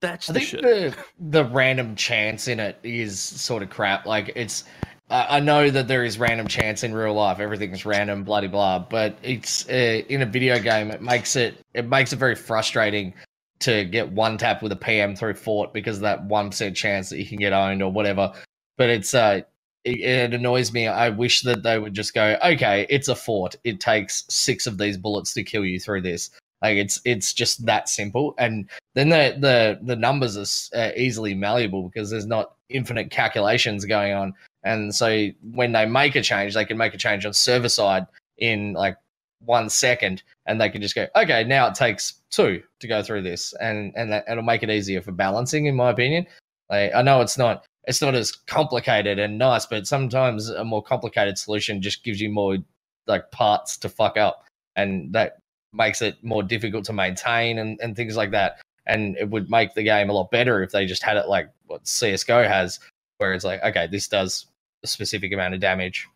That's 0.00 0.30
I 0.30 0.32
the 0.34 0.38
think 0.40 0.50
shit. 0.50 0.62
the 0.62 0.96
the 1.18 1.44
random 1.44 1.96
chance 1.96 2.48
in 2.48 2.60
it 2.60 2.78
is 2.82 3.18
sort 3.18 3.62
of 3.62 3.70
crap. 3.70 4.06
Like 4.06 4.32
it's 4.36 4.64
I 5.10 5.38
I 5.38 5.40
know 5.40 5.70
that 5.70 5.88
there 5.88 6.04
is 6.04 6.18
random 6.18 6.46
chance 6.48 6.84
in 6.84 6.94
real 6.94 7.14
life. 7.14 7.40
Everything's 7.40 7.84
random, 7.84 8.24
bloody 8.24 8.46
blah. 8.46 8.78
But 8.78 9.16
it's 9.22 9.68
uh, 9.68 10.02
in 10.08 10.22
a 10.22 10.26
video 10.26 10.58
game. 10.58 10.90
It 10.90 11.02
makes 11.02 11.36
it 11.36 11.58
it 11.74 11.88
makes 11.88 12.12
it 12.12 12.16
very 12.16 12.34
frustrating 12.34 13.14
to 13.60 13.84
get 13.84 14.10
one 14.10 14.38
tap 14.38 14.62
with 14.62 14.72
a 14.72 14.76
PM 14.76 15.14
through 15.14 15.34
fort 15.34 15.72
because 15.72 15.96
of 15.96 16.02
that 16.02 16.24
one 16.24 16.50
percent 16.50 16.76
chance 16.76 17.10
that 17.10 17.18
you 17.18 17.26
can 17.26 17.38
get 17.38 17.52
owned 17.52 17.82
or 17.82 17.92
whatever. 17.92 18.32
But 18.76 18.90
it's 18.90 19.14
uh, 19.14 19.42
it, 19.84 20.34
annoys 20.34 20.72
me. 20.72 20.86
I 20.86 21.08
wish 21.08 21.42
that 21.42 21.62
they 21.62 21.78
would 21.78 21.94
just 21.94 22.14
go, 22.14 22.38
okay, 22.44 22.86
it's 22.90 23.08
a 23.08 23.14
fort. 23.14 23.56
It 23.64 23.80
takes 23.80 24.24
six 24.28 24.66
of 24.66 24.78
these 24.78 24.96
bullets 24.96 25.32
to 25.34 25.42
kill 25.42 25.64
you 25.64 25.80
through 25.80 26.02
this. 26.02 26.30
Like 26.62 26.76
it's 26.76 27.00
it's 27.04 27.32
just 27.32 27.64
that 27.64 27.88
simple, 27.88 28.34
and 28.36 28.68
then 28.94 29.08
the 29.08 29.36
the 29.38 29.78
the 29.82 29.96
numbers 29.96 30.70
are 30.74 30.92
easily 30.94 31.34
malleable 31.34 31.84
because 31.84 32.10
there's 32.10 32.26
not 32.26 32.54
infinite 32.68 33.10
calculations 33.10 33.86
going 33.86 34.12
on. 34.12 34.34
And 34.62 34.94
so 34.94 35.28
when 35.52 35.72
they 35.72 35.86
make 35.86 36.16
a 36.16 36.22
change, 36.22 36.52
they 36.52 36.66
can 36.66 36.76
make 36.76 36.92
a 36.92 36.98
change 36.98 37.24
on 37.24 37.32
server 37.32 37.70
side 37.70 38.06
in 38.36 38.74
like 38.74 38.96
one 39.44 39.68
second, 39.68 40.22
and 40.46 40.60
they 40.60 40.70
can 40.70 40.82
just 40.82 40.94
go, 40.94 41.06
okay, 41.16 41.44
now 41.44 41.66
it 41.66 41.74
takes 41.74 42.14
two 42.30 42.62
to 42.80 42.86
go 42.86 43.02
through 43.02 43.22
this, 43.22 43.52
and 43.60 43.92
and 43.96 44.12
that, 44.12 44.24
it'll 44.30 44.42
make 44.42 44.62
it 44.62 44.70
easier 44.70 45.02
for 45.02 45.12
balancing, 45.12 45.66
in 45.66 45.76
my 45.76 45.90
opinion. 45.90 46.26
Like, 46.68 46.94
I 46.94 47.02
know 47.02 47.20
it's 47.20 47.38
not 47.38 47.64
it's 47.84 48.02
not 48.02 48.14
as 48.14 48.32
complicated 48.32 49.18
and 49.18 49.38
nice, 49.38 49.66
but 49.66 49.86
sometimes 49.86 50.48
a 50.50 50.64
more 50.64 50.82
complicated 50.82 51.38
solution 51.38 51.82
just 51.82 52.04
gives 52.04 52.20
you 52.20 52.30
more 52.30 52.58
like 53.06 53.30
parts 53.30 53.76
to 53.78 53.88
fuck 53.88 54.16
up, 54.16 54.46
and 54.76 55.12
that 55.12 55.38
makes 55.72 56.02
it 56.02 56.22
more 56.22 56.42
difficult 56.42 56.84
to 56.84 56.92
maintain 56.92 57.58
and, 57.58 57.78
and 57.80 57.96
things 57.96 58.16
like 58.16 58.30
that. 58.32 58.60
And 58.86 59.16
it 59.18 59.30
would 59.30 59.50
make 59.50 59.74
the 59.74 59.82
game 59.82 60.10
a 60.10 60.12
lot 60.12 60.30
better 60.30 60.62
if 60.62 60.72
they 60.72 60.84
just 60.86 61.02
had 61.02 61.16
it 61.16 61.28
like 61.28 61.50
what 61.66 61.86
CS:GO 61.86 62.46
has, 62.48 62.80
where 63.18 63.32
it's 63.32 63.44
like, 63.44 63.62
okay, 63.62 63.86
this 63.86 64.08
does 64.08 64.46
a 64.82 64.86
specific 64.86 65.32
amount 65.32 65.54
of 65.54 65.60
damage, 65.60 66.08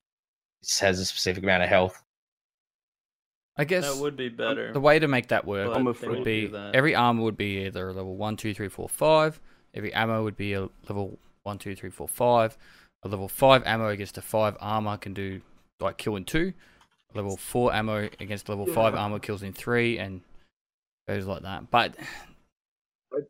this 0.62 0.80
has 0.80 0.98
a 0.98 1.04
specific 1.04 1.42
amount 1.42 1.62
of 1.62 1.68
health. 1.68 2.03
I 3.56 3.64
guess 3.64 3.84
That 3.94 4.00
would 4.02 4.16
be 4.16 4.28
better. 4.28 4.72
the 4.72 4.80
way 4.80 4.98
to 4.98 5.06
make 5.06 5.28
that 5.28 5.44
work 5.46 5.68
but 5.68 5.76
I'm 5.76 5.84
they 5.84 5.90
afraid- 5.92 6.08
would 6.08 6.14
won't 6.18 6.24
be 6.24 6.40
do 6.42 6.48
that. 6.48 6.74
every 6.74 6.94
armor 6.94 7.22
would 7.22 7.36
be 7.36 7.64
either 7.66 7.92
level 7.92 8.16
one, 8.16 8.36
two, 8.36 8.52
three, 8.54 8.68
four, 8.68 8.88
five. 8.88 9.40
Every 9.74 9.92
ammo 9.92 10.22
would 10.24 10.36
be 10.36 10.54
a 10.54 10.68
level 10.88 11.18
one, 11.44 11.58
two, 11.58 11.74
three, 11.76 11.90
four, 11.90 12.08
five. 12.08 12.56
A 13.04 13.08
level 13.08 13.28
five 13.28 13.62
ammo 13.66 13.88
against 13.88 14.16
a 14.18 14.22
five 14.22 14.56
armor 14.60 14.96
can 14.96 15.14
do 15.14 15.40
like 15.80 15.98
kill 15.98 16.16
in 16.16 16.24
two. 16.24 16.52
Level 17.14 17.36
four 17.36 17.72
ammo 17.72 18.08
against 18.18 18.48
level 18.48 18.66
five 18.66 18.94
armor 18.94 19.18
kills 19.20 19.42
in 19.42 19.52
three, 19.52 19.98
and 19.98 20.20
goes 21.06 21.26
like 21.26 21.42
that. 21.42 21.70
But 21.70 21.96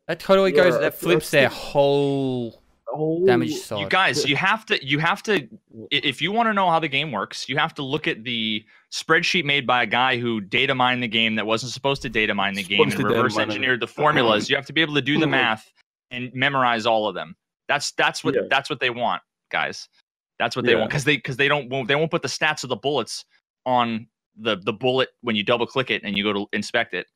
that 0.07 0.19
totally 0.19 0.55
yeah, 0.55 0.63
goes. 0.63 0.79
That 0.79 0.95
flips 0.95 1.29
their 1.29 1.49
whole 1.49 2.61
Oh, 2.93 3.25
damage 3.25 3.51
you 3.71 3.89
guys 3.89 4.25
you 4.29 4.35
have 4.35 4.63
to 4.67 4.85
you 4.85 4.99
have 4.99 5.23
to 5.23 5.47
if 5.89 6.21
you 6.21 6.31
want 6.31 6.47
to 6.47 6.53
know 6.53 6.69
how 6.69 6.79
the 6.79 6.87
game 6.87 7.11
works 7.11 7.49
you 7.49 7.57
have 7.57 7.73
to 7.73 7.81
look 7.81 8.07
at 8.07 8.23
the 8.23 8.63
spreadsheet 8.91 9.43
made 9.43 9.65
by 9.65 9.81
a 9.83 9.85
guy 9.87 10.17
who 10.17 10.39
data 10.39 10.75
mined 10.75 11.01
the 11.01 11.07
game 11.07 11.33
that 11.35 11.47
wasn't 11.47 11.71
supposed 11.71 12.03
to 12.03 12.09
data 12.09 12.35
mine 12.35 12.53
the 12.53 12.61
game 12.63 12.77
Supposed 12.91 12.99
and 12.99 13.09
reverse 13.09 13.37
engineered 13.39 13.79
the 13.79 13.87
formulas. 13.87 14.49
You 14.49 14.55
have 14.55 14.67
to 14.67 14.73
be 14.73 14.81
able 14.81 14.93
to 14.93 15.01
do 15.01 15.17
the 15.19 15.25
math 15.27 15.67
and 16.11 16.31
memorize 16.35 16.85
all 16.85 17.07
of 17.07 17.15
them. 17.15 17.35
That's 17.67 17.91
that's 17.93 18.23
what 18.23 18.35
Yeah. 18.35 18.41
that's 18.49 18.69
what 18.69 18.79
they 18.79 18.91
want 18.91 19.21
guys. 19.51 19.89
That's 20.37 20.55
what 20.55 20.65
they 20.65 20.73
Yeah. 20.73 20.79
want 20.79 20.91
because 20.91 21.05
they 21.05 21.15
because 21.17 21.37
they 21.37 21.47
don't 21.47 21.67
won't, 21.69 21.87
they 21.87 21.95
won't 21.95 22.11
put 22.11 22.21
the 22.21 22.27
stats 22.27 22.63
of 22.63 22.69
the 22.69 22.75
bullets 22.75 23.25
on 23.65 24.07
the 24.37 24.57
the 24.57 24.73
bullet 24.73 25.09
when 25.21 25.35
you 25.35 25.43
double 25.43 25.65
click 25.65 25.89
it 25.89 26.03
and 26.03 26.15
you 26.15 26.23
go 26.23 26.33
to 26.33 26.45
inspect 26.53 26.93
it. 26.93 27.07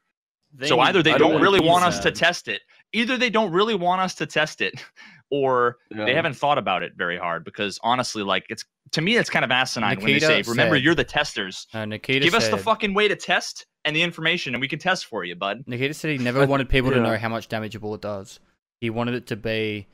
They 0.51 0.67
so 0.67 0.79
either 0.79 1.03
they 1.03 1.13
to 1.13 1.19
don't 1.19 1.37
do 1.37 1.43
really 1.43 1.59
want 1.59 1.85
us 1.85 1.99
to 1.99 2.11
test 2.11 2.47
it 2.47 2.61
either 2.91 3.17
they 3.19 3.29
don't 3.29 3.51
really 3.51 3.75
want 3.75 4.01
us 4.01 4.15
to 4.15 4.25
test 4.25 4.61
it 4.61 4.83
or 5.31 5.77
they 5.91 6.13
haven't 6.15 6.33
thought 6.35 6.57
about 6.57 6.83
it 6.83 6.93
very 6.95 7.17
hard 7.17 7.43
because 7.43 7.79
honestly, 7.83 8.23
like 8.23 8.45
it's 8.49 8.63
to 8.91 9.01
me, 9.01 9.17
it's 9.17 9.29
kind 9.29 9.45
of 9.45 9.51
asinine 9.51 9.97
when 9.97 10.13
they 10.13 10.19
say, 10.19 10.41
"Remember, 10.47 10.75
said- 10.75 10.83
you're 10.83 10.95
the 10.95 11.03
testers. 11.03 11.67
Uh, 11.73 11.85
Nikita 11.85 12.21
Give 12.21 12.33
us 12.33 12.47
the 12.49 12.57
fucking 12.57 12.93
way 12.93 13.07
to 13.07 13.15
test 13.15 13.65
and 13.85 13.95
the 13.95 14.01
information, 14.01 14.55
and 14.55 14.61
we 14.61 14.67
can 14.67 14.79
test 14.79 15.05
for 15.05 15.23
you, 15.23 15.35
bud." 15.35 15.63
Nikita 15.67 15.93
said 15.93 16.11
he 16.11 16.17
never 16.17 16.41
I- 16.41 16.45
wanted 16.45 16.69
people 16.69 16.91
to 16.91 16.99
know 17.01 17.17
how 17.17 17.29
much 17.29 17.47
damage 17.47 17.75
a 17.75 17.79
bullet 17.79 18.01
does. 18.01 18.39
He 18.81 18.89
wanted 18.89 19.13
it 19.15 19.27
to 19.27 19.35
be 19.35 19.87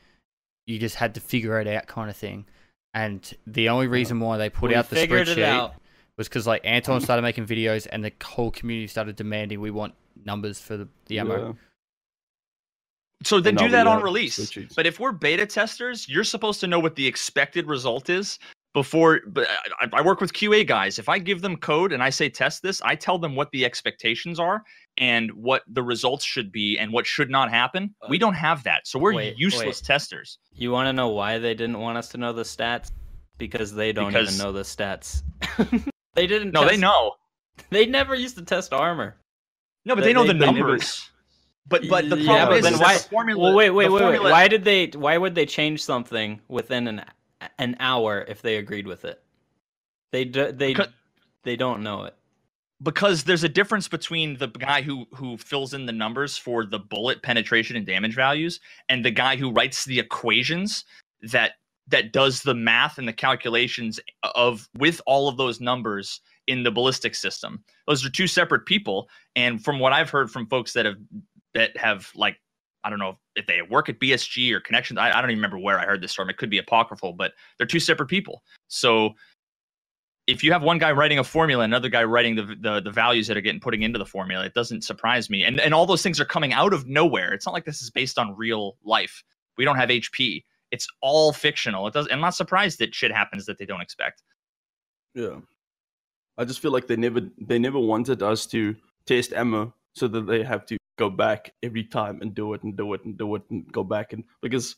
you 0.67 0.79
just 0.79 0.95
had 0.95 1.13
to 1.15 1.19
figure 1.21 1.59
it 1.59 1.67
out 1.67 1.87
kind 1.87 2.09
of 2.09 2.15
thing. 2.15 2.45
And 2.93 3.31
the 3.45 3.69
only 3.69 3.87
reason 3.87 4.19
why 4.19 4.37
they 4.37 4.49
put 4.49 4.69
We 4.69 4.75
out 4.75 4.89
the 4.89 4.95
spreadsheet 4.95 5.43
out. 5.43 5.75
was 6.17 6.27
because 6.29 6.47
like 6.47 6.61
Anton 6.63 7.01
started 7.01 7.21
making 7.21 7.45
videos 7.45 7.87
and 7.91 8.03
the 8.03 8.13
whole 8.23 8.49
community 8.51 8.87
started 8.87 9.15
demanding 9.15 9.59
we 9.59 9.69
want 9.71 9.93
numbers 10.23 10.59
for 10.61 10.77
the, 10.77 10.87
the 11.07 11.19
ammo. 11.19 11.47
Yeah. 11.47 11.53
So 13.23 13.39
then 13.39 13.55
do 13.55 13.69
that 13.69 13.87
on 13.87 14.01
release. 14.03 14.37
spreadsheets. 14.37 14.75
But 14.75 14.85
if 14.85 14.99
we're 14.99 15.11
beta 15.11 15.45
testers, 15.45 16.07
you're 16.07 16.23
supposed 16.23 16.59
to 16.61 16.67
know 16.67 16.79
what 16.79 16.95
the 16.95 17.07
expected 17.07 17.65
result 17.67 18.09
is 18.09 18.37
before. 18.73 19.21
But 19.27 19.47
I, 19.79 19.87
I 19.93 20.01
work 20.01 20.21
with 20.21 20.33
QA 20.33 20.67
guys. 20.67 20.99
If 20.99 21.09
I 21.09 21.17
give 21.17 21.41
them 21.41 21.55
code 21.57 21.91
and 21.91 22.03
I 22.03 22.09
say 22.09 22.29
test 22.29 22.61
this, 22.61 22.81
I 22.83 22.93
tell 22.95 23.17
them 23.17 23.35
what 23.35 23.49
the 23.51 23.65
expectations 23.65 24.39
are 24.39 24.63
and 24.97 25.31
what 25.33 25.63
the 25.67 25.81
results 25.81 26.23
should 26.25 26.51
be 26.51 26.77
and 26.77 26.91
what 26.91 27.07
should 27.07 27.29
not 27.29 27.49
happen. 27.49 27.95
Uh, 28.01 28.07
we 28.09 28.17
don't 28.17 28.33
have 28.35 28.63
that, 28.63 28.85
so 28.85 28.99
we're 28.99 29.13
Wait, 29.13 29.37
useless 29.37 29.65
wait. 29.81 29.83
testers. 29.85 30.37
You 30.53 30.71
want 30.71 30.87
to 30.87 30.93
know 30.93 31.09
why 31.09 31.39
they 31.39 31.53
didn't 31.53 31.79
want 31.79 31.97
us 31.97 32.09
to 32.09 32.17
know 32.17 32.31
the 32.33 32.43
stats? 32.43 32.91
Because 33.37 33.73
they 33.73 33.91
don't 33.91 34.07
Because- 34.09 34.35
even 34.35 34.45
know 34.45 34.51
the 34.51 34.61
stats. 34.63 35.23
they 36.15 36.27
didn't. 36.27 36.51
No, 36.51 36.65
they 36.67 36.77
know. 36.77 37.13
They 37.69 37.85
never 37.85 38.13
used 38.15 38.35
to 38.37 38.43
test 38.43 38.73
armor. 38.73 39.15
No, 39.85 39.95
but 39.95 40.01
They- 40.01 40.07
they 40.09 40.13
know 40.13 40.23
they- 40.23 40.33
the 40.33 40.39
they 40.39 40.45
never- 40.47 40.59
numbers. 40.59 41.09
But 41.67 41.87
but 41.89 42.09
the 42.09 42.17
Yeah, 42.17 42.25
problem 42.45 42.49
but 42.49 42.57
is, 42.57 42.63
then 42.63 42.73
is 42.75 42.79
why- 42.79 42.93
the 42.97 43.03
formula. 43.03 43.41
Well, 43.43 43.55
wait, 43.55 43.69
wait, 43.71 43.89
wait, 43.91 44.03
wait. 44.03 44.21
Why 44.21 44.47
did 44.47 44.63
they? 44.63 44.87
Why 44.87 45.17
would 45.17 45.33
they 45.35 45.45
change 45.45 45.83
something 45.83 46.39
within 46.47 46.87
an 46.87 47.05
an 47.59 47.75
hour 47.79 48.23
if 48.27 48.41
they 48.41 48.57
agreed 48.57 48.87
with 48.87 49.05
it? 49.05 49.21
They 50.11 50.25
do, 50.25 50.51
they 50.51 50.73
Because- 50.73 50.93
they 51.43 51.55
don't 51.55 51.81
know 51.83 52.03
it. 52.03 52.15
because 52.83 53.23
there's 53.23 53.43
a 53.43 53.49
difference 53.49 53.87
between 53.87 54.37
the 54.37 54.47
guy 54.47 54.81
who 54.81 55.05
who 55.13 55.37
fills 55.37 55.73
in 55.73 55.85
the 55.85 55.91
numbers 55.91 56.37
for 56.37 56.65
the 56.65 56.79
bullet 56.79 57.21
penetration 57.23 57.75
and 57.75 57.85
damage 57.85 58.13
values 58.15 58.59
and 58.89 59.03
the 59.03 59.11
guy 59.11 59.35
who 59.35 59.51
writes 59.51 59.85
the 59.85 59.97
equations 59.99 60.85
that 61.21 61.53
that 61.87 62.11
does 62.11 62.41
the 62.41 62.53
math 62.53 62.97
and 62.97 63.07
the 63.07 63.13
calculations 63.13 63.99
of 64.35 64.67
with 64.77 65.01
all 65.05 65.27
of 65.29 65.37
those 65.37 65.61
numbers 65.61 66.21
in 66.47 66.63
the 66.63 66.71
ballistic 66.71 67.15
system 67.15 67.63
those 67.87 68.03
are 68.05 68.09
two 68.09 68.27
separate 68.27 68.65
people 68.65 69.07
and 69.35 69.63
from 69.63 69.79
what 69.79 69.93
i've 69.93 70.09
heard 70.09 70.29
from 70.29 70.45
folks 70.47 70.73
that 70.73 70.85
have 70.85 70.97
that 71.55 71.75
have 71.75 72.11
like 72.15 72.37
i 72.83 72.89
don't 72.89 72.99
know 72.99 73.17
if 73.35 73.47
they 73.47 73.61
work 73.63 73.89
at 73.89 73.99
bsg 73.99 74.51
or 74.51 74.59
connections 74.59 74.99
i, 74.99 75.09
I 75.09 75.21
don't 75.21 75.31
even 75.31 75.39
remember 75.39 75.57
where 75.57 75.79
i 75.79 75.85
heard 75.85 76.01
this 76.01 76.13
from 76.13 76.29
it 76.29 76.37
could 76.37 76.49
be 76.49 76.59
apocryphal 76.59 77.13
but 77.13 77.33
they're 77.57 77.67
two 77.67 77.79
separate 77.79 78.07
people 78.07 78.43
so 78.67 79.15
if 80.27 80.43
you 80.43 80.51
have 80.51 80.63
one 80.63 80.77
guy 80.77 80.91
writing 80.91 81.19
a 81.19 81.23
formula, 81.23 81.63
another 81.63 81.89
guy 81.89 82.03
writing 82.03 82.35
the, 82.35 82.55
the 82.59 82.81
the 82.81 82.91
values 82.91 83.27
that 83.27 83.37
are 83.37 83.41
getting 83.41 83.59
putting 83.59 83.83
into 83.83 83.99
the 83.99 84.05
formula, 84.05 84.43
it 84.43 84.53
doesn't 84.53 84.83
surprise 84.83 85.29
me. 85.29 85.43
And 85.43 85.59
and 85.59 85.73
all 85.73 85.85
those 85.85 86.01
things 86.01 86.19
are 86.19 86.25
coming 86.25 86.53
out 86.53 86.73
of 86.73 86.87
nowhere. 86.87 87.33
It's 87.33 87.45
not 87.45 87.53
like 87.53 87.65
this 87.65 87.81
is 87.81 87.91
based 87.91 88.17
on 88.17 88.35
real 88.35 88.77
life. 88.83 89.23
We 89.57 89.65
don't 89.65 89.75
have 89.75 89.89
HP. 89.89 90.43
It's 90.71 90.87
all 91.01 91.31
fictional. 91.31 91.87
It 91.87 91.93
does. 91.93 92.07
I'm 92.11 92.21
not 92.21 92.35
surprised 92.35 92.79
that 92.79 92.95
shit 92.95 93.11
happens 93.11 93.45
that 93.45 93.57
they 93.57 93.65
don't 93.65 93.81
expect. 93.81 94.23
Yeah. 95.13 95.37
I 96.37 96.43
just 96.43 96.59
feel 96.59 96.71
like 96.71 96.87
they 96.87 96.97
never 96.97 97.21
they 97.39 97.59
never 97.59 97.79
wanted 97.79 98.23
us 98.23 98.45
to 98.47 98.75
test 99.05 99.31
Emma, 99.33 99.71
so 99.93 100.07
that 100.07 100.21
they 100.21 100.43
have 100.43 100.65
to 100.65 100.77
go 100.97 101.09
back 101.09 101.53
every 101.63 101.83
time 101.83 102.19
and 102.21 102.33
do 102.33 102.53
it 102.53 102.63
and 102.63 102.77
do 102.77 102.93
it 102.93 103.03
and 103.05 103.17
do 103.17 103.35
it 103.35 103.41
and 103.49 103.71
go 103.71 103.83
back 103.83 104.13
and 104.13 104.23
because 104.41 104.75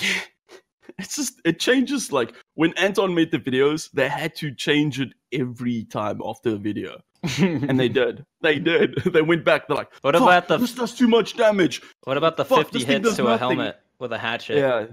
yeah, 0.00 0.20
it's 0.98 1.16
just 1.16 1.40
it 1.44 1.58
changes 1.60 2.12
like 2.12 2.34
when 2.54 2.72
Anton 2.76 3.14
made 3.14 3.30
the 3.30 3.38
videos, 3.38 3.90
they 3.92 4.08
had 4.08 4.34
to 4.36 4.54
change 4.54 5.00
it 5.00 5.10
every 5.32 5.84
time 5.84 6.20
after 6.24 6.50
a 6.50 6.56
video. 6.56 7.00
And 7.38 7.80
they 7.80 7.88
did. 8.00 8.24
They 8.42 8.58
did. 8.58 8.96
They 9.12 9.22
went 9.22 9.44
back, 9.44 9.66
they're 9.66 9.76
like, 9.76 9.92
What 10.02 10.14
"Fuck, 10.14 10.22
about 10.22 10.48
the- 10.48 10.58
this 10.58 10.74
does 10.74 10.94
too 10.94 11.08
much 11.08 11.36
damage. 11.36 11.80
What 12.04 12.16
about 12.16 12.36
the 12.36 12.44
Fuck, 12.44 12.70
fifty 12.70 12.84
hits 12.84 13.16
to 13.16 13.26
a 13.28 13.38
helmet 13.38 13.78
with 13.98 14.12
a 14.12 14.18
hatchet? 14.18 14.58
Yeah. 14.58 14.86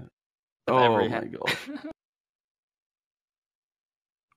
Oh 0.68 0.78
every 0.78 1.08
my 1.08 1.24
god. 1.24 1.92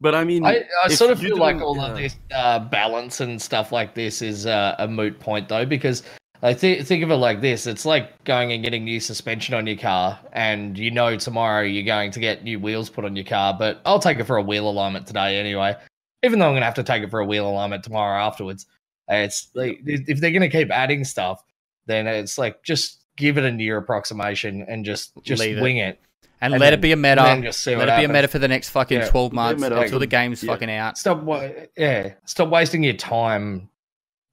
But 0.06 0.14
I 0.14 0.24
mean 0.24 0.46
I, 0.46 0.64
I 0.84 0.90
sort 0.90 1.10
of 1.10 1.20
feel 1.20 1.36
like 1.36 1.60
all 1.60 1.82
of 1.82 1.98
this 1.98 2.16
uh, 2.32 2.60
balance 2.60 3.22
and 3.22 3.42
stuff 3.42 3.72
like 3.72 3.96
this 3.96 4.22
is 4.22 4.46
uh, 4.46 4.76
a 4.78 4.88
moot 4.88 5.20
point, 5.20 5.50
though, 5.50 5.66
because 5.66 6.04
I 6.44 6.54
th- 6.54 6.86
think 6.86 7.04
of 7.04 7.10
it 7.10 7.16
like 7.16 7.42
this: 7.42 7.66
it's 7.66 7.86
like 7.86 8.24
going 8.24 8.52
and 8.52 8.64
getting 8.64 8.84
new 8.84 9.00
suspension 9.00 9.56
on 9.56 9.66
your 9.66 9.78
car, 9.78 10.20
and 10.32 10.78
you 10.78 10.92
know 10.92 11.18
tomorrow 11.18 11.64
you're 11.64 11.82
going 11.82 12.12
to 12.12 12.20
get 12.20 12.44
new 12.44 12.60
wheels 12.60 12.88
put 12.88 13.04
on 13.04 13.16
your 13.16 13.26
car. 13.26 13.56
But 13.58 13.82
I'll 13.84 13.98
take 13.98 14.20
it 14.20 14.26
for 14.26 14.38
a 14.38 14.44
wheel 14.44 14.70
alignment 14.70 15.08
today 15.08 15.40
anyway, 15.40 15.76
even 16.22 16.38
though 16.38 16.50
I'm 16.50 16.54
gonna 16.54 16.66
have 16.66 16.76
to 16.76 16.84
take 16.84 17.02
it 17.02 17.10
for 17.10 17.22
a 17.22 17.26
wheel 17.26 17.50
alignment 17.50 17.84
tomorrow 17.84 18.22
afterwards. 18.22 18.68
It's 19.08 19.50
like 19.56 19.80
if 19.88 20.20
they're 20.20 20.30
gonna 20.30 20.52
keep 20.52 20.70
adding 20.70 21.04
stuff, 21.04 21.44
then 21.88 22.06
it's 22.06 22.38
like 22.38 22.62
just 22.62 23.00
give 23.18 23.40
it 23.40 23.44
a 23.44 23.52
near 23.52 23.78
approximation 23.78 24.68
and 24.68 24.86
just 24.86 25.14
just 25.24 25.42
Leave 25.42 25.58
it. 25.58 25.62
wing 25.64 25.78
it. 25.78 26.00
And, 26.46 26.54
And 26.54 26.62
let 26.62 26.68
then- 26.72 26.74
it 26.80 26.82
be 26.82 26.92
a 26.92 26.96
meta. 26.96 27.40
just 27.44 27.62
see 27.62 27.72
Let 27.76 27.88
what 27.88 27.90
it 27.90 28.02
be 28.02 28.06
a 28.06 28.08
meta 28.08 28.28
for 28.28 28.40
the 28.40 28.48
next 28.48 28.70
fucking 28.70 29.00
Yeah, 29.00 29.08
twelve 29.10 29.34
months 29.34 29.62
meta 29.62 29.80
until 29.80 30.00
the 30.00 30.08
game's 30.08 30.44
yeah. 30.44 30.52
fucking 30.54 30.70
out. 30.70 30.98
Stop, 30.98 31.24
wa- 31.24 31.50
yeah. 31.78 32.14
Stop 32.26 32.50
wasting 32.50 32.84
your 32.84 32.94
time 32.94 33.70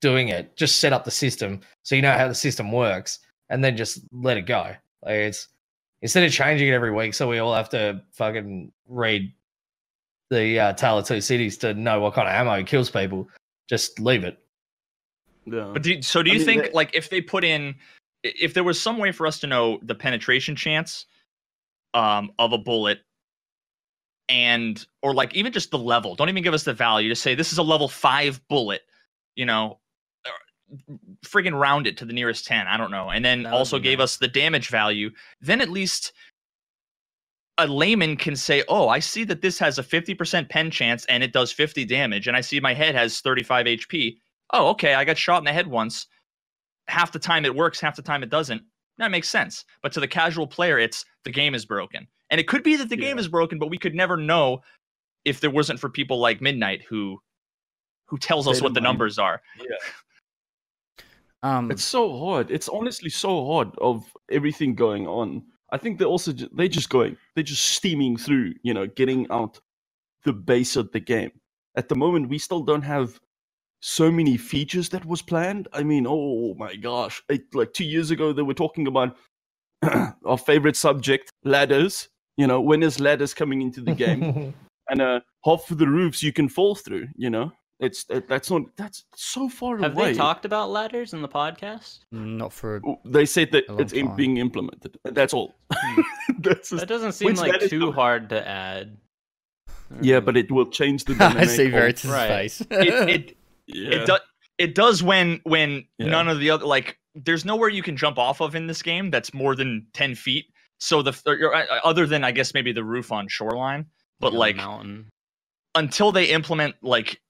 doing 0.00 0.28
it. 0.28 0.56
Just 0.56 0.76
set 0.78 0.92
up 0.92 1.04
the 1.04 1.10
system 1.10 1.60
so 1.84 1.94
you 1.94 2.02
know 2.02 2.12
how 2.12 2.28
the 2.28 2.34
system 2.34 2.70
works, 2.70 3.18
and 3.48 3.64
then 3.64 3.76
just 3.76 4.00
let 4.12 4.36
it 4.36 4.42
go. 4.42 4.74
Like 5.02 5.14
it's 5.14 5.48
instead 6.02 6.24
of 6.24 6.32
changing 6.32 6.68
it 6.68 6.72
every 6.72 6.90
week, 6.92 7.14
so 7.14 7.28
we 7.28 7.38
all 7.38 7.54
have 7.54 7.70
to 7.70 8.02
fucking 8.12 8.72
read 8.88 9.32
the 10.30 10.58
uh, 10.60 10.72
Tale 10.74 10.98
of 10.98 11.06
Two 11.06 11.20
Cities 11.20 11.56
to 11.58 11.72
know 11.74 12.00
what 12.00 12.14
kind 12.14 12.28
of 12.28 12.34
ammo 12.34 12.62
kills 12.64 12.90
people. 12.90 13.28
Just 13.68 13.98
leave 14.00 14.24
it. 14.24 14.38
Yeah. 15.46 15.70
But 15.72 15.82
do, 15.82 16.02
so 16.02 16.22
do 16.22 16.30
I 16.30 16.34
you 16.34 16.38
mean, 16.40 16.46
think 16.46 16.62
that- 16.62 16.74
like 16.74 16.94
if 16.94 17.08
they 17.10 17.20
put 17.20 17.42
in 17.44 17.74
if 18.22 18.54
there 18.54 18.64
was 18.64 18.80
some 18.80 18.98
way 18.98 19.10
for 19.12 19.26
us 19.26 19.40
to 19.40 19.46
know 19.46 19.80
the 19.82 19.94
penetration 19.94 20.54
chance 20.56 21.06
um 21.94 22.32
of 22.38 22.52
a 22.52 22.58
bullet 22.58 23.00
and 24.28 24.86
or 25.02 25.14
like 25.14 25.34
even 25.34 25.52
just 25.52 25.70
the 25.70 25.78
level, 25.78 26.14
don't 26.14 26.28
even 26.28 26.42
give 26.42 26.54
us 26.54 26.64
the 26.64 26.72
value, 26.72 27.08
just 27.08 27.22
say 27.22 27.34
this 27.34 27.52
is 27.52 27.58
a 27.58 27.62
level 27.62 27.88
5 27.88 28.40
bullet, 28.48 28.82
you 29.34 29.44
know, 29.44 29.78
friggin' 31.24 31.58
round 31.58 31.86
it 31.86 31.98
to 31.98 32.04
the 32.04 32.12
nearest 32.12 32.46
10, 32.46 32.66
I 32.66 32.76
don't 32.76 32.90
know. 32.90 33.10
And 33.10 33.24
then 33.24 33.42
That 33.42 33.52
also 33.52 33.78
gave 33.78 33.98
nice. 33.98 34.04
us 34.04 34.16
the 34.16 34.28
damage 34.28 34.68
value, 34.68 35.10
then 35.40 35.60
at 35.60 35.68
least 35.68 36.12
a 37.58 37.66
layman 37.66 38.16
can 38.16 38.34
say, 38.34 38.64
"Oh, 38.68 38.88
I 38.88 38.98
see 38.98 39.24
that 39.24 39.42
this 39.42 39.58
has 39.58 39.78
a 39.78 39.82
50% 39.82 40.48
pen 40.48 40.70
chance 40.70 41.04
and 41.06 41.22
it 41.22 41.32
does 41.32 41.52
50 41.52 41.84
damage 41.84 42.26
and 42.26 42.36
I 42.36 42.40
see 42.40 42.58
my 42.60 42.72
head 42.72 42.94
has 42.94 43.20
35 43.20 43.66
HP. 43.66 44.18
Oh, 44.54 44.68
okay, 44.70 44.94
I 44.94 45.04
got 45.04 45.18
shot 45.18 45.38
in 45.38 45.44
the 45.44 45.52
head 45.52 45.66
once. 45.66 46.06
Half 46.88 47.12
the 47.12 47.18
time 47.18 47.44
it 47.44 47.54
works, 47.54 47.80
half 47.80 47.96
the 47.96 48.02
time 48.02 48.22
it 48.22 48.30
doesn't. 48.30 48.62
That 48.98 49.10
makes 49.10 49.28
sense. 49.28 49.64
But 49.82 49.92
to 49.92 50.00
the 50.00 50.08
casual 50.08 50.46
player, 50.46 50.78
it's 50.78 51.04
the 51.24 51.30
game 51.30 51.54
is 51.54 51.64
broken. 51.64 52.06
And 52.30 52.40
it 52.40 52.48
could 52.48 52.62
be 52.62 52.76
that 52.76 52.88
the 52.88 52.96
game 52.96 53.18
is 53.18 53.28
broken, 53.28 53.58
but 53.58 53.68
we 53.70 53.78
could 53.78 53.94
never 53.94 54.16
know 54.16 54.62
if 55.24 55.40
there 55.40 55.50
wasn't 55.50 55.80
for 55.80 55.88
people 55.88 56.18
like 56.18 56.40
Midnight 56.40 56.82
who 56.88 57.20
who 58.06 58.18
tells 58.18 58.46
us 58.46 58.60
what 58.60 58.74
the 58.74 58.80
mind. 58.80 58.84
numbers 58.84 59.18
are. 59.18 59.42
Um, 61.44 61.72
It's 61.72 61.82
so 61.82 62.18
hard. 62.18 62.52
It's 62.52 62.68
honestly 62.68 63.10
so 63.10 63.44
hard 63.46 63.70
of 63.78 64.04
everything 64.30 64.76
going 64.76 65.08
on. 65.08 65.42
I 65.72 65.76
think 65.76 65.98
they're 65.98 66.06
also 66.06 66.32
they're 66.32 66.68
just 66.68 66.88
going. 66.88 67.16
They're 67.34 67.42
just 67.42 67.64
steaming 67.64 68.16
through. 68.16 68.54
You 68.62 68.74
know, 68.74 68.86
getting 68.86 69.26
out 69.30 69.58
the 70.24 70.32
base 70.32 70.76
of 70.76 70.92
the 70.92 71.00
game. 71.00 71.32
At 71.74 71.88
the 71.88 71.96
moment, 71.96 72.28
we 72.28 72.38
still 72.38 72.60
don't 72.60 72.82
have 72.82 73.18
so 73.84 74.10
many 74.10 74.36
features 74.36 74.88
that 74.90 75.04
was 75.04 75.20
planned. 75.22 75.68
I 75.72 75.82
mean, 75.82 76.06
oh 76.08 76.54
my 76.54 76.76
gosh! 76.76 77.22
It, 77.28 77.54
like 77.54 77.72
two 77.74 77.84
years 77.84 78.10
ago, 78.10 78.32
they 78.32 78.42
were 78.42 78.54
talking 78.54 78.86
about 78.86 79.16
our 80.24 80.38
favorite 80.38 80.76
subject, 80.76 81.30
ladders. 81.44 82.08
You 82.36 82.46
know, 82.46 82.60
when 82.60 82.82
is 82.82 82.98
ladders 83.00 83.34
coming 83.34 83.60
into 83.60 83.80
the 83.82 83.94
game? 83.94 84.54
and 84.88 85.02
uh, 85.02 85.20
half 85.44 85.70
of 85.70 85.78
the 85.78 85.86
roofs 85.86 86.22
you 86.22 86.32
can 86.32 86.48
fall 86.48 86.74
through. 86.74 87.08
You 87.16 87.28
know, 87.30 87.52
it's 87.80 88.04
that, 88.04 88.28
that's 88.28 88.50
not 88.50 88.62
that's 88.76 89.04
so 89.14 89.48
far 89.48 89.76
Have 89.78 89.92
away. 89.94 90.06
Have 90.06 90.14
they 90.14 90.18
talked 90.18 90.44
about 90.44 90.70
ladders 90.70 91.12
in 91.12 91.20
the 91.20 91.28
podcast? 91.28 91.98
not 92.12 92.52
for 92.52 92.80
They 93.04 93.26
said 93.26 93.50
that 93.52 93.64
A 93.68 93.76
it's 93.78 93.92
im- 93.92 94.06
time. 94.08 94.16
being 94.16 94.36
implemented. 94.38 94.96
That's 95.04 95.34
all. 95.34 95.54
that's 96.38 96.70
just, 96.70 96.80
That 96.80 96.88
doesn't 96.88 97.12
seem 97.12 97.34
like 97.34 97.60
too 97.68 97.80
don't- 97.80 97.94
hard 97.94 98.28
to 98.30 98.48
add. 98.48 98.96
yeah, 100.00 100.20
Mm. 100.20 100.24
but 100.24 100.36
it 100.36 100.50
will 100.50 100.66
change 100.70 101.04
the 101.04 101.12
I 101.20 101.28
dynamic. 101.28 101.48
see 101.50 101.66
of- 101.66 101.72
Veritas' 101.72 102.10
Right. 102.10 102.28
face. 102.28 102.60
It 102.70 103.08
it, 103.10 103.36
yeah. 103.66 103.90
it 103.90 104.06
does 104.06 104.20
it 104.58 104.74
does 104.74 105.02
when 105.02 105.40
when 105.44 105.86
Yeah. 105.98 106.06
none 106.06 106.28
of 106.28 106.38
the 106.38 106.50
other 106.50 106.66
like 106.66 106.98
there's 107.14 107.44
nowhere 107.44 107.68
you 107.68 107.82
can 107.82 107.96
jump 107.96 108.18
off 108.18 108.40
of 108.40 108.54
in 108.54 108.66
this 108.66 108.82
game 108.82 109.10
that's 109.10 109.34
more 109.34 109.54
than 109.54 109.86
10 109.92 110.14
feet. 110.14 110.46
So 110.78 111.02
the 111.02 111.12
or, 111.26 111.54
uh, 111.54 111.64
other 111.84 112.06
than 112.06 112.24
I 112.24 112.32
guess 112.32 112.54
maybe 112.54 112.72
the 112.72 112.84
roof 112.84 113.12
on 113.12 113.28
shoreline, 113.28 113.86
but 114.18 114.32
like 114.32 114.56
until 115.74 116.12
they 116.12 116.26
implement 116.26 116.74
like 116.82 117.20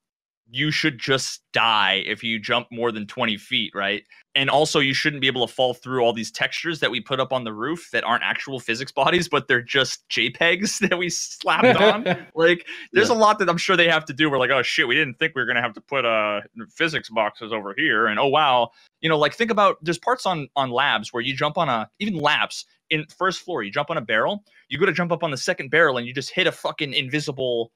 you 0.54 0.70
should 0.70 0.98
just 0.98 1.40
die 1.54 2.02
if 2.06 2.22
you 2.22 2.38
jump 2.38 2.66
more 2.70 2.92
than 2.92 3.06
20 3.06 3.38
feet 3.38 3.72
right? 3.74 4.04
And 4.34 4.50
also 4.50 4.80
you 4.80 4.92
shouldn't 4.92 5.22
be 5.22 5.26
able 5.26 5.46
to 5.46 5.52
fall 5.52 5.72
through 5.72 6.02
all 6.02 6.12
these 6.12 6.30
textures 6.30 6.78
that 6.80 6.90
we 6.90 7.00
put 7.00 7.20
up 7.20 7.32
on 7.32 7.44
the 7.44 7.52
roof 7.54 7.88
that 7.92 8.04
aren't 8.04 8.22
actual 8.22 8.60
physics 8.60 8.92
bodies 8.92 9.28
but 9.28 9.48
they're 9.48 9.62
just 9.62 10.06
jpegs 10.10 10.78
that 10.88 10.98
we 10.98 11.08
slapped 11.08 11.80
on. 11.80 12.02
Like 12.34 12.66
there's 12.92 13.08
a 13.08 13.14
lot 13.14 13.38
that 13.38 13.48
i'm 13.48 13.56
sure 13.56 13.76
they 13.76 13.88
have 13.88 14.04
to 14.06 14.12
do. 14.12 14.30
We're 14.30 14.38
like 14.38 14.50
oh 14.50 14.62
shit 14.62 14.86
we 14.86 14.94
didn't 14.94 15.18
think 15.18 15.34
we 15.34 15.42
were 15.42 15.46
going 15.46 15.56
to 15.56 15.62
have 15.62 15.74
to 15.74 15.80
put 15.80 16.04
uh 16.04 16.40
physics 16.70 17.08
boxes 17.08 17.52
over 17.52 17.74
here. 17.76 18.06
And 18.06 18.18
oh 18.18 18.28
wow. 18.28 18.70
You 19.00 19.08
know 19.08 19.18
like 19.18 19.34
think 19.34 19.50
about 19.50 19.78
there's 19.82 19.98
parts 19.98 20.26
on 20.26 20.48
on 20.54 20.70
labs 20.70 21.12
where 21.12 21.22
you 21.22 21.34
jump 21.34 21.56
on 21.56 21.68
a 21.68 21.88
even 21.98 22.14
labs 22.14 22.66
in 22.90 23.06
first 23.16 23.40
floor 23.40 23.62
you 23.62 23.70
jump 23.70 23.90
on 23.90 23.96
a 23.96 24.02
barrel 24.02 24.44
you 24.68 24.78
go 24.78 24.86
to 24.86 24.92
jump 24.92 25.12
up 25.12 25.24
on 25.24 25.30
the 25.30 25.36
second 25.36 25.70
barrel 25.70 25.96
and 25.96 26.06
you 26.06 26.12
just 26.12 26.30
hit 26.30 26.46
a 26.46 26.52
fucking 26.52 26.92
invisible 26.92 27.72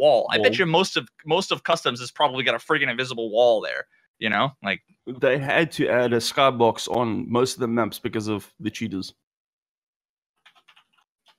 wall. 0.00 0.26
I 0.32 0.38
bet 0.38 0.58
you 0.58 0.66
most 0.66 0.96
of 0.96 1.08
most 1.24 1.52
of 1.52 1.62
customs 1.62 2.00
has 2.00 2.10
probably 2.10 2.42
got 2.44 2.54
a 2.54 2.58
friggin' 2.58 2.90
invisible 2.90 3.30
wall 3.30 3.60
there. 3.60 3.86
You 4.18 4.28
know, 4.30 4.50
like 4.62 4.80
They 5.06 5.38
had 5.38 5.72
to 5.72 5.88
add 5.88 6.12
a 6.12 6.18
skybox 6.18 6.88
on 6.94 7.30
most 7.30 7.54
of 7.54 7.60
the 7.60 7.68
maps 7.68 7.98
because 7.98 8.28
of 8.28 8.52
the 8.60 8.70
cheaters. 8.70 9.14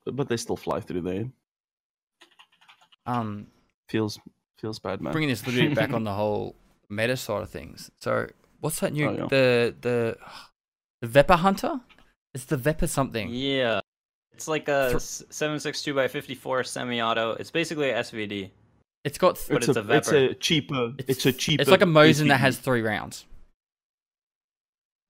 But 0.05 0.15
but 0.15 0.27
they 0.29 0.37
still 0.37 0.57
fly 0.57 0.79
through 0.79 1.01
there. 1.01 1.25
um, 3.05 3.47
Feels 3.89 4.19
feels 4.59 4.79
bad, 4.79 5.01
man. 5.01 5.11
bringing 5.11 5.29
this 5.29 5.43
a 5.43 5.49
little 5.49 5.67
bit 5.69 5.75
back 5.75 5.93
on 5.93 6.03
the 6.03 6.13
whole 6.13 6.55
meta 6.89 7.17
side 7.17 7.41
of 7.43 7.49
things. 7.49 7.91
So, 7.99 8.27
what's 8.61 8.79
that 8.79 8.93
new? 8.93 9.09
Oh, 9.09 9.13
yeah. 9.13 9.27
The 9.27 9.75
the 9.81 10.17
the 11.01 11.07
Vepr 11.23 11.37
Hunter. 11.37 11.81
It's 12.33 12.45
the 12.45 12.57
Vepr 12.57 12.87
something. 12.87 13.29
Yeah. 13.29 13.80
It's 14.41 14.47
like 14.47 14.67
a 14.69 14.99
762 14.99 15.93
by 15.93 16.07
54 16.07 16.63
semi-auto. 16.63 17.33
It's 17.33 17.51
basically 17.51 17.91
a 17.91 17.99
SVD. 17.99 18.49
It's 19.03 19.19
got. 19.19 19.35
Th- 19.35 19.49
but 19.49 19.57
it's, 19.57 19.67
it's 19.67 19.77
a, 19.77 19.81
a 19.81 19.97
it's 19.97 20.11
a 20.11 20.33
cheaper. 20.33 20.93
It's, 21.07 21.25
a 21.27 21.31
cheaper. 21.31 21.61
It's 21.61 21.69
like 21.69 21.83
a 21.83 21.85
Mosin 21.85 22.27
that 22.29 22.39
has 22.39 22.57
three 22.57 22.81
rounds. 22.81 23.25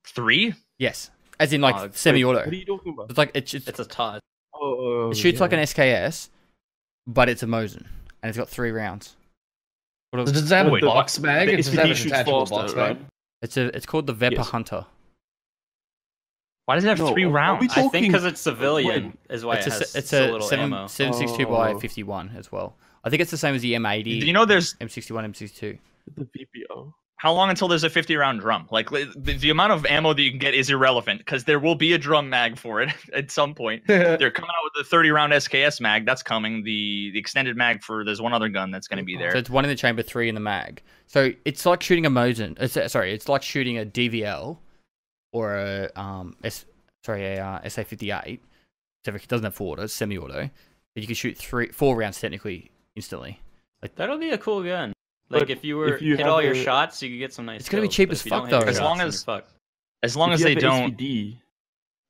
three. 0.06 0.54
Yes, 0.80 1.12
as 1.40 1.54
in 1.54 1.62
like 1.62 1.76
Oh, 1.78 1.90
semi-auto. 1.94 2.40
What 2.40 2.48
are 2.50 2.54
you 2.56 2.66
talking 2.66 2.92
about? 2.94 3.10
It's 3.10 3.18
like 3.18 3.32
it, 3.34 3.54
it's, 3.54 3.68
It's 3.70 3.80
a 3.80 3.86
TOS. 3.86 4.20
Oh, 4.54 4.60
oh, 4.62 4.78
oh, 5.06 5.12
it 5.12 5.16
shoots 5.18 5.40
like 5.40 5.54
an 5.54 5.60
SKS, 5.60 6.28
but 7.08 7.30
it's 7.30 7.42
a 7.42 7.46
Mosin, 7.48 7.86
and 8.22 8.30
it's 8.30 8.38
got 8.38 8.50
three 8.50 8.72
rounds. 8.72 9.16
What 10.10 10.28
a- 10.28 10.32
Does 10.34 10.52
it 10.52 10.54
have 10.56 10.68
a 10.68 10.72
Wait, 10.72 10.84
box 10.84 11.18
bag? 11.20 11.48
the 11.48 11.56
Does 11.56 11.70
it 11.70 11.76
have 11.80 11.90
a 11.90 11.96
shoots 11.96 12.04
detachable 12.12 12.46
faster, 12.48 12.56
box 12.58 12.74
right? 12.76 13.02
it's 13.42 13.56
a 13.56 13.74
it's 13.78 13.86
called 13.86 14.08
the 14.08 14.14
Vepper 14.14 14.32
Yes. 14.34 14.50
Hunter. 14.50 14.86
Why 16.66 16.76
does 16.76 16.84
it 16.84 16.88
have 16.90 17.00
No, 17.00 17.12
three 17.14 17.24
are 17.24 17.28
we 17.28 17.34
rounds? 17.34 17.74
I 17.76 17.88
think 17.90 18.08
because 18.08 18.24
it's 18.26 18.40
civilian 18.40 19.18
is 19.30 19.44
why 19.44 19.56
it's 19.58 19.68
it 19.68 19.74
a, 19.74 19.78
has 19.80 19.90
se- 19.90 20.00
it's 20.00 20.10
so 20.10 20.24
a 20.24 20.32
little 20.32 20.48
seven, 20.48 20.66
ammo. 20.66 20.88
762 20.88 21.46
by 21.52 21.74
Oh. 21.74 21.80
51 21.80 22.32
as 22.38 22.52
well. 22.52 22.78
I 23.04 23.10
think 23.10 23.22
it's 23.22 23.32
the 23.32 23.38
same 23.38 23.56
as 23.56 23.62
the 23.62 23.74
M80, 23.74 24.04
Do 24.04 24.28
you 24.28 24.34
know, 24.34 24.46
there's 24.46 24.76
M61, 24.76 25.26
M62. 25.34 25.78
the 26.16 26.26
VPO. 26.26 26.94
how 27.18 27.34
long 27.34 27.50
until 27.50 27.68
there's 27.68 27.84
a 27.84 27.90
50 27.90 28.16
round 28.16 28.42
drum? 28.42 28.68
Like 28.72 28.90
the, 28.92 29.12
the 29.16 29.50
amount 29.50 29.72
of 29.74 29.86
ammo 29.88 30.14
that 30.14 30.22
you 30.22 30.30
can 30.30 30.40
get 30.40 30.54
is 30.54 30.70
irrelevant 30.70 31.20
because 31.20 31.44
there 31.46 31.60
will 31.60 31.76
be 31.76 31.94
a 31.94 31.98
drum 31.98 32.30
mag 32.30 32.58
for 32.58 32.80
it 32.82 32.90
at 33.14 33.32
some 33.32 33.54
point. 33.56 33.84
They're 33.88 34.32
coming 34.32 34.50
out 34.50 34.64
with 34.64 34.74
the 34.78 34.84
30 34.90 35.10
round 35.10 35.34
SKS 35.34 35.82
mag. 35.82 36.06
That's 36.06 36.22
coming. 36.24 36.64
The 36.64 37.10
the 37.12 37.20
extended 37.20 37.58
mag 37.58 37.84
for 37.84 38.06
there's 38.06 38.22
one 38.22 38.34
other 38.34 38.50
gun 38.50 38.70
that's 38.72 38.88
going 38.88 39.00
to 39.00 39.04
be 39.04 39.18
there. 39.18 39.32
So 39.32 39.34
there. 39.34 39.40
it's 39.42 39.50
one 39.50 39.66
in 39.66 39.70
the 39.70 39.76
chamber, 39.76 40.04
three 40.04 40.30
in 40.30 40.36
the 40.36 40.42
mag. 40.42 40.82
So 41.08 41.32
it's 41.44 41.66
like 41.66 41.82
shooting 41.84 42.06
a 42.06 42.12
Mosin. 42.12 42.56
It's, 42.62 42.78
uh, 42.78 42.88
sorry, 42.88 43.14
it's 43.14 43.28
like 43.28 43.42
shooting 43.44 43.78
a 43.80 43.86
DVL 43.86 44.58
or 45.34 45.56
a 45.56 45.90
um 45.96 46.36
S, 46.44 46.66
sorry 47.06 47.36
a 47.38 47.46
uh, 47.46 47.60
SA58. 47.62 48.40
So 49.06 49.14
it 49.16 49.28
doesn't 49.28 49.44
have 49.44 49.56
full 49.56 49.70
auto, 49.72 49.84
it's 49.84 49.94
semi-auto. 49.94 50.50
But 50.94 51.02
you 51.02 51.08
can 51.08 51.16
shoot 51.16 51.38
three, 51.38 51.70
four 51.70 51.96
rounds 51.96 52.20
technically 52.20 52.70
instantly. 52.96 53.40
Like 53.82 53.96
that'll 53.96 54.18
be 54.20 54.30
a 54.30 54.38
cool 54.38 54.64
gun. 54.64 54.94
Like 55.30 55.50
if 55.50 55.64
you 55.64 55.78
were 55.78 55.96
if 55.96 56.02
you 56.02 56.18
hit 56.18 56.28
all 56.28 56.38
have 56.38 56.46
your 56.46 56.54
a- 56.54 56.64
shots, 56.64 57.02
you 57.02 57.10
could 57.10 57.20
get 57.20 57.34
some 57.34 57.46
nice. 57.46 57.62
It's 57.62 57.70
gonna 57.70 57.82
be 57.82 57.88
cheap 57.88 58.12
as 58.12 58.22
fuck, 58.22 58.50
don't 58.50 58.50
hit 58.50 58.52
your 58.52 58.62
though. 58.66 58.70
As 58.70 58.80
long 58.80 59.02
as- 59.02 59.26
you're. 59.28 59.42
As 60.04 60.16
long 60.18 60.30
If 60.32 60.34
as 60.36 60.40
you 60.42 60.46
they 60.46 60.54
have 60.54 60.62
don't. 60.62 60.98
SVD, 60.98 61.38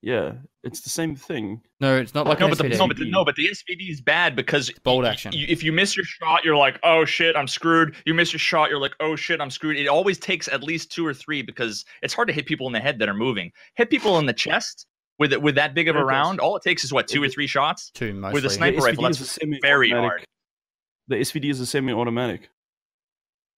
yeah, 0.02 0.34
it's 0.64 0.82
the 0.82 0.90
same 0.90 1.16
thing. 1.16 1.62
No, 1.80 1.98
it's 1.98 2.14
not 2.14 2.26
like 2.26 2.40
no, 2.40 2.46
an 2.48 2.52
but 2.52 2.58
the, 2.58 2.70
no, 2.70 2.88
but 2.88 2.98
the, 2.98 3.10
no, 3.10 3.24
but 3.26 3.36
the 3.36 3.48
SVD 3.48 3.90
is 3.90 4.02
bad 4.02 4.36
because 4.36 4.72
bolt 4.84 5.04
y- 5.04 5.08
y- 5.08 5.12
action. 5.12 5.32
y- 5.34 5.46
if 5.48 5.64
you 5.64 5.72
miss 5.72 5.96
your 5.96 6.06
shot, 6.06 6.44
you're 6.44 6.58
like, 6.58 6.80
oh 6.84 7.06
shit, 7.06 7.36
I'm 7.36 7.48
screwed. 7.48 7.96
You 8.06 8.14
miss 8.14 8.34
your 8.34 8.40
shot, 8.40 8.70
you're 8.70 8.80
like, 8.80 8.96
oh 9.00 9.16
shit, 9.16 9.40
I'm 9.40 9.52
screwed. 9.52 9.78
It 9.78 9.88
always 9.88 10.18
takes 10.18 10.48
at 10.48 10.64
least 10.64 10.92
two 10.92 11.06
or 11.06 11.14
three 11.14 11.42
because 11.42 11.86
it's 12.02 12.14
hard 12.14 12.28
to 12.30 12.34
hit 12.34 12.46
people 12.46 12.68
in 12.68 12.74
the 12.74 12.80
head 12.80 13.00
that 13.00 13.10
are 13.10 13.14
moving. 13.14 13.52
Hit 13.76 13.90
people 13.90 14.18
in 14.20 14.26
the 14.26 14.34
chest 14.34 14.88
with 15.20 15.34
with 15.36 15.56
that 15.56 15.74
big 15.76 15.88
of 15.88 15.96
a 15.96 16.00
Yeah, 16.00 16.04
it 16.04 16.06
does. 16.06 16.10
round. 16.10 16.40
All 16.40 16.56
it 16.56 16.64
takes 16.64 16.84
is 16.84 16.92
what 16.92 17.08
two 17.08 17.22
or 17.22 17.30
three 17.30 17.48
shots. 17.48 17.92
Two 17.94 18.14
mostly. 18.14 18.34
with 18.34 18.46
a 18.46 18.50
sniper 18.50 18.78
the 18.78 18.84
rifle, 18.84 19.04
SVD 19.04 19.08
that's 19.20 19.38
is 19.38 19.60
very 19.62 19.92
hard. 19.92 20.26
The 21.08 21.18
SVD 21.18 21.50
is 21.52 21.60
a 21.60 21.66
semi-automatic. 21.66 22.50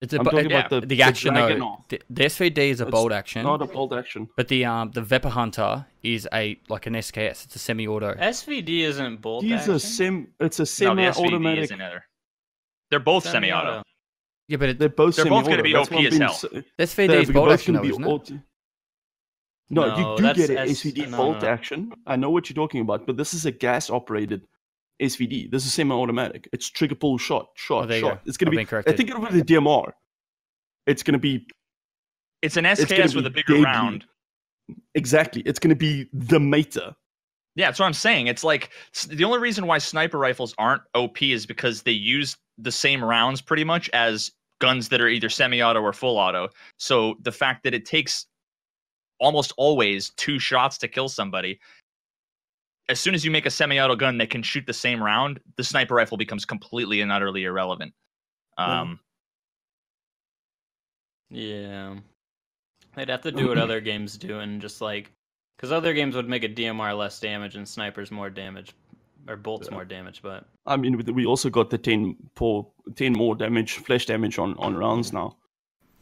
It's 0.04 0.14
a, 0.14 0.18
I'm 0.20 0.24
bu- 0.26 0.32
talking 0.32 0.52
uh, 0.52 0.58
about 0.60 0.70
the- 0.70 0.82
the 0.82 0.88
the 0.88 1.02
action 1.02 1.34
dragon 1.34 1.60
though. 1.60 1.66
off. 1.66 1.88
The, 1.88 2.02
the 2.10 2.24
SVD 2.26 2.58
is 2.58 2.82
a 2.82 2.84
It's 2.84 2.92
bolt 2.92 3.12
action, 3.14 3.44
Not 3.44 3.62
a 3.62 3.66
bolt 3.66 3.94
action. 3.94 4.28
but 4.38 4.48
the 4.50 4.66
um 4.66 4.92
the 4.92 5.02
Vepper 5.02 5.30
Hunter 5.32 5.86
is 6.04 6.28
a 6.34 6.60
like 6.70 6.86
an 6.88 6.94
SKS. 6.96 7.46
It's 7.46 7.56
a 7.56 7.60
semi-auto. 7.60 8.14
SVD 8.16 8.82
isn't 8.92 9.22
bolt 9.22 9.44
These 9.44 9.54
action. 9.54 9.74
are 9.76 9.80
sim. 9.80 10.28
It's 10.42 10.60
a 10.60 10.64
No, 10.64 10.66
SVD 10.66 11.14
semi-automatic. 11.14 11.64
isn't 11.64 11.82
either. 11.82 12.04
They're 12.92 13.00
both 13.00 13.24
semi-auto. 13.28 13.82
Yeah, 14.50 14.58
but 14.58 14.70
it, 14.70 14.80
They're 14.80 14.90
both 14.90 15.16
They're 15.16 15.26
both 15.26 15.46
gonna 15.46 15.58
semi-auto. 15.58 15.64
be 15.64 15.74
That's 15.74 15.88
OP 15.88 15.96
what 15.96 16.06
as 16.06 16.18
hell. 16.18 16.32
s- 16.32 16.42
the 16.42 16.84
SVD 16.84 17.08
they're 17.08 17.22
is 17.22 17.32
bolt 17.32 17.46
both 17.48 17.54
action 17.60 17.74
gonna 17.76 17.88
though, 17.88 17.92
isn't 18.20 18.32
it? 18.34 18.40
No, 19.70 19.88
No, 19.88 19.98
you 19.98 20.18
do 20.18 20.34
get 20.34 20.50
an 20.50 20.58
S- 20.58 20.84
SVD 20.84 21.10
no, 21.10 21.18
bolt 21.18 21.42
no. 21.42 21.48
action. 21.48 21.94
I 22.06 22.16
know 22.18 22.30
what 22.30 22.50
you're 22.50 22.56
talking 22.56 22.82
about, 22.82 23.08
but 23.08 23.16
this 23.18 23.34
is 23.34 23.46
a 23.46 23.52
gas-operated 23.52 24.42
SVD. 25.04 25.52
This 25.52 25.66
is 25.66 25.74
semi-automatic. 25.74 26.50
It's 26.54 26.70
trigger 26.70 26.96
pull 26.96 27.18
shot, 27.18 27.50
shot, 27.56 27.92
Oh, 27.92 28.00
shot. 28.00 28.16
go. 28.16 28.20
It's 28.26 28.38
gonna 28.38 28.50
I've 28.50 28.58
be. 28.58 28.66
been 28.66 28.84
I 28.88 28.92
think 28.96 29.10
it'll 29.10 29.26
be 29.26 29.40
the 29.42 29.44
DMR. 29.44 29.92
It's 30.88 31.04
gonna 31.04 31.18
be 31.20 31.48
It's 32.42 32.58
an 32.58 32.64
gonna 32.64 32.76
SKS 32.76 33.16
with 33.16 33.26
a 33.26 33.30
bigger 33.30 33.54
deadly. 33.54 33.66
round. 33.66 34.06
exactly. 34.96 35.42
It's 35.46 35.60
gonna 35.60 35.76
be 35.76 36.10
the 36.14 36.40
meter. 36.40 36.96
Yeah, 37.56 37.68
that's 37.68 37.80
what 37.80 37.86
I'm 37.86 37.94
saying. 37.94 38.28
It's 38.28 38.44
like 38.44 38.72
the 39.08 39.24
only 39.24 39.38
reason 39.40 39.68
why 39.68 39.78
sniper 39.78 40.18
rifles 40.18 40.56
aren't 40.58 40.82
OP 40.96 41.22
is 41.22 41.46
because 41.46 41.84
they 41.84 41.92
use 41.92 42.36
the 42.58 42.72
same 42.72 43.04
rounds 43.04 43.42
pretty 43.42 43.64
much 43.64 43.90
as 43.92 44.32
guns 44.60 44.90
that 44.90 45.02
are 45.02 45.08
either 45.08 45.30
semi-auto 45.30 45.80
or 45.82 45.94
full 45.94 46.18
auto. 46.18 46.50
So 46.78 47.16
the 47.22 47.32
fact 47.32 47.64
that 47.64 47.74
it 47.74 47.86
takes 47.86 48.26
almost 49.20 49.54
always 49.58 50.12
two 50.18 50.40
shots 50.40 50.78
to 50.80 50.88
kill 50.88 51.10
somebody, 51.10 51.60
as 52.90 53.00
soon 53.00 53.14
as 53.16 53.24
you 53.24 53.32
make 53.32 53.46
a 53.46 53.50
semi-auto 53.52 53.96
gun 53.96 54.18
that 54.18 54.30
can 54.30 54.44
shoot 54.44 54.66
the 54.66 54.74
same 54.74 55.02
round, 55.02 55.40
the 55.58 55.64
sniper 55.64 55.96
rifle 55.96 56.18
becomes 56.18 56.46
completely 56.46 57.02
and 57.02 57.12
utterly 57.12 57.44
irrelevant. 57.46 57.94
Yeah. 58.58 58.82
Um, 58.82 59.00
Yeah. 61.30 61.96
They'd 62.96 63.10
have 63.10 63.22
to 63.22 63.32
do 63.32 63.48
what 63.48 63.58
other 63.66 63.82
games 63.82 64.18
do 64.18 64.40
and 64.40 64.62
just 64.62 64.82
like 64.82 65.12
because 65.58 65.72
other 65.72 65.94
games 65.94 66.16
would 66.16 66.28
make 66.30 66.44
a 66.44 66.50
DMR 66.50 66.98
less 66.98 67.20
damage 67.20 67.56
and 67.56 67.68
snipers 67.68 68.12
more 68.12 68.30
damage 68.30 68.74
or 69.28 69.38
bolts 69.38 69.68
Yeah. 69.70 69.76
more 69.76 69.86
damage, 69.86 70.22
but 70.22 70.46
I 70.66 70.76
mean, 70.78 70.98
we 71.14 71.26
also 71.26 71.50
got 71.50 71.70
the 71.70 71.78
10, 71.78 72.16
por- 72.36 72.68
10 72.96 73.14
more 73.14 73.36
damage, 73.36 73.74
flash 73.78 74.06
damage 74.06 74.38
on, 74.38 74.56
on 74.58 74.76
rounds 74.76 75.14
now. 75.14 75.38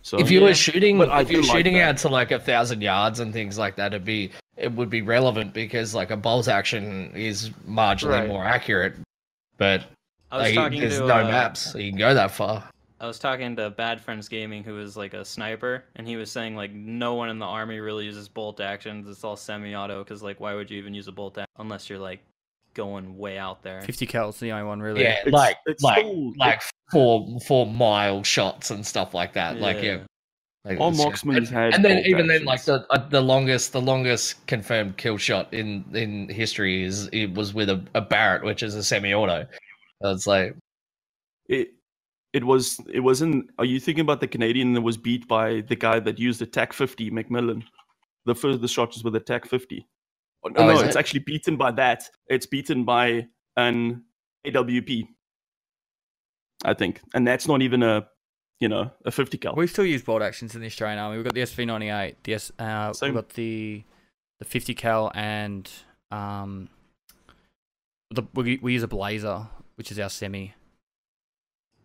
So 0.01 0.19
if 0.19 0.31
you 0.31 0.39
Yeah. 0.39 0.47
were 0.47 0.53
shooting, 0.55 0.97
But 0.97 1.21
if 1.21 1.29
you're 1.31 1.43
like 1.43 1.51
shooting 1.51 1.75
that. 1.75 1.89
out 1.89 1.97
to 1.97 2.09
like 2.09 2.31
a 2.31 2.39
thousand 2.39 2.81
yards 2.81 3.19
and 3.19 3.31
things 3.31 3.57
like 3.59 3.75
that, 3.75 3.93
it'd 3.93 4.03
be 4.03 4.31
it 4.57 4.71
would 4.73 4.89
be 4.89 5.01
relevant 5.01 5.53
because 5.53 5.93
like 5.95 6.11
a 6.11 6.17
bolt 6.17 6.47
action 6.47 7.11
is 7.15 7.49
marginally 7.67 8.09
Right. 8.21 8.27
more 8.27 8.43
accurate, 8.45 8.95
but 9.57 9.83
I 10.31 10.37
was 10.37 10.45
like, 10.47 10.55
talking 10.55 10.79
there's 10.81 10.99
to 10.99 11.07
no 11.07 11.15
uh, 11.19 11.23
maps, 11.23 11.71
so 11.71 11.77
you 11.77 11.91
can 11.91 11.99
go 11.99 12.13
that 12.13 12.31
far. 12.31 12.63
I 12.99 13.07
was 13.07 13.17
talking 13.17 13.55
to 13.55 13.69
Bad 13.71 13.99
Friends 13.99 14.29
Gaming, 14.29 14.63
who 14.63 14.79
is 14.79 14.95
like 14.95 15.15
a 15.15 15.25
sniper, 15.25 15.83
and 15.95 16.07
he 16.07 16.17
was 16.17 16.29
saying 16.29 16.55
like 16.55 16.71
no 16.71 17.15
one 17.15 17.29
in 17.29 17.39
the 17.39 17.45
army 17.45 17.79
really 17.79 18.05
uses 18.05 18.29
bolt 18.29 18.59
actions. 18.61 19.07
It's 19.09 19.23
all 19.23 19.35
semi-auto 19.35 20.03
because 20.03 20.21
like 20.21 20.39
why 20.39 20.53
would 20.53 20.69
you 20.69 20.77
even 20.77 20.93
use 20.93 21.07
a 21.07 21.11
bolt 21.11 21.37
action 21.39 21.47
unless 21.57 21.89
you're 21.89 21.97
like 21.99 22.19
going 22.75 23.17
way 23.17 23.37
out 23.39 23.63
there? 23.63 23.81
50 23.81 24.05
cal's 24.05 24.39
the 24.39 24.51
only 24.51 24.65
one 24.65 24.79
really. 24.81 25.01
Yeah, 25.01 25.13
It's- 25.21 25.33
like 25.33 25.57
it's 25.65 25.81
like 25.83 26.05
still- 26.05 26.33
like 26.37 26.61
four 26.91 27.39
four 27.47 27.65
mile 27.65 28.21
shots 28.23 28.69
and 28.69 28.85
stuff 28.85 29.13
like 29.15 29.33
that. 29.33 29.57
Like 29.59 29.77
yeah, 29.77 29.83
Yeah. 29.83 29.97
Like, 30.65 30.79
All 30.79 30.89
it's 30.89 30.97
just- 30.97 31.05
marksmen 31.07 31.37
and, 31.37 31.47
had 31.47 31.73
and 31.73 31.83
then 31.85 32.05
even 32.05 32.27
then, 32.27 32.45
like 32.45 32.63
the 32.65 32.85
uh, 32.91 33.07
the 33.09 33.21
longest 33.21 33.73
the 33.73 33.81
longest 33.81 34.45
confirmed 34.47 34.97
kill 34.97 35.17
shot 35.17 35.51
in 35.53 35.83
in 35.93 36.29
history 36.29 36.83
is 36.83 37.07
it 37.11 37.33
was 37.33 37.53
with 37.53 37.69
a, 37.69 37.83
a 37.95 38.01
Barrett, 38.01 38.43
which 38.43 38.61
is 38.63 38.75
a 38.75 38.83
semi-auto. 38.83 39.47
So 40.01 40.11
It's 40.11 40.27
like 40.27 40.55
it 41.49 41.69
it 42.33 42.43
was 42.43 42.79
it 42.93 42.99
wasn't 43.01 43.49
are 43.57 43.65
you 43.65 43.79
thinking 43.79 44.03
about 44.03 44.19
the 44.21 44.27
canadian 44.27 44.73
that 44.73 44.81
was 44.81 44.97
beat 44.97 45.27
by 45.27 45.61
the 45.61 45.75
guy 45.75 45.99
that 45.99 46.19
used 46.19 46.39
the 46.39 46.45
tac 46.45 46.73
50 46.73 47.09
mcmillan? 47.11 47.63
The 48.25 48.35
first 48.35 48.61
the 48.61 48.67
shot 48.67 48.89
was 48.93 49.03
with 49.03 49.13
the 49.13 49.19
tac 49.19 49.47
50 49.47 49.87
oh, 50.45 50.49
no, 50.49 50.61
Oh, 50.61 50.67
no 50.67 50.79
it's 50.81 50.95
it? 50.95 50.99
actually 50.99 51.21
beaten 51.21 51.57
by 51.57 51.71
that. 51.71 52.03
It's 52.27 52.45
beaten 52.45 52.83
by 52.85 53.27
an 53.57 54.03
awp 54.45 55.07
i 56.63 56.73
think. 56.75 57.01
And 57.15 57.27
that's 57.27 57.47
not 57.47 57.61
even 57.63 57.81
a 57.81 58.05
you 58.61 58.69
know 58.69 58.89
a 59.03 59.11
50 59.11 59.37
cal 59.39 59.55
We 59.55 59.67
still 59.67 59.85
use 59.85 60.01
bolt 60.03 60.21
actions 60.21 60.55
in 60.55 60.61
the 60.61 60.67
Australian 60.67 60.99
Army. 60.99 61.17
We've 61.17 61.25
got 61.25 61.33
the 61.33 61.41
SV98, 61.41 62.15
the 62.23 62.33
S, 62.35 62.51
uh, 62.57 62.93
we've 63.01 63.13
got 63.13 63.29
the 63.29 63.83
the 64.39 64.45
50 64.45 64.73
cal, 64.75 65.11
and 65.13 65.69
um, 66.11 66.69
the 68.11 68.23
we, 68.33 68.57
we 68.61 68.73
use 68.73 68.83
a 68.83 68.87
Blaser, 68.87 69.47
which 69.75 69.91
is 69.91 69.99
our 69.99 70.09
semi. 70.09 70.53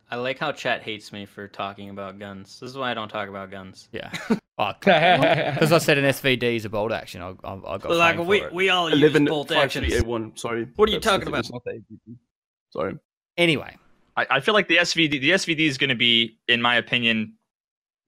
I 0.09 0.17
like 0.17 0.39
how 0.39 0.53
chat 0.53 0.83
hates 0.83 1.13
me 1.13 1.27
for 1.27 1.49
talking 1.49 1.91
about 1.91 2.19
guns. 2.21 2.61
This 2.61 2.71
is 2.71 2.77
why 2.77 2.93
I 2.93 2.95
don't 2.95 3.09
talk 3.09 3.29
about 3.29 3.51
guns. 3.51 3.89
Yeah. 3.91 4.13
Oh, 4.59 4.73
because 4.81 5.71
I 5.71 5.77
said 5.77 5.99
an 5.99 6.07
SVD 6.07 6.57
is 6.57 6.65
a 6.65 6.71
bolt 6.71 6.91
action. 6.91 7.21
I, 7.21 7.35
I, 7.45 7.53
I 7.53 7.77
got 7.77 7.91
like 7.91 8.19
we, 8.19 8.41
it. 8.41 8.55
we 8.55 8.71
all 8.71 8.87
11 8.87 9.25
use 9.25 9.29
bolt 9.29 9.53
actions. 9.53 9.85
5381 9.93 10.37
sorry 10.39 10.67
What 10.77 10.89
are 10.89 10.93
you 10.93 10.99
That's- 10.99 11.15
talking 11.15 11.29
about? 11.29 11.51
not 11.53 11.63
the 11.65 11.73
AWP. 11.73 12.17
sorry 12.71 12.99
Anyway, 13.37 13.77
I, 14.17 14.27
I 14.31 14.41
feel 14.41 14.55
like 14.55 14.69
the 14.69 14.77
SVD 14.79 15.21
the 15.21 15.31
SVD 15.31 15.61
is 15.69 15.79
going 15.79 15.91
to 15.91 15.97
be, 15.97 16.39
in 16.49 16.63
my 16.63 16.77
opinion, 16.77 17.35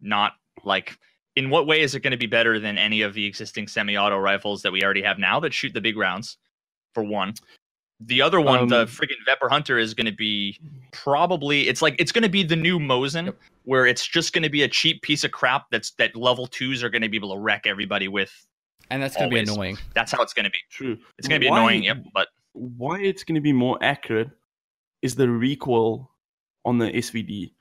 not 0.00 0.32
like. 0.64 0.98
In 1.36 1.50
what 1.50 1.68
way 1.68 1.82
is 1.82 1.94
it 1.94 2.00
going 2.00 2.10
to 2.10 2.16
be 2.16 2.26
better 2.26 2.58
than 2.58 2.76
any 2.78 3.02
of 3.02 3.14
the 3.14 3.24
existing 3.24 3.68
semi-auto 3.68 4.18
rifles 4.18 4.62
that 4.62 4.72
we 4.72 4.82
already 4.82 5.02
have 5.02 5.20
now 5.20 5.38
that 5.38 5.54
shoot 5.54 5.72
the 5.72 5.80
big 5.80 5.96
rounds? 5.96 6.36
For 6.94 7.04
one, 7.04 7.34
the 8.00 8.20
other 8.22 8.40
one, 8.40 8.66
the 8.66 8.80
Um, 8.80 8.86
friggin' 8.88 9.14
Vepr 9.28 9.48
Hunter, 9.48 9.78
is 9.78 9.94
going 9.94 10.06
to 10.06 10.12
be 10.12 10.58
probably 10.92 11.68
it's 11.68 11.80
like 11.80 11.94
it's 12.00 12.10
going 12.10 12.22
to 12.24 12.28
be 12.28 12.42
the 12.42 12.56
new 12.56 12.80
Mosin, 12.80 13.32
where 13.64 13.86
it's 13.86 14.04
just 14.04 14.32
going 14.32 14.42
to 14.42 14.48
be 14.48 14.62
a 14.62 14.68
cheap 14.68 15.02
piece 15.02 15.22
of 15.22 15.30
crap 15.30 15.66
that's 15.70 15.92
that 15.92 16.16
level 16.16 16.46
twos 16.48 16.82
are 16.82 16.88
going 16.90 17.02
to 17.02 17.08
be 17.08 17.16
able 17.16 17.32
to 17.32 17.38
wreck 17.38 17.66
everybody 17.66 18.08
with. 18.08 18.32
and 18.90 19.00
that's 19.00 19.14
going 19.16 19.30
to 19.30 19.34
be 19.34 19.40
annoying. 19.40 19.78
That's 19.94 20.10
how 20.10 20.22
it's 20.22 20.32
going 20.32 20.44
to 20.44 20.50
be. 20.50 20.58
true 20.70 20.98
It's 21.18 21.28
going 21.28 21.40
to 21.40 21.44
be 21.44 21.50
Why- 21.50 21.58
annoying, 21.58 21.82
yep. 21.84 21.98
But 22.12 22.28
why 22.54 22.98
it's 23.00 23.22
going 23.22 23.36
to 23.36 23.40
be 23.40 23.52
more 23.52 23.78
accurate 23.80 24.30
is 25.02 25.14
the 25.14 25.28
recoil 25.28 26.10
on 26.64 26.78
the 26.78 26.90
SVD 26.90 27.52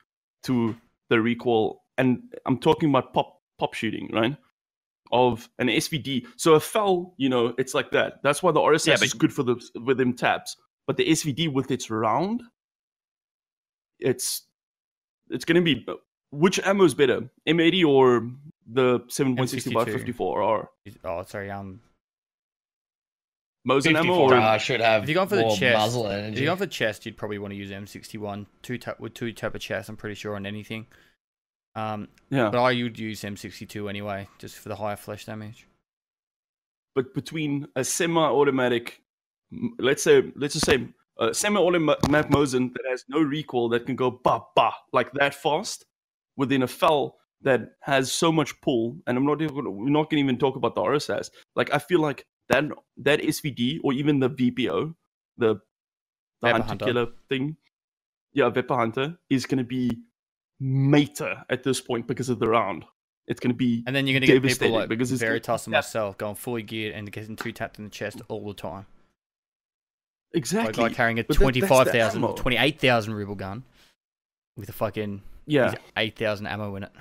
to 0.44 0.76
the 1.08 1.20
recoil, 1.20 1.82
and 1.96 2.22
I'm 2.46 2.58
talking 2.58 2.90
about 2.90 3.12
pop 3.12 3.40
pop 3.58 3.74
shooting, 3.74 4.10
right? 4.12 4.36
Of 5.10 5.48
an 5.58 5.68
SVD. 5.68 6.26
So 6.36 6.54
a 6.54 6.60
FAL, 6.60 7.14
you 7.16 7.28
know, 7.28 7.54
it's 7.58 7.74
like 7.74 7.90
that. 7.92 8.22
That's 8.22 8.42
why 8.42 8.52
the 8.52 8.60
RSAS 8.60 8.86
Yeah, 8.86 9.04
is 9.04 9.14
good 9.14 9.32
for 9.32 9.42
the 9.42 9.56
with 9.84 9.96
them 9.98 10.12
tabs. 10.12 10.56
But 10.86 10.96
the 10.96 11.06
SVD 11.08 11.52
with 11.52 11.70
its 11.70 11.90
round, 11.90 12.42
it's 13.98 14.42
it's 15.30 15.44
going 15.44 15.62
to 15.62 15.62
be 15.62 15.86
which 16.30 16.58
ammo 16.60 16.84
is 16.84 16.94
better, 16.94 17.28
M80 17.48 17.86
or 17.86 18.30
the 18.70 19.00
7.60 19.00 19.72
by 19.72 19.84
M62. 19.84 19.92
54 19.92 20.42
or 20.42 20.70
Oh, 21.04 21.22
sorry. 21.24 21.50
Um, 21.50 21.80
Mosin 23.68 23.96
ammo 23.96 24.28
54. 24.28 24.34
or 24.34 24.36
I 24.36 24.58
should 24.58 24.80
have 24.80 25.02
if 25.02 25.08
you're 25.08 25.14
going 25.14 25.28
for 25.28 25.36
the 25.36 25.42
more 25.42 25.56
chest, 25.56 25.78
muzzle 25.78 26.06
if 26.06 26.38
you're 26.38 26.46
going 26.46 26.58
for 26.58 26.66
chest, 26.66 27.04
you'd 27.04 27.16
probably 27.16 27.38
want 27.38 27.52
to 27.52 27.56
use 27.56 27.70
M61 27.70 28.46
two 28.62 28.78
tap 28.78 28.98
with 28.98 29.14
two 29.14 29.32
tap 29.32 29.54
of 29.54 29.60
chest. 29.60 29.88
I'm 29.88 29.96
pretty 29.96 30.14
sure 30.14 30.36
on 30.36 30.46
anything. 30.46 30.86
Um, 31.74 32.08
yeah. 32.30 32.50
but 32.50 32.60
I 32.60 32.82
would 32.82 32.98
use 32.98 33.22
M62 33.22 33.88
anyway, 33.88 34.26
just 34.38 34.56
for 34.56 34.68
the 34.68 34.76
higher 34.76 34.96
flesh 34.96 35.26
damage. 35.26 35.68
but 36.94 37.14
between 37.14 37.68
a 37.76 37.84
semi-automatic, 37.84 39.00
let's 39.78 40.02
say, 40.02 40.32
let's 40.34 40.54
just 40.54 40.66
say, 40.66 40.88
a 41.20 41.32
semi-automatic 41.32 42.30
Mosin 42.30 42.72
that 42.72 42.82
has 42.90 43.04
no 43.08 43.20
recoil 43.20 43.68
that 43.68 43.86
can 43.86 43.94
go 43.94 44.10
ba 44.10 44.40
ba 44.56 44.70
like 44.92 45.12
that 45.12 45.34
fast, 45.34 45.84
within 46.36 46.62
a 46.62 46.66
FAL 46.66 47.16
that 47.42 47.60
has 47.82 48.10
so 48.10 48.32
much 48.32 48.60
pull, 48.60 48.96
and 49.06 49.16
I'm 49.16 49.26
not 49.26 49.40
even 49.40 49.54
gonna, 49.54 49.70
we're 49.70 49.90
not 49.90 50.10
going 50.10 50.20
to 50.20 50.24
even 50.24 50.38
talk 50.38 50.56
about 50.56 50.74
the 50.74 50.80
RSAS. 50.80 51.30
Like 51.54 51.72
I 51.72 51.78
feel 51.78 52.00
like 52.00 52.26
that 52.48 52.64
that 52.98 53.20
SVD 53.20 53.80
or 53.82 53.92
even 53.92 54.20
the 54.20 54.30
VPO, 54.30 54.94
the 55.36 55.60
the 56.40 56.48
hunter 56.52 56.68
Hunter. 56.68 56.84
killer 56.86 57.06
thing, 57.28 57.56
yeah, 58.32 58.48
Vapor 58.48 58.76
Hunter 58.76 59.18
is 59.28 59.46
going 59.46 59.58
to 59.58 59.64
be 59.64 59.90
meta 60.60 61.44
at 61.50 61.62
this 61.64 61.80
point 61.80 62.06
because 62.06 62.28
of 62.28 62.38
the 62.38 62.48
round. 62.48 62.84
It's 63.26 63.40
going 63.40 63.50
to 63.50 63.56
be 63.56 63.84
And 63.86 63.94
then 63.94 64.06
you're 64.06 64.18
going 64.18 64.26
to 64.26 64.40
get 64.40 64.58
people 64.58 64.70
like 64.78 64.88
because 64.88 65.12
it's 65.12 65.20
Veritas 65.20 65.66
and 65.66 65.72
yeah. 65.72 65.78
myself 65.78 66.16
going 66.16 66.34
fully 66.34 66.62
geared 66.62 66.94
and 66.94 67.10
getting 67.12 67.36
two 67.36 67.52
tapped 67.52 67.78
in 67.78 67.84
the 67.84 67.90
chest 67.90 68.22
all 68.28 68.46
the 68.48 68.54
time. 68.54 68.86
exactly 70.32 70.82
Like 70.82 70.92
a 70.92 70.94
guy 70.94 70.96
carrying 70.96 71.18
a 71.18 71.24
But 71.24 71.36
that- 71.36 71.42
25,000, 71.42 72.24
ammo. 72.24 72.34
28,000 72.34 73.12
ruble 73.14 73.34
gun 73.34 73.64
with 74.56 74.68
a 74.70 74.72
fucking 74.72 75.22
yeah. 75.46 75.74
8,000 75.96 76.46
ammo 76.46 76.74
in 76.76 76.84
it. 76.84 76.92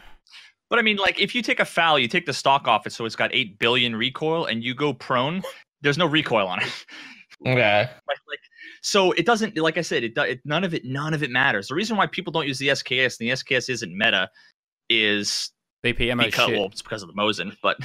But 0.70 0.80
I 0.80 0.82
mean, 0.82 0.98
like, 0.98 1.20
if 1.20 1.34
you 1.34 1.42
take 1.42 1.60
a 1.60 1.66
FAL, 1.66 2.00
you 2.00 2.08
take 2.08 2.26
the 2.26 2.34
stock 2.34 2.68
off 2.68 2.86
it, 2.86 2.92
so 2.92 3.06
it's 3.06 3.16
got 3.16 3.34
eight 3.34 3.58
billion 3.58 3.96
recoil, 3.96 4.46
and 4.46 4.64
you 4.64 4.74
go 4.76 4.94
prone, 4.94 5.42
there's 5.82 5.98
no 5.98 6.06
recoil 6.06 6.48
on 6.48 6.62
it. 6.62 6.86
Okay. 7.46 7.82
like, 8.08 8.18
like, 8.28 8.40
so 8.82 9.12
it 9.14 9.26
doesn't. 9.26 9.58
Like 9.58 9.78
I 9.78 9.82
said, 9.82 10.04
it, 10.04 10.18
it 10.18 10.42
none 10.44 10.64
of 10.64 10.74
it, 10.74 10.84
none 10.84 11.14
of 11.14 11.24
it 11.24 11.30
matters. 11.30 11.68
The 11.68 11.76
reason 11.76 11.96
why 11.98 12.08
people 12.08 12.32
don't 12.32 12.48
use 12.48 12.60
the 12.60 12.70
SKS 12.70 13.20
and 13.20 13.30
the 13.30 13.34
SKS 13.34 13.70
isn't 13.70 13.98
meta 13.98 14.30
is 14.90 15.52
BP 15.86 16.12
ammo 16.12 16.26
because 16.26 16.48
shit. 16.48 16.58
well, 16.58 16.68
it's 16.68 16.82
because 16.82 17.04
of 17.04 17.08
the 17.08 17.14
Mosin. 17.14 17.56
But, 17.62 17.78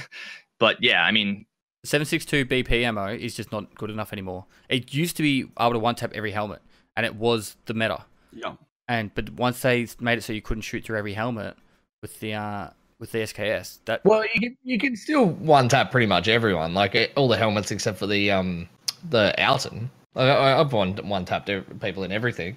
but 0.59 0.81
yeah, 0.81 1.03
I 1.03 1.11
mean, 1.11 1.45
762 1.85 2.45
BP 2.45 2.83
ammo 2.83 3.07
is 3.07 3.35
just 3.35 3.51
not 3.51 3.73
good 3.75 3.89
enough 3.89 4.13
anymore. 4.13 4.45
It 4.69 4.93
used 4.93 5.17
to 5.17 5.23
be 5.23 5.45
able 5.59 5.73
to 5.73 5.79
one 5.79 5.95
tap 5.95 6.11
every 6.13 6.31
helmet, 6.31 6.61
and 6.95 7.05
it 7.05 7.15
was 7.15 7.55
the 7.65 7.73
meta. 7.73 8.05
Yeah. 8.31 8.55
And 8.87 9.13
but 9.15 9.29
once 9.31 9.61
they 9.61 9.87
made 9.99 10.17
it 10.17 10.23
so 10.23 10.33
you 10.33 10.41
couldn't 10.41 10.61
shoot 10.61 10.83
through 10.83 10.97
every 10.97 11.13
helmet 11.13 11.55
with 12.03 12.19
the 12.19 12.33
uh 12.35 12.67
with 12.99 13.11
the 13.11 13.19
SKS, 13.19 13.79
that 13.85 14.05
Well, 14.05 14.23
you 14.35 14.39
can 14.39 14.57
you 14.63 14.77
can 14.77 14.95
still 14.95 15.25
one 15.25 15.67
tap 15.67 15.89
pretty 15.89 16.05
much 16.05 16.27
everyone, 16.27 16.75
like 16.75 16.93
eh, 16.93 17.07
all 17.15 17.27
the 17.27 17.37
helmets 17.37 17.71
except 17.71 17.97
for 17.97 18.05
the 18.05 18.29
um 18.29 18.69
the 19.09 19.33
Altyn. 19.39 19.89
I, 20.15 20.23
I- 20.27 20.59
I've 20.61 20.71
one 20.71 20.95
one 21.07 21.25
tapped 21.25 21.49
people 21.81 22.03
in 22.03 22.11
everything. 22.11 22.55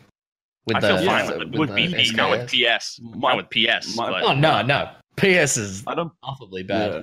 With 0.67 0.77
I 0.77 0.81
feel 0.81 0.97
fine 0.99 1.07
yeah, 1.07 1.29
with, 1.31 1.49
with 1.51 1.55
with, 1.61 1.69
the 1.71 1.87
BP, 1.95 2.17
not 2.17 2.31
with 2.33 2.51
PS, 2.51 3.01
My- 3.01 3.35
not 3.35 3.37
with 3.39 3.51
PS. 3.51 3.97
my- 3.97 4.11
but- 4.11 4.23
Oh 4.25 4.35
no, 4.35 4.61
no. 4.63 4.91
PS 5.17 5.57
is 5.57 5.83
I 5.87 5.95
don't. 5.95 6.13
laughably 6.23 6.65
bad. 6.65 6.93
Yeah. 6.93 7.01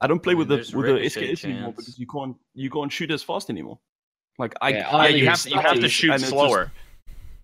I 0.00 0.06
don't 0.06 0.22
play 0.22 0.32
I 0.32 0.36
with 0.36 0.48
the 0.48 0.56
with 0.56 0.70
the 0.86 0.94
ricochet 0.94 1.32
SKS 1.32 1.44
anymore 1.44 1.72
because 1.72 1.98
you 1.98 2.06
can't 2.06 2.36
you 2.54 2.70
can't 2.70 2.90
shoot 2.90 3.10
as 3.10 3.22
fast 3.22 3.50
anymore. 3.50 3.78
Like 4.38 4.54
I, 4.62 4.68
Yeah, 4.70 4.88
I 4.88 4.96
I 4.96 5.08
yeah, 5.08 5.16
you 5.16 5.26
have 5.28 5.42
to, 5.42 5.50
you 5.50 5.58
have 5.60 5.80
to 5.80 5.88
shoot 5.88 6.12
and 6.12 6.14
it's 6.14 6.22
just- 6.22 6.32
slower. 6.32 6.72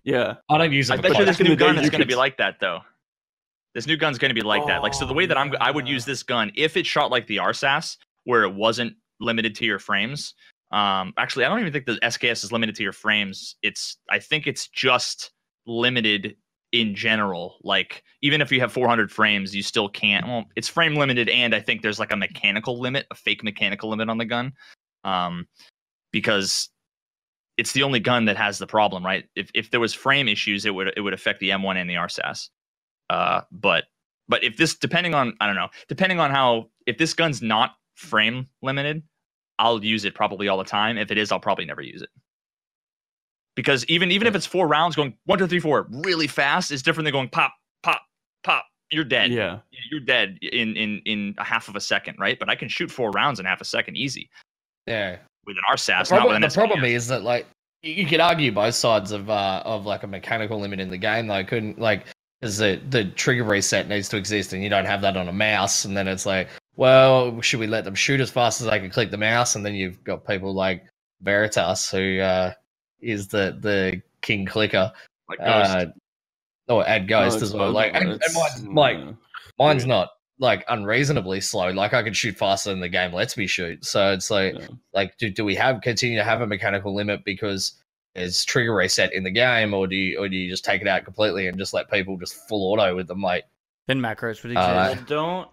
yeah, 0.03 0.35
I 0.49 0.57
don't 0.57 0.71
use 0.71 0.89
it. 0.89 0.93
I 0.93 0.95
for 0.97 1.01
bet 1.03 1.17
you 1.19 1.25
this 1.25 1.39
new 1.39 1.55
gun 1.55 1.77
is 1.77 1.89
going 1.89 2.01
to 2.01 2.07
be 2.07 2.15
like 2.15 2.37
that 2.37 2.59
though. 2.59 2.79
This 3.75 3.85
new 3.85 3.97
gun's 3.97 4.17
going 4.17 4.29
to 4.29 4.35
be 4.35 4.41
like 4.41 4.65
that. 4.67 4.81
Like 4.81 4.93
so, 4.93 5.05
the 5.05 5.13
way 5.13 5.25
that 5.25 5.37
I'm, 5.37 5.53
I 5.61 5.71
would 5.71 5.85
Oh, 5.85 5.89
use 5.89 6.05
this 6.05 6.23
gun 6.23 6.51
if 6.55 6.75
it 6.75 6.85
shot 6.85 7.11
like 7.11 7.27
the 7.27 7.37
RSAS, 7.37 7.97
where 8.23 8.43
it 8.43 8.53
wasn't 8.53 8.95
limited 9.19 9.55
to 9.55 9.65
your 9.65 9.79
frames. 9.79 10.33
Um, 10.71 11.13
actually, 11.17 11.45
I 11.45 11.49
don't 11.49 11.59
even 11.59 11.71
think 11.73 11.85
the 11.85 11.99
SKS 12.03 12.43
is 12.43 12.51
limited 12.51 12.75
to 12.75 12.83
your 12.83 12.93
frames. 12.93 13.55
It's 13.61 13.97
I 14.09 14.19
think 14.19 14.47
it's 14.47 14.67
just 14.67 15.31
limited 15.65 16.35
in 16.71 16.95
general. 16.95 17.57
Like 17.63 18.03
even 18.21 18.41
if 18.41 18.51
you 18.51 18.59
have 18.59 18.71
400 18.71 19.11
frames, 19.11 19.55
you 19.55 19.63
still 19.63 19.89
can't. 19.89 20.27
Well, 20.27 20.45
it's 20.55 20.67
frame 20.67 20.95
limited, 20.95 21.29
and 21.29 21.55
I 21.55 21.59
think 21.59 21.81
there's 21.81 21.99
like 21.99 22.11
a 22.11 22.17
mechanical 22.17 22.79
limit, 22.79 23.07
a 23.11 23.15
fake 23.15 23.43
mechanical 23.43 23.89
limit 23.89 24.09
on 24.09 24.17
the 24.17 24.25
gun, 24.25 24.53
um, 25.03 25.47
because 26.11 26.69
it's 27.57 27.73
the 27.73 27.83
only 27.83 27.99
gun 27.99 28.25
that 28.25 28.37
has 28.37 28.57
the 28.57 28.67
problem, 28.67 29.05
right? 29.05 29.25
If 29.35 29.49
if 29.53 29.71
there 29.71 29.79
was 29.79 29.93
frame 29.93 30.27
issues, 30.27 30.65
it 30.65 30.73
would 30.73 30.93
it 30.95 31.01
would 31.01 31.13
affect 31.13 31.39
the 31.39 31.49
M1 31.49 31.75
and 31.75 31.89
the 31.89 31.95
RSAS. 31.95 32.49
Uh, 33.09 33.41
but 33.51 33.85
but 34.27 34.43
if 34.43 34.57
this 34.57 34.75
depending 34.75 35.13
on 35.13 35.35
I 35.39 35.47
don't 35.47 35.55
know, 35.55 35.69
depending 35.87 36.19
on 36.19 36.31
how 36.31 36.69
if 36.85 36.97
this 36.97 37.13
gun's 37.13 37.41
not 37.41 37.75
frame 37.95 38.47
limited, 38.61 39.03
I'll 39.57 39.83
use 39.83 40.05
it 40.05 40.15
probably 40.15 40.47
all 40.47 40.57
the 40.57 40.63
time. 40.63 40.97
If 40.97 41.11
it 41.11 41.17
is, 41.17 41.31
I'll 41.31 41.39
probably 41.39 41.65
never 41.65 41.81
use 41.81 42.01
it. 42.01 42.09
Because 43.55 43.85
even 43.87 44.11
even 44.11 44.27
if 44.27 44.35
it's 44.35 44.45
four 44.45 44.67
rounds 44.67 44.95
going 44.95 45.15
one, 45.25 45.37
two, 45.39 45.47
three, 45.47 45.59
four 45.59 45.87
really 45.89 46.27
fast, 46.27 46.71
is 46.71 46.81
different 46.81 47.05
than 47.05 47.11
going 47.11 47.29
pop, 47.29 47.53
pop, 47.83 48.01
pop. 48.43 48.65
You're 48.91 49.03
dead. 49.03 49.31
Yeah. 49.31 49.59
You're 49.91 49.99
dead 49.99 50.37
in 50.41 50.75
in 50.77 51.01
in 51.05 51.35
a 51.37 51.43
half 51.43 51.67
of 51.67 51.75
a 51.75 51.81
second, 51.81 52.17
right? 52.19 52.39
But 52.39 52.49
I 52.49 52.55
can 52.55 52.69
shoot 52.69 52.89
four 52.89 53.11
rounds 53.11 53.39
in 53.39 53.45
half 53.45 53.59
a 53.61 53.65
second 53.65 53.97
easy 53.97 54.29
Yeah. 54.87 55.17
with 55.45 55.57
an 55.57 55.63
The 55.69 55.75
RSAS, 55.75 55.89
not 55.91 56.01
with 56.01 56.09
problem, 56.09 56.35
an 56.35 56.41
the 56.41 56.55
problem 56.55 56.83
is 56.85 57.07
that 57.07 57.23
like 57.23 57.47
you 57.83 57.93
you 57.93 58.05
could 58.05 58.19
argue 58.19 58.51
both 58.51 58.75
sides 58.75 59.11
of 59.11 59.29
uh 59.29 59.61
of 59.65 59.85
like 59.85 60.03
a 60.03 60.07
mechanical 60.07 60.59
limit 60.59 60.79
in 60.79 60.89
the 60.89 60.97
game. 60.97 61.27
Though, 61.27 61.43
couldn't 61.43 61.79
like 61.79 62.05
because 62.39 62.57
the 62.57 62.81
the 62.89 63.05
trigger 63.05 63.43
reset 63.43 63.87
needs 63.87 64.09
to 64.09 64.17
exist, 64.17 64.53
and 64.53 64.63
you 64.63 64.69
don't 64.69 64.85
have 64.85 65.01
that 65.01 65.17
on 65.17 65.27
a 65.27 65.33
mouse. 65.33 65.85
And 65.85 65.95
then 65.95 66.07
it's 66.07 66.25
like, 66.25 66.49
well, 66.75 67.39
should 67.41 67.59
we 67.59 67.67
let 67.67 67.83
them 67.83 67.95
shoot 67.95 68.19
as 68.21 68.29
fast 68.29 68.61
as 68.61 68.67
they 68.67 68.79
can 68.79 68.89
click 68.89 69.11
the 69.11 69.17
mouse? 69.17 69.55
And 69.55 69.65
then 69.65 69.75
you've 69.75 70.03
got 70.03 70.25
people 70.25 70.53
like 70.53 70.85
Veritas, 71.21 71.89
who 71.91 72.19
uh 72.19 72.53
is 73.01 73.27
the 73.27 73.57
the 73.59 74.01
king 74.21 74.45
clicker. 74.45 74.91
like 75.27 75.39
Ghost. 75.39 75.69
Uh, 75.71 75.85
or 76.73 76.87
add 76.87 77.07
Ghost 77.07 77.39
No, 77.39 77.43
as 77.43 77.53
well. 77.53 77.71
Like, 77.71 77.93
and, 77.95 78.03
and 78.03 78.13
it's- 78.13 78.35
mine's, 78.35 78.67
like 78.67 78.97
yeah. 78.97 79.11
mine's 79.57 79.83
yeah. 79.83 79.89
not 79.89 80.09
like 80.37 80.63
unreasonably 80.69 81.41
slow. 81.41 81.69
Like 81.71 81.93
I 81.93 82.03
can 82.03 82.13
shoot 82.13 82.37
faster 82.37 82.69
than 82.69 82.79
the 82.79 82.87
game 82.89 83.11
lets 83.11 83.35
me 83.37 83.47
shoot. 83.47 83.83
So 83.83 84.13
it's 84.13 84.29
like 84.31 84.55
Yeah. 84.57 84.67
like 84.93 85.17
do, 85.17 85.29
do 85.29 85.43
we 85.43 85.55
have 85.55 85.81
continue 85.81 86.17
to 86.17 86.23
have 86.23 86.41
a 86.41 86.47
mechanical 86.47 86.95
limit 86.95 87.25
because 87.25 87.73
there's 88.15 88.43
trigger 88.43 88.73
reset 88.75 89.13
in 89.13 89.23
the 89.23 89.31
game 89.31 89.73
or 89.73 89.87
do 89.87 89.95
you 89.95 90.19
or 90.19 90.27
do 90.27 90.35
you 90.35 90.49
just 90.49 90.65
take 90.65 90.81
it 90.81 90.87
out 90.87 91.03
completely 91.05 91.47
and 91.47 91.57
just 91.57 91.73
let 91.73 91.89
people 91.91 92.17
just 92.17 92.35
full 92.47 92.71
auto 92.73 92.95
with 92.95 93.07
them 93.07 93.21
like 93.21 93.45
Then 93.87 93.99
macros 93.99 94.43
would 94.43 94.55
Uh, 94.57 94.89
exist. 94.91 94.97
Well, 94.97 95.05
don't 95.07 95.49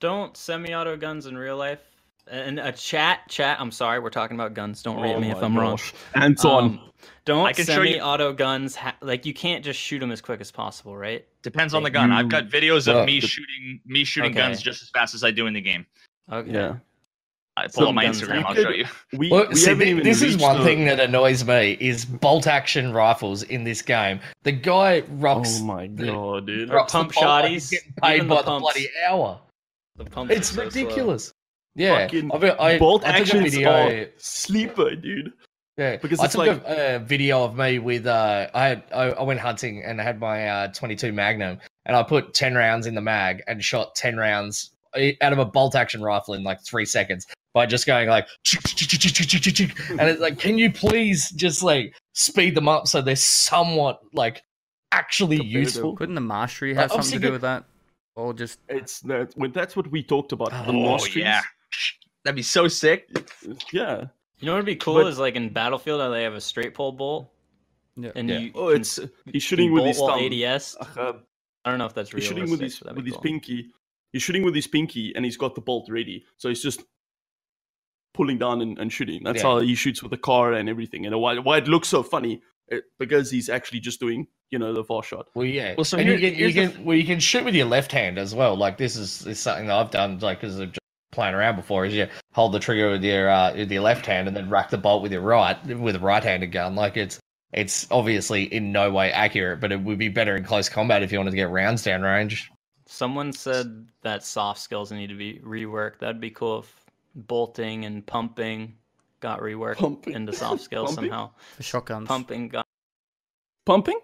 don't 0.00 0.36
semi-auto 0.36 0.96
guns 0.96 1.26
in 1.26 1.36
real 1.38 1.56
life. 1.56 1.80
And 2.28 2.60
a 2.60 2.70
chat, 2.70 3.20
chat. 3.28 3.60
I'm 3.60 3.72
sorry, 3.72 3.98
we're 3.98 4.10
talking 4.10 4.36
about 4.36 4.54
guns. 4.54 4.80
Don't 4.82 5.00
rate 5.00 5.14
Oh 5.14 5.20
me 5.20 5.30
if 5.32 5.42
I'm 5.42 5.56
wrong. 5.58 5.72
gosh. 5.72 5.92
Anton. 6.14 6.64
Um, 6.64 6.80
don't 7.24 7.46
I 7.46 7.52
can 7.52 7.66
show 7.66 7.82
you- 7.82 7.94
semi-auto 7.94 8.32
guns. 8.32 8.76
Ha- 8.76 8.96
like 9.00 9.26
you 9.26 9.34
can't 9.34 9.64
just 9.64 9.78
shoot 9.80 9.98
them 9.98 10.12
as 10.12 10.20
quick 10.20 10.40
as 10.40 10.50
possible, 10.52 10.96
right? 10.96 11.24
Depends 11.42 11.74
on 11.74 11.82
the 11.82 11.88
you- 11.88 11.94
gun. 11.94 12.12
I've 12.12 12.28
got 12.28 12.46
videos 12.48 12.86
Well, 12.86 13.00
of 13.00 13.06
me 13.06 13.18
the- 13.20 13.26
shooting 13.26 13.80
me 13.86 14.04
shooting 14.04 14.30
Okay. 14.32 14.40
guns 14.40 14.62
just 14.62 14.82
as 14.82 14.90
fast 14.90 15.14
as 15.16 15.24
I 15.24 15.30
do 15.32 15.46
in 15.48 15.52
the 15.54 15.60
game. 15.60 15.84
Okay. 16.32 16.52
yeah. 16.52 16.76
I 17.56 17.64
pull 17.64 17.70
Some 17.84 17.88
up 17.88 17.94
my 17.94 18.04
Instagram. 18.06 18.44
I'll 18.44 18.54
could- 18.54 18.62
show 18.64 18.70
you. 18.70 18.84
We, 19.12 19.28
well, 19.30 19.46
we 19.48 19.54
see, 19.56 19.68
haven't 19.68 19.84
thi- 19.84 19.90
even 19.90 20.04
this 20.04 20.22
is 20.22 20.38
one 20.38 20.58
the- 20.58 20.64
thing 20.64 20.86
that 20.86 20.98
annoys 21.00 21.44
me 21.44 21.76
is 21.80 22.04
bolt 22.06 22.46
action 22.46 22.92
rifles 22.94 23.42
in 23.42 23.62
this 23.64 23.82
game 23.82 24.20
the 24.44 24.52
guy 24.52 25.00
rocks 25.10 25.58
Oh 25.60 25.64
my 25.64 25.86
the- 25.88 26.06
god, 26.06 26.46
dude. 26.46 26.70
Rocks 26.70 26.92
the 26.92 26.98
pump 26.98 27.12
bolt 27.14 27.26
shotties, 27.26 27.70
getting 27.70 27.92
paid 28.02 28.16
even 28.16 28.28
the 28.28 28.34
by 28.36 28.42
the, 28.42 28.58
bloody 28.58 28.88
hour 29.06 29.38
The 29.96 30.04
pumps 30.06 30.34
it's 30.34 30.48
so 30.48 30.54
slow. 30.54 30.64
ridiculous 30.64 31.32
yeah 31.74 31.98
Fucking 32.06 32.30
I, 32.32 32.38
mean, 32.38 32.52
I, 32.58 32.78
Bolt 32.78 33.04
I 33.06 33.22
took 33.22 33.34
a 33.34 33.42
video 33.42 34.06
sleeper, 34.18 34.94
dude. 34.94 35.32
Yeah, 35.78 35.96
Because 35.96 36.20
I 36.20 36.26
took 36.26 36.38
like- 36.46 36.62
a, 36.66 36.96
a 36.96 36.98
video 36.98 37.44
of 37.44 37.56
me 37.56 37.78
with 37.78 38.06
uh, 38.06 38.48
I 38.54 38.68
had 38.68 38.82
I, 38.94 39.04
I 39.10 39.22
went 39.22 39.40
hunting 39.40 39.82
and 39.84 40.00
I 40.00 40.04
had 40.04 40.20
my 40.20 40.46
uh 40.48 40.68
22 40.68 41.12
Magnum 41.12 41.58
and 41.86 41.96
I 41.96 42.02
put 42.02 42.34
10 42.34 42.54
rounds 42.54 42.86
in 42.86 42.94
the 42.94 43.00
mag 43.00 43.42
and 43.46 43.62
shot 43.64 43.94
10 43.94 44.16
rounds 44.16 44.70
eh, 44.96 45.12
out 45.22 45.32
of 45.32 45.38
a 45.38 45.44
bolt 45.46 45.74
action 45.74 46.02
rifle 46.02 46.34
in 46.34 46.42
like 46.44 46.62
three 46.64 46.84
seconds 46.84 47.26
by 47.54 47.66
just 47.66 47.86
going 47.86 48.08
like 48.08 48.26
and 48.46 50.00
it's 50.00 50.20
like, 50.20 50.38
can 50.38 50.58
you 50.58 50.70
please 50.72 51.30
just 51.30 51.62
like 51.62 51.94
speed 52.14 52.54
them 52.54 52.68
up 52.68 52.88
so 52.88 53.00
they're 53.02 53.16
somewhat 53.16 54.00
like 54.12 54.42
actually 54.92 55.36
Competitive. 55.38 55.60
useful? 55.62 55.96
Couldn't 55.96 56.14
the 56.14 56.20
mastery 56.20 56.72
Uh, 56.76 56.80
have 56.80 56.92
I'm 56.92 57.02
something 57.02 57.20
to 57.20 57.26
do 57.28 57.32
with 57.32 57.42
that? 57.42 57.64
Or 58.16 58.32
just 58.34 58.58
It's 58.68 59.00
that 59.00 59.32
when 59.36 59.52
that's 59.52 59.74
what 59.76 59.90
we 59.90 60.02
talked 60.02 60.32
about. 60.32 60.50
the 60.50 60.72
Oh, 60.72 60.72
masteries. 60.72 61.16
yeah. 61.16 61.40
That'd 62.24 62.36
be 62.36 62.42
so 62.42 62.68
sick. 62.68 63.08
Yeah. 63.72 64.04
You 64.38 64.46
know 64.46 64.52
what 64.52 64.58
would 64.58 64.66
be 64.66 64.76
cool 64.76 64.94
But- 64.94 65.06
is 65.06 65.18
like 65.18 65.34
in 65.36 65.50
Battlefield 65.52 66.00
how 66.00 66.10
they 66.10 66.22
have 66.22 66.34
a 66.34 66.40
straight 66.40 66.74
pull 66.74 66.92
bolt. 66.92 67.30
Yeah. 67.96 68.12
And 68.14 68.28
Yeah. 68.28 68.38
you 68.38 68.52
Oh, 68.54 68.68
it's 68.68 68.98
he's 69.32 69.42
shooting 69.42 69.72
with 69.72 69.84
his 69.84 69.98
while 69.98 70.16
thumb. 70.18 70.32
ADS. 70.32 70.76
Uh, 70.80 71.12
I 71.64 71.70
don't 71.70 71.78
know 71.78 71.86
if 71.86 71.94
that's 71.94 72.12
real. 72.12 72.20
he's 72.20 72.28
shooting 72.28 72.50
with 72.50 72.60
his 72.60 72.80
with 72.80 72.96
be 73.04 73.10
his 73.10 73.16
pinky. 73.18 73.66
He's 74.12 74.22
shooting 74.22 74.42
with 74.42 74.54
his 74.54 74.66
pinky, 74.66 75.14
and 75.16 75.24
he's 75.24 75.36
got 75.38 75.54
the 75.54 75.60
bolt 75.62 75.88
ready. 75.88 76.24
So 76.36 76.48
he's 76.50 76.62
just 76.62 76.82
pulling 78.14 78.38
down 78.38 78.60
and, 78.60 78.78
and 78.78 78.92
shooting. 78.92 79.22
That's 79.24 79.38
Yeah. 79.42 79.50
how 79.50 79.58
he 79.60 79.74
shoots 79.74 80.02
with 80.02 80.10
the 80.10 80.18
car 80.18 80.52
and 80.52 80.68
everything. 80.68 81.06
And 81.06 81.18
why 81.20 81.38
why 81.38 81.58
it 81.58 81.68
looks 81.68 81.88
so 81.88 82.02
funny 82.02 82.42
it, 82.68 82.84
because 82.98 83.30
he's 83.30 83.48
actually 83.48 83.80
just 83.80 84.00
doing 84.00 84.26
you 84.50 84.58
know 84.58 84.72
the 84.72 84.84
far 84.84 85.02
shot. 85.02 85.28
Well, 85.34 85.46
yeah. 85.46 85.74
Well, 85.76 85.84
so 85.84 85.98
and 85.98 86.08
here- 86.08 86.18
you 86.18 86.30
can, 86.30 86.38
you 86.38 86.48
here's 86.50 86.54
the 86.70 86.74
can 86.76 86.84
well, 86.84 86.96
you 86.96 87.04
can 87.06 87.20
shoot 87.20 87.44
with 87.44 87.54
your 87.54 87.66
left 87.66 87.92
hand 87.92 88.18
as 88.18 88.34
well. 88.34 88.56
Like 88.56 88.76
this 88.78 88.96
is, 88.96 89.26
is 89.26 89.38
something 89.40 89.66
that 89.66 89.74
I've 89.74 89.90
done, 89.90 90.18
like 90.18 90.40
because 90.40 90.58
of 90.58 90.68
just 90.68 90.78
playing 91.10 91.34
around 91.34 91.56
before. 91.56 91.84
Is 91.86 91.94
you 91.94 92.06
hold 92.32 92.52
the 92.52 92.58
trigger 92.60 92.90
with 92.90 93.04
your 93.04 93.28
uh, 93.30 93.54
with 93.54 93.70
your 93.70 93.82
left 93.82 94.06
hand 94.06 94.28
and 94.28 94.36
then 94.36 94.48
rack 94.50 94.70
the 94.70 94.78
bolt 94.78 95.02
with 95.02 95.12
your 95.12 95.22
right 95.22 95.56
with 95.66 95.96
a 95.96 96.00
right-handed 96.00 96.52
gun. 96.52 96.74
Like 96.74 96.96
it's 96.96 97.18
it's 97.52 97.86
obviously 97.90 98.44
in 98.44 98.72
no 98.72 98.90
way 98.90 99.12
accurate, 99.12 99.60
but 99.60 99.72
it 99.72 99.80
would 99.82 99.98
be 99.98 100.08
better 100.08 100.36
in 100.36 100.44
close 100.44 100.68
combat 100.68 101.02
if 101.02 101.12
you 101.12 101.18
wanted 101.18 101.30
to 101.32 101.36
get 101.36 101.50
rounds 101.50 101.82
down 101.82 102.02
range. 102.02 102.50
Someone 102.86 103.32
said 103.32 103.86
that 104.02 104.22
soft 104.22 104.60
skills 104.60 104.92
need 104.92 105.08
to 105.08 105.14
be 105.16 105.40
reworked. 105.44 105.98
That'd 106.00 106.20
be 106.20 106.30
cool 106.30 106.60
if 106.60 106.81
bolting 107.14 107.84
and 107.84 108.06
pumping 108.06 108.76
got 109.20 109.40
reworked 109.40 109.76
Pumping. 109.76 110.14
into 110.14 110.32
soft 110.32 110.60
skills 110.64 110.94
Pumping? 110.94 111.10
somehow. 111.10 111.30
The 111.56 111.62
shotguns? 111.62 112.08
Pumping 112.08 112.48
got 112.48 112.66
Pumping? 113.66 114.00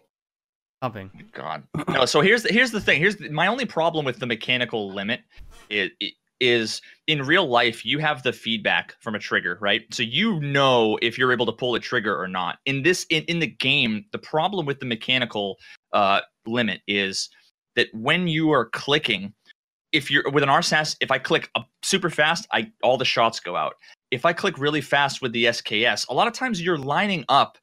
Pumping. 0.80 1.10
God. 1.32 1.64
No. 1.88 2.04
So 2.04 2.20
here's 2.20 2.44
the, 2.44 2.52
here's 2.52 2.70
the 2.70 2.80
thing. 2.80 3.00
Here's 3.00 3.16
the, 3.16 3.30
my 3.30 3.48
only 3.48 3.64
problem 3.64 4.04
with 4.04 4.20
the 4.20 4.26
mechanical 4.26 4.92
limit 4.92 5.20
is, 5.68 5.90
is 6.38 6.80
in 7.08 7.22
real 7.22 7.48
life 7.48 7.84
you 7.84 7.98
have 7.98 8.22
the 8.22 8.32
feedback 8.32 8.94
from 9.00 9.16
a 9.16 9.18
trigger, 9.18 9.58
right? 9.60 9.82
So 9.92 10.04
you 10.04 10.38
know 10.40 10.96
if 11.02 11.18
you're 11.18 11.32
able 11.32 11.46
to 11.46 11.52
pull 11.52 11.74
a 11.74 11.80
trigger 11.80 12.16
or 12.16 12.28
not. 12.28 12.58
In 12.64 12.84
this 12.84 13.06
in, 13.10 13.24
in 13.24 13.40
the 13.40 13.48
game, 13.48 14.04
the 14.12 14.18
problem 14.18 14.66
with 14.66 14.78
the 14.78 14.86
mechanical 14.86 15.56
uh, 15.92 16.20
limit 16.46 16.80
is 16.86 17.28
that 17.74 17.88
when 17.92 18.28
you 18.28 18.52
are 18.52 18.66
clicking, 18.66 19.34
if 19.92 20.10
you're 20.10 20.28
with 20.30 20.42
an 20.42 20.48
RSAS, 20.48 20.96
if 21.00 21.10
I 21.10 21.18
click 21.18 21.50
up 21.54 21.68
super 21.82 22.10
fast, 22.10 22.46
I 22.52 22.70
all 22.82 22.98
the 22.98 23.04
shots 23.04 23.40
go 23.40 23.56
out. 23.56 23.74
If 24.10 24.24
I 24.24 24.32
click 24.32 24.58
really 24.58 24.80
fast 24.80 25.22
with 25.22 25.32
the 25.32 25.46
SKS, 25.46 26.08
a 26.08 26.14
lot 26.14 26.28
of 26.28 26.34
times 26.34 26.60
you're 26.60 26.78
lining 26.78 27.24
up 27.28 27.58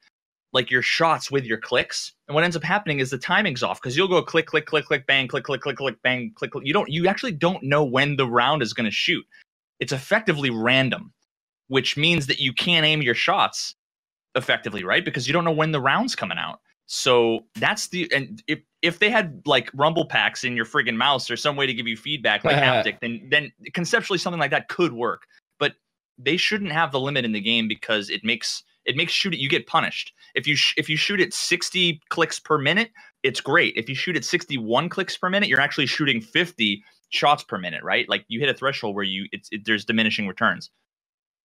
like 0.52 0.70
your 0.70 0.82
shots 0.82 1.30
with 1.30 1.44
your 1.44 1.58
clicks. 1.58 2.12
And 2.28 2.34
what 2.34 2.44
ends 2.44 2.56
up 2.56 2.62
happening 2.62 3.00
is 3.00 3.10
the 3.10 3.18
timing's 3.18 3.62
off 3.62 3.80
because 3.80 3.96
you'll 3.96 4.08
go 4.08 4.22
click, 4.22 4.46
click, 4.46 4.66
click, 4.66 4.86
click, 4.86 5.06
bang, 5.06 5.28
click, 5.28 5.44
click, 5.44 5.60
click, 5.60 5.76
click, 5.76 6.00
bang, 6.02 6.32
click, 6.34 6.50
click. 6.52 6.66
You 6.66 6.72
don't 6.72 6.88
you 6.88 7.06
actually 7.08 7.32
don't 7.32 7.62
know 7.62 7.84
when 7.84 8.16
the 8.16 8.26
round 8.26 8.62
is 8.62 8.72
going 8.72 8.86
to 8.86 8.90
shoot. 8.90 9.24
It's 9.80 9.92
effectively 9.92 10.50
random, 10.50 11.12
which 11.68 11.96
means 11.96 12.26
that 12.26 12.40
you 12.40 12.52
can't 12.52 12.86
aim 12.86 13.02
your 13.02 13.14
shots 13.14 13.74
effectively, 14.34 14.84
right? 14.84 15.04
Because 15.04 15.26
you 15.26 15.32
don't 15.32 15.44
know 15.44 15.52
when 15.52 15.72
the 15.72 15.80
round's 15.80 16.14
coming 16.14 16.38
out. 16.38 16.60
So 16.86 17.40
that's 17.56 17.88
the 17.88 18.10
and 18.14 18.42
if 18.46 18.60
if 18.80 19.00
they 19.00 19.10
had 19.10 19.42
like 19.44 19.70
rumble 19.74 20.06
packs 20.06 20.44
in 20.44 20.54
your 20.54 20.64
friggin' 20.64 20.96
mouse 20.96 21.30
or 21.30 21.36
some 21.36 21.56
way 21.56 21.66
to 21.66 21.74
give 21.74 21.88
you 21.88 21.96
feedback 21.96 22.44
like 22.44 22.56
haptic, 22.86 23.00
then 23.00 23.28
then 23.30 23.52
conceptually 23.74 24.18
something 24.18 24.40
like 24.40 24.52
that 24.52 24.68
could 24.68 24.92
work. 24.92 25.22
But 25.58 25.74
they 26.16 26.36
shouldn't 26.36 26.72
have 26.72 26.92
the 26.92 27.00
limit 27.00 27.24
in 27.24 27.32
the 27.32 27.40
game 27.40 27.66
because 27.66 28.08
it 28.08 28.24
makes 28.24 28.62
it 28.84 28.96
makes 28.96 29.12
shooting 29.12 29.40
you 29.40 29.48
get 29.48 29.66
punished. 29.66 30.12
If 30.36 30.46
you 30.46 30.54
sh- 30.54 30.74
if 30.76 30.88
you 30.88 30.96
shoot 30.96 31.20
at 31.20 31.34
60 31.34 32.00
clicks 32.08 32.38
per 32.38 32.56
minute, 32.56 32.90
it's 33.24 33.40
great. 33.40 33.74
If 33.76 33.88
you 33.88 33.96
shoot 33.96 34.16
at 34.16 34.24
61 34.24 34.88
clicks 34.88 35.16
per 35.16 35.28
minute, 35.28 35.48
you're 35.48 35.60
actually 35.60 35.86
shooting 35.86 36.20
50 36.20 36.84
shots 37.08 37.42
per 37.42 37.58
minute, 37.58 37.82
right? 37.82 38.08
Like 38.08 38.24
you 38.28 38.38
hit 38.38 38.48
a 38.48 38.54
threshold 38.54 38.94
where 38.94 39.04
you 39.04 39.26
it's 39.32 39.48
it, 39.50 39.64
there's 39.64 39.84
diminishing 39.84 40.28
returns. 40.28 40.70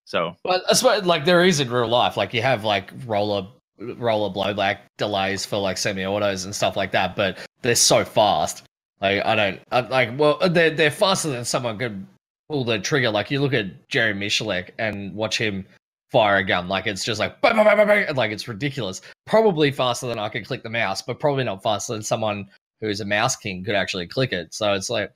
So 0.05 0.35
But 0.43 0.63
I 0.69 0.73
suppose 0.73 1.05
like 1.05 1.25
there 1.25 1.43
is 1.43 1.59
in 1.59 1.71
real 1.71 1.87
life, 1.87 2.15
like 2.15 2.31
you 2.35 2.43
have 2.43 2.63
like 2.63 2.91
roller 3.07 3.47
roller 3.79 4.33
blowback 4.33 4.79
delays 4.97 5.45
for 5.45 5.57
like 5.57 5.77
semi-autos 5.77 6.45
and 6.45 6.55
stuff 6.55 6.75
like 6.75 6.91
that, 6.91 7.15
but 7.15 7.37
they're 7.61 7.75
so 7.75 8.05
fast. 8.05 8.63
Like 9.01 9.25
I 9.25 9.35
don't 9.35 9.59
I, 9.71 9.81
like 9.81 10.17
well 10.17 10.37
they're 10.49 10.69
they're 10.69 10.91
faster 10.91 11.29
than 11.29 11.43
someone 11.45 11.77
could 11.77 12.05
pull 12.49 12.63
the 12.63 12.79
trigger. 12.79 13.09
Like 13.09 13.31
you 13.31 13.41
look 13.41 13.53
at 13.53 13.89
Jerry 13.89 14.13
Miculek 14.13 14.71
and 14.77 15.13
watch 15.15 15.37
him 15.37 15.65
fire 16.11 16.37
a 16.37 16.43
gun, 16.43 16.67
like 16.67 16.87
it's 16.87 17.03
just 17.03 17.19
like 17.19 17.41
bang, 17.41 17.55
bang, 17.55 17.87
bang, 17.87 18.15
like 18.15 18.31
it's 18.31 18.47
ridiculous. 18.47 19.01
Probably 19.25 19.71
faster 19.71 20.07
than 20.07 20.19
I 20.19 20.29
can 20.29 20.43
click 20.43 20.61
the 20.61 20.69
mouse, 20.69 21.01
but 21.01 21.19
probably 21.19 21.43
not 21.43 21.63
faster 21.63 21.93
than 21.93 22.03
someone 22.03 22.47
who's 22.79 23.01
a 23.01 23.05
mouse 23.05 23.35
king 23.35 23.63
could 23.63 23.75
actually 23.75 24.07
click 24.07 24.33
it. 24.33 24.53
So 24.53 24.73
it's 24.73 24.89
like 24.89 25.11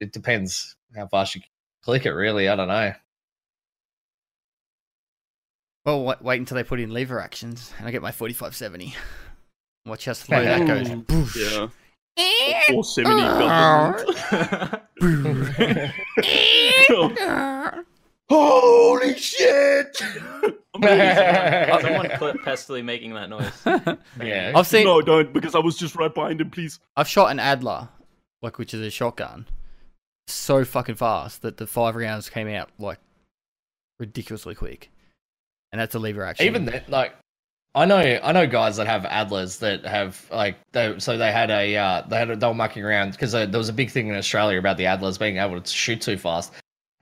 it 0.00 0.12
depends 0.12 0.76
how 0.94 1.06
fast 1.08 1.34
you 1.34 1.40
click 1.82 2.06
it. 2.06 2.12
Really, 2.12 2.48
I 2.48 2.54
don't 2.54 2.68
know. 2.68 2.92
Well, 5.88 6.04
wait, 6.04 6.20
wait 6.20 6.38
until 6.38 6.56
they 6.56 6.64
put 6.64 6.80
in 6.80 6.90
lever 6.90 7.18
actions, 7.18 7.72
and 7.78 7.88
I 7.88 7.90
get 7.90 8.02
my 8.02 8.12
forty-five 8.12 8.54
seventy. 8.54 8.94
Watch 9.86 10.04
how 10.04 10.12
slow 10.12 10.44
that 10.44 10.66
goes. 10.66 10.86
Boosh. 10.86 11.34
Yeah. 11.50 11.68
Eh? 12.18 12.74
Or 12.74 12.84
70 12.84 13.22
ah. 13.22 14.84
government. 15.00 15.94
Holy 18.28 19.18
shit! 19.18 19.96
Someone 20.76 22.10
clip 22.18 22.36
Pestily 22.44 22.84
making 22.84 23.14
that 23.14 23.30
noise. 23.30 23.64
Yeah. 24.22 24.52
I've 24.54 24.66
seen. 24.66 24.84
no, 24.84 25.00
don't, 25.00 25.32
because 25.32 25.54
I 25.54 25.58
was 25.60 25.78
just 25.78 25.94
right 25.94 26.14
behind 26.14 26.42
him, 26.42 26.50
please. 26.50 26.80
I've 26.98 27.08
shot 27.08 27.30
an 27.30 27.40
Adler, 27.40 27.88
like 28.42 28.58
which 28.58 28.74
is 28.74 28.82
a 28.82 28.90
shotgun, 28.90 29.46
so 30.26 30.66
fucking 30.66 30.96
fast 30.96 31.40
that 31.40 31.56
the 31.56 31.66
five 31.66 31.96
rounds 31.96 32.28
came 32.28 32.48
out 32.48 32.68
like 32.78 32.98
ridiculously 33.98 34.54
quick, 34.54 34.90
and 35.72 35.80
that's 35.80 35.94
a 35.94 35.98
lever 35.98 36.24
action. 36.24 36.46
Even 36.46 36.64
then, 36.64 36.82
like, 36.88 37.14
I 37.74 37.84
know, 37.84 37.98
I 37.98 38.32
know 38.32 38.46
guys 38.46 38.76
that 38.76 38.86
have 38.86 39.02
Adlers 39.02 39.58
that 39.60 39.84
have 39.84 40.26
like, 40.30 40.56
they, 40.72 40.98
so 40.98 41.16
they 41.16 41.30
had 41.30 41.50
a, 41.50 41.76
uh, 41.76 42.02
they 42.08 42.16
had 42.16 42.30
a, 42.30 42.36
they 42.36 42.46
were 42.46 42.54
mucking 42.54 42.82
around 42.82 43.12
because 43.12 43.34
uh, 43.34 43.46
there 43.46 43.58
was 43.58 43.68
a 43.68 43.74
big 43.74 43.90
thing 43.90 44.08
in 44.08 44.16
Australia 44.16 44.58
about 44.58 44.78
the 44.78 44.84
Adlers 44.84 45.18
being 45.18 45.36
able 45.36 45.60
to 45.60 45.70
shoot 45.70 46.00
too 46.00 46.16
fast. 46.16 46.52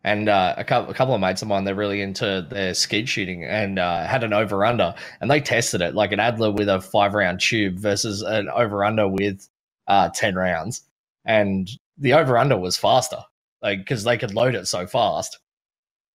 And 0.05 0.28
uh, 0.28 0.55
a 0.56 0.62
couple, 0.62 0.88
a 0.88 0.94
couple 0.94 1.14
of 1.14 1.20
mates 1.20 1.43
of 1.43 1.48
mine, 1.48 1.64
they're 1.64 1.74
really 1.74 2.01
into 2.01 2.47
their 2.48 2.74
skeet 2.74 3.09
shooting 3.09 3.43
and 3.43 3.80
uh, 3.80 4.06
had 4.06 4.22
an 4.22 4.32
over 4.32 4.64
under, 4.64 4.94
and 5.20 5.28
they 5.28 5.40
tested 5.40 5.80
it 5.80 5.97
like 5.97 6.12
an 6.12 6.20
Adler 6.20 6.52
with 6.52 6.68
a 6.68 6.80
five 6.80 7.12
round 7.12 7.40
tube 7.40 7.76
versus 7.76 8.22
an 8.22 8.48
over 8.51 8.84
under 8.84 9.09
with 9.09 9.48
uh, 9.88 10.09
ten 10.10 10.36
rounds, 10.36 10.82
and 11.24 11.68
the 11.98 12.12
over 12.12 12.38
under 12.38 12.56
was 12.56 12.76
faster, 12.76 13.18
like 13.62 13.80
because 13.80 14.05
they 14.05 14.16
could 14.16 14.32
load 14.32 14.55
it 14.55 14.68
so 14.68 14.86
fast. 14.86 15.40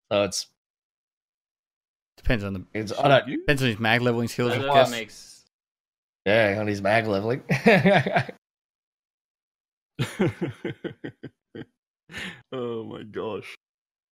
So 0.10 0.24
it's, 0.24 0.48
depends 2.24 2.44
on 2.44 2.54
the 2.54 2.64
it's 2.74 2.94
I 2.98 3.08
don't, 3.08 3.28
depends 3.28 3.62
on 3.62 3.70
his 3.70 3.80
mag 3.80 4.02
leveling 4.02 4.28
skills. 4.28 4.54
I 4.54 4.60
guess. 4.60 4.92
makes 4.92 5.46
yeah, 6.26 6.58
on 6.60 6.68
his 6.68 6.82
mag 6.82 7.08
leveling. 7.08 7.42
oh 12.52 12.84
my 12.84 13.04
gosh. 13.04 13.56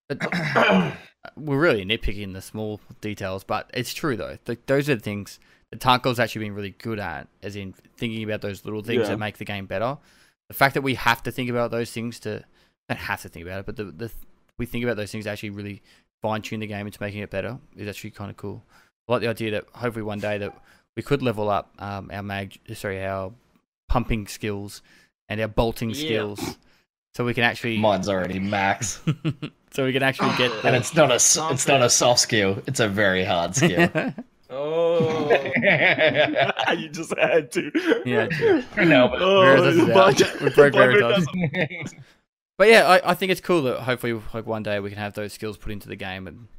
But 0.07 0.22
we're 1.38 1.60
really 1.60 1.86
nitpicking 1.86 2.34
the 2.34 2.41
small 2.41 2.80
details, 3.02 3.44
but 3.44 3.69
it's 3.73 3.94
true 3.94 4.15
though. 4.15 4.38
Th 4.45 4.60
those 4.65 4.90
are 4.90 4.95
the 4.95 5.02
things 5.02 5.40
that 5.72 5.80
Tarkov's 5.80 6.19
actually 6.19 6.45
been 6.45 6.56
really 6.56 6.76
good 6.80 6.99
at, 6.99 7.27
as 7.44 7.56
in 7.56 7.73
thinking 7.98 8.23
about 8.23 8.41
those 8.41 8.65
little 8.65 8.81
things 8.81 9.03
Yeah. 9.03 9.10
that 9.10 9.19
make 9.19 9.38
the 9.38 9.45
game 9.45 9.68
better. 9.68 9.98
The 10.48 10.56
fact 10.56 10.73
that 10.73 10.81
we 10.81 10.95
have 10.95 11.22
to 11.23 11.31
think 11.31 11.49
about 11.49 11.69
those 11.69 11.91
things 11.91 12.19
to 12.22 12.44
don't 12.90 12.98
have 12.98 13.22
to 13.22 13.30
think 13.30 13.45
about 13.45 13.60
it, 13.60 13.65
but 13.68 13.76
the, 13.76 13.84
the 13.86 14.11
we 14.57 14.65
think 14.65 14.84
about 14.84 14.98
those 14.98 15.11
things 15.11 15.26
to 15.26 15.30
actually 15.31 15.52
really 15.52 15.81
fine 16.22 16.41
tune 16.41 16.60
the 16.60 16.68
game 16.68 16.86
into 16.86 17.02
making 17.02 17.22
it 17.22 17.30
better 17.30 17.58
is 17.76 17.88
actually 17.88 18.12
kind 18.12 18.30
of 18.30 18.38
cool. 18.38 18.64
I 19.08 19.14
like 19.14 19.22
the 19.22 19.28
idea 19.30 19.52
that 19.52 19.66
hopefully 19.74 20.04
one 20.04 20.20
day 20.20 20.38
that 20.38 20.56
we 20.96 21.04
could 21.04 21.22
level 21.22 21.50
up 21.50 21.72
um, 21.80 22.10
our 22.14 22.22
mag, 22.24 22.58
sorry, 22.74 23.04
our 23.06 23.32
pumping 23.88 24.28
skills 24.28 24.82
and 25.30 25.40
our 25.41 25.48
bolting 25.48 25.90
Yeah. 25.91 25.96
skills, 25.96 26.58
so 27.16 27.26
we 27.26 27.34
can 27.34 27.44
actually 27.44 27.78
Mine's 27.80 28.10
already 28.10 28.40
max, 28.40 29.02
so 29.72 29.86
we 29.86 29.94
can 29.94 30.04
actually 30.04 30.36
get 30.38 30.52
and 30.66 30.76
it's 30.76 30.94
not 30.94 31.12
a 31.12 31.16
s- 31.16 31.38
it's 31.52 31.68
not 31.68 31.82
a 31.82 31.90
soft 31.90 32.20
skill. 32.20 32.62
It's 32.68 32.80
a 32.80 32.88
very 32.88 33.24
hard 33.24 33.56
skill. 33.56 33.90
Oh, 34.52 35.30
you 36.76 36.90
just 36.90 37.16
had 37.16 37.52
to. 37.52 37.72
Yeah, 38.04 38.26
true. 38.28 38.64
no, 38.84 39.08
but 39.08 39.22
Oh, 39.22 39.41
Veritas 39.41 39.76
is 39.76 39.90
out. 39.90 40.18
but- 40.18 40.41
We 40.41 40.50
broke 40.50 40.74
but 40.74 40.80
Veritas. 40.80 41.26
Veritas- 41.34 41.94
But 42.60 42.68
yeah, 42.68 42.86
I, 42.90 43.11
I 43.11 43.14
think 43.14 43.31
it's 43.31 43.40
cool 43.40 43.61
that 43.61 43.80
hopefully, 43.80 44.22
like 44.34 44.45
one 44.45 44.64
day, 44.64 44.81
we 44.81 44.90
can 44.90 44.99
have 44.99 45.14
those 45.14 45.31
skills 45.31 45.56
put 45.56 45.72
into 45.72 45.88
the 45.88 45.95
game, 45.95 46.27
and 46.27 46.49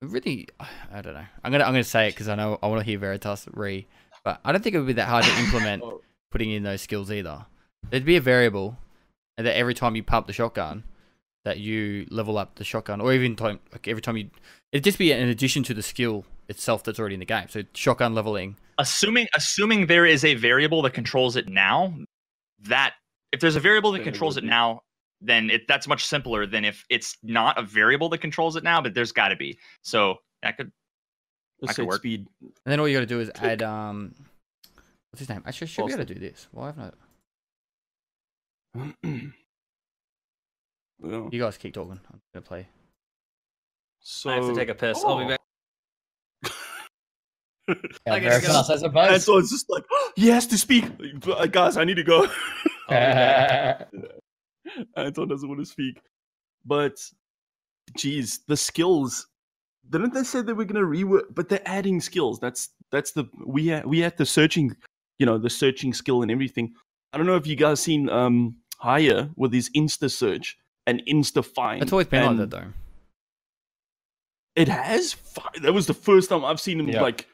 really, 0.00 0.46
I 0.92 1.02
don't 1.02 1.12
know. 1.12 1.26
I'm 1.42 1.50
gonna 1.50 1.64
I'm 1.64 1.72
gonna 1.72 1.82
say 1.82 2.06
it 2.06 2.12
because 2.12 2.28
I 2.28 2.36
know 2.36 2.56
I 2.62 2.68
want 2.68 2.78
to 2.78 2.86
hear 2.86 2.96
Veritas 2.96 3.48
re, 3.52 3.88
but 4.22 4.40
I 4.44 4.52
don't 4.52 4.62
think 4.62 4.76
it 4.76 4.78
would 4.78 4.86
be 4.86 4.92
that 4.92 5.08
hard 5.08 5.24
to 5.24 5.38
implement 5.40 5.82
putting 6.30 6.52
in 6.52 6.62
those 6.62 6.82
skills 6.82 7.10
either. 7.10 7.46
There'd 7.90 8.04
be 8.04 8.14
a 8.14 8.20
variable, 8.20 8.78
that 9.36 9.56
every 9.56 9.74
time 9.74 9.96
you 9.96 10.04
pump 10.04 10.28
the 10.28 10.32
shotgun, 10.32 10.84
that 11.44 11.58
you 11.58 12.06
level 12.08 12.38
up 12.38 12.54
the 12.54 12.62
shotgun, 12.62 13.00
or 13.00 13.12
even 13.12 13.34
time 13.34 13.58
like 13.72 13.88
every 13.88 14.02
time 14.02 14.16
you, 14.16 14.30
it'd 14.70 14.84
just 14.84 14.98
be 14.98 15.10
an 15.10 15.28
addition 15.28 15.64
to 15.64 15.74
the 15.74 15.82
skill 15.82 16.26
itself 16.48 16.84
that's 16.84 17.00
already 17.00 17.14
in 17.14 17.20
the 17.20 17.26
game. 17.26 17.48
So 17.48 17.64
shotgun 17.74 18.14
leveling. 18.14 18.54
assuming 18.78 19.26
assuming 19.34 19.88
there 19.88 20.06
is 20.06 20.24
a 20.24 20.34
variable 20.34 20.80
that 20.82 20.94
controls 20.94 21.34
it 21.34 21.48
now 21.48 21.92
that 22.60 22.94
if 23.32 23.40
there's 23.40 23.56
a 23.56 23.60
variable 23.60 23.92
that 23.92 24.02
controls 24.02 24.36
it 24.36 24.44
now 24.44 24.82
then 25.20 25.50
it 25.50 25.62
that's 25.68 25.86
much 25.86 26.04
simpler 26.06 26.46
than 26.46 26.64
if 26.64 26.84
it's 26.90 27.16
not 27.22 27.58
a 27.58 27.62
variable 27.62 28.08
that 28.08 28.18
controls 28.18 28.56
it 28.56 28.64
now 28.64 28.80
but 28.80 28.94
there's 28.94 29.12
got 29.12 29.28
to 29.28 29.36
be 29.36 29.58
so 29.82 30.16
that 30.42 30.56
could 30.56 30.72
Let's 31.62 31.76
could 31.76 31.82
say 31.82 31.86
work. 31.86 31.98
speed. 31.98 32.26
And 32.40 32.52
then 32.64 32.80
all 32.80 32.88
you 32.88 32.96
got 32.96 33.00
to 33.00 33.06
do 33.06 33.20
is 33.20 33.30
add 33.34 33.62
um, 33.62 34.14
what's 35.10 35.18
his 35.18 35.28
name? 35.28 35.42
Actually, 35.44 35.66
I 35.66 35.68
should 35.68 35.86
be 35.88 35.92
able 35.92 36.06
to 36.06 36.14
do 36.14 36.18
this. 36.20 36.48
Why 36.52 36.66
haven't 36.68 36.94
I? 38.74 38.94
yeah. 41.04 41.28
You 41.30 41.38
guys 41.38 41.58
keep 41.58 41.74
talking. 41.74 42.00
I'm 42.10 42.20
gonna 42.32 42.42
play. 42.46 42.66
So 44.00 44.30
I 44.30 44.36
have 44.36 44.46
to 44.46 44.54
take 44.54 44.70
a 44.70 44.74
piss. 44.74 45.04
I'll 45.04 45.18
be 45.18 45.24
Oh. 45.24 45.28
back. 45.28 45.39
Yeah, 48.06 48.14
I 48.14 48.20
gotta 48.20 48.40
Veritas, 48.40 48.68
go. 48.68 48.74
I 48.74 48.76
suppose. 48.76 49.12
And 49.12 49.22
so 49.22 49.38
it's 49.38 49.50
just 49.50 49.66
like, 49.70 49.84
he 50.16 50.28
has 50.28 50.46
to 50.48 50.58
speak. 50.58 50.84
Uh, 51.26 51.46
Guys, 51.46 51.76
I 51.76 51.84
need 51.84 51.96
to 51.96 52.02
go. 52.04 52.26
Anton 54.96 55.28
doesn't 55.28 55.48
want 55.48 55.60
to 55.60 55.66
speak. 55.66 56.00
But, 56.64 56.94
geez, 57.96 58.40
the 58.46 58.56
skills. 58.56 59.26
Didn't 59.88 60.14
they 60.14 60.22
say 60.24 60.42
they 60.42 60.52
were 60.52 60.64
going 60.64 60.80
to 60.80 60.86
rework? 61.06 61.34
But 61.34 61.48
they're 61.48 61.62
adding 61.66 62.00
skills. 62.00 62.38
That's 62.38 62.68
that's 62.92 63.12
the 63.12 63.24
we 63.44 63.68
had 63.68 63.86
we 63.86 63.98
had 64.00 64.16
the 64.16 64.26
searching, 64.26 64.76
you 65.18 65.26
know, 65.26 65.38
the 65.38 65.50
searching 65.50 65.92
skill 65.94 66.22
and 66.22 66.30
everything. 66.30 66.74
I 67.12 67.18
don't 67.18 67.26
know 67.26 67.36
if 67.36 67.46
you 67.46 67.56
guys 67.56 67.80
seen 67.80 68.08
um 68.08 68.56
Higher 68.78 69.30
with 69.36 69.52
his 69.52 69.68
Insta 69.70 70.10
search 70.10 70.56
and 70.86 71.02
Insta 71.08 71.44
find. 71.44 71.82
It's 71.82 71.92
always 71.92 72.06
been 72.06 72.22
like 72.22 72.30
and 72.30 72.38
that 72.40 72.50
though. 72.50 72.66
It 74.56 74.68
has. 74.68 75.16
That 75.62 75.72
was 75.72 75.86
the 75.86 75.94
first 75.94 76.28
time 76.28 76.44
I've 76.44 76.60
seen 76.60 76.78
him 76.78 76.88
Yeah. 76.88 77.02
like. 77.02 77.26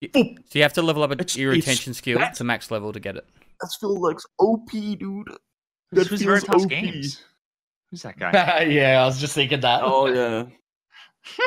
Yeah. 0.00 0.10
So 0.14 0.58
you 0.58 0.62
have 0.62 0.72
to 0.74 0.82
level 0.82 1.02
up 1.02 1.12
It's- 1.12 1.36
your 1.36 1.52
it's- 1.52 1.64
attention 1.64 1.94
skill 1.94 2.18
that's- 2.18 2.38
to 2.38 2.44
max 2.44 2.70
level 2.70 2.92
to 2.92 3.00
get 3.00 3.16
it. 3.16 3.26
That 3.60 3.68
still 3.68 4.00
like 4.00 4.16
OP, 4.38 4.70
dude. 4.96 5.28
That 5.92 6.06
who's 6.06 6.08
feels 6.08 6.22
veritas 6.22 6.64
OP. 6.64 6.68
games 6.70 7.22
who's 7.90 8.02
that 8.02 8.18
guy 8.18 8.62
yeah, 8.70 9.02
I 9.02 9.04
was 9.04 9.20
just 9.20 9.34
thinking 9.34 9.60
that. 9.60 9.82
Oh 9.82 10.06
yeah. 10.06 10.46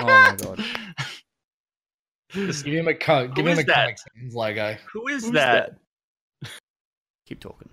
Oh 0.01 0.05
my 0.05 0.35
god. 0.39 0.63
Just 2.31 2.65
give 2.65 2.73
him 2.73 2.87
a 2.87 2.95
co- 2.95 3.27
give 3.27 3.45
Who 3.45 3.51
him 3.51 3.57
a 3.57 3.61
is 3.61 3.65
that? 3.67 3.75
Comic 3.75 3.97
Sans 3.99 4.33
logo. 4.33 4.75
who 4.91 5.07
is 5.07 5.23
Who's 5.23 5.33
that? 5.33 5.77
Keep 7.27 7.39
talking. 7.41 7.69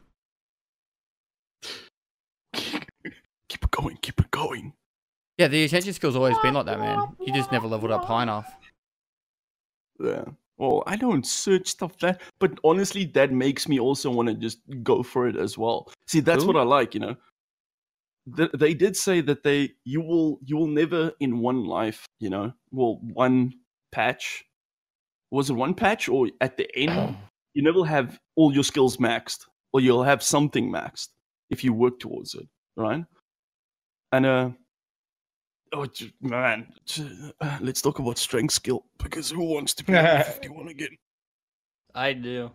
Keep 2.53 3.65
it 3.65 3.71
going. 3.71 3.97
Keep 4.03 4.21
it 4.21 4.31
going. 4.31 4.73
Yeah, 5.39 5.49
the 5.49 5.65
attention 5.65 5.93
skill's 5.95 6.15
always 6.17 6.37
been 6.39 6.53
like 6.55 6.67
that, 6.67 6.79
man. 6.79 7.17
You 7.21 7.33
just 7.33 7.51
never 7.51 7.67
leveled 7.67 7.91
up 7.91 8.05
high 8.05 8.23
enough. 8.25 8.53
Yeah. 9.99 10.25
Well, 10.61 10.83
I 10.87 10.97
don't 10.97 11.27
search 11.27 11.69
stuff 11.69 11.99
that, 12.01 12.21
but 12.39 12.61
honestly, 12.65 13.07
that 13.15 13.33
makes 13.33 13.67
me 13.67 13.81
also 13.81 14.11
want 14.11 14.29
to 14.29 14.35
just 14.35 14.59
go 14.83 15.03
for 15.03 15.27
it 15.27 15.35
as 15.35 15.57
well. 15.57 15.91
See, 16.07 16.21
that's 16.21 16.45
Who? 16.45 16.49
what 16.49 16.57
I 16.59 16.65
like, 16.65 16.93
you 16.93 17.01
know. 17.01 17.17
Th- 18.37 18.51
they 18.53 18.75
did 18.75 18.95
say 18.95 19.23
that 19.23 19.43
they 19.43 19.71
you 19.85 20.03
will 20.03 20.39
you 20.45 20.59
will 20.59 20.67
never 20.67 21.13
in 21.19 21.39
one 21.39 21.65
life, 21.65 22.05
you 22.19 22.29
know, 22.29 22.53
well 22.73 23.01
one 23.01 23.55
patch. 23.91 24.45
Was 25.31 25.49
it 25.49 25.55
one 25.55 25.73
patch 25.73 26.11
or 26.11 26.29
at 26.43 26.59
the 26.59 26.69
end 26.77 27.17
you 27.55 27.63
never 27.63 27.83
have 27.87 28.21
all 28.37 28.53
your 28.53 28.65
skills 28.65 28.99
maxed 28.99 29.47
or 29.73 29.81
you'll 29.81 30.03
have 30.03 30.23
something 30.23 30.71
maxed 30.71 31.09
if 31.49 31.65
you 31.65 31.73
work 31.73 31.99
towards 31.99 32.35
it, 32.35 32.47
right? 32.77 33.03
And 34.13 34.27
uh 34.27 34.51
oh 35.73 35.87
j- 35.87 36.13
man, 36.21 36.73
uh, 37.41 37.59
let's 37.61 37.81
talk 37.83 37.99
about 37.99 38.19
strength 38.19 38.53
skill 38.55 38.85
because 38.99 39.31
who 39.31 39.45
wants 39.45 39.75
to 39.75 39.85
be 39.85 39.93
level 39.95 40.25
51 40.33 40.69
again? 40.69 40.97
I 41.95 42.13
do. 42.13 42.51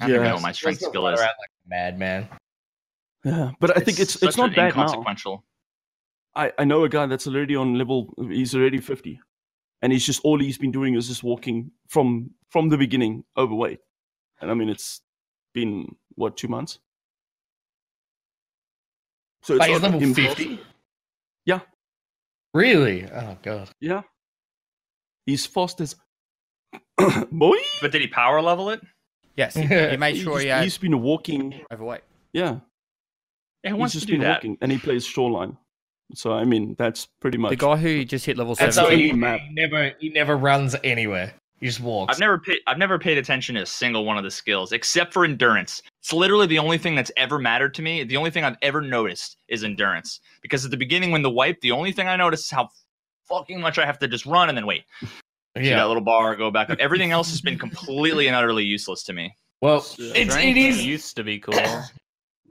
I 0.00 0.08
don't 0.08 0.16
know 0.16 0.22
Yeah. 0.24 0.32
what 0.34 0.42
my 0.42 0.52
strength 0.52 0.80
skill 0.80 1.06
is. 1.08 1.20
like 1.20 1.30
madman. 1.66 2.28
Yeah, 3.24 3.52
but 3.60 3.76
I 3.76 3.80
think 3.80 4.00
it's 4.00 4.20
it's, 4.22 4.36
not 4.36 4.48
an 4.50 4.54
bad 4.56 4.74
now. 4.76 4.82
inconsequential 4.82 5.44
I, 6.34 6.50
I 6.58 6.64
know 6.64 6.82
a 6.84 6.88
guy 6.88 7.06
that's 7.06 7.26
already 7.28 7.54
on 7.54 7.76
level 7.78 8.12
he's 8.30 8.52
already 8.54 8.78
50 8.78 9.20
and 9.82 9.92
he's 9.92 10.04
just 10.04 10.20
all 10.24 10.40
he's 10.40 10.58
been 10.58 10.72
doing 10.72 10.94
is 10.94 11.06
just 11.06 11.22
walking 11.22 11.70
from 11.88 12.30
from 12.50 12.68
the 12.68 12.76
beginning 12.76 13.22
overweight 13.36 13.78
and 14.40 14.50
i 14.50 14.54
mean 14.54 14.68
it's 14.68 15.02
been 15.54 15.94
what 16.16 16.36
two 16.36 16.48
months 16.48 16.80
so 19.42 19.58
Wait, 19.58 19.70
he's 19.70 19.82
level 19.82 20.02
impossible. 20.02 20.58
50? 22.54 22.68
Yeah. 22.68 22.72
Really? 22.74 23.10
Oh 23.10 23.36
god. 23.42 23.70
yeah 23.80 24.02
he's 25.26 25.46
fast 25.46 25.80
as 25.80 25.96
boy 27.30 27.56
but 27.80 27.92
did 27.92 28.00
he 28.00 28.06
power 28.08 28.40
level 28.42 28.70
it 28.70 28.80
Yes, 29.34 29.54
he, 29.54 29.62
he 29.62 29.96
made 29.96 30.16
sure 30.18 30.34
just- 30.34 30.42
he 30.42 30.48
had 30.48 30.62
he's 30.64 30.76
been 30.78 31.00
walking 31.00 31.60
overweight. 31.72 32.02
yeah 32.32 32.58
yeah 33.64 33.70
who 33.70 33.76
he's 33.76 33.80
wants 33.80 33.94
just 33.94 34.06
to 34.06 34.12
do 34.12 34.18
been 34.18 34.22
that 34.22 34.38
walking 34.38 34.58
and 34.60 34.70
he 34.72 34.78
plays 34.78 35.06
shoreline 35.06 35.56
So 36.14 36.32
I 36.34 36.44
mean, 36.44 36.74
that's 36.78 37.08
pretty 37.22 37.38
much 37.38 37.50
The 37.50 37.56
guy 37.56 37.76
who 37.76 38.04
just 38.04 38.26
hit 38.26 38.36
level 38.36 38.54
And 38.60 38.74
so 38.74 38.82
seventeen. 38.90 39.22
he, 39.22 39.38
he 39.38 39.54
never 39.54 39.92
he 40.00 40.08
never 40.10 40.36
runs 40.36 40.76
anywhere. 40.84 41.32
He 41.62 41.68
just 41.68 41.80
walks. 41.80 42.12
I've 42.16 42.18
never 42.20 42.38
paid 42.40 42.58
I've 42.66 42.76
never 42.76 42.98
paid 42.98 43.18
attention 43.18 43.54
to 43.54 43.62
a 43.62 43.66
single 43.66 44.04
one 44.04 44.18
of 44.18 44.24
the 44.24 44.32
skills 44.32 44.72
except 44.72 45.12
for 45.12 45.24
endurance. 45.24 45.80
It's 46.00 46.12
literally 46.12 46.48
the 46.48 46.58
only 46.58 46.76
thing 46.76 46.96
that's 46.96 47.12
ever 47.16 47.38
mattered 47.38 47.72
to 47.74 47.82
me. 47.82 48.02
The 48.02 48.16
only 48.16 48.30
thing 48.32 48.42
I've 48.42 48.56
ever 48.62 48.80
noticed 48.80 49.36
is 49.46 49.62
endurance. 49.62 50.18
Because 50.42 50.64
at 50.64 50.72
the 50.72 50.76
beginning 50.76 51.12
when 51.12 51.22
the 51.22 51.30
wipe, 51.30 51.60
the 51.60 51.70
only 51.70 51.92
thing 51.92 52.08
I 52.08 52.16
noticed 52.16 52.46
is 52.46 52.50
how 52.50 52.68
fucking 53.28 53.60
much 53.60 53.78
I 53.78 53.86
have 53.86 54.00
to 54.00 54.08
just 54.08 54.26
run 54.26 54.48
and 54.48 54.58
then 54.58 54.66
wait. 54.66 54.82
See 55.56 55.68
that 55.68 55.86
little 55.86 56.02
bar 56.02 56.34
go 56.34 56.50
back 56.50 56.68
up. 56.68 56.80
Everything 56.80 57.12
else 57.12 57.30
has 57.30 57.40
been 57.40 57.56
completely 57.58 58.26
and 58.26 58.34
utterly 58.34 58.64
useless 58.64 59.04
to 59.04 59.12
me. 59.12 59.32
Well, 59.60 59.86
Yeah. 59.98 60.08
it's, 60.08 60.18
it 60.18 60.30
Strength 60.32 60.58
is. 60.58 60.84
used 60.84 61.14
to 61.14 61.22
be 61.22 61.38
cool. 61.38 61.54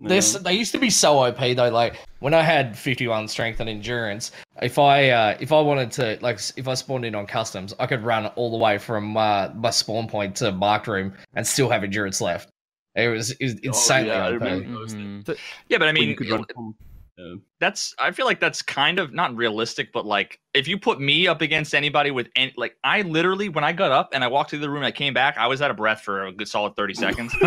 you 0.01 0.09
This 0.09 0.33
they 0.33 0.53
used 0.53 0.71
to 0.73 0.79
be 0.79 0.89
so 0.89 1.19
OP 1.19 1.37
though. 1.55 1.69
Like 1.69 1.99
when 2.19 2.33
I 2.33 2.41
had 2.41 2.77
51 2.77 3.27
strength 3.27 3.59
and 3.59 3.69
endurance, 3.69 4.31
if 4.61 4.79
I 4.79 5.09
uh, 5.09 5.37
if 5.39 5.51
I 5.51 5.61
wanted 5.61 5.91
to 5.91 6.17
like 6.21 6.39
if 6.57 6.67
I 6.67 6.73
spawned 6.73 7.05
in 7.05 7.15
on 7.15 7.25
customs, 7.27 7.73
I 7.79 7.85
could 7.87 8.03
run 8.03 8.25
all 8.35 8.51
the 8.51 8.57
way 8.57 8.77
from 8.77 9.15
uh, 9.17 9.49
my 9.55 9.69
spawn 9.69 10.07
point 10.07 10.35
to 10.37 10.51
marked 10.51 10.87
room 10.87 11.13
and 11.35 11.45
still 11.45 11.69
have 11.69 11.83
endurance 11.83 12.19
left. 12.21 12.49
It 12.95 13.07
was, 13.07 13.31
it 13.31 13.43
was 13.43 13.53
insanely 13.59 14.11
Oh, 14.11 14.13
yeah, 14.15 14.25
OP. 14.27 14.41
remember 14.41 14.69
those 14.79 14.93
Mhm. 14.93 15.37
Yeah, 15.69 15.77
but 15.77 15.87
I 15.87 15.91
When 15.93 15.95
you 16.01 16.07
mean 16.07 16.15
could 16.17 16.29
run 16.29 16.45
from- 16.53 16.75
yeah. 17.17 17.35
that's 17.59 17.93
I 17.99 18.11
feel 18.11 18.25
like 18.25 18.39
that's 18.39 18.61
kind 18.61 18.99
of 18.99 19.13
not 19.13 19.35
realistic, 19.35 19.91
but 19.91 20.05
like 20.05 20.39
if 20.53 20.67
you 20.67 20.77
put 20.77 20.99
me 20.99 21.27
up 21.27 21.41
against 21.41 21.75
anybody 21.75 22.11
with 22.11 22.27
any 22.35 22.53
like 22.57 22.75
I 22.83 23.01
literally 23.01 23.49
when 23.49 23.63
I 23.63 23.73
got 23.73 23.91
up 23.91 24.09
and 24.13 24.23
I 24.23 24.27
walked 24.27 24.51
through 24.51 24.59
the 24.59 24.69
room 24.69 24.79
and 24.79 24.85
I 24.85 24.91
came 24.91 25.13
back, 25.13 25.37
I 25.37 25.47
was 25.47 25.61
out 25.61 25.71
of 25.71 25.77
breath 25.77 26.01
for 26.01 26.25
a 26.25 26.31
good 26.31 26.47
solid 26.47 26.75
30 26.75 26.93
seconds. 26.93 27.31
so 27.39 27.45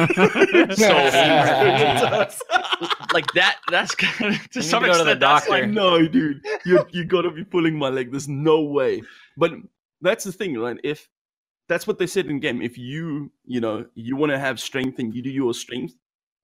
like 3.13 3.27
that 3.35 3.59
that's 3.71 3.95
kind 3.97 4.35
of, 4.35 4.51
to 4.51 4.59
need 4.61 4.65
some 4.65 4.83
to 4.83 4.89
go 4.89 4.95
to 4.95 5.01
extent 5.01 5.21
the 5.21 5.27
that's 5.27 5.49
like 5.49 5.69
no, 5.69 6.07
dude, 6.07 6.45
you 6.65 6.85
you 6.91 7.05
gotta 7.05 7.31
be 7.31 7.45
pulling 7.45 7.77
my 7.79 7.89
leg. 7.89 8.11
There's 8.11 8.29
no 8.29 8.63
way. 8.63 9.03
But 9.37 9.53
that's 10.01 10.25
the 10.25 10.33
thing, 10.33 10.57
right? 10.59 10.79
If 10.85 11.09
that's 11.69 11.87
what 11.87 11.99
they 11.99 12.07
said 12.07 12.27
in 12.27 12.41
game, 12.41 12.61
if 12.63 12.77
you 12.77 13.33
you 13.47 13.61
know 13.61 13.87
you 13.95 14.17
want 14.17 14.31
to 14.33 14.39
have 14.39 14.61
strength 14.61 14.99
and 14.99 15.15
you 15.15 15.23
do 15.23 15.31
your 15.31 15.55
strength, 15.55 15.95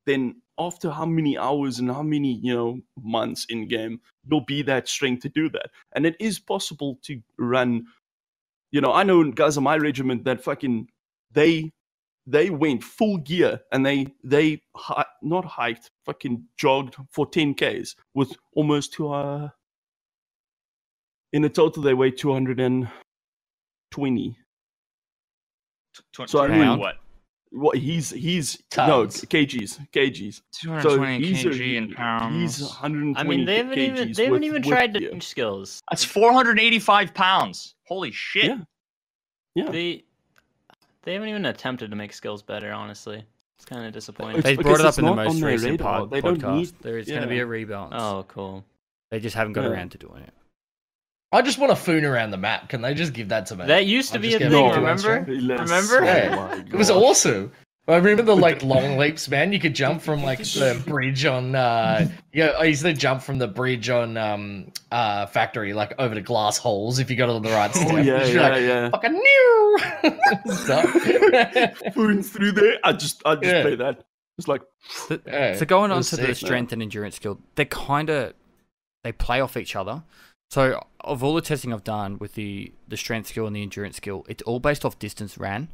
then 0.06 0.40
after 0.66 0.90
how 0.90 1.06
many 1.06 1.36
hours 1.38 1.78
and 1.80 1.90
how 1.90 2.02
many 2.02 2.34
you 2.42 2.54
know 2.54 2.80
months 3.02 3.46
in 3.48 3.66
game, 3.68 4.00
you'll 4.28 4.44
be 4.44 4.62
that 4.62 4.88
strength 4.88 5.22
to 5.22 5.28
do 5.30 5.48
that. 5.50 5.70
And 5.94 6.06
it 6.06 6.16
is 6.20 6.38
possible 6.38 6.98
to 7.02 7.20
run. 7.38 7.86
You 8.70 8.80
know, 8.80 8.92
I 8.92 9.02
know 9.02 9.30
guys 9.32 9.56
in 9.56 9.64
my 9.64 9.76
regiment 9.76 10.24
that 10.24 10.42
fucking 10.44 10.88
they 11.32 11.72
they 12.26 12.50
went 12.50 12.84
full 12.84 13.16
gear 13.18 13.60
and 13.72 13.84
they 13.84 14.06
they 14.22 14.62
hi- 14.76 15.06
not 15.22 15.44
hiked 15.44 15.90
fucking 16.04 16.44
jogged 16.56 16.94
for 17.10 17.26
10 17.26 17.54
ks 17.54 17.96
with 18.14 18.32
almost 18.54 18.92
two 18.92 19.10
uh 19.12 19.48
in 21.32 21.44
a 21.44 21.48
total 21.48 21.82
they 21.82 21.94
weigh 21.94 22.10
220 22.10 24.36
tw- 26.12 26.28
So 26.28 26.40
I 26.40 26.48
mean- 26.48 26.78
what 26.78 26.96
what 27.52 27.76
he's 27.76 28.10
he's 28.10 28.62
no 28.76 29.06
kgs 29.06 29.80
kgs 29.92 30.40
220 30.52 31.26
he's 31.26 31.44
a- 31.44 31.48
kg 31.48 31.74
in 31.76 31.92
pounds. 31.92 32.58
he's 32.58 32.68
120 32.68 33.16
I 33.18 33.22
mean, 33.28 33.44
they 33.44 33.56
haven't 33.56 33.78
even 33.78 34.12
they 34.12 34.24
haven't 34.24 34.32
with- 34.40 34.42
even 34.44 34.62
with 34.62 34.70
tried 34.70 34.94
to 34.94 35.00
gear. 35.00 35.10
change 35.10 35.26
skills. 35.26 35.80
That's 35.90 36.04
485 36.04 37.12
pounds. 37.12 37.74
Holy 37.86 38.12
shit. 38.12 38.44
Yeah. 38.44 38.58
yeah 39.56 39.70
They 39.70 40.04
they 41.02 41.14
haven't 41.14 41.28
even 41.28 41.46
attempted 41.46 41.90
to 41.90 41.96
make 41.96 42.12
skills 42.12 42.42
better. 42.42 42.70
Honestly, 42.72 43.24
it's 43.56 43.64
kind 43.64 43.84
of 43.84 43.92
disappointing. 43.92 44.42
They 44.42 44.54
brought 44.56 44.78
it 44.80 44.86
up 44.86 44.98
in 44.98 45.04
the 45.06 45.14
most 45.14 45.42
recent 45.42 45.80
pod- 45.80 46.10
They 46.10 46.20
don't 46.20 46.40
podcast. 46.40 46.54
need- 46.56 46.72
there 46.82 46.98
is 46.98 47.08
going 47.08 47.22
to 47.22 47.26
be 47.28 47.40
a 47.40 47.46
rebalance. 47.46 47.88
Oh, 47.92 48.24
cool. 48.28 48.64
They 49.10 49.18
just 49.18 49.34
haven't 49.34 49.54
got 49.54 49.62
Yeah. 49.64 49.70
around 49.70 49.90
to 49.92 49.98
doing 49.98 50.22
it. 50.22 50.32
I 51.32 51.42
just 51.42 51.58
want 51.58 51.70
to 51.70 51.76
foon 51.76 52.04
around 52.04 52.30
the 52.32 52.36
map. 52.36 52.68
Can 52.68 52.82
they 52.82 52.92
just 52.94 53.12
give 53.12 53.28
that 53.28 53.46
to 53.46 53.56
me? 53.56 53.66
That 53.66 53.86
used 53.86 54.10
to 54.12 54.18
I'll 54.18 54.22
be 54.22 54.34
a 54.34 54.38
get 54.38 54.50
thing. 54.50 54.66
No. 54.66 54.74
Remember? 54.74 55.24
Remember? 55.26 55.98
oh 56.00 56.04
Yeah. 56.04 56.34
my 56.34 56.56
It 56.58 56.72
was 56.74 56.90
awesome. 56.90 57.52
I 57.88 57.96
remember 57.96 58.22
the 58.22 58.36
like 58.36 58.62
long 58.74 58.98
leaps, 58.98 59.28
man. 59.28 59.52
You 59.52 59.58
could 59.58 59.74
jump 59.74 60.02
from 60.02 60.22
like 60.22 60.38
the 60.38 60.80
bridge 60.86 61.24
on 61.24 61.54
uh 61.56 62.08
yeah, 62.32 62.48
I 62.58 62.64
used 62.64 62.82
to 62.82 62.92
jump 62.92 63.22
from 63.22 63.38
the 63.38 63.48
bridge 63.48 63.88
on 63.88 64.16
um 64.16 64.72
uh 64.92 65.26
factory 65.26 65.72
like 65.72 65.92
over 65.98 66.14
to 66.14 66.20
glass 66.20 66.56
holes 66.58 66.98
if 67.00 67.10
you 67.10 67.16
got 67.16 67.28
it 67.28 67.32
on 67.36 67.42
the 67.42 67.50
right 67.50 67.74
step. 67.74 67.88
oh 67.92 67.96
yeah 67.96 68.24
You're 68.26 68.42
yeah 68.42 68.48
like, 68.48 68.62
yeah 68.62 68.90
Fucking 68.90 69.12
new. 69.12 69.78
Spoons 71.90 72.30
through 72.30 72.52
there 72.52 72.78
i 72.84 72.92
just 72.92 73.22
i 73.24 73.34
just 73.34 73.44
Yeah. 73.46 73.62
play 73.62 73.74
that 73.76 74.04
it's 74.38 74.48
like 74.48 74.62
Yeah, 75.26 75.56
so 75.56 75.64
going 75.66 75.90
on 75.90 75.98
was 75.98 76.10
to 76.10 76.16
the 76.16 76.22
sick, 76.22 76.28
man. 76.28 76.34
strength 76.34 76.72
and 76.72 76.82
endurance 76.82 77.16
skill, 77.16 77.38
they 77.56 77.64
kind 77.66 78.08
of 78.10 78.34
they 79.04 79.12
play 79.12 79.40
off 79.40 79.56
each 79.56 79.74
other. 79.76 80.02
So 80.50 80.82
of 81.00 81.22
all 81.22 81.34
the 81.34 81.40
testing 81.40 81.72
I've 81.72 81.84
done 81.84 82.18
with 82.18 82.34
the 82.34 82.72
the 82.88 82.96
strength 82.96 83.28
skill 83.28 83.46
and 83.46 83.54
the 83.54 83.62
endurance 83.62 83.96
skill, 83.96 84.24
it's 84.28 84.42
all 84.42 84.60
based 84.60 84.84
off 84.84 84.98
distance 84.98 85.38
ran. 85.38 85.68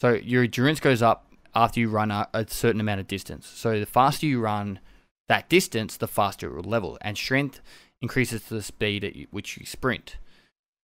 So 0.00 0.14
your 0.14 0.44
endurance 0.44 0.80
goes 0.80 1.00
up 1.02 1.32
after 1.54 1.80
you 1.80 1.88
run 1.88 2.10
a, 2.10 2.28
a 2.34 2.46
certain 2.48 2.80
amount 2.80 3.00
of 3.00 3.08
distance. 3.08 3.46
So 3.46 3.80
the 3.80 3.86
faster 3.86 4.26
you 4.26 4.40
run 4.40 4.80
that 5.28 5.48
distance, 5.48 5.96
the 5.96 6.08
faster 6.08 6.48
it 6.48 6.54
will 6.54 6.70
level, 6.70 6.98
and 7.00 7.16
strength 7.16 7.60
increases 8.00 8.42
to 8.44 8.54
the 8.54 8.62
speed 8.62 9.04
at 9.04 9.14
which 9.30 9.56
you 9.56 9.64
sprint. 9.64 10.16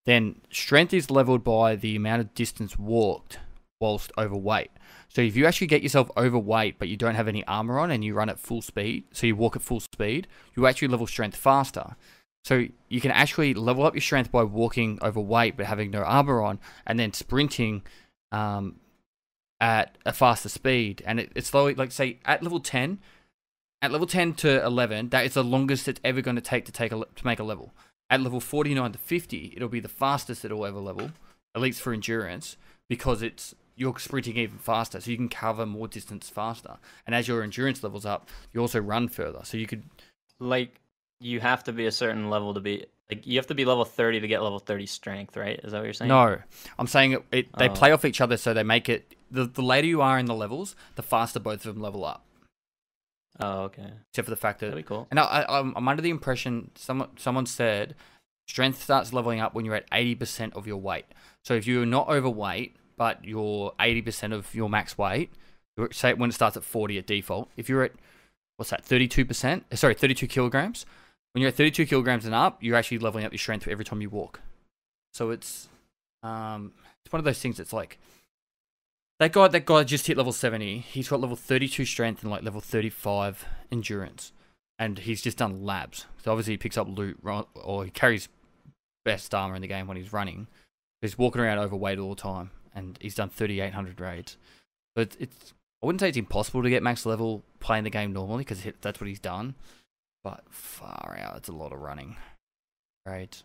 Then 0.06 0.40
strength 0.50 0.94
is 0.94 1.10
leveled 1.10 1.44
by 1.44 1.76
the 1.76 1.96
amount 1.96 2.20
of 2.20 2.34
distance 2.34 2.78
walked 2.78 3.40
whilst 3.80 4.10
overweight. 4.16 4.70
So 5.08 5.20
if 5.20 5.36
you 5.36 5.46
actually 5.46 5.66
get 5.66 5.82
yourself 5.82 6.10
overweight 6.16 6.78
but 6.78 6.88
you 6.88 6.96
don't 6.96 7.14
have 7.14 7.28
any 7.28 7.44
armor 7.46 7.78
on 7.78 7.90
and 7.90 8.04
you 8.04 8.14
run 8.14 8.30
at 8.30 8.40
full 8.40 8.62
speed, 8.62 9.04
so 9.12 9.26
you 9.26 9.36
walk 9.36 9.56
at 9.56 9.62
full 9.62 9.80
speed, 9.80 10.26
you 10.56 10.66
actually 10.66 10.88
level 10.88 11.06
strength 11.06 11.36
faster. 11.36 11.96
So 12.48 12.64
you 12.88 13.02
can 13.02 13.10
actually 13.10 13.52
level 13.52 13.84
up 13.84 13.92
your 13.92 14.00
strength 14.00 14.32
by 14.32 14.42
walking 14.42 14.98
overweight 15.02 15.58
but 15.58 15.66
having 15.66 15.90
no 15.90 16.00
armor 16.00 16.40
on, 16.40 16.58
and 16.86 16.98
then 16.98 17.12
sprinting 17.12 17.82
um, 18.32 18.76
at 19.60 19.98
a 20.06 20.14
faster 20.14 20.48
speed. 20.48 21.02
And 21.04 21.20
it, 21.20 21.30
it's 21.34 21.50
slowly, 21.50 21.74
like 21.74 21.92
say 21.92 22.20
at 22.24 22.42
level 22.42 22.60
ten, 22.60 23.00
at 23.82 23.92
level 23.92 24.06
ten 24.06 24.32
to 24.36 24.64
eleven, 24.64 25.10
that 25.10 25.26
is 25.26 25.34
the 25.34 25.44
longest 25.44 25.88
it's 25.88 26.00
ever 26.02 26.22
going 26.22 26.36
to 26.36 26.40
take 26.40 26.64
to 26.64 26.72
take 26.72 26.90
a 26.90 27.04
to 27.04 27.26
make 27.26 27.38
a 27.38 27.44
level. 27.44 27.74
At 28.08 28.22
level 28.22 28.40
forty 28.40 28.72
nine 28.72 28.92
to 28.92 28.98
fifty, 28.98 29.52
it'll 29.54 29.68
be 29.68 29.80
the 29.80 29.88
fastest 29.88 30.42
it'll 30.42 30.64
ever 30.64 30.80
level, 30.80 31.10
at 31.54 31.60
least 31.60 31.82
for 31.82 31.92
endurance, 31.92 32.56
because 32.88 33.20
it's 33.20 33.54
you're 33.76 33.98
sprinting 33.98 34.38
even 34.38 34.56
faster, 34.56 35.02
so 35.02 35.10
you 35.10 35.18
can 35.18 35.28
cover 35.28 35.66
more 35.66 35.86
distance 35.86 36.30
faster. 36.30 36.78
And 37.06 37.14
as 37.14 37.28
your 37.28 37.42
endurance 37.42 37.82
levels 37.82 38.06
up, 38.06 38.30
you 38.54 38.62
also 38.62 38.80
run 38.80 39.08
further. 39.08 39.40
So 39.44 39.58
you 39.58 39.66
could 39.66 39.84
Like 40.40 40.80
you 41.20 41.40
have 41.40 41.64
to 41.64 41.72
be 41.72 41.86
a 41.86 41.92
certain 41.92 42.30
level 42.30 42.54
to 42.54 42.60
be 42.60 42.86
like 43.10 43.26
you 43.26 43.38
have 43.38 43.46
to 43.48 43.54
be 43.54 43.64
level 43.64 43.84
thirty 43.84 44.20
to 44.20 44.28
get 44.28 44.42
level 44.42 44.58
thirty 44.58 44.86
strength, 44.86 45.36
right? 45.36 45.58
Is 45.64 45.72
that 45.72 45.78
what 45.78 45.84
you're 45.84 45.92
saying? 45.94 46.08
No, 46.08 46.38
I'm 46.78 46.86
saying 46.86 47.12
it, 47.12 47.24
it 47.32 47.52
they 47.56 47.68
Oh. 47.68 47.72
play 47.74 47.92
off 47.92 48.04
each 48.04 48.20
other, 48.20 48.36
so 48.36 48.52
they 48.54 48.62
make 48.62 48.88
it. 48.88 49.14
The, 49.30 49.44
the 49.46 49.62
later 49.62 49.86
you 49.86 50.00
are 50.00 50.18
in 50.18 50.26
the 50.26 50.34
levels, 50.34 50.74
the 50.94 51.02
faster 51.02 51.38
both 51.40 51.66
of 51.66 51.74
them 51.74 51.82
level 51.82 52.04
up. 52.04 52.24
Oh, 53.40 53.62
okay. 53.64 53.90
Except 54.10 54.26
for 54.26 54.30
the 54.30 54.36
fact 54.36 54.60
That'd 54.60 54.74
be 54.74 54.82
cool. 54.82 55.06
and 55.10 55.20
I, 55.20 55.24
I, 55.24 55.58
I'm 55.60 55.72
I'm 55.76 55.86
under 55.88 56.02
the 56.02 56.10
impression 56.10 56.70
someone 56.74 57.08
someone 57.16 57.46
said 57.46 57.94
strength 58.48 58.82
starts 58.82 59.12
leveling 59.12 59.40
up 59.40 59.54
when 59.54 59.64
you're 59.64 59.74
at 59.74 59.88
80% 59.90 60.54
of 60.54 60.66
your 60.66 60.78
weight. 60.78 61.04
So 61.44 61.54
if 61.54 61.66
you're 61.66 61.84
not 61.86 62.08
overweight, 62.08 62.76
but 62.96 63.22
you're 63.24 63.72
80% 63.78 64.32
of 64.32 64.54
your 64.54 64.68
max 64.70 64.96
weight, 64.96 65.30
say 65.92 66.14
when 66.14 66.30
it 66.30 66.32
starts 66.32 66.56
at 66.56 66.64
40 66.64 66.98
at 66.98 67.06
default, 67.06 67.50
if 67.58 67.68
you're 67.68 67.82
at 67.84 67.92
what's 68.56 68.70
that, 68.70 68.84
32%? 68.84 69.62
uh, 69.70 69.76
Sorry, 69.76 69.94
32 69.94 70.26
kilograms. 70.26 70.86
When 71.32 71.42
you're 71.42 71.48
at 71.48 71.56
32 71.56 71.86
kilograms 71.86 72.24
and 72.24 72.34
up, 72.34 72.62
you're 72.62 72.76
actually 72.76 72.98
leveling 72.98 73.24
up 73.24 73.32
your 73.32 73.38
strength 73.38 73.68
every 73.68 73.84
time 73.84 74.00
you 74.00 74.10
walk. 74.10 74.40
So 75.12 75.30
it's 75.30 75.68
um, 76.22 76.72
it's 77.04 77.12
one 77.12 77.20
of 77.20 77.24
those 77.24 77.40
things 77.40 77.56
that's 77.58 77.72
like 77.72 77.98
that 79.18 79.32
guy. 79.32 79.48
That 79.48 79.66
guy 79.66 79.84
just 79.84 80.06
hit 80.06 80.16
level 80.16 80.32
70. 80.32 80.78
He's 80.78 81.08
got 81.08 81.20
level 81.20 81.36
32 81.36 81.84
strength 81.84 82.22
and 82.22 82.30
like 82.30 82.42
level 82.42 82.60
35 82.60 83.44
endurance, 83.70 84.32
and 84.78 84.98
he's 84.98 85.22
just 85.22 85.38
done 85.38 85.64
labs. 85.64 86.06
So 86.22 86.30
obviously 86.30 86.54
he 86.54 86.58
picks 86.58 86.78
up 86.78 86.88
loot, 86.88 87.18
or 87.54 87.84
he 87.84 87.90
carries 87.90 88.28
best 89.04 89.34
armor 89.34 89.56
in 89.56 89.62
the 89.62 89.68
game 89.68 89.86
when 89.86 89.96
he's 89.96 90.12
running. 90.12 90.48
He's 91.00 91.18
walking 91.18 91.40
around 91.40 91.58
overweight 91.58 91.98
all 91.98 92.10
the 92.10 92.20
time, 92.20 92.50
and 92.74 92.98
he's 93.00 93.14
done 93.14 93.30
3,800 93.30 94.00
raids. 94.00 94.36
But 94.94 95.16
it's, 95.20 95.54
I 95.82 95.86
wouldn't 95.86 96.00
say 96.00 96.08
it's 96.08 96.18
impossible 96.18 96.62
to 96.62 96.70
get 96.70 96.82
max 96.82 97.06
level 97.06 97.44
playing 97.60 97.84
the 97.84 97.90
game 97.90 98.12
normally 98.12 98.44
because 98.44 98.62
that's 98.80 99.00
what 99.00 99.08
he's 99.08 99.20
done. 99.20 99.54
But 100.24 100.42
far 100.50 101.16
out, 101.20 101.36
it's 101.36 101.48
a 101.48 101.52
lot 101.52 101.72
of 101.72 101.80
running. 101.80 102.16
Right. 103.06 103.40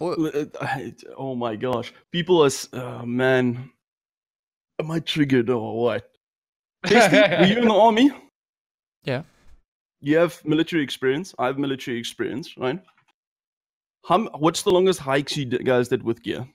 Or, 0.00 0.14
Uh, 0.18 0.44
Oh 1.16 1.34
my 1.34 1.56
gosh. 1.56 1.92
People 2.12 2.42
are. 2.42 2.46
s- 2.46 2.68
Oh 2.72 3.04
man. 3.06 3.70
Am 4.80 4.90
I 4.90 5.00
triggered 5.00 5.50
or 5.50 5.82
what? 5.82 6.10
Tasty, 6.86 7.16
were 7.16 7.46
you 7.46 7.58
in 7.58 7.68
the 7.68 7.74
army? 7.86 8.10
Yeah. 9.04 9.22
You 10.00 10.16
have 10.18 10.40
military 10.44 10.82
experience. 10.84 11.34
I 11.38 11.46
have 11.46 11.58
military 11.58 11.98
experience, 11.98 12.56
right? 12.56 12.80
How, 14.06 14.26
what's 14.38 14.62
the 14.62 14.70
longest 14.70 15.00
hikes 15.00 15.36
you 15.36 15.44
guys 15.46 15.88
did 15.88 16.04
with 16.04 16.22
gear? 16.22 16.46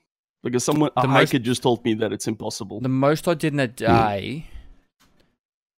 Because 0.43 0.63
someone, 0.63 0.91
a 0.95 1.01
The 1.01 1.07
most- 1.09 1.31
hiker 1.31 1.39
just 1.43 1.61
told 1.63 1.83
me 1.83 1.93
that 1.95 2.13
it's 2.13 2.27
impossible. 2.27 2.79
The 2.79 2.87
most 2.89 3.27
I 3.27 3.33
did 3.33 3.51
in 3.53 3.59
a 3.59 3.67
day 3.67 4.47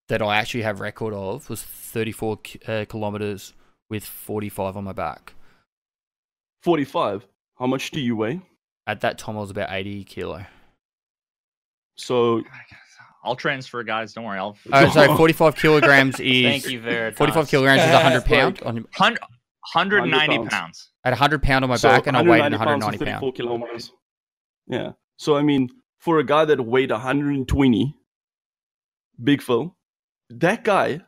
that 0.08 0.22
I 0.22 0.36
actually 0.36 0.62
have 0.62 0.80
record 0.80 1.12
of 1.14 1.48
was 1.50 1.62
34 1.62 2.38
uh, 2.68 2.84
kilometers 2.88 3.52
with 3.90 4.04
45 4.04 4.76
on 4.76 4.84
my 4.84 4.92
back. 4.92 5.34
45. 6.62 7.26
How 7.58 7.66
much 7.66 7.90
do 7.90 8.00
you 8.00 8.16
weigh? 8.16 8.40
At 8.86 9.00
that 9.00 9.18
time, 9.18 9.36
I 9.36 9.40
was 9.40 9.50
about 9.50 9.68
80 9.72 10.04
kilo. 10.04 10.44
So 11.96 12.42
I'll 13.24 13.36
transfer, 13.36 13.82
guys. 13.82 14.12
Don't 14.12 14.24
worry. 14.24 14.38
I'll 14.38 14.56
Oh, 14.72 14.88
sorry, 14.90 15.08
45 15.16 15.56
kilograms 15.56 16.20
is 16.20 16.42
Thank 16.44 16.68
you, 16.70 16.80
Veritas. 16.80 17.18
45 17.18 17.48
kilograms 17.48 17.82
is 17.82 17.88
100 17.92 18.16
Like- 18.18 18.24
pound 18.26 18.62
on 18.62 18.74
100, 18.76 19.20
190 19.72 20.36
pounds. 20.38 20.48
pounds. 20.50 20.90
at 21.04 21.10
100 21.10 21.42
pound 21.42 21.64
on 21.64 21.68
my 21.70 21.76
so 21.76 21.88
back, 21.88 22.06
and 22.06 22.16
I 22.16 22.22
weighed 22.22 22.42
190 22.42 22.58
pounds 22.64 22.84
190 22.84 23.04
34 23.20 23.32
kilometers. 23.32 23.92
Yeah. 24.68 24.92
So 25.16 25.36
I 25.36 25.42
mean, 25.42 25.68
for 25.98 26.18
a 26.18 26.24
guy 26.24 26.44
that 26.44 26.60
weighed 26.60 26.90
120, 26.90 27.96
Big 29.24 29.42
Phil, 29.42 29.74
that 30.30 30.64
guy 30.64 31.00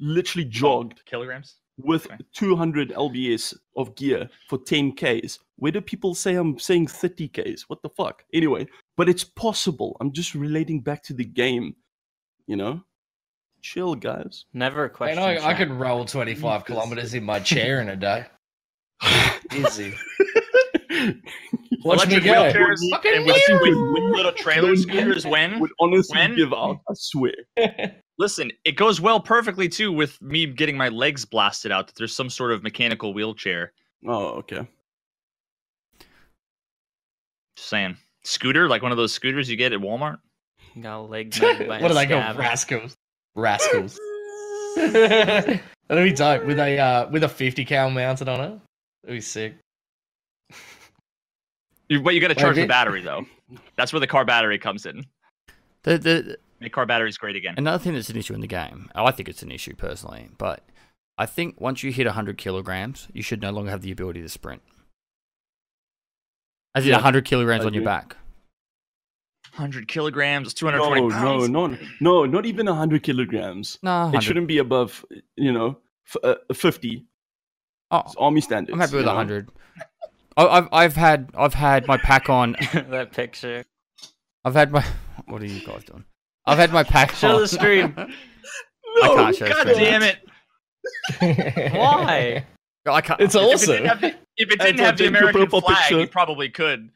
literally 0.00 0.46
oh, 0.46 0.50
jogged 0.50 1.04
kilograms. 1.06 1.56
with 1.78 2.06
Okay. 2.06 2.16
200 2.34 2.90
lbs 2.90 3.54
of 3.76 3.94
gear 3.96 4.28
for 4.48 4.58
10 4.58 4.92
ks. 4.96 5.38
Where 5.56 5.72
do 5.72 5.80
people 5.80 6.14
say 6.14 6.34
I'm 6.34 6.58
saying 6.58 6.88
30 6.88 7.28
ks? 7.28 7.68
What 7.68 7.82
the 7.82 7.88
fuck? 7.90 8.24
Anyway, 8.32 8.66
but 8.96 9.08
it's 9.08 9.24
possible. 9.24 9.96
I'm 10.00 10.12
just 10.12 10.34
relating 10.34 10.80
back 10.80 11.02
to 11.04 11.12
the 11.14 11.24
game. 11.24 11.76
You 12.46 12.56
know, 12.56 12.82
chill, 13.62 13.94
guys. 13.94 14.44
Never 14.52 14.84
a 14.84 14.90
question. 14.90 15.18
I, 15.22 15.38
I 15.46 15.54
could 15.54 15.70
roll 15.70 16.04
25 16.04 16.64
kilometers 16.64 17.14
in 17.14 17.24
my 17.24 17.40
chair 17.40 17.80
in 17.80 17.88
a 17.88 17.96
day. 17.96 18.26
Easy. 19.54 19.94
Watch 21.84 21.98
Electric 22.06 22.24
me 22.24 22.30
go. 22.30 22.34
wheelchairs 22.34 22.90
Fucking 22.90 23.12
and 23.14 23.26
with, 23.26 23.36
you. 23.48 23.58
with, 23.60 24.02
with 24.04 24.16
little 24.16 24.32
trailer 24.32 24.76
scooters. 24.76 25.26
When 25.26 25.60
would 25.60 25.70
honestly 25.80 26.18
when- 26.18 26.36
give 26.36 26.52
out. 26.52 26.80
I 26.88 26.92
swear. 26.94 27.32
listen, 28.18 28.50
it 28.64 28.72
goes 28.72 29.00
well 29.00 29.20
perfectly 29.20 29.68
too 29.68 29.92
with 29.92 30.20
me 30.22 30.46
getting 30.46 30.76
my 30.76 30.88
legs 30.88 31.24
blasted 31.24 31.72
out. 31.72 31.86
That 31.86 31.96
there's 31.96 32.14
some 32.14 32.30
sort 32.30 32.52
of 32.52 32.62
mechanical 32.62 33.14
wheelchair. 33.14 33.72
Oh, 34.06 34.26
okay. 34.38 34.66
Just 37.56 37.68
saying, 37.68 37.96
scooter 38.22 38.68
like 38.68 38.82
one 38.82 38.92
of 38.92 38.98
those 38.98 39.12
scooters 39.12 39.48
you 39.48 39.56
get 39.56 39.72
at 39.72 39.80
Walmart. 39.80 40.18
Got 40.80 40.98
a 40.98 41.02
leg 41.02 41.34
made 41.42 41.68
by 41.68 41.80
what 41.80 41.90
a 41.90 41.94
do 41.94 41.94
they 41.94 42.06
call 42.06 42.22
scab. 42.22 42.38
rascals? 42.38 42.96
Rascals. 43.34 44.00
That'd 44.76 45.60
be 45.90 46.12
dope 46.12 46.44
with 46.44 46.58
a 46.58 46.78
uh, 46.78 47.10
with 47.10 47.24
a 47.24 47.28
50 47.28 47.64
cal 47.64 47.90
mounted 47.90 48.28
on 48.28 48.40
it. 48.40 48.60
That'd 49.02 49.16
be 49.16 49.20
sick. 49.20 49.54
You, 51.88 52.00
but 52.00 52.14
you 52.14 52.20
got 52.20 52.28
to 52.28 52.34
Wait, 52.34 52.40
charge 52.40 52.56
the 52.56 52.66
battery 52.66 53.02
though. 53.02 53.26
That's 53.76 53.92
where 53.92 54.00
the 54.00 54.06
car 54.06 54.24
battery 54.24 54.58
comes 54.58 54.86
in. 54.86 55.04
The, 55.82 55.98
the, 55.98 56.38
Make 56.64 56.72
car 56.72 56.86
batteries 56.86 57.16
great 57.18 57.36
again. 57.36 57.54
another 57.56 57.78
thing 57.78 57.94
that's 57.94 58.08
an 58.10 58.16
issue 58.16 58.34
in 58.34 58.40
the 58.40 58.46
game, 58.46 58.90
I 58.94 59.10
think 59.10 59.28
it's 59.28 59.42
an 59.42 59.52
issue 59.52 59.74
personally, 59.76 60.30
but 60.38 60.64
I 61.18 61.26
think 61.26 61.60
once 61.60 61.82
you 61.82 61.92
hit 61.92 62.06
100 62.06 62.36
kilograms, 62.38 63.06
you 63.12 63.22
should 63.22 63.40
no 63.42 63.50
longer 63.50 63.70
have 63.70 63.82
the 63.82 63.92
ability 63.92 64.22
to 64.22 64.28
sprint. 64.28 64.62
As 66.74 66.84
in 66.84 66.90
Yeah, 66.90 66.96
100 66.96 67.24
kilograms 67.24 67.64
I 67.64 67.66
on 67.68 67.74
your 67.74 67.84
back. 67.84 68.16
100 69.56 69.86
kilograms, 69.86 70.48
No, 70.60 70.70
220 70.70 71.00
no, 71.02 71.10
pounds. 71.10 71.48
no, 71.50 71.76
no, 72.00 72.24
not 72.24 72.46
even 72.46 72.66
100 72.66 73.02
kilograms. 73.04 73.78
No, 73.82 74.10
It 74.12 74.22
shouldn't 74.22 74.48
be 74.48 74.58
above, 74.58 75.04
you 75.36 75.52
know, 75.52 75.78
f- 76.08 76.16
uh, 76.50 76.54
50. 76.54 77.04
Oh, 77.92 77.98
It's 78.06 78.16
army 78.16 78.40
standards. 78.40 78.72
I'm 78.74 78.80
happy 78.80 78.96
with 78.96 79.04
you 79.04 79.08
100. 79.10 79.50
I- 80.36 80.46
I've 80.48 80.68
I've 80.72 80.96
had 80.96 81.30
I've 81.38 81.54
had 81.54 81.86
my 81.86 81.96
pack 81.96 82.28
on. 82.28 82.56
that 82.72 83.12
picture. 83.12 83.64
I've 84.44 84.54
had 84.54 84.72
my. 84.72 84.84
What 85.26 85.40
are 85.42 85.46
you 85.46 85.64
guys 85.64 85.84
doing? 85.84 86.04
I've 86.46 86.58
had 86.58 86.72
my 86.72 86.82
pack 86.84 87.14
Show 87.14 87.36
on. 87.36 87.40
the 87.40 87.48
stream. 87.48 87.94
I 89.02 89.08
can't 89.08 89.36
show 89.36 89.44
the 89.46 89.50
God 89.50 89.68
screen. 89.68 89.78
damn 89.78 90.02
it! 90.02 90.18
Why? 91.74 92.44
I 92.86 93.00
can't. 93.00 93.20
It's 93.20 93.34
If 93.34 93.40
it 93.40 93.44
awesome. 93.54 93.72
didn't 93.72 93.86
have 93.88 94.00
the, 94.02 94.08
if 94.36 94.50
it 94.50 94.60
didn't 94.60 94.78
have 94.80 94.98
the 94.98 95.06
American 95.06 95.48
flag, 95.48 95.64
picture. 95.64 96.00
you 96.00 96.06
probably 96.06 96.50
could. 96.50 96.90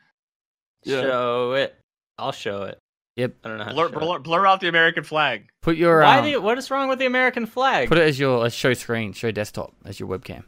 Yeah. 0.85 1.01
Show 1.03 1.53
it. 1.55 1.75
I'll 2.19 2.33
show 2.33 2.63
it. 2.65 2.79
Yep. 3.17 3.35
I 3.43 3.49
don't 3.49 3.59
know 3.59 3.65
how 3.65 3.73
Blur, 3.73 3.89
to 3.89 3.99
blur, 3.99 4.19
blur 4.21 4.47
out 4.47 4.61
the 4.61 4.69
American 4.69 5.03
flag. 5.03 5.49
Put 5.63 5.77
your. 5.77 6.03
Why 6.03 6.19
um, 6.19 6.25
do 6.25 6.31
you, 6.31 6.41
what 6.41 6.57
is 6.59 6.71
wrong 6.71 6.89
with 6.89 6.99
the 7.01 7.07
American 7.07 7.47
flag? 7.47 7.89
Put 7.89 7.99
it 7.99 8.07
as 8.07 8.19
your 8.21 8.45
as 8.47 8.55
show 8.55 8.75
screen, 8.75 9.13
show 9.13 9.31
desktop 9.33 9.75
as 9.85 9.99
your 9.99 10.09
webcam. 10.09 10.45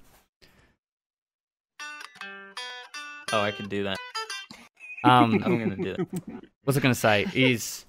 oh, 3.33 3.41
I 3.41 3.51
can 3.51 3.69
do 3.69 3.85
that. 3.85 3.97
Um, 5.05 5.35
I'm 5.45 5.59
gonna 5.59 5.77
do 5.77 5.97
that. 5.97 6.43
what's 6.65 6.77
I 6.77 6.81
gonna 6.81 6.95
say 6.95 7.27
is 7.35 7.87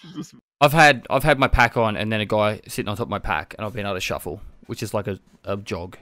I've 0.60 0.72
had 0.72 1.06
I've 1.10 1.22
had 1.24 1.38
my 1.38 1.48
pack 1.48 1.76
on 1.76 1.96
and 1.96 2.10
then 2.12 2.20
a 2.20 2.26
guy 2.26 2.60
sitting 2.66 2.88
on 2.88 2.96
top 2.96 3.06
of 3.06 3.10
my 3.10 3.18
pack 3.18 3.54
and 3.58 3.64
I've 3.66 3.72
been 3.72 3.86
able 3.86 3.94
to 3.94 4.00
shuffle, 4.00 4.40
which 4.66 4.82
is 4.82 4.92
like 4.94 5.06
a, 5.06 5.18
a 5.44 5.56
jog. 5.56 5.96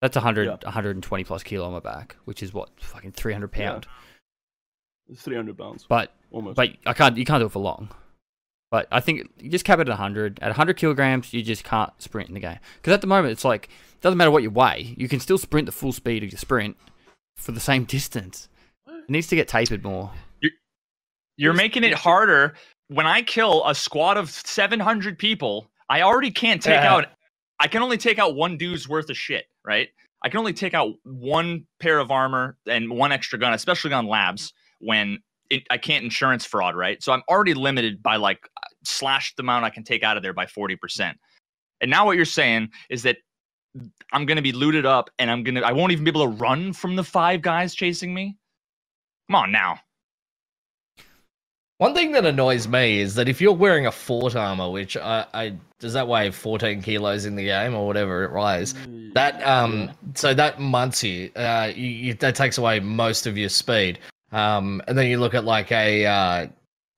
That's 0.00 0.16
100, 0.16 0.46
Yeah. 0.46 0.56
120 0.64 1.24
plus 1.24 1.42
kilo 1.42 1.64
on 1.66 1.72
my 1.72 1.80
back, 1.80 2.16
which 2.24 2.42
is 2.42 2.52
what 2.52 2.70
fucking 2.80 3.12
300 3.12 3.50
Yeah. 3.56 3.80
It's 5.08 5.22
300 5.22 5.56
pounds. 5.56 5.84
But 5.88 6.12
Almost. 6.30 6.56
but 6.56 6.70
I 6.86 6.92
can't 6.92 7.16
you 7.16 7.24
can't 7.24 7.40
do 7.40 7.46
it 7.46 7.52
for 7.52 7.60
long. 7.60 7.88
But 8.70 8.88
I 8.90 9.00
think 9.00 9.28
you 9.38 9.50
just 9.50 9.66
cap 9.66 9.78
it 9.80 9.82
at 9.82 9.88
100. 9.88 10.38
At 10.40 10.48
100 10.48 10.78
kilograms, 10.78 11.34
you 11.34 11.42
just 11.42 11.62
can't 11.62 11.92
sprint 11.98 12.28
in 12.28 12.34
the 12.34 12.40
game. 12.40 12.58
Because 12.76 12.94
at 12.94 13.02
the 13.02 13.06
moment, 13.06 13.32
it's 13.32 13.44
like 13.44 13.66
it 13.66 14.00
doesn't 14.00 14.16
matter 14.16 14.30
what 14.30 14.42
you 14.42 14.50
weigh, 14.50 14.94
you 14.96 15.08
can 15.08 15.20
still 15.20 15.36
sprint 15.36 15.66
the 15.66 15.72
full 15.72 15.92
speed 15.92 16.24
of 16.24 16.32
your 16.32 16.38
sprint 16.38 16.76
for 17.36 17.52
the 17.52 17.60
same 17.60 17.84
distance. 17.96 18.48
It 19.08 19.10
needs 19.10 19.26
to 19.28 19.36
get 19.36 19.48
tapered 19.48 19.84
more. 19.84 20.10
You're 21.36 21.52
Yes, 21.54 21.56
making 21.62 21.84
it 21.84 21.94
harder. 21.94 22.54
When 22.88 23.06
I 23.06 23.22
kill 23.22 23.66
a 23.66 23.74
squad 23.74 24.16
of 24.16 24.30
700 24.30 25.18
people, 25.18 25.70
I 25.88 26.02
already 26.02 26.30
can't 26.30 26.62
take 26.62 26.82
Yeah. 26.82 26.94
out. 26.94 27.06
I 27.58 27.68
can 27.68 27.82
only 27.82 27.96
take 27.98 28.18
out 28.18 28.34
one 28.34 28.56
dude's 28.56 28.88
worth 28.88 29.08
of 29.10 29.16
shit, 29.16 29.46
right? 29.64 29.88
I 30.22 30.28
can 30.28 30.38
only 30.38 30.52
take 30.52 30.74
out 30.74 30.94
one 31.04 31.66
pair 31.80 31.98
of 31.98 32.10
armor 32.10 32.58
and 32.66 32.90
one 32.90 33.12
extra 33.12 33.38
gun, 33.38 33.54
especially 33.54 33.92
on 33.92 34.06
labs 34.06 34.52
when 34.78 35.22
it, 35.50 35.66
I 35.70 35.78
can't 35.78 36.04
insurance 36.04 36.44
fraud, 36.44 36.76
right? 36.76 37.02
So 37.02 37.12
I'm 37.12 37.22
already 37.28 37.54
limited 37.54 38.02
by 38.02 38.16
like 38.16 38.48
slash 38.84 39.34
the 39.36 39.42
amount 39.42 39.64
I 39.64 39.70
can 39.70 39.84
take 39.84 40.02
out 40.02 40.16
of 40.16 40.22
there 40.22 40.32
by 40.32 40.46
40%. 40.46 41.14
And 41.80 41.90
now 41.90 42.06
what 42.06 42.16
you're 42.16 42.24
saying 42.24 42.70
is 42.88 43.02
that 43.02 43.18
I'm 44.12 44.26
going 44.26 44.36
to 44.36 44.42
be 44.42 44.52
looted 44.52 44.86
up 44.86 45.10
and 45.18 45.30
I'm 45.30 45.42
going 45.44 45.56
to, 45.56 45.62
I 45.62 45.72
won't 45.72 45.92
even 45.92 46.04
be 46.04 46.10
able 46.10 46.30
to 46.30 46.36
run 46.36 46.72
from 46.72 46.94
the 46.96 47.04
five 47.04 47.42
guys 47.42 47.74
chasing 47.74 48.12
me. 48.14 48.36
Come 49.28 49.36
on 49.36 49.52
now. 49.52 49.80
One 51.78 51.94
thing 51.94 52.12
that 52.12 52.24
annoys 52.24 52.68
me 52.68 53.00
is 53.00 53.16
that 53.16 53.28
if 53.28 53.40
you're 53.40 53.52
wearing 53.52 53.86
a 53.86 53.92
fort 53.92 54.36
armor, 54.36 54.70
which 54.70 54.96
I, 54.96 55.26
I 55.34 55.56
does 55.80 55.94
that 55.94 56.06
weigh 56.06 56.30
14 56.30 56.80
kilos 56.80 57.24
in 57.24 57.34
the 57.34 57.46
game 57.46 57.74
or 57.74 57.88
whatever 57.88 58.22
it 58.22 58.32
weighs, 58.32 58.74
that 59.14 59.44
um, 59.44 59.90
so 60.14 60.32
that 60.32 60.60
months 60.60 61.02
you, 61.02 61.32
uh, 61.34 61.72
you, 61.74 61.88
you 61.88 62.14
that 62.14 62.36
takes 62.36 62.56
away 62.56 62.78
most 62.78 63.26
of 63.26 63.36
your 63.36 63.48
speed. 63.48 63.98
Um, 64.30 64.80
and 64.86 64.96
then 64.96 65.08
you 65.08 65.18
look 65.18 65.34
at 65.34 65.44
like 65.44 65.72
a 65.72 66.06
uh, 66.06 66.46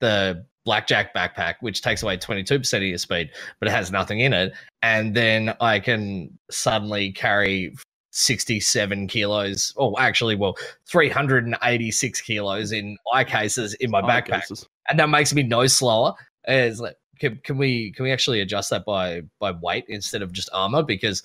the 0.01 0.45
blackjack 0.65 1.15
backpack, 1.15 1.55
which 1.61 1.81
takes 1.81 2.03
away 2.03 2.17
22% 2.17 2.77
of 2.77 2.83
your 2.83 2.97
speed, 2.97 3.31
but 3.59 3.67
it 3.67 3.71
has 3.71 3.91
nothing 3.91 4.19
in 4.19 4.33
it. 4.33 4.53
And 4.81 5.15
then 5.15 5.55
I 5.61 5.79
can 5.79 6.37
suddenly 6.51 7.11
carry 7.11 7.75
67 8.15 9.07
kilos, 9.07 9.73
or 9.75 9.93
actually, 9.99 10.35
well, 10.35 10.55
386 10.87 12.21
kilos 12.21 12.71
in 12.71 12.97
eye 13.13 13.23
cases 13.23 13.73
in 13.75 13.91
my 13.91 13.99
Oh, 13.99 14.03
backpack 14.03 14.41
cases. 14.41 14.65
and 14.89 14.97
that 14.99 15.09
makes 15.09 15.33
me 15.33 15.43
no 15.43 15.67
slower. 15.67 16.13
And 16.45 16.71
It's 16.71 16.79
like, 16.79 16.95
can, 17.19 17.39
can 17.43 17.57
we 17.57 17.91
can 17.91 18.03
we 18.03 18.11
actually 18.11 18.41
adjust 18.41 18.69
that 18.71 18.85
by 18.85 19.21
by 19.39 19.51
weight 19.51 19.85
instead 19.87 20.21
of 20.21 20.31
just 20.31 20.49
armor? 20.53 20.83
Because 20.83 21.23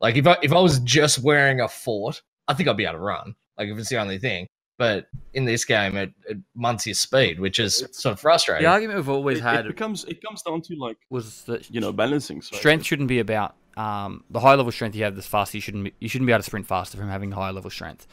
like 0.00 0.16
if 0.16 0.26
I 0.26 0.36
if 0.42 0.52
I 0.52 0.60
was 0.60 0.78
just 0.80 1.20
wearing 1.20 1.60
a 1.60 1.68
fort, 1.68 2.20
I 2.48 2.54
think 2.54 2.68
I'd 2.68 2.76
be 2.76 2.84
able 2.84 2.94
to 2.94 2.98
run. 3.00 3.34
Like 3.58 3.68
if 3.68 3.78
it's 3.78 3.88
the 3.88 3.98
only 4.00 4.18
thing. 4.18 4.46
But 4.76 5.06
in 5.34 5.44
this 5.44 5.64
game, 5.64 5.96
it, 5.96 6.12
it 6.28 6.38
months 6.56 6.84
your 6.84 6.94
speed, 6.96 7.38
which 7.38 7.60
is 7.60 7.80
It's- 7.82 8.02
sort 8.02 8.12
of 8.14 8.20
frustrating. 8.20 8.64
The 8.64 8.70
argument 8.70 8.98
we've 8.98 9.08
always 9.08 9.38
It, 9.38 9.42
had 9.42 9.66
it 9.66 9.68
becomes 9.68 10.04
it 10.04 10.20
comes 10.20 10.42
down 10.42 10.62
to 10.62 10.74
like 10.76 10.96
was 11.10 11.42
that 11.44 11.70
you 11.70 11.80
know 11.80 11.92
balancing. 11.92 12.42
So 12.42 12.56
strength 12.56 12.84
shouldn't 12.84 13.08
be 13.08 13.20
about 13.20 13.54
um, 13.76 14.24
the 14.30 14.40
high 14.40 14.54
level 14.54 14.70
strength 14.72 14.94
you 14.96 15.04
have. 15.04 15.16
This 15.16 15.26
faster, 15.26 15.56
you 15.56 15.60
shouldn't 15.60 15.84
be, 15.84 15.92
you 16.00 16.08
shouldn't 16.08 16.26
be 16.26 16.32
able 16.32 16.40
to 16.42 16.46
sprint 16.46 16.66
faster 16.66 16.96
from 16.98 17.08
having 17.08 17.32
high 17.32 17.50
level 17.50 17.70
strength. 17.70 18.06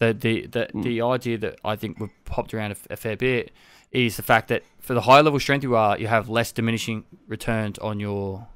The 0.00 0.12
the 0.12 0.46
the, 0.46 0.68
Mm. 0.74 0.82
the 0.82 1.02
idea 1.02 1.38
that 1.38 1.58
I 1.64 1.76
think 1.76 1.98
we've 2.00 2.24
popped 2.24 2.52
around 2.54 2.76
a 2.90 2.96
fair 2.96 3.16
bit 3.16 3.52
is 3.90 4.16
the 4.16 4.22
fact 4.22 4.48
that 4.48 4.62
for 4.78 4.94
the 4.94 5.02
high 5.02 5.20
level 5.20 5.38
strength 5.38 5.62
you 5.62 5.76
are, 5.76 5.98
you 5.98 6.06
have 6.06 6.28
less 6.28 6.50
diminishing 6.52 7.04
returns 7.28 7.78
on 7.78 8.00
your 8.00 8.48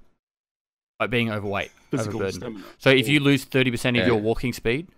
like 0.98 1.10
being 1.10 1.31
overweight, 1.31 1.70
physical 1.90 2.20
overburdened. 2.23 2.43
stamina. 2.43 2.64
So 2.78 2.90
if 2.90 3.06
you 3.06 3.20
lose 3.20 3.44
thirty 3.44 3.70
percent 3.70 3.97
of 3.97 4.01
Yeah. 4.02 4.14
your 4.14 4.16
walking 4.20 4.52
speed 4.52 4.89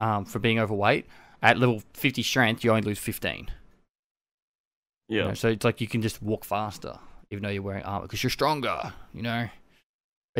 um, 0.00 0.24
for 0.24 0.38
being 0.40 0.58
overweight 0.58 1.06
at 1.42 1.56
level 1.58 1.82
fifty 1.94 2.22
strength, 2.22 2.64
you 2.64 2.70
only 2.70 2.82
lose 2.82 2.98
fifteen. 2.98 3.48
you 5.08 5.18
yeah, 5.18 5.28
know, 5.28 5.34
so 5.34 5.48
it's 5.48 5.64
like 5.64 5.80
you 5.80 5.86
can 5.88 6.02
just 6.02 6.20
walk 6.22 6.44
faster, 6.44 6.98
even 7.30 7.42
though 7.42 7.48
you're 7.48 7.62
wearing 7.62 7.82
armor, 7.84 8.06
because 8.06 8.22
you're 8.22 8.30
stronger. 8.30 8.92
You 9.14 9.22
know, 9.22 9.48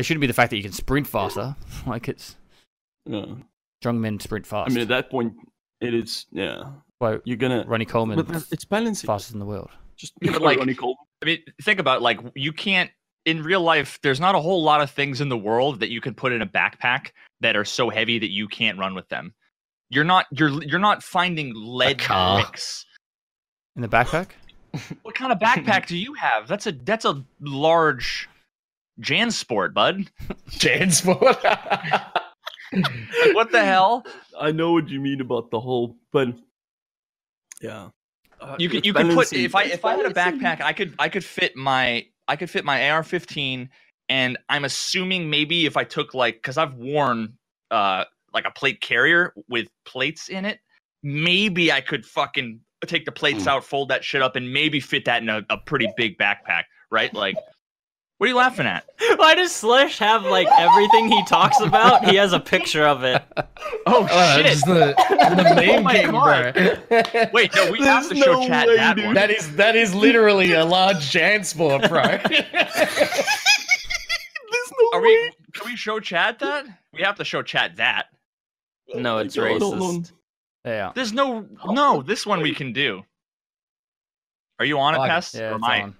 it 0.01 0.03
shouldn't 0.03 0.21
be 0.21 0.27
the 0.27 0.33
fact 0.33 0.49
that 0.49 0.57
you 0.57 0.63
can 0.63 0.71
sprint 0.73 1.07
faster. 1.07 1.55
like 1.87 2.09
it's 2.09 2.35
yeah. 3.05 3.25
strong 3.81 4.01
men 4.01 4.19
sprint 4.19 4.45
fast. 4.45 4.69
I 4.69 4.73
mean, 4.73 4.81
at 4.81 4.87
that 4.89 5.09
point, 5.09 5.33
it 5.79 5.93
is 5.93 6.25
yeah. 6.31 6.63
Why 6.99 7.19
You're 7.23 7.37
gonna. 7.37 7.63
Ronnie 7.67 7.85
Coleman 7.85 8.17
But 8.17 8.27
that- 8.27 8.51
it's 8.51 8.65
balancing. 8.65 9.07
fastest 9.07 9.33
in 9.33 9.39
the 9.39 9.45
world. 9.45 9.69
Just 9.97 10.13
Yeah, 10.21 10.33
but 10.33 10.41
like 10.41 10.57
like- 10.57 10.59
Ronnie 10.59 10.75
Coleman. 10.75 10.97
I 11.21 11.25
mean, 11.25 11.39
think 11.61 11.79
about 11.79 12.01
like 12.01 12.19
you 12.35 12.51
can't 12.51 12.89
in 13.25 13.43
real 13.43 13.61
life, 13.61 13.99
there's 14.01 14.19
not 14.19 14.33
a 14.33 14.39
whole 14.39 14.63
lot 14.63 14.81
of 14.81 14.89
things 14.89 15.21
in 15.21 15.29
the 15.29 15.37
world 15.37 15.79
that 15.79 15.91
you 15.91 16.01
can 16.01 16.15
put 16.15 16.31
in 16.31 16.41
a 16.41 16.47
backpack 16.47 17.11
that 17.41 17.55
are 17.55 17.63
so 17.65 17.89
heavy 17.91 18.17
that 18.17 18.31
you 18.31 18.47
can't 18.47 18.79
run 18.79 18.95
with 18.95 19.07
them. 19.09 19.33
You're 19.89 20.03
not 20.03 20.25
you're 20.31 20.63
you're 20.63 20.79
not 20.79 21.03
finding 21.03 21.53
lead 21.55 21.99
car. 21.99 22.41
bricks. 22.41 22.85
In 23.75 23.81
the 23.83 23.87
backpack? 23.87 24.29
What 25.03 25.15
kind 25.15 25.31
of 25.31 25.37
backpack 25.39 25.85
do 25.93 25.97
you 25.97 26.13
have? 26.15 26.47
That's 26.47 26.65
a 26.67 26.71
that's 26.71 27.05
a 27.05 27.23
large 27.39 28.27
Jansport, 28.99 29.73
bud. 29.73 30.09
Jansport. 30.51 31.43
Like, 31.43 32.01
what 33.33 33.51
the 33.51 33.63
hell? 33.63 34.05
I 34.39 34.51
know 34.51 34.71
what 34.73 34.89
you 34.89 34.99
mean 35.01 35.19
about 35.21 35.51
the 35.51 35.59
whole, 35.59 35.97
but 36.11 36.29
yeah, 37.61 37.89
Uh, 38.39 38.55
You 38.57 38.69
could 38.69 38.85
you 38.85 38.93
could 38.93 39.11
put 39.11 39.33
if 39.33 39.55
I 39.55 39.63
if 39.63 39.83
I 39.85 39.95
had 39.95 40.05
a 40.05 40.13
backpack, 40.13 40.61
I 40.61 40.73
could 40.73 40.95
I 40.97 41.09
could 41.09 41.23
fit 41.23 41.55
my 41.55 42.05
I 42.27 42.35
could 42.35 42.49
fit 42.49 42.63
my 42.63 42.89
AR-15, 42.89 43.67
and 44.09 44.37
I'm 44.49 44.63
assuming 44.65 45.29
maybe 45.29 45.65
if 45.65 45.75
I 45.75 45.83
took 45.83 46.13
like 46.13 46.35
because 46.35 46.57
I've 46.57 46.75
worn 46.75 47.33
uh 47.71 48.05
like 48.33 48.45
a 48.45 48.51
plate 48.51 48.79
carrier 48.79 49.33
with 49.49 49.67
plates 49.85 50.29
in 50.29 50.45
it, 50.45 50.59
maybe 51.03 51.71
I 51.71 51.81
could 51.81 52.05
fucking 52.05 52.61
take 52.87 53.05
the 53.05 53.11
plates 53.11 53.45
out, 53.47 53.63
fold 53.65 53.89
that 53.89 54.03
shit 54.03 54.21
up, 54.21 54.35
and 54.37 54.51
maybe 54.51 54.79
fit 54.79 55.05
that 55.05 55.21
in 55.21 55.29
a, 55.29 55.43
a 55.49 55.57
pretty 55.57 55.87
big 55.97 56.17
backpack, 56.17 56.63
right? 56.89 57.13
Like, 57.13 57.35
what 58.21 58.27
are 58.27 58.29
you 58.29 58.35
laughing 58.37 58.67
at? 58.67 58.85
Why 59.15 59.33
does 59.33 59.51
Slush 59.51 59.97
have 59.97 60.25
like 60.25 60.47
everything 60.59 61.11
he 61.11 61.25
talks 61.25 61.59
about? 61.59 62.07
He 62.07 62.17
has 62.17 62.33
a 62.33 62.39
picture 62.39 62.85
of 62.85 63.03
it. 63.03 63.23
Oh 63.87 64.07
Oh, 64.11 64.35
shit! 64.35 64.45
it's 64.45 64.63
the, 64.63 64.93
the 65.09 65.55
meme 65.55 65.83
my 65.83 65.93
king, 65.95 66.11
God. 66.11 66.53
bro. 66.53 67.29
Wait, 67.33 67.55
no, 67.55 67.71
we 67.71 67.79
have 67.81 68.03
to 68.03 68.09
There's 68.13 68.23
show 68.23 68.33
no 68.41 68.47
chat 68.47 68.67
way, 68.67 68.75
that 68.75 68.95
dude. 68.95 69.05
one. 69.05 69.15
That 69.15 69.31
is 69.31 69.55
that 69.55 69.75
is 69.75 69.95
literally 69.95 70.53
a 70.53 70.63
large 70.63 70.97
Jansport, 71.11 71.89
bro. 71.89 72.03
There's 72.03 72.43
no 74.79 74.89
Are 74.93 75.01
way. 75.01 75.07
we? 75.07 75.31
Can 75.53 75.65
we 75.71 75.75
show 75.75 75.99
chat 75.99 76.37
that? 76.39 76.65
We 76.93 77.01
have 77.01 77.15
to 77.15 77.25
show 77.25 77.41
chat 77.41 77.77
that. 77.77 78.07
No, 78.93 79.13
Oh 79.13 79.15
my 79.15 79.21
it's 79.21 79.35
God, 79.35 79.61
hold 79.61 79.63
on. 79.63 79.79
racist. 79.79 80.11
Yeah. 80.65 80.91
There's 80.93 81.13
no 81.13 81.47
no. 81.65 82.03
This 82.03 82.25
one 82.27 82.41
we 82.41 82.53
can 82.53 82.73
do. 82.73 83.01
Are 84.59 84.65
you 84.65 84.77
on 84.79 84.93
it, 84.93 84.97
Fuck. 84.97 85.09
Pest? 85.09 85.33
Yeah, 85.35 85.41
or 85.41 85.55
it's 85.55 85.57
am 85.63 85.63
I? 85.63 85.81
on. 85.83 85.95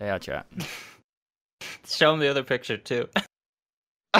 Yeah, 0.00 0.18
chat. 0.18 0.46
Show 1.86 2.12
him 2.14 2.20
the 2.20 2.28
other 2.28 2.44
picture 2.44 2.76
too. 2.76 3.08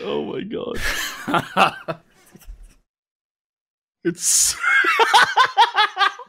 Oh 0.00 0.24
my 0.24 0.42
god, 0.42 0.78
it's. 4.04 4.54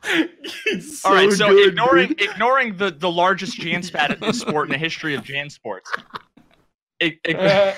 it's 0.65 1.05
All 1.05 1.13
right, 1.13 1.31
so 1.31 1.49
good, 1.49 1.69
ignoring 1.69 2.07
dude. 2.09 2.21
ignoring 2.21 2.77
the 2.77 2.89
the 2.91 3.11
largest 3.11 3.59
Jansport 3.59 4.13
in 4.15 4.19
this 4.19 4.39
sport 4.39 4.67
in 4.67 4.71
the 4.71 4.77
history 4.77 5.13
of 5.13 5.23
Jansports. 5.23 5.81
Ig- 6.99 7.19
ig- 7.23 7.35
uh. 7.35 7.73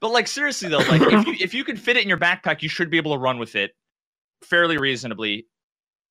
but 0.00 0.10
like 0.10 0.28
seriously 0.28 0.68
though, 0.68 0.78
like 0.78 1.00
if 1.00 1.26
you 1.26 1.34
if 1.40 1.54
you 1.54 1.64
can 1.64 1.76
fit 1.76 1.96
it 1.96 2.02
in 2.02 2.08
your 2.08 2.18
backpack, 2.18 2.60
you 2.62 2.68
should 2.68 2.90
be 2.90 2.98
able 2.98 3.14
to 3.14 3.18
run 3.18 3.38
with 3.38 3.56
it 3.56 3.72
fairly 4.44 4.76
reasonably. 4.76 5.46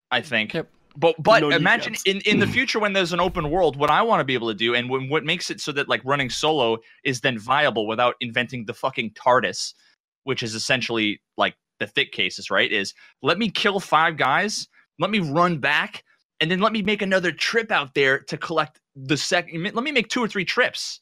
I 0.09 0.21
think. 0.21 0.55
Yep. 0.55 0.67
But 0.97 1.15
but 1.21 1.41
No 1.41 1.49
imagine 1.51 1.95
in 2.05 2.19
in 2.21 2.39
the 2.39 2.47
future 2.47 2.79
when 2.79 2.93
there's 2.93 3.13
an 3.13 3.19
open 3.19 3.49
world, 3.51 3.75
what 3.77 3.89
I 3.89 4.01
want 4.01 4.19
to 4.21 4.23
be 4.25 4.33
able 4.33 4.47
to 4.49 4.53
do, 4.55 4.73
and 4.75 4.89
when, 4.89 5.07
what 5.09 5.23
makes 5.23 5.49
it 5.49 5.61
so 5.61 5.71
that 5.73 5.87
like 5.87 6.01
running 6.03 6.29
solo 6.29 6.77
is 7.03 7.21
then 7.21 7.37
viable 7.37 7.87
without 7.87 8.15
inventing 8.21 8.65
the 8.65 8.73
fucking 8.73 9.11
TARDIS, 9.11 9.73
which 10.23 10.41
is 10.43 10.55
essentially 10.55 11.21
like 11.37 11.55
the 11.79 11.87
thick 11.87 12.11
cases, 12.11 12.49
right? 12.49 12.71
Is 12.71 12.93
let 13.21 13.37
me 13.37 13.49
kill 13.49 13.79
five 13.79 14.17
guys, 14.17 14.67
let 14.97 15.11
me 15.11 15.19
run 15.19 15.59
back, 15.59 16.03
and 16.39 16.49
then 16.49 16.59
let 16.59 16.73
me 16.73 16.81
make 16.81 17.01
another 17.01 17.31
trip 17.31 17.71
out 17.71 17.93
there 17.93 18.19
to 18.21 18.35
collect 18.37 18.79
the 18.95 19.15
second. 19.15 19.63
Let 19.63 19.75
me 19.83 19.91
make 19.91 20.09
two 20.09 20.21
or 20.23 20.27
three 20.27 20.43
trips. 20.45 20.99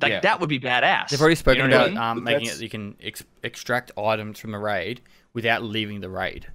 Like 0.00 0.10
Yeah. 0.12 0.20
that 0.20 0.40
would 0.40 0.48
be 0.48 0.60
badass. 0.60 1.08
They've 1.08 1.20
already 1.20 1.36
spoken 1.36 1.62
You 1.62 1.68
know 1.68 1.76
what 1.78 1.82
I 1.82 1.86
about 1.86 1.90
mean? 1.94 2.18
um, 2.18 2.24
making 2.24 2.42
it 2.42 2.44
that's- 2.44 2.60
you 2.60 2.68
can 2.68 2.96
ex- 3.02 3.24
extract 3.42 3.92
items 3.96 4.38
from 4.38 4.54
a 4.54 4.58
raid 4.58 5.00
without 5.32 5.62
leaving 5.62 6.00
the 6.00 6.10
raid. 6.10 6.46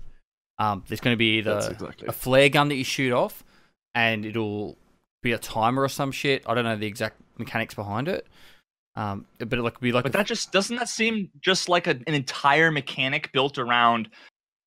Um, 0.59 0.84
there's 0.88 0.99
going 1.01 1.13
to 1.13 1.17
be 1.17 1.38
either 1.38 1.57
exactly. 1.57 2.07
a 2.07 2.11
flare 2.11 2.49
gun 2.49 2.69
that 2.69 2.75
you 2.75 2.84
shoot 2.84 3.13
off, 3.13 3.43
and 3.93 4.25
it'll 4.25 4.77
be 5.21 5.31
a 5.31 5.38
timer 5.38 5.84
or 5.84 5.89
some 5.89 6.11
shit. 6.11 6.43
I 6.47 6.53
don't 6.53 6.63
know 6.63 6.75
the 6.75 6.88
exact 6.88 7.21
mechanics 7.38 7.73
behind 7.73 8.07
it. 8.07 8.27
Um, 8.95 9.27
but 9.38 9.53
it 9.53 9.61
like 9.61 9.79
be 9.79 9.91
like 9.91 10.03
But 10.03 10.15
a- 10.15 10.17
that 10.17 10.25
just 10.25 10.51
doesn't 10.51 10.75
that 10.77 10.89
seem 10.89 11.29
just 11.39 11.69
like 11.69 11.85
a, 11.85 11.91
an 11.91 12.13
entire 12.15 12.71
mechanic 12.71 13.31
built 13.31 13.59
around 13.59 14.09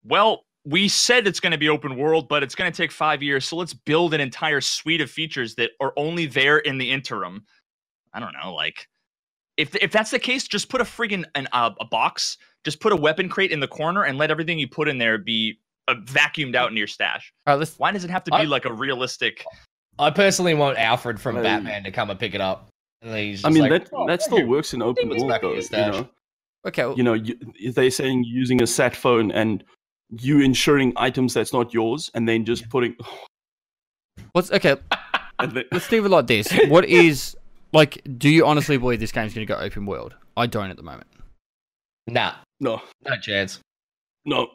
well, 0.05 0.45
we 0.65 0.89
said 0.89 1.27
it's 1.27 1.41
going 1.41 1.51
to 1.53 1.59
be 1.59 1.69
open 1.69 1.97
world, 1.97 2.29
but 2.29 2.43
it's 2.43 2.55
going 2.55 2.71
to 2.71 2.77
take 2.77 2.91
5 2.91 3.23
years, 3.23 3.47
so 3.47 3.57
let's 3.57 3.75
build 3.75 4.15
an 4.15 4.21
entire 4.21 4.61
suite 4.63 5.03
of 5.03 5.11
features 5.11 5.55
that 5.57 5.73
are 5.81 5.93
only 5.97 6.25
there 6.25 6.59
in 6.59 6.79
the 6.79 6.91
interim. 6.91 7.45
I 8.15 8.21
don't 8.21 8.33
know, 8.43 8.55
like 8.55 8.89
if 9.57 9.75
if 9.77 9.91
that's 9.93 10.11
the 10.11 10.19
case, 10.19 10.47
just 10.47 10.69
put 10.69 10.81
a 10.81 10.85
friggin' 10.85 11.25
an, 11.35 11.49
uh, 11.53 11.71
a 11.81 11.85
box, 11.85 12.39
just 12.65 12.81
put 12.81 12.93
a 12.93 12.97
weapon 12.97 13.29
crate 13.29 13.53
in 13.53 13.61
the 13.61 13.69
corner 13.69 14.05
and 14.05 14.17
let 14.17 14.31
everything 14.31 14.59
you 14.59 14.69
put 14.69 14.89
in 14.89 14.99
there 14.99 15.19
be 15.19 15.59
uh, 15.91 15.95
vacuumed 16.05 16.55
out 16.55 16.71
in 16.71 16.77
your 16.77 16.87
stash. 16.87 17.33
All 17.47 17.55
right, 17.55 17.59
let's 17.59 17.79
Why 17.79 17.93
does 17.93 18.05
it 18.05 18.11
have 18.11 18.25
to 18.25 18.31
be 18.31 18.37
I- 18.39 18.43
like 18.45 18.65
a 18.65 18.73
realistic 18.73 19.45
I 19.99 20.11
personally 20.11 20.55
want 20.55 20.79
Alfred 20.79 21.21
from 21.21 21.37
I- 21.37 21.43
Batman 21.43 21.85
to 21.85 21.91
come 21.91 22.09
and 22.11 22.19
pick 22.19 22.35
it 22.35 22.41
up. 22.41 22.69
And 23.03 23.11
then 23.13 23.19
he's 23.27 23.45
I 23.45 23.51
mean 23.51 23.63
like, 23.69 23.85
that 23.85 23.91
"Oh, 23.95 24.07
that 24.07 24.23
still 24.23 24.47
works 24.47 24.73
in 24.75 24.83
open 24.83 25.09
world 25.09 25.31
though. 25.43 25.53
your 25.55 25.63
You 25.63 25.71
know, 25.93 26.09
okay. 26.67 26.85
well, 26.87 26.97
you 26.97 27.03
know, 27.03 27.15
you, 27.15 27.39
they're 27.73 27.91
saying 27.91 28.25
using 28.25 28.63
a 28.63 28.67
sat 28.67 28.95
phone 28.95 29.31
and 29.31 29.65
you 30.19 30.41
insuring 30.41 30.93
items 30.97 31.35
that's 31.35 31.53
not 31.53 31.73
yours, 31.73 32.11
and 32.15 32.29
then 32.29 32.45
just 32.45 32.69
putting. 32.69 32.97
What's 34.33 34.51
okay? 34.53 34.77
then- 35.39 35.65
Let's 35.73 35.91
leave 35.91 36.05
it 36.05 36.09
like 36.11 36.27
this. 36.27 36.53
What 36.69 36.85
is 36.85 37.37
like? 37.73 38.03
Do 38.19 38.29
you 38.29 38.47
honestly 38.47 38.77
believe 38.77 39.01
this 39.01 39.13
game's 39.13 39.35
going 39.35 39.47
to 39.47 39.53
go 39.53 39.59
open 39.59 39.87
world? 39.87 40.15
I 40.37 40.47
don't 40.47 40.71
at 40.71 40.77
the 40.77 40.83
moment. 40.83 41.07
Nah, 42.07 42.35
no, 42.61 42.83
no 43.07 43.17
chance. 43.19 43.61
no. 44.25 44.49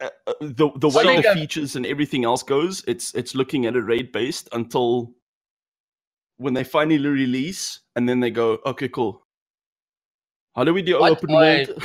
Uh, 0.00 0.08
uh, 0.26 0.32
the 0.40 0.70
the 0.76 0.88
way 0.88 1.04
you 1.04 1.16
the 1.16 1.22
go- 1.22 1.34
features 1.34 1.76
and 1.76 1.86
everything 1.86 2.24
else 2.24 2.42
goes, 2.42 2.82
it's 2.86 3.14
it's 3.14 3.34
looking 3.34 3.66
at 3.66 3.76
a 3.76 3.80
raid 3.82 4.10
based 4.12 4.48
until 4.52 5.12
when 6.38 6.52
they 6.54 6.64
finally 6.64 6.98
release, 6.98 7.80
and 7.94 8.08
then 8.08 8.18
they 8.20 8.30
go, 8.30 8.58
okay, 8.66 8.88
cool. 8.88 9.22
How 10.56 10.64
do 10.64 10.74
we 10.74 10.82
do 10.82 11.00
I- 11.02 11.10
open 11.10 11.30
I- 11.30 11.34
world? 11.66 11.82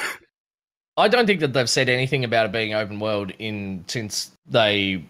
I 0.97 1.07
don't 1.07 1.25
think 1.27 1.39
that 1.41 1.53
they've 1.53 1.69
said 1.69 1.87
anything 1.87 2.25
about 2.25 2.47
it 2.47 2.51
being 2.51 2.73
open 2.73 2.99
world 2.99 3.31
in 3.39 3.85
since 3.87 4.31
they 4.47 5.05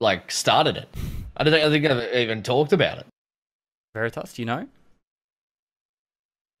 like 0.00 0.30
started 0.30 0.76
it. 0.76 0.88
I 1.36 1.44
don't 1.44 1.52
think 1.52 1.64
I 1.64 1.70
think 1.70 1.84
they've 2.12 2.22
even 2.24 2.42
talked 2.42 2.72
about 2.74 2.98
it. 2.98 3.06
Veritas, 3.94 4.34
do 4.34 4.42
you 4.42 4.46
know? 4.46 4.66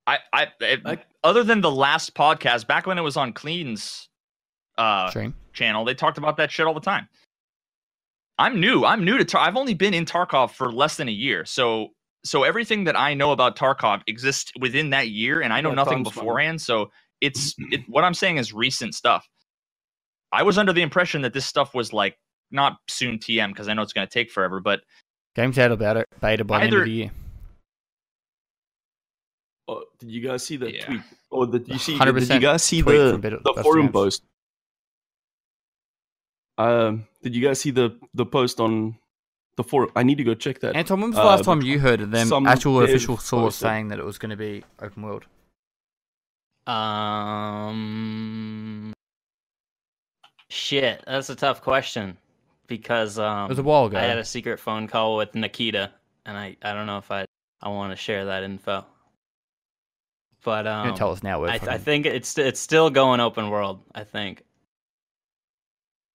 I, 0.06 0.18
I, 0.32 0.46
it- 0.60 0.80
I- 0.86 1.04
other 1.24 1.44
than 1.44 1.60
the 1.60 1.70
last 1.70 2.14
podcast, 2.14 2.66
back 2.66 2.86
when 2.86 2.96
it 2.98 3.02
was 3.02 3.16
on 3.16 3.32
Klean's 3.32 4.08
uh, 4.82 5.10
Stream. 5.10 5.34
channel, 5.52 5.84
they 5.84 5.94
talked 5.94 6.18
about 6.18 6.36
that 6.38 6.50
shit 6.50 6.66
all 6.66 6.74
the 6.74 6.80
time. 6.80 7.08
I'm 8.38 8.60
new. 8.60 8.84
I'm 8.84 9.04
new 9.04 9.18
to. 9.18 9.24
Tar- 9.24 9.42
I've 9.46 9.56
only 9.56 9.74
been 9.74 9.94
in 9.94 10.04
Tarkov 10.04 10.50
for 10.52 10.72
less 10.72 10.96
than 10.96 11.08
a 11.08 11.12
year, 11.12 11.44
so 11.44 11.88
so 12.24 12.44
everything 12.44 12.84
that 12.84 12.98
I 12.98 13.14
know 13.14 13.32
about 13.32 13.56
Tarkov 13.56 14.02
exists 14.06 14.52
within 14.58 14.90
that 14.90 15.08
year, 15.08 15.40
and 15.42 15.52
I 15.52 15.60
know 15.60 15.68
Yeah, 15.70 15.74
nothing 15.76 16.04
time's 16.04 16.14
fine. 16.14 16.24
beforehand. 16.24 16.60
So 16.60 16.90
it's 17.20 17.54
it, 17.70 17.82
what 17.88 18.04
I'm 18.04 18.14
saying 18.14 18.38
is 18.38 18.52
recent 18.52 18.94
stuff. 18.94 19.28
I 20.32 20.42
was 20.44 20.56
under 20.58 20.72
the 20.72 20.82
impression 20.82 21.22
that 21.22 21.34
this 21.34 21.44
stuff 21.46 21.74
was 21.74 21.92
like 21.92 22.16
not 22.50 22.76
soon 22.88 23.18
TM 23.18 23.48
because 23.48 23.68
I 23.68 23.74
know 23.74 23.82
it's 23.82 23.92
going 23.92 24.06
to 24.06 24.12
take 24.12 24.30
forever, 24.30 24.60
but 24.60 24.80
Game's 25.36 25.58
out 25.58 25.72
about 25.72 25.96
it. 25.98 26.08
Beta 26.20 26.42
by 26.44 26.58
the 26.60 26.64
end 26.64 26.74
of 26.74 26.84
the 26.84 26.90
year. 26.90 27.10
Oh, 29.68 29.84
did 29.98 30.10
you 30.10 30.20
guys 30.26 30.44
see 30.44 30.56
the 30.56 30.72
Yeah. 30.72 30.86
tweet? 30.86 31.00
Or 31.30 31.46
did 31.46 31.68
you 31.68 31.78
see? 31.78 31.98
Did 31.98 32.28
you 32.28 32.40
guys 32.40 32.62
see 32.62 32.80
the 32.80 33.18
the 33.44 33.62
forum 33.62 33.82
Friends. 33.88 33.92
post? 33.92 34.22
Um, 36.58 37.06
did 37.22 37.34
you 37.34 37.42
guys 37.46 37.60
see 37.60 37.70
the 37.70 37.98
the 38.14 38.26
post 38.26 38.60
on 38.60 38.96
the 39.56 39.64
forum? 39.64 39.90
I 39.96 40.02
need 40.02 40.18
to 40.18 40.24
go 40.24 40.34
check 40.34 40.60
that. 40.60 40.76
Anton, 40.76 41.00
when 41.00 41.10
was 41.10 41.16
the 41.16 41.22
Uh, 41.22 41.26
last 41.26 41.44
but 41.44 41.54
time 41.54 41.62
you 41.62 41.78
heard 41.78 42.00
of 42.00 42.10
them 42.10 42.46
actual 42.46 42.82
official 42.82 43.16
source 43.16 43.54
posted. 43.54 43.66
saying 43.68 43.88
that 43.88 43.98
it 43.98 44.04
was 44.04 44.18
going 44.18 44.30
to 44.30 44.36
be 44.36 44.62
open 44.80 45.02
world? 45.02 45.24
Um, 47.62 48.92
shit, 50.48 51.02
that's 51.06 51.30
a 51.30 51.34
tough 51.34 51.60
question 51.62 52.16
because 52.66 53.18
um, 53.18 53.46
It 53.46 53.50
was 53.50 53.58
a 53.58 53.62
while 53.62 53.86
ago. 53.86 53.98
I 53.98 54.02
had 54.02 54.18
a 54.18 54.24
secret 54.24 54.60
phone 54.60 54.86
call 54.86 55.16
with 55.16 55.34
Nikita, 55.34 55.90
and 56.26 56.36
I 56.36 56.56
I 56.62 56.72
don't 56.72 56.86
know 56.86 56.98
if 56.98 57.10
I 57.10 57.24
I 57.62 57.68
want 57.68 57.92
to 57.92 57.96
share 57.96 58.26
that 58.26 58.42
info. 58.42 58.84
But 60.44 60.66
um, 60.66 60.94
tell 60.94 61.12
us 61.12 61.22
now. 61.22 61.40
We're 61.40 61.50
I, 61.50 61.60
I 61.68 61.78
think 61.78 62.04
it's 62.06 62.36
it's 62.38 62.60
still 62.60 62.90
going 62.90 63.20
open 63.20 63.50
world. 63.50 63.80
I 63.94 64.04
think. 64.04 64.42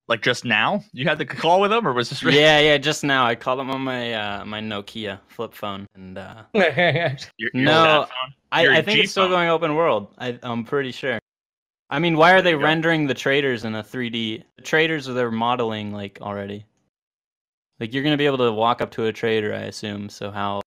Like 0.08 0.22
just 0.22 0.46
now, 0.46 0.84
you 0.94 1.06
had 1.08 1.18
the 1.18 1.26
call 1.26 1.60
with 1.62 1.72
them, 1.72 1.86
or 1.88 1.94
was 1.94 2.10
this? 2.10 2.24
yeah, 2.24 2.60
yeah. 2.60 2.78
Just 2.78 3.04
now, 3.04 3.26
I 3.26 3.36
called 3.36 3.60
him 3.60 3.70
on 3.70 3.82
my 3.82 4.14
uh, 4.14 4.46
my 4.46 4.60
Nokia 4.62 5.20
flip 5.28 5.54
phone, 5.54 5.86
and 5.96 6.18
uh, 6.18 6.44
Your, 6.54 6.72
your 7.38 7.50
No, 7.54 8.06
phone? 8.08 8.34
I, 8.52 8.64
Your 8.64 8.74
I 8.74 8.82
think 8.82 9.00
it's 9.00 9.12
still 9.12 9.28
going 9.28 9.50
open 9.50 9.76
world. 9.76 10.14
I, 10.18 10.40
I'm 10.44 10.64
pretty 10.64 10.92
sure. 10.92 11.20
I 11.90 12.00
mean, 12.00 12.18
why 12.18 12.32
are 12.32 12.36
There 12.36 12.44
they 12.44 12.50
you 12.52 12.58
go. 12.58 12.64
rendering 12.64 13.08
the 13.08 13.14
traders 13.14 13.64
in 13.66 13.76
a 13.76 13.84
3D? 13.84 14.44
The 14.58 14.62
traders 14.64 15.06
they're 15.08 15.32
modeling 15.32 15.94
like 15.94 16.20
already. 16.22 16.66
Like 17.80 17.94
you're 17.94 18.04
gonna 18.04 18.18
be 18.18 18.26
able 18.26 18.40
to 18.40 18.52
walk 18.52 18.82
up 18.82 18.92
to 18.92 19.06
a 19.06 19.14
trader, 19.14 19.54
I 19.54 19.60
assume. 19.64 20.10
So 20.10 20.32
how? 20.32 20.62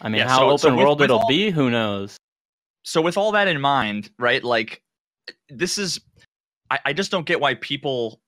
I 0.00 0.08
mean, 0.08 0.20
Yeah, 0.20 0.28
how 0.28 0.38
so- 0.40 0.46
open 0.48 0.58
so 0.58 0.70
with- 0.70 0.78
world 0.78 1.00
with 1.00 1.04
it'll 1.06 1.20
all- 1.20 1.28
be, 1.28 1.50
who 1.50 1.70
knows? 1.70 2.16
so 2.82 3.02
with 3.02 3.16
all 3.18 3.32
that 3.32 3.46
in 3.46 3.60
mind, 3.60 4.10
right? 4.18 4.42
Like 4.42 4.80
this 5.50 5.76
is 5.78 6.00
I, 6.70 6.78
I 6.86 6.92
just 6.92 7.10
don't 7.10 7.26
get 7.26 7.40
why 7.40 7.54
people 7.54 8.20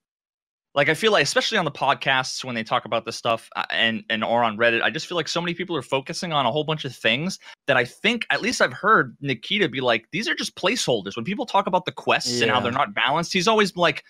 like 0.75 0.89
I 0.89 0.95
feel 0.95 1.13
like 1.13 1.23
especially 1.23 1.59
on 1.59 1.65
the 1.65 1.71
podcasts 1.71 2.45
when 2.45 2.55
they 2.55 2.65
talk 2.65 2.85
about 2.87 3.05
this 3.05 3.17
stuff 3.17 3.51
uh, 3.57 3.65
and 3.71 4.05
and 4.09 4.25
or 4.25 4.43
on 4.43 4.57
Reddit, 4.57 4.83
I 4.83 4.91
just 4.91 5.07
feel 5.07 5.17
like 5.17 5.29
so 5.29 5.41
many 5.41 5.55
people 5.55 5.77
are 5.77 5.83
focusing 5.83 6.33
on 6.33 6.47
a 6.47 6.51
whole 6.51 6.65
bunch 6.65 6.85
of 6.85 6.95
things 6.95 7.39
that 7.67 7.77
I 7.77 7.85
think 7.85 8.27
at 8.31 8.41
least 8.41 8.63
I've 8.63 8.73
heard 8.73 9.17
Nikita 9.21 9.69
be 9.69 9.81
like, 9.81 10.07
these 10.13 10.29
are 10.29 10.35
just 10.35 10.57
placeholders. 10.57 11.15
When 11.15 11.25
people 11.25 11.47
talk 11.47 11.67
about 11.67 11.85
the 11.85 11.93
quests 11.93 12.41
and 12.41 12.51
how 12.51 12.61
they're 12.61 12.73
not 12.73 12.95
balanced, 12.95 13.33
he's 13.33 13.49
always 13.49 13.77
like, 13.77 14.03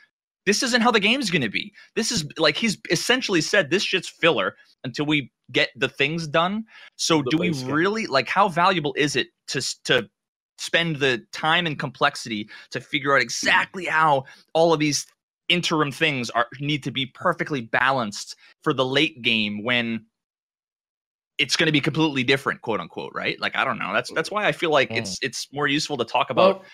this 0.47 0.63
isn't 0.63 0.83
how 0.83 0.93
the 0.93 1.01
game's 1.01 1.31
gonna 1.31 1.49
be. 1.49 1.73
This 1.97 2.13
is 2.13 2.25
like 2.39 2.57
he's 2.57 2.79
essentially 2.91 3.41
said 3.41 3.71
this 3.71 3.83
shit's 3.83 4.09
filler 4.09 4.55
until 4.85 5.07
we 5.07 5.33
get 5.51 5.71
the 5.77 5.89
things 5.89 6.29
done. 6.29 6.65
So 6.97 7.23
The 7.23 7.31
do 7.31 7.37
we 7.39 7.51
game. 7.51 7.71
really 7.71 8.07
like 8.07 8.29
how 8.29 8.49
valuable 8.49 8.95
is 8.97 9.17
it 9.17 9.29
to 9.49 9.61
to 9.85 10.09
spend 10.59 10.97
the 10.97 11.25
time 11.33 11.67
and 11.67 11.79
complexity 11.79 12.49
to 12.71 12.81
figure 12.81 13.15
out 13.15 13.23
exactly 13.23 13.85
how 13.87 14.25
all 14.55 14.73
of 14.73 14.81
these 14.81 15.07
interim 15.49 15.91
things 15.91 16.31
are 16.31 16.47
need 16.61 16.83
to 16.83 16.91
be 16.91 17.07
perfectly 17.07 17.61
balanced 17.61 18.37
for 18.63 18.73
the 18.73 18.85
late 18.85 19.23
game 19.23 19.65
when 19.65 20.05
it's 21.39 21.57
going 21.57 21.67
to 21.67 21.73
be 21.73 21.81
completely 21.81 22.23
different 22.23 22.61
quote 22.63 22.81
unquote 22.81 23.13
right 23.15 23.41
like 23.41 23.57
i 23.57 23.65
don't 23.65 23.79
know 23.79 23.93
that's 23.93 24.11
that's 24.13 24.31
why 24.31 24.47
i 24.47 24.53
feel 24.53 24.71
like 24.71 24.89
Mm. 24.91 24.99
it's 24.99 25.19
it's 25.21 25.49
more 25.53 25.67
useful 25.67 25.97
to 25.97 26.05
talk 26.05 26.31
about 26.31 26.61
Well, 26.61 26.65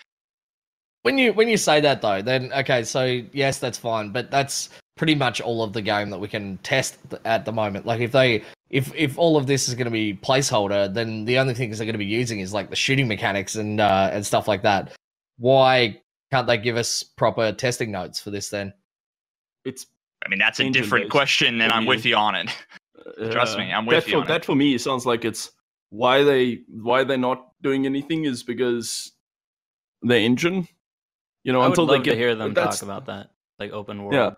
when 1.03 1.17
you 1.17 1.33
when 1.33 1.47
you 1.47 1.57
say 1.57 1.79
that 1.81 2.01
though, 2.01 2.21
then 2.21 2.51
okay, 2.53 2.83
so 2.83 3.21
yes, 3.31 3.57
that's 3.59 3.77
fine, 3.77 4.11
but 4.11 4.29
that's 4.29 4.69
pretty 4.97 5.15
much 5.15 5.39
all 5.39 5.63
of 5.63 5.71
the 5.71 5.81
game 5.81 6.09
that 6.09 6.19
we 6.19 6.27
can 6.27 6.57
test 6.57 6.97
at 7.23 7.45
the 7.45 7.51
moment. 7.53 7.85
Like 7.85 8.01
if 8.01 8.11
they 8.11 8.43
if 8.69 8.93
if 8.95 9.17
all 9.17 9.37
of 9.37 9.47
this 9.47 9.67
is 9.67 9.75
going 9.75 9.85
to 9.85 9.91
be 9.91 10.13
placeholder, 10.13 10.93
then 10.93 11.25
the 11.25 11.39
only 11.39 11.53
things 11.53 11.77
they're 11.77 11.85
going 11.85 11.93
to 11.93 11.99
be 11.99 12.05
using 12.05 12.39
is 12.39 12.53
like 12.53 12.69
the 12.69 12.75
shooting 12.75 13.07
mechanics 13.07 13.55
and 13.55 13.79
uh, 13.79 14.09
and 14.11 14.25
stuff 14.25 14.47
like 14.47 14.63
that. 14.63 14.93
Why 15.37 16.01
can't 16.31 16.47
they 16.47 16.57
give 16.57 16.77
us 16.77 17.03
proper 17.03 17.51
testing 17.51 17.91
notes 17.91 18.19
for 18.19 18.31
this 18.31 18.49
then? 18.49 18.73
It's 19.65 19.85
i 20.25 20.27
mean 20.27 20.39
that's 20.39 20.59
a 20.59 20.69
different 20.69 21.05
based 21.05 21.11
question 21.11 21.61
and 21.61 21.71
i'm 21.71 21.85
with 21.85 22.05
you 22.05 22.13
on 22.13 22.35
it 22.35 22.53
Trust 23.31 23.57
me, 23.57 23.71
I'm 23.71 23.85
with 23.85 24.05
that 24.05 24.07
you 24.07 24.13
For, 24.13 24.17
on 24.17 24.23
it. 24.23 24.27
that 24.27 24.45
for 24.45 24.55
me 24.55 24.77
sounds 24.77 25.05
like 25.05 25.25
it's 25.25 25.51
why 25.89 26.23
they 26.23 26.61
why 26.69 27.03
they're 27.03 27.17
not 27.17 27.49
doing 27.61 27.85
anything 27.85 28.25
is 28.25 28.43
because 28.43 29.11
the 30.01 30.17
engine. 30.17 30.67
You 31.43 31.53
know, 31.53 31.61
I 31.61 31.63
would 31.63 31.71
until 31.71 31.85
love 31.85 31.99
they 31.99 32.03
get 32.03 32.11
to 32.11 32.17
hear 32.17 32.35
them 32.35 32.53
talk 32.53 32.81
about 32.81 33.05
that, 33.07 33.31
like 33.59 33.71
open 33.71 34.03
world. 34.03 34.13
Yeah, 34.13 34.31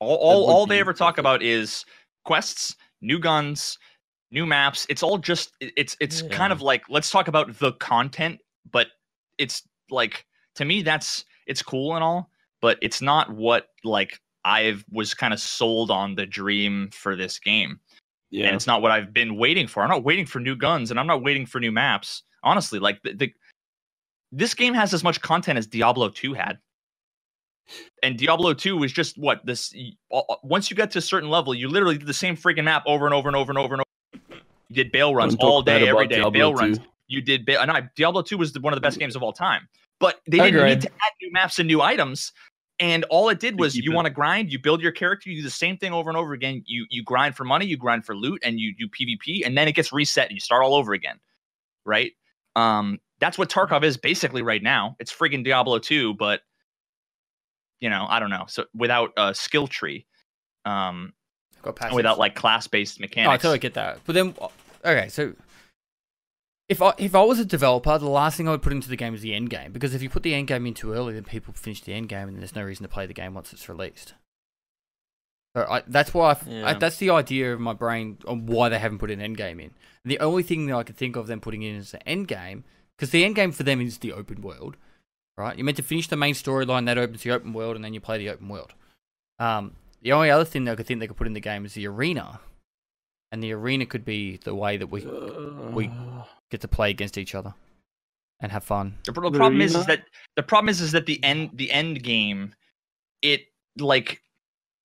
all 0.00 0.16
all, 0.16 0.50
all 0.50 0.66
they 0.66 0.80
ever 0.80 0.92
talk 0.92 1.18
about 1.18 1.42
is 1.42 1.84
quests 2.24 2.76
new 3.00 3.18
guns 3.18 3.78
new 4.32 4.44
maps. 4.44 4.86
It's 4.88 5.02
all 5.02 5.18
just 5.18 5.52
it- 5.60 5.72
it's 5.76 5.96
it's 6.00 6.22
kind 6.22 6.52
of 6.52 6.60
like 6.60 6.82
let's 6.88 7.10
talk 7.10 7.28
about 7.28 7.58
the 7.58 7.72
content 7.74 8.40
but 8.72 8.88
it's 9.38 9.62
like 9.90 10.26
to 10.56 10.64
me 10.64 10.82
that's 10.82 11.24
it's 11.46 11.62
cool 11.62 11.94
and 11.94 12.02
all 12.02 12.28
but 12.60 12.76
it's 12.82 13.00
not 13.00 13.30
what 13.30 13.68
like 13.84 14.18
i 14.44 14.76
was 14.90 15.14
kind 15.14 15.32
of 15.32 15.38
sold 15.40 15.90
on 15.90 16.14
the 16.16 16.26
dream 16.26 16.90
for 16.92 17.14
this 17.14 17.38
game. 17.38 17.78
Yeah. 18.30 18.46
and 18.46 18.56
it's 18.56 18.66
not 18.66 18.82
what 18.82 18.90
i've 18.90 19.12
been 19.12 19.36
waiting 19.36 19.68
for. 19.68 19.82
I'm 19.82 19.88
not 19.88 20.02
waiting 20.02 20.26
for 20.26 20.40
new 20.40 20.56
guns 20.56 20.90
and 20.90 20.98
i'm 20.98 21.06
not 21.06 21.22
waiting 21.22 21.46
for 21.46 21.60
new 21.60 21.72
maps. 21.72 22.24
Honestly 22.42 22.80
like 22.80 23.00
the, 23.02 23.14
the 23.14 23.32
this 24.32 24.54
game 24.54 24.74
has 24.74 24.92
as 24.92 25.04
much 25.04 25.20
content 25.20 25.56
as 25.58 25.66
diablo 25.68 26.08
2 26.08 26.34
had 26.34 26.58
and 28.02 28.18
diablo 28.18 28.54
2 28.54 28.76
was 28.76 28.92
just 28.92 29.18
what 29.18 29.44
this 29.44 29.74
once 30.42 30.70
you 30.70 30.76
get 30.76 30.90
to 30.90 30.98
a 30.98 31.02
certain 31.02 31.28
level 31.30 31.54
you 31.54 31.68
literally 31.68 31.98
did 31.98 32.06
the 32.06 32.14
same 32.14 32.36
freaking 32.36 32.64
map 32.64 32.82
over 32.86 33.06
and 33.06 33.14
over 33.14 33.28
and 33.28 33.36
over 33.36 33.50
and 33.50 33.58
over 33.58 33.74
and 33.74 33.80
over. 33.82 34.40
You 34.68 34.84
did 34.84 34.92
Baal 34.92 35.14
runs 35.14 35.34
Don't 35.36 35.48
all 35.48 35.62
day 35.62 35.88
every 35.88 36.06
day 36.06 36.16
Diablo 36.16 36.52
Baal 36.52 36.54
runs 36.54 36.80
you 37.08 37.20
did 37.20 37.46
Baal 37.46 37.58
and 37.58 37.70
I, 37.70 37.88
diablo 37.96 38.22
2 38.22 38.38
was 38.38 38.52
the, 38.52 38.60
one 38.60 38.72
of 38.72 38.76
the 38.76 38.80
best 38.80 38.98
games 38.98 39.16
of 39.16 39.22
all 39.22 39.32
time 39.32 39.68
but 39.98 40.20
they 40.28 40.38
didn't 40.38 40.64
need 40.66 40.80
to 40.82 40.88
add 40.88 41.12
new 41.22 41.32
maps 41.32 41.58
and 41.58 41.66
new 41.66 41.82
items 41.82 42.32
and 42.78 43.04
all 43.04 43.28
it 43.30 43.40
did 43.40 43.58
was 43.58 43.74
you 43.74 43.92
want 43.92 44.06
to 44.06 44.10
grind 44.10 44.52
you 44.52 44.58
build 44.58 44.82
your 44.82 44.92
character 44.92 45.30
you 45.30 45.36
do 45.36 45.42
the 45.42 45.50
same 45.50 45.76
thing 45.76 45.92
over 45.92 46.10
and 46.10 46.16
over 46.16 46.32
again. 46.32 46.62
You 46.66 46.86
you 46.90 47.02
grind 47.02 47.34
for 47.34 47.44
money 47.44 47.66
you 47.66 47.76
grind 47.76 48.04
for 48.04 48.14
loot 48.14 48.42
and 48.44 48.60
you 48.60 48.74
do 48.74 48.86
pvp 48.88 49.46
and 49.46 49.56
then 49.56 49.66
it 49.66 49.72
gets 49.72 49.92
reset 49.92 50.26
and 50.26 50.34
you 50.34 50.40
start 50.40 50.62
all 50.62 50.74
over 50.74 50.92
again 50.92 51.18
right? 51.84 52.12
Um 52.54 52.98
that's 53.18 53.38
what 53.38 53.48
tarkov 53.48 53.82
is 53.82 53.96
basically 53.96 54.42
right 54.42 54.62
now. 54.62 54.96
It's 55.00 55.12
friggin 55.12 55.42
diablo 55.42 55.78
2 55.78 56.14
but 56.14 56.40
you 57.80 57.90
know 57.90 58.06
i 58.08 58.18
don't 58.20 58.30
know 58.30 58.44
so 58.48 58.64
without 58.74 59.12
a 59.16 59.34
skill 59.34 59.66
tree 59.66 60.06
um 60.64 61.12
Got 61.62 61.92
without 61.92 62.18
like 62.18 62.34
class 62.34 62.66
based 62.66 63.00
Oh, 63.26 63.30
I 63.30 63.36
totally 63.36 63.58
get 63.58 63.74
that. 63.74 63.98
But 64.04 64.14
then, 64.14 64.34
okay, 64.84 65.08
so 65.08 65.34
if 66.68 66.80
I 66.80 66.92
if 66.98 67.14
I 67.14 67.22
was 67.22 67.38
a 67.40 67.44
developer, 67.44 67.98
the 67.98 68.08
last 68.08 68.36
thing 68.36 68.46
I 68.46 68.52
would 68.52 68.62
put 68.62 68.72
into 68.72 68.88
the 68.88 68.96
game 68.96 69.14
is 69.14 69.20
the 69.20 69.34
end 69.34 69.50
game 69.50 69.72
because 69.72 69.94
if 69.94 70.02
you 70.02 70.08
put 70.08 70.22
the 70.22 70.34
end 70.34 70.46
game 70.48 70.66
in 70.66 70.74
too 70.74 70.92
early, 70.92 71.14
then 71.14 71.24
people 71.24 71.54
finish 71.54 71.80
the 71.82 71.92
end 71.92 72.08
game 72.08 72.28
and 72.28 72.38
there's 72.38 72.54
no 72.54 72.62
reason 72.62 72.84
to 72.84 72.88
play 72.88 73.06
the 73.06 73.14
game 73.14 73.34
once 73.34 73.52
it's 73.52 73.68
released. 73.68 74.14
So 75.56 75.66
I, 75.68 75.82
that's 75.86 76.12
why 76.12 76.28
I 76.28 76.30
f 76.32 76.46
I 76.46 76.50
Yeah. 76.50 76.74
that's 76.74 76.98
the 76.98 77.10
idea 77.10 77.52
of 77.52 77.60
my 77.60 77.72
brain 77.72 78.18
on 78.28 78.46
why 78.46 78.68
they 78.68 78.78
haven't 78.78 78.98
put 78.98 79.10
an 79.10 79.20
end 79.20 79.36
game 79.36 79.58
in. 79.58 79.70
And 80.04 80.10
the 80.10 80.20
only 80.20 80.42
thing 80.42 80.66
that 80.66 80.76
I 80.76 80.82
could 80.82 80.96
think 80.96 81.16
of 81.16 81.26
them 81.26 81.40
putting 81.40 81.62
in 81.62 81.74
is 81.76 81.92
the 81.92 82.08
end 82.08 82.28
game 82.28 82.64
because 82.96 83.10
the 83.10 83.24
end 83.24 83.34
game 83.34 83.52
for 83.52 83.62
them 83.62 83.80
is 83.80 83.98
the 83.98 84.12
open 84.12 84.40
world, 84.42 84.76
right? 85.36 85.56
You're 85.56 85.64
meant 85.64 85.76
to 85.76 85.82
finish 85.82 86.08
the 86.08 86.16
main 86.16 86.34
storyline 86.34 86.86
that 86.86 86.98
opens 86.98 87.22
the 87.22 87.30
open 87.32 87.52
world 87.52 87.76
and 87.76 87.84
then 87.84 87.94
you 87.94 88.00
play 88.00 88.18
the 88.18 88.30
open 88.30 88.48
world. 88.48 88.72
Um, 89.38 89.76
the 90.02 90.12
only 90.12 90.30
other 90.30 90.44
thing 90.44 90.64
that 90.64 90.72
I 90.72 90.74
could 90.76 90.86
think 90.86 91.00
they 91.00 91.06
could 91.06 91.16
put 91.16 91.26
in 91.26 91.32
the 91.34 91.40
game 91.40 91.64
is 91.64 91.74
the 91.74 91.86
arena, 91.86 92.40
and 93.32 93.42
the 93.42 93.52
arena 93.52 93.86
could 93.86 94.04
be 94.04 94.38
the 94.38 94.54
way 94.54 94.76
that 94.76 94.86
we 94.86 95.04
we- 95.72 95.90
get 96.50 96.60
to 96.60 96.68
play 96.68 96.90
against 96.90 97.18
each 97.18 97.34
other 97.34 97.54
and 98.40 98.52
have 98.52 98.62
fun. 98.62 98.98
The, 99.04 99.12
pro- 99.12 99.30
The 99.30 99.38
problem 99.38 99.60
is, 99.60 99.74
is 99.74 99.86
that 99.86 100.04
the 100.36 100.42
problem 100.42 100.68
is 100.68 100.80
is 100.80 100.92
that 100.92 101.06
the 101.06 101.22
end 101.24 101.50
the 101.54 101.70
end 101.72 102.02
game, 102.02 102.54
it 103.22 103.46
like 103.78 104.22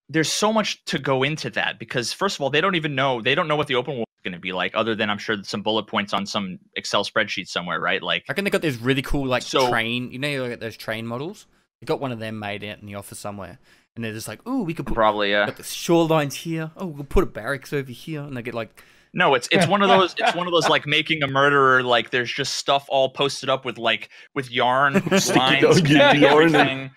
there's 0.09 0.31
so 0.31 0.51
much 0.51 0.83
to 0.85 0.99
go 0.99 1.23
into 1.23 1.49
that 1.51 1.79
because 1.79 2.11
first 2.11 2.35
of 2.37 2.41
all 2.41 2.49
they 2.49 2.59
don't 2.61 2.75
even 2.75 2.95
know 2.95 3.21
they 3.21 3.35
don't 3.35 3.47
know 3.47 3.55
what 3.55 3.67
the 3.67 3.75
open 3.75 3.93
world 3.95 4.07
is 4.07 4.10
going 4.23 4.33
to 4.33 4.39
be 4.39 4.51
like 4.53 4.71
other 4.75 4.95
than 4.95 5.09
I'm 5.09 5.17
sure 5.17 5.37
some 5.43 5.61
bullet 5.61 5.87
points 5.87 6.13
on 6.13 6.25
some 6.25 6.59
Excel 6.75 7.03
spreadsheet 7.03 7.47
somewhere 7.47 7.79
right 7.79 8.01
like 8.01 8.23
I 8.29 8.31
reckon 8.31 8.43
they 8.45 8.51
got 8.51 8.61
this 8.61 8.77
really 8.77 9.01
cool 9.01 9.27
like 9.27 9.43
So- 9.43 9.69
train. 9.69 10.11
You 10.11 10.19
know, 10.19 10.27
you 10.29 10.41
look 10.43 10.51
at 10.51 10.59
those 10.59 10.77
train 10.77 11.05
models. 11.07 11.47
They 11.79 11.85
got 11.85 11.99
one 11.99 12.11
of 12.11 12.19
them 12.19 12.37
made 12.39 12.63
out 12.63 12.79
in 12.79 12.85
the 12.85 12.93
office 12.95 13.17
somewhere, 13.17 13.57
and 13.95 14.05
they're 14.05 14.13
just 14.13 14.27
like, 14.27 14.39
oh 14.45 14.61
we 14.63 14.73
could 14.75 14.85
put 14.85 14.93
probably 14.95 15.31
yeah 15.31 15.47
got 15.47 15.57
the 15.57 15.63
shorelines 15.63 16.33
here. 16.33 16.69
Oh, 16.77 16.85
we'll 16.85 17.03
put 17.05 17.23
a 17.23 17.27
barracks 17.27 17.73
over 17.73 17.91
here," 17.91 18.21
and 18.21 18.37
they 18.37 18.43
get 18.43 18.53
like, 18.53 18.83
no 19.13 19.33
it's 19.33 19.47
it's 19.51 19.67
one 19.67 19.81
of 19.81 19.89
those 19.89 20.13
it's 20.17 20.35
one 20.35 20.45
of 20.47 20.53
those 20.53 20.69
like 20.69 20.85
making 20.85 21.23
a 21.23 21.27
murderer 21.27 21.81
like 21.81 22.11
there's 22.11 22.31
just 22.31 22.53
stuff 22.53 22.85
all 22.87 23.09
posted 23.09 23.49
up 23.49 23.65
with 23.65 23.77
like 23.79 24.09
with 24.35 24.51
yarn 24.51 24.93
lines 25.11 25.29
note, 25.35 25.83
connecting 25.83 26.21
yarn 26.21 26.45
and- 26.45 26.55
everything 26.55 26.91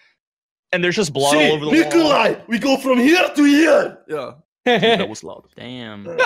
and 0.72 0.84
there's 0.84 0.96
just 0.96 1.12
blood 1.14 1.34
all 1.36 1.52
over 1.52 1.64
the 1.64 1.70
wall 1.70 1.80
Nikolai, 1.80 2.34
we 2.48 2.58
go 2.58 2.76
from 2.76 2.98
here 2.98 3.26
to 3.34 3.44
here. 3.44 3.98
Yeah, 4.08 4.32
that 4.66 5.08
was 5.08 5.22
loud. 5.24 5.46
Damn. 5.56 6.04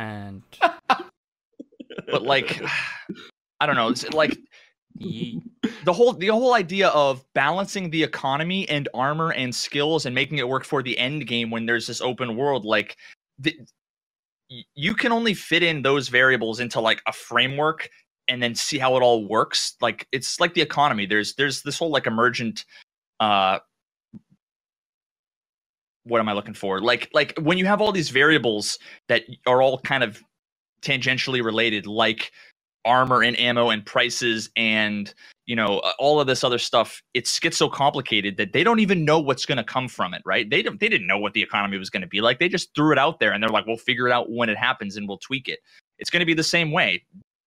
and 0.00 0.42
but 2.10 2.22
like 2.22 2.60
I 3.60 3.66
don't 3.66 3.76
know 3.76 3.88
it's 3.88 4.08
like 4.12 4.38
the 4.96 5.92
whole 5.92 6.12
the 6.14 6.28
whole 6.28 6.54
idea 6.54 6.88
of 6.88 7.24
balancing 7.34 7.90
the 7.90 8.02
economy 8.02 8.68
and 8.68 8.88
armor 8.94 9.32
and 9.32 9.54
skills 9.54 10.06
and 10.06 10.14
making 10.14 10.38
it 10.38 10.48
work 10.48 10.64
for 10.64 10.82
the 10.82 10.98
end 10.98 11.26
game 11.26 11.50
when 11.50 11.66
there's 11.66 11.86
this 11.86 12.00
open 12.00 12.36
world 12.36 12.64
like 12.64 12.96
the, 13.38 13.56
you 14.74 14.94
can 14.94 15.12
only 15.12 15.34
fit 15.34 15.62
in 15.62 15.82
those 15.82 16.08
variables 16.08 16.60
into 16.60 16.80
like 16.80 17.02
a 17.06 17.12
framework 17.12 17.88
and 18.28 18.42
then 18.42 18.54
see 18.54 18.78
how 18.78 18.96
it 18.96 19.02
all 19.02 19.26
works. 19.26 19.76
Like 19.80 20.06
it's 20.12 20.40
like 20.40 20.54
the 20.54 20.60
economy. 20.60 21.06
There's 21.06 21.34
there's 21.34 21.62
this 21.62 21.78
whole 21.78 21.90
like 21.90 22.06
emergent 22.06 22.64
uh 23.20 23.58
what 26.10 26.20
am 26.20 26.28
i 26.28 26.32
looking 26.32 26.54
for? 26.54 26.80
Like 26.80 27.08
like 27.14 27.38
when 27.38 27.56
you 27.56 27.66
have 27.66 27.80
all 27.80 27.92
these 27.92 28.10
variables 28.10 28.78
that 29.08 29.24
are 29.46 29.62
all 29.62 29.78
kind 29.78 30.02
of 30.02 30.22
tangentially 30.82 31.42
related 31.42 31.86
like 31.86 32.32
armor 32.84 33.22
and 33.22 33.38
ammo 33.38 33.68
and 33.68 33.84
prices 33.84 34.48
and 34.56 35.14
you 35.44 35.54
know 35.54 35.78
all 35.98 36.18
of 36.18 36.26
this 36.26 36.42
other 36.42 36.58
stuff 36.58 37.02
it's 37.12 37.38
gets 37.38 37.58
so 37.58 37.68
complicated 37.68 38.38
that 38.38 38.54
they 38.54 38.64
don't 38.64 38.80
even 38.80 39.04
know 39.04 39.20
what's 39.20 39.44
going 39.44 39.58
to 39.58 39.64
come 39.64 39.86
from 39.86 40.14
it 40.14 40.22
right? 40.24 40.50
They 40.50 40.62
don't 40.62 40.80
they 40.80 40.88
didn't 40.88 41.06
know 41.06 41.18
what 41.18 41.34
the 41.34 41.42
economy 41.42 41.78
was 41.78 41.90
going 41.90 42.02
to 42.02 42.08
be 42.08 42.20
like. 42.20 42.38
They 42.38 42.48
just 42.48 42.74
threw 42.74 42.92
it 42.92 42.98
out 42.98 43.20
there 43.20 43.32
and 43.32 43.42
they're 43.42 43.50
like 43.50 43.66
we'll 43.66 43.76
figure 43.76 44.06
it 44.06 44.12
out 44.12 44.30
when 44.30 44.48
it 44.48 44.58
happens 44.58 44.96
and 44.96 45.06
we'll 45.06 45.18
tweak 45.18 45.48
it. 45.48 45.60
It's 45.98 46.10
going 46.10 46.20
to 46.20 46.26
be 46.26 46.34
the 46.34 46.42
same 46.42 46.72
way. 46.72 47.04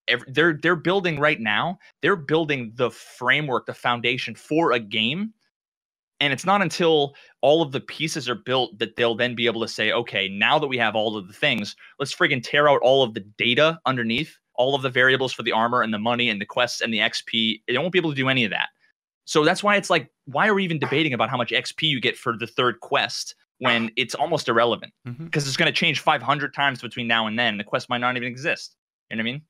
Every, 0.07 0.29
they're 0.31 0.59
they're 0.61 0.75
building 0.75 1.17
right 1.17 1.39
now 1.39 1.79
they're 2.01 2.17
building 2.17 2.73
the 2.75 2.91
framework 2.91 3.65
the 3.65 3.73
foundation 3.73 4.35
for 4.35 4.73
a 4.73 4.79
game 4.79 5.33
and 6.19 6.31
it's 6.31 6.45
not 6.45 6.61
until 6.61 7.15
all 7.41 7.61
of 7.61 7.71
the 7.71 7.81
pieces 7.81 8.29
are 8.29 8.35
built 8.35 8.77
that 8.79 8.95
they'll 8.95 9.15
then 9.15 9.35
be 9.35 9.45
able 9.45 9.61
to 9.61 9.67
say 9.67 9.91
okay 9.91 10.27
now 10.27 10.57
that 10.59 10.67
we 10.67 10.77
have 10.77 10.95
all 10.95 11.17
of 11.17 11.27
the 11.27 11.33
things 11.33 11.75
let's 11.99 12.13
friggin 12.13 12.43
tear 12.43 12.69
out 12.69 12.79
all 12.81 13.03
of 13.03 13.13
the 13.13 13.21
data 13.37 13.79
underneath 13.85 14.37
all 14.55 14.75
of 14.75 14.81
the 14.81 14.89
variables 14.89 15.33
for 15.33 15.43
the 15.43 15.51
armor 15.51 15.81
and 15.81 15.93
the 15.93 15.99
money 15.99 16.29
and 16.29 16.39
the 16.39 16.45
quests 16.45 16.81
and 16.81 16.93
the 16.93 16.99
xp 16.99 17.61
they 17.67 17.77
won't 17.77 17.91
be 17.91 17.99
able 17.99 18.11
to 18.11 18.15
do 18.15 18.29
any 18.29 18.43
of 18.43 18.51
that 18.51 18.69
So 19.25 19.43
that's 19.45 19.63
why 19.63 19.75
it's 19.77 19.89
like, 19.89 20.09
why 20.25 20.47
are 20.47 20.53
we 20.53 20.63
even 20.63 20.79
debating 20.79 21.13
about 21.13 21.29
how 21.29 21.37
much 21.37 21.51
XP 21.51 21.83
you 21.83 22.01
get 22.01 22.17
for 22.17 22.37
the 22.37 22.47
third 22.47 22.79
quest 22.81 23.35
when 23.59 23.89
it's 23.95 24.15
almost 24.15 24.49
irrelevant? 24.49 24.93
Mm-hmm. 25.07 25.25
Because 25.25 25.47
it's 25.47 25.57
going 25.57 25.71
to 25.71 25.77
change 25.77 26.01
500 26.01 26.53
times 26.53 26.81
between 26.81 27.07
now 27.07 27.27
and 27.27 27.39
then. 27.39 27.57
The 27.57 27.63
quest 27.63 27.89
might 27.89 27.99
not 27.99 28.17
even 28.17 28.27
exist. 28.27 28.75
You 29.09 29.17
know 29.17 29.21
what 29.21 29.29
I 29.29 29.31
mean? 29.31 29.41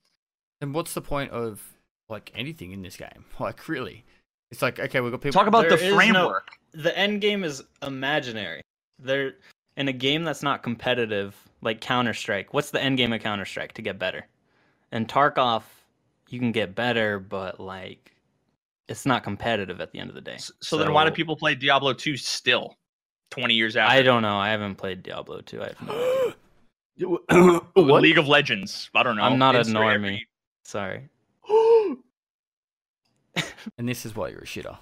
And 0.62 0.74
what's 0.74 0.94
the 0.94 1.02
point 1.02 1.32
of 1.32 1.62
like 2.10 2.32
anything 2.36 2.72
in 2.72 2.82
this 2.82 2.98
game? 2.98 3.26
Like 3.40 3.68
really, 3.68 4.06
it's 4.54 4.62
like 4.62 4.80
okay, 4.80 5.02
we've 5.02 5.12
got 5.12 5.20
people. 5.22 5.34
Talk 5.34 5.48
about 5.48 5.68
There 5.68 5.78
the 5.78 5.84
is 5.86 5.90
no- 5.92 5.96
framework. 5.98 6.50
the 6.74 6.96
end 6.98 7.20
game 7.22 7.44
is 7.44 7.64
imaginary. 7.82 8.62
There 9.00 9.34
in 9.78 9.88
a 9.88 9.94
game 9.94 10.24
that's 10.24 10.44
not 10.44 10.62
competitive, 10.62 11.36
like 11.62 11.82
Counter 11.82 12.14
Strike. 12.14 12.54
What's 12.54 12.70
the 12.70 12.82
end 12.82 12.98
game 12.98 13.12
of 13.14 13.22
Counter 13.22 13.46
Strike 13.46 13.74
to 13.74 13.82
get 13.82 13.98
better? 13.98 14.28
And 14.92 15.08
Tarkov, 15.08 15.64
you 16.30 16.38
can 16.38 16.52
get 16.52 16.76
better, 16.76 17.18
but 17.20 17.60
like 17.60 18.12
it's 18.88 19.06
not 19.08 19.24
competitive 19.24 19.82
at 19.82 19.92
the 19.92 20.00
end 20.00 20.10
of 20.10 20.16
the 20.16 20.22
day. 20.22 20.38
So, 20.38 20.54
so 20.62 20.78
then 20.78 20.94
why 20.94 21.04
do 21.06 21.10
people 21.12 21.36
play 21.36 21.56
Diablo 21.56 21.94
2 21.94 22.16
still 22.18 22.76
20 23.32 23.56
years 23.56 23.76
after? 23.76 23.96
I 23.98 24.04
don't 24.04 24.22
know. 24.22 24.38
I 24.38 24.50
haven't 24.50 24.76
played 24.76 25.02
Diablo 25.02 25.42
2. 25.42 25.62
I 25.64 25.66
have 25.68 25.82
no 25.82 26.34
idea. 27.00 27.60
what? 27.74 28.02
League 28.04 28.20
of 28.20 28.28
Legends. 28.28 28.92
I 28.94 29.02
don't 29.02 29.16
know. 29.16 29.24
I'm 29.24 29.40
not 29.40 29.56
a 29.56 29.60
Insert 29.60 29.76
normie. 29.76 29.94
every- 29.96 30.28
Sorry. 30.66 31.10
And 33.78 33.88
this 33.88 34.06
is 34.06 34.16
why 34.16 34.30
you're 34.30 34.40
a 34.40 34.46
shitter. 34.46 34.78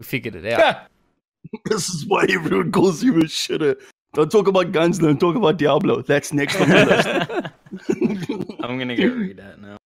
We 0.00 0.04
figured 0.06 0.34
it 0.36 0.52
out. 0.58 0.86
this 1.66 1.88
is 1.88 2.06
why 2.06 2.26
everyone 2.28 2.72
calls 2.72 3.02
you 3.02 3.16
a 3.18 3.24
shitter. 3.24 3.76
Don't 4.14 4.30
talk 4.30 4.46
about 4.46 4.70
guns, 4.72 4.98
don't 4.98 5.18
talk 5.18 5.34
about 5.36 5.56
Diablo. 5.56 6.02
That's 6.02 6.32
next 6.32 6.60
on 6.60 6.68
the 6.68 6.84
list. 7.90 8.50
I'm 8.62 8.78
gonna 8.78 8.94
get 8.96 9.06
read 9.06 9.36
that 9.38 9.60
now. 9.60 9.76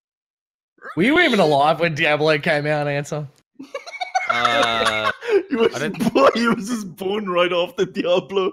Were 0.97 1.03
you 1.03 1.19
even 1.21 1.41
alive 1.41 1.81
when 1.81 1.95
Diablo 1.95 2.39
came 2.39 2.67
out, 2.67 2.87
Answer? 2.89 3.27
Uh, 4.31 5.11
he, 5.49 5.57
was, 5.57 5.75
I 5.75 5.89
he 6.35 6.49
was 6.49 6.69
just 6.69 6.95
born 6.97 7.29
right 7.29 7.53
after 7.53 7.85
Diablo. 7.87 8.53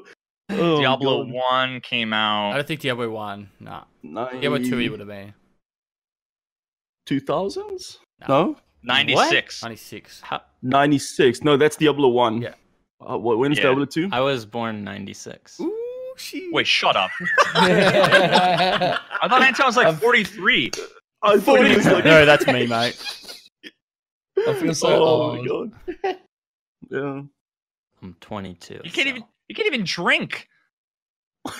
Oh, 0.49 0.79
Diablo 0.79 1.23
God. 1.25 1.33
1 1.33 1.81
came 1.81 2.13
out. 2.13 2.51
I 2.51 2.55
don't 2.55 2.67
think 2.67 2.79
Diablo 2.81 3.09
one. 3.09 3.49
Nah, 3.59 3.83
Nine- 4.03 4.39
Diablo 4.39 4.59
two 4.59 4.77
he 4.77 4.89
would 4.89 4.99
have 4.99 5.09
been 5.09 5.33
2000s? 7.07 7.97
No. 8.21 8.27
No? 8.27 8.55
96. 8.85 9.63
ninety 9.63 9.75
six. 9.77 10.21
how, 10.21 10.41
96. 10.61 11.43
No, 11.43 11.57
that's 11.57 11.75
Diablo 11.75 12.07
1. 12.09 12.41
Yeah. 12.41 12.53
Uh, 13.07 13.17
what, 13.17 13.37
when 13.39 13.51
is 13.51 13.57
Yeah. 13.57 13.65
Diablo 13.65 13.85
2? 13.85 14.09
I 14.11 14.19
was 14.21 14.45
born 14.45 14.83
96. 14.83 15.59
Ooh, 15.59 15.73
she. 16.17 16.49
Wait, 16.53 16.67
shut 16.67 16.95
up. 16.95 17.11
I 17.55 18.97
thought 19.27 19.41
Anton 19.41 19.65
was 19.65 19.77
like 19.77 19.87
I'm- 19.87 19.97
43. 19.97 20.71
I 21.23 21.39
thought 21.39 21.65
he 21.65 21.75
was 21.75 21.85
like. 21.85 22.05
no, 22.05 22.25
that's 22.25 22.45
me, 22.47 22.67
mate. 22.67 23.41
I 24.47 24.53
feel 24.53 24.73
so 24.75 24.89
oh 24.89 25.03
old. 25.03 25.39
my 25.39 25.47
god. 25.47 26.17
Yeah. 26.91 27.21
I'm 28.03 28.15
22. 28.19 28.73
You 28.83 28.91
can't 28.91 28.93
so 28.93 29.01
even 29.01 29.23
you 29.47 29.55
can't 29.55 29.65
even 29.67 29.83
drink. 29.85 30.47
I 31.47 31.51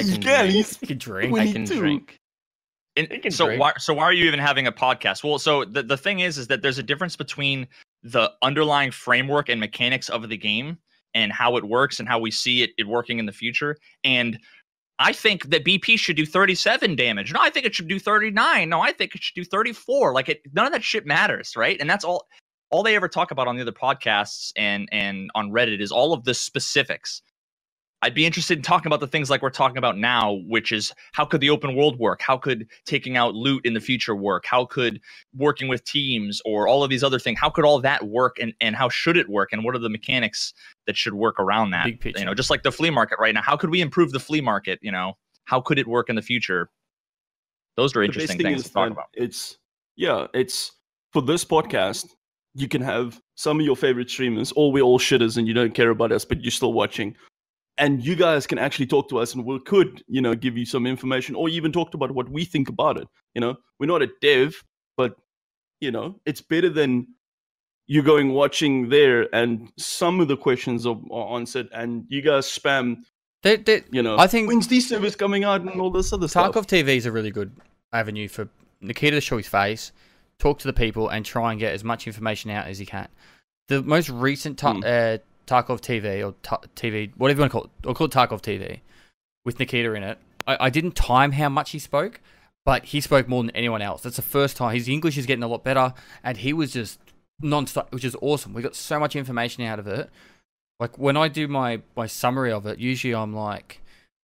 you 0.00 0.12
can 0.14 0.22
can. 0.22 0.38
drink. 0.44 0.54
He's 0.54 0.78
You 0.80 0.88
can 0.88 0.98
drink. 0.98 1.32
We 1.34 1.40
I 1.40 1.52
can 1.52 1.64
drink. 1.64 2.19
And 3.24 3.32
so 3.32 3.46
drink. 3.46 3.60
why 3.60 3.72
so 3.78 3.94
why 3.94 4.04
are 4.04 4.12
you 4.12 4.24
even 4.26 4.40
having 4.40 4.66
a 4.66 4.72
podcast? 4.72 5.24
Well, 5.24 5.38
so 5.38 5.64
the, 5.64 5.82
the 5.82 5.96
thing 5.96 6.20
is 6.20 6.38
is 6.38 6.46
that 6.48 6.62
there's 6.62 6.78
a 6.78 6.82
difference 6.82 7.16
between 7.16 7.66
the 8.02 8.30
underlying 8.42 8.90
framework 8.90 9.48
and 9.48 9.60
mechanics 9.60 10.08
of 10.08 10.28
the 10.28 10.36
game 10.36 10.78
and 11.14 11.32
how 11.32 11.56
it 11.56 11.64
works 11.64 11.98
and 11.98 12.08
how 12.08 12.18
we 12.18 12.30
see 12.30 12.62
it, 12.62 12.70
it 12.78 12.86
working 12.86 13.18
in 13.18 13.26
the 13.26 13.32
future. 13.32 13.76
And 14.04 14.38
I 14.98 15.12
think 15.12 15.48
that 15.50 15.64
BP 15.64 15.98
should 15.98 16.16
do 16.16 16.26
37 16.26 16.94
damage. 16.94 17.32
No, 17.32 17.40
I 17.40 17.50
think 17.50 17.66
it 17.66 17.74
should 17.74 17.88
do 17.88 17.98
39. 17.98 18.68
No, 18.68 18.80
I 18.80 18.92
think 18.92 19.14
it 19.14 19.22
should 19.22 19.34
do 19.34 19.44
34. 19.44 20.12
Like 20.12 20.28
it 20.28 20.42
none 20.52 20.66
of 20.66 20.72
that 20.72 20.84
shit 20.84 21.06
matters, 21.06 21.56
right? 21.56 21.78
And 21.80 21.88
that's 21.88 22.04
all 22.04 22.26
all 22.70 22.82
they 22.82 22.96
ever 22.96 23.08
talk 23.08 23.30
about 23.30 23.48
on 23.48 23.56
the 23.56 23.62
other 23.62 23.72
podcasts 23.72 24.52
and 24.56 24.88
and 24.92 25.30
on 25.34 25.50
Reddit 25.50 25.80
is 25.80 25.90
all 25.90 26.12
of 26.12 26.24
the 26.24 26.34
specifics. 26.34 27.22
I'd 28.02 28.14
be 28.14 28.24
interested 28.24 28.56
in 28.58 28.62
talking 28.62 28.86
about 28.86 29.00
the 29.00 29.06
things 29.06 29.28
like 29.28 29.42
we're 29.42 29.50
talking 29.50 29.76
about 29.76 29.98
now, 29.98 30.38
which 30.46 30.72
is 30.72 30.92
how 31.12 31.26
could 31.26 31.42
the 31.42 31.50
open 31.50 31.76
world 31.76 31.98
work? 31.98 32.22
How 32.22 32.38
could 32.38 32.66
taking 32.86 33.16
out 33.16 33.34
loot 33.34 33.66
in 33.66 33.74
the 33.74 33.80
future 33.80 34.16
work? 34.16 34.46
How 34.46 34.64
could 34.64 35.00
working 35.36 35.68
with 35.68 35.84
teams 35.84 36.40
or 36.46 36.66
all 36.66 36.82
of 36.82 36.88
these 36.88 37.04
other 37.04 37.18
things? 37.18 37.38
How 37.38 37.50
could 37.50 37.64
all 37.64 37.78
that 37.80 38.08
work 38.08 38.38
and, 38.40 38.54
and 38.60 38.74
how 38.74 38.88
should 38.88 39.18
it 39.18 39.28
work? 39.28 39.50
And 39.52 39.64
what 39.64 39.74
are 39.74 39.78
the 39.78 39.90
mechanics 39.90 40.54
that 40.86 40.96
should 40.96 41.12
work 41.12 41.38
around 41.38 41.72
that? 41.72 41.84
Big 41.84 42.00
picture. 42.00 42.20
You 42.20 42.26
know, 42.26 42.34
just 42.34 42.48
like 42.48 42.62
the 42.62 42.72
flea 42.72 42.90
market 42.90 43.18
right 43.20 43.34
now. 43.34 43.42
How 43.42 43.56
could 43.56 43.70
we 43.70 43.82
improve 43.82 44.12
the 44.12 44.20
flea 44.20 44.40
market? 44.40 44.78
You 44.80 44.92
know, 44.92 45.18
how 45.44 45.60
could 45.60 45.78
it 45.78 45.86
work 45.86 46.08
in 46.08 46.16
the 46.16 46.22
future? 46.22 46.70
Those 47.76 47.94
are 47.94 48.00
the 48.00 48.06
interesting 48.06 48.38
thing 48.38 48.46
things 48.54 48.64
to 48.64 48.72
talk 48.72 48.90
about. 48.90 49.06
It's 49.12 49.58
yeah, 49.96 50.26
it's 50.32 50.72
for 51.12 51.20
this 51.20 51.44
podcast. 51.44 52.06
You 52.54 52.66
can 52.66 52.82
have 52.82 53.20
some 53.36 53.60
of 53.60 53.66
your 53.66 53.76
favorite 53.76 54.10
streamers, 54.10 54.52
or 54.56 54.72
we're 54.72 54.82
all 54.82 54.98
shitters 54.98 55.36
and 55.36 55.46
you 55.46 55.54
don't 55.54 55.74
care 55.74 55.90
about 55.90 56.12
us, 56.12 56.24
but 56.24 56.42
you're 56.42 56.50
still 56.50 56.72
watching. 56.72 57.14
And 57.78 58.04
you 58.04 58.14
guys 58.14 58.46
can 58.46 58.58
actually 58.58 58.86
talk 58.86 59.08
to 59.08 59.18
us, 59.18 59.34
and 59.34 59.44
we 59.44 59.58
could, 59.60 60.02
you 60.06 60.20
know, 60.20 60.34
give 60.34 60.56
you 60.58 60.66
some 60.66 60.86
information, 60.86 61.34
or 61.34 61.48
even 61.48 61.72
talk 61.72 61.94
about 61.94 62.10
what 62.12 62.28
we 62.28 62.44
think 62.44 62.68
about 62.68 62.98
it. 62.98 63.08
You 63.34 63.40
know, 63.40 63.56
we're 63.78 63.86
not 63.86 64.02
a 64.02 64.08
dev, 64.20 64.62
but 64.96 65.16
you 65.80 65.90
know, 65.90 66.20
it's 66.26 66.42
better 66.42 66.68
than 66.68 67.06
you 67.86 68.02
going 68.02 68.32
watching 68.34 68.88
there, 68.90 69.34
and 69.34 69.72
some 69.78 70.20
of 70.20 70.28
the 70.28 70.36
questions 70.36 70.86
are, 70.86 70.98
are 71.10 71.36
answered, 71.36 71.68
and 71.72 72.04
you 72.08 72.20
guys 72.22 72.46
spam. 72.46 72.98
They- 73.42 73.56
they- 73.56 73.84
You 73.90 74.02
know, 74.02 74.18
I 74.18 74.26
think 74.26 74.48
when's 74.48 74.68
this 74.68 74.88
service 74.88 75.16
coming 75.16 75.44
out, 75.44 75.62
and 75.62 75.80
all 75.80 75.90
this 75.90 76.12
other 76.12 76.28
stuff. 76.28 76.52
Tarkov 76.54 76.66
TV 76.66 76.96
is 76.96 77.06
a 77.06 77.12
really 77.12 77.30
good 77.30 77.52
avenue 77.92 78.28
for 78.28 78.48
Nikita 78.82 79.16
to 79.16 79.20
show 79.22 79.38
his 79.38 79.48
face, 79.48 79.90
talk 80.38 80.58
to 80.58 80.66
the 80.66 80.74
people, 80.74 81.08
and 81.08 81.24
try 81.24 81.50
and 81.50 81.58
get 81.58 81.72
as 81.72 81.82
much 81.82 82.06
information 82.06 82.50
out 82.50 82.66
as 82.66 82.78
he 82.78 82.84
can. 82.84 83.08
The 83.68 83.82
most 83.82 84.10
recent 84.10 84.58
ta- 84.58 84.74
Hmm. 84.74 84.82
uh, 84.84 85.18
Tarkov 85.50 85.80
TV 85.80 86.26
or 86.26 86.34
ta- 86.42 86.60
TV, 86.76 87.12
whatever 87.16 87.38
you 87.38 87.42
want 87.42 87.52
to 87.52 87.58
call 87.58 87.64
it, 87.64 87.70
I'll 87.86 87.94
call 87.94 88.06
it 88.06 88.12
Tarkov 88.12 88.40
TV, 88.40 88.80
with 89.44 89.58
Nikita 89.58 89.92
in 89.94 90.02
it. 90.02 90.18
I-, 90.46 90.66
I 90.66 90.70
didn't 90.70 90.92
time 90.92 91.32
how 91.32 91.48
much 91.48 91.70
he 91.70 91.78
spoke, 91.78 92.20
but 92.64 92.86
he 92.86 93.00
spoke 93.00 93.26
more 93.26 93.42
than 93.42 93.50
anyone 93.50 93.82
else. 93.82 94.02
That's 94.02 94.16
the 94.16 94.22
first 94.22 94.56
time 94.56 94.74
his 94.74 94.88
English 94.88 95.18
is 95.18 95.26
getting 95.26 95.42
a 95.42 95.48
lot 95.48 95.64
better, 95.64 95.94
and 96.22 96.36
he 96.36 96.52
was 96.52 96.72
just 96.72 97.00
non-stop, 97.40 97.92
which 97.92 98.04
is 98.04 98.16
awesome. 98.20 98.54
We 98.54 98.62
got 98.62 98.76
so 98.76 99.00
much 99.00 99.16
information 99.16 99.64
out 99.64 99.78
of 99.78 99.86
it. 99.86 100.10
Like 100.78 100.98
when 100.98 101.16
I 101.16 101.28
do 101.28 101.48
my 101.48 101.82
my 101.96 102.06
summary 102.06 102.52
of 102.52 102.64
it, 102.66 102.78
usually 102.78 103.14
I'm 103.14 103.34
like, 103.34 103.82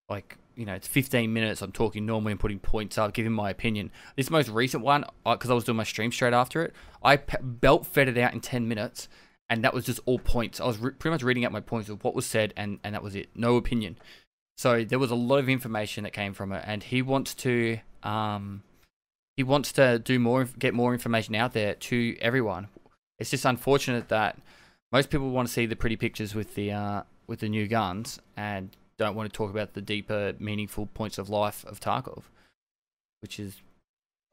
like 0.08 0.38
you 0.54 0.64
know, 0.64 0.74
it's 0.74 0.88
15 0.88 1.32
minutes. 1.32 1.60
I'm 1.60 1.72
talking 1.72 2.06
normally 2.06 2.32
and 2.32 2.40
putting 2.40 2.58
points 2.58 2.96
up, 2.96 3.12
giving 3.12 3.32
my 3.32 3.50
opinion. 3.50 3.90
This 4.16 4.30
most 4.30 4.48
recent 4.48 4.82
one, 4.82 5.04
uh, 5.26 5.34
because 5.34 5.50
I 5.50 5.54
was 5.54 5.64
doing 5.64 5.76
my 5.76 5.84
stream 5.84 6.10
straight 6.10 6.32
after 6.32 6.62
it, 6.62 6.74
I 7.02 7.16
belt 7.42 7.84
fed 7.86 8.08
it 8.08 8.16
out 8.16 8.32
in 8.32 8.40
10 8.40 8.66
minutes, 8.66 9.08
and 9.48 9.62
that 9.64 9.74
was 9.74 9.84
just 9.84 10.00
all 10.06 10.18
points. 10.18 10.60
I 10.60 10.66
was 10.66 10.78
re- 10.78 10.92
pretty 10.92 11.12
much 11.12 11.22
reading 11.22 11.44
out 11.44 11.52
my 11.52 11.60
points 11.60 11.88
of 11.88 12.02
what 12.02 12.14
was 12.14 12.26
said, 12.26 12.52
and 12.56 12.78
and 12.82 12.94
that 12.94 13.02
was 13.02 13.14
it. 13.14 13.28
No 13.34 13.56
opinion. 13.56 13.96
So 14.58 14.84
there 14.84 14.98
was 14.98 15.10
a 15.10 15.16
lot 15.16 15.38
of 15.38 15.48
information 15.48 16.04
that 16.04 16.12
came 16.12 16.32
from 16.32 16.52
it, 16.52 16.64
and 16.66 16.82
he 16.82 17.02
wants 17.02 17.34
to 17.34 17.78
um 18.02 18.62
he 19.36 19.42
wants 19.42 19.72
to 19.72 19.98
do 19.98 20.18
more, 20.18 20.44
get 20.58 20.72
more 20.72 20.94
information 20.94 21.34
out 21.34 21.52
there 21.52 21.74
to 21.74 22.16
everyone. 22.20 22.68
It's 23.18 23.30
just 23.30 23.44
unfortunate 23.44 24.08
that 24.08 24.38
most 24.92 25.10
people 25.10 25.30
want 25.30 25.48
to 25.48 25.52
see 25.52 25.66
the 25.66 25.76
pretty 25.76 25.96
pictures 25.96 26.34
with 26.34 26.54
the 26.54 26.72
uh 26.72 27.02
with 27.26 27.40
the 27.40 27.48
new 27.48 27.66
guns 27.66 28.20
and 28.36 28.70
don't 28.98 29.14
want 29.14 29.30
to 29.30 29.36
talk 29.36 29.50
about 29.50 29.74
the 29.74 29.82
deeper, 29.82 30.34
meaningful 30.38 30.86
points 30.86 31.18
of 31.18 31.28
life 31.28 31.64
of 31.66 31.80
Tarkov, 31.80 32.24
which 33.20 33.38
is 33.38 33.60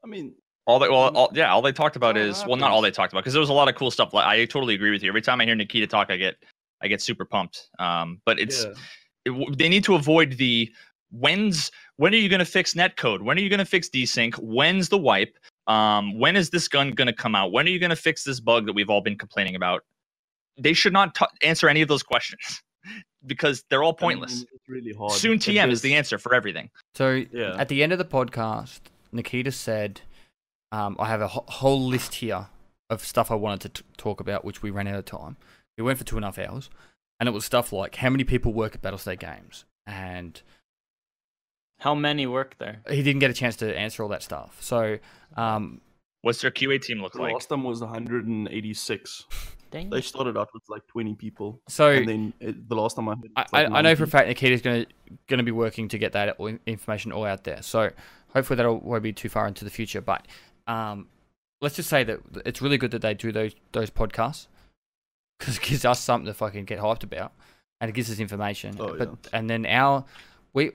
I 0.02 0.06
mean, 0.06 0.34
All 0.66 0.78
they, 0.78 0.88
well, 0.88 1.14
all, 1.14 1.30
yeah, 1.34 1.52
all 1.52 1.60
they 1.60 1.72
talked 1.72 1.96
about 1.96 2.16
is 2.16 2.42
well, 2.46 2.56
not 2.56 2.70
all 2.70 2.80
they 2.80 2.90
talked 2.90 3.12
about 3.12 3.20
because 3.20 3.34
there 3.34 3.40
was 3.40 3.50
a 3.50 3.54
lot 3.54 3.68
of 3.68 3.74
cool 3.74 3.90
stuff. 3.90 4.14
Like, 4.14 4.24
I 4.24 4.44
totally 4.46 4.74
agree 4.74 4.90
with 4.90 5.02
you. 5.02 5.10
Every 5.10 5.20
time 5.20 5.40
I 5.40 5.44
hear 5.44 5.54
Nikita 5.54 5.86
talk, 5.86 6.10
I 6.10 6.16
get 6.16 6.36
I 6.82 6.88
get 6.88 7.02
super 7.02 7.24
pumped. 7.24 7.68
Um, 7.78 8.20
but 8.24 8.38
it's 8.38 8.64
yeah. 8.64 9.32
it, 9.32 9.58
they 9.58 9.68
need 9.68 9.84
to 9.84 9.94
avoid 9.94 10.38
the 10.38 10.72
when's 11.10 11.70
when 11.96 12.14
are 12.14 12.18
you 12.18 12.28
going 12.28 12.40
to 12.40 12.46
fix 12.46 12.74
netcode? 12.74 13.22
When 13.22 13.36
are 13.36 13.40
you 13.40 13.48
going 13.48 13.58
to 13.58 13.64
fix 13.64 13.88
desync? 13.88 14.34
When's 14.36 14.88
the 14.88 14.98
wipe? 14.98 15.36
Um, 15.66 16.18
when 16.18 16.36
is 16.36 16.50
this 16.50 16.68
gun 16.68 16.90
going 16.90 17.06
to 17.06 17.12
come 17.12 17.34
out? 17.34 17.52
When 17.52 17.66
are 17.66 17.70
you 17.70 17.78
going 17.78 17.90
to 17.90 17.96
fix 17.96 18.24
this 18.24 18.40
bug 18.40 18.66
that 18.66 18.72
we've 18.72 18.90
all 18.90 19.00
been 19.00 19.16
complaining 19.16 19.54
about? 19.56 19.82
They 20.58 20.72
should 20.72 20.92
not 20.92 21.14
t- 21.14 21.26
answer 21.42 21.68
any 21.68 21.82
of 21.82 21.88
those 21.88 22.02
questions 22.02 22.62
because 23.26 23.64
they're 23.70 23.82
all 23.82 23.96
I 24.00 24.08
mean, 24.08 24.18
pointless. 24.18 24.42
it's 24.42 24.68
really 24.68 24.92
hard. 24.92 25.12
Soon 25.12 25.38
TM 25.38 25.70
is 25.70 25.82
the 25.82 25.94
answer 25.94 26.18
for 26.18 26.34
everything. 26.34 26.70
so. 26.94 27.22
Yeah. 27.32 27.56
At 27.58 27.68
the 27.68 27.82
end 27.82 27.92
of 27.92 27.98
the 27.98 28.04
podcast, 28.04 28.80
Nikita 29.12 29.52
said, 29.52 30.00
um, 30.74 30.96
"I 30.98 31.06
have 31.06 31.20
a 31.22 31.28
wh- 31.28 31.48
whole 31.60 31.82
list 31.94 32.16
here 32.16 32.46
of 32.90 33.04
stuff 33.04 33.30
I 33.30 33.34
wanted 33.34 33.60
to 33.74 33.82
t- 33.82 33.88
talk 33.96 34.20
about, 34.20 34.44
which 34.44 34.62
we 34.62 34.70
ran 34.70 34.86
out 34.88 34.96
of 34.98 35.04
time. 35.04 35.36
We 35.78 35.84
went 35.84 35.98
for 35.98 36.04
two 36.04 36.16
and 36.16 36.24
a 36.24 36.28
half 36.28 36.38
hours, 36.38 36.68
and 37.18 37.28
it 37.28 37.32
was 37.32 37.44
stuff 37.44 37.72
like 37.72 37.96
how 37.96 38.10
many 38.10 38.24
people 38.24 38.52
work 38.52 38.74
at 38.74 38.82
Battlestate 38.82 39.18
Games, 39.20 39.64
and 39.86 40.40
How 41.80 41.94
many 41.94 42.26
work 42.26 42.56
there? 42.58 42.76
he 42.88 43.02
didn't 43.02 43.20
get 43.20 43.30
a 43.30 43.34
chance 43.34 43.56
to 43.56 43.76
answer 43.76 44.02
all 44.02 44.08
that 44.10 44.22
stuff. 44.22 44.56
So, 44.60 44.98
um, 45.36 45.80
What's 46.22 46.40
their 46.40 46.50
QA 46.50 46.78
team 46.80 47.00
look 47.02 47.12
The 47.12 47.20
like? 47.22 47.34
last 47.34 47.48
time 47.50 47.64
was 47.64 47.80
186. 47.82 49.24
Dang. 49.70 49.90
They 49.90 50.00
started 50.02 50.36
out 50.38 50.48
with 50.54 50.62
like 50.68 50.86
20 50.86 51.14
people, 51.16 51.60
so 51.68 51.90
and 51.90 52.08
then 52.08 52.32
it, 52.38 52.68
the 52.68 52.76
last 52.76 52.94
time 52.96 53.08
I 53.08 53.14
heard, 53.16 53.30
I, 53.36 53.40
like 53.40 53.72
I, 53.72 53.78
I 53.78 53.82
know 53.82 53.96
for 53.96 54.04
a 54.04 54.06
90. 54.06 54.10
fact 54.10 54.28
Nikita's 54.28 54.62
going 54.62 54.84
to 54.84 54.92
going 55.26 55.38
to 55.38 55.44
be 55.44 55.50
working 55.50 55.88
to 55.88 55.98
get 55.98 56.12
that 56.12 56.36
information 56.66 57.10
all 57.10 57.24
out 57.24 57.42
there. 57.42 57.60
So 57.62 57.90
hopefully 58.32 58.56
that 58.58 58.70
won't 58.72 59.02
be 59.02 59.12
too 59.12 59.28
far 59.28 59.48
into 59.48 59.64
the 59.64 59.70
future. 59.70 60.00
But 60.00 60.26
um, 60.66 61.08
let's 61.60 61.76
just 61.76 61.88
say 61.88 62.04
that 62.04 62.20
it's 62.44 62.62
really 62.62 62.78
good 62.78 62.90
that 62.92 63.02
they 63.02 63.14
do 63.14 63.32
those 63.32 63.54
those 63.72 63.90
podcasts 63.90 64.46
because 65.38 65.56
it 65.56 65.62
gives 65.62 65.84
us 65.84 66.00
something 66.00 66.26
to 66.26 66.34
fucking 66.34 66.64
get 66.64 66.78
hyped 66.78 67.02
about, 67.02 67.32
and 67.80 67.88
it 67.88 67.92
gives 67.92 68.10
us 68.10 68.18
information. 68.18 68.76
Oh, 68.78 68.96
but 68.96 69.08
yeah. 69.08 69.30
and 69.32 69.50
then 69.50 69.66
our 69.66 70.04
we, 70.52 70.72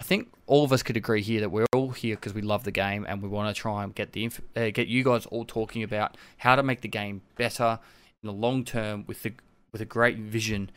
I 0.00 0.04
think 0.04 0.32
all 0.46 0.64
of 0.64 0.72
us 0.72 0.82
could 0.82 0.96
agree 0.96 1.22
here 1.22 1.40
that 1.40 1.50
we're 1.50 1.66
all 1.74 1.90
here 1.90 2.16
because 2.16 2.34
we 2.34 2.42
love 2.42 2.64
the 2.64 2.70
game 2.70 3.04
and 3.08 3.22
we 3.22 3.28
want 3.28 3.54
to 3.54 3.60
try 3.60 3.84
and 3.84 3.94
get 3.94 4.12
the 4.12 4.24
inf- 4.24 4.40
uh, 4.56 4.70
get 4.70 4.88
you 4.88 5.04
guys 5.04 5.26
all 5.26 5.44
talking 5.44 5.82
about 5.82 6.16
how 6.38 6.56
to 6.56 6.62
make 6.62 6.80
the 6.80 6.88
game 6.88 7.20
better 7.36 7.78
in 8.22 8.26
the 8.26 8.32
long 8.32 8.64
term 8.64 9.04
with 9.06 9.22
the 9.22 9.32
with 9.72 9.80
a 9.80 9.86
great 9.86 10.18
vision 10.18 10.70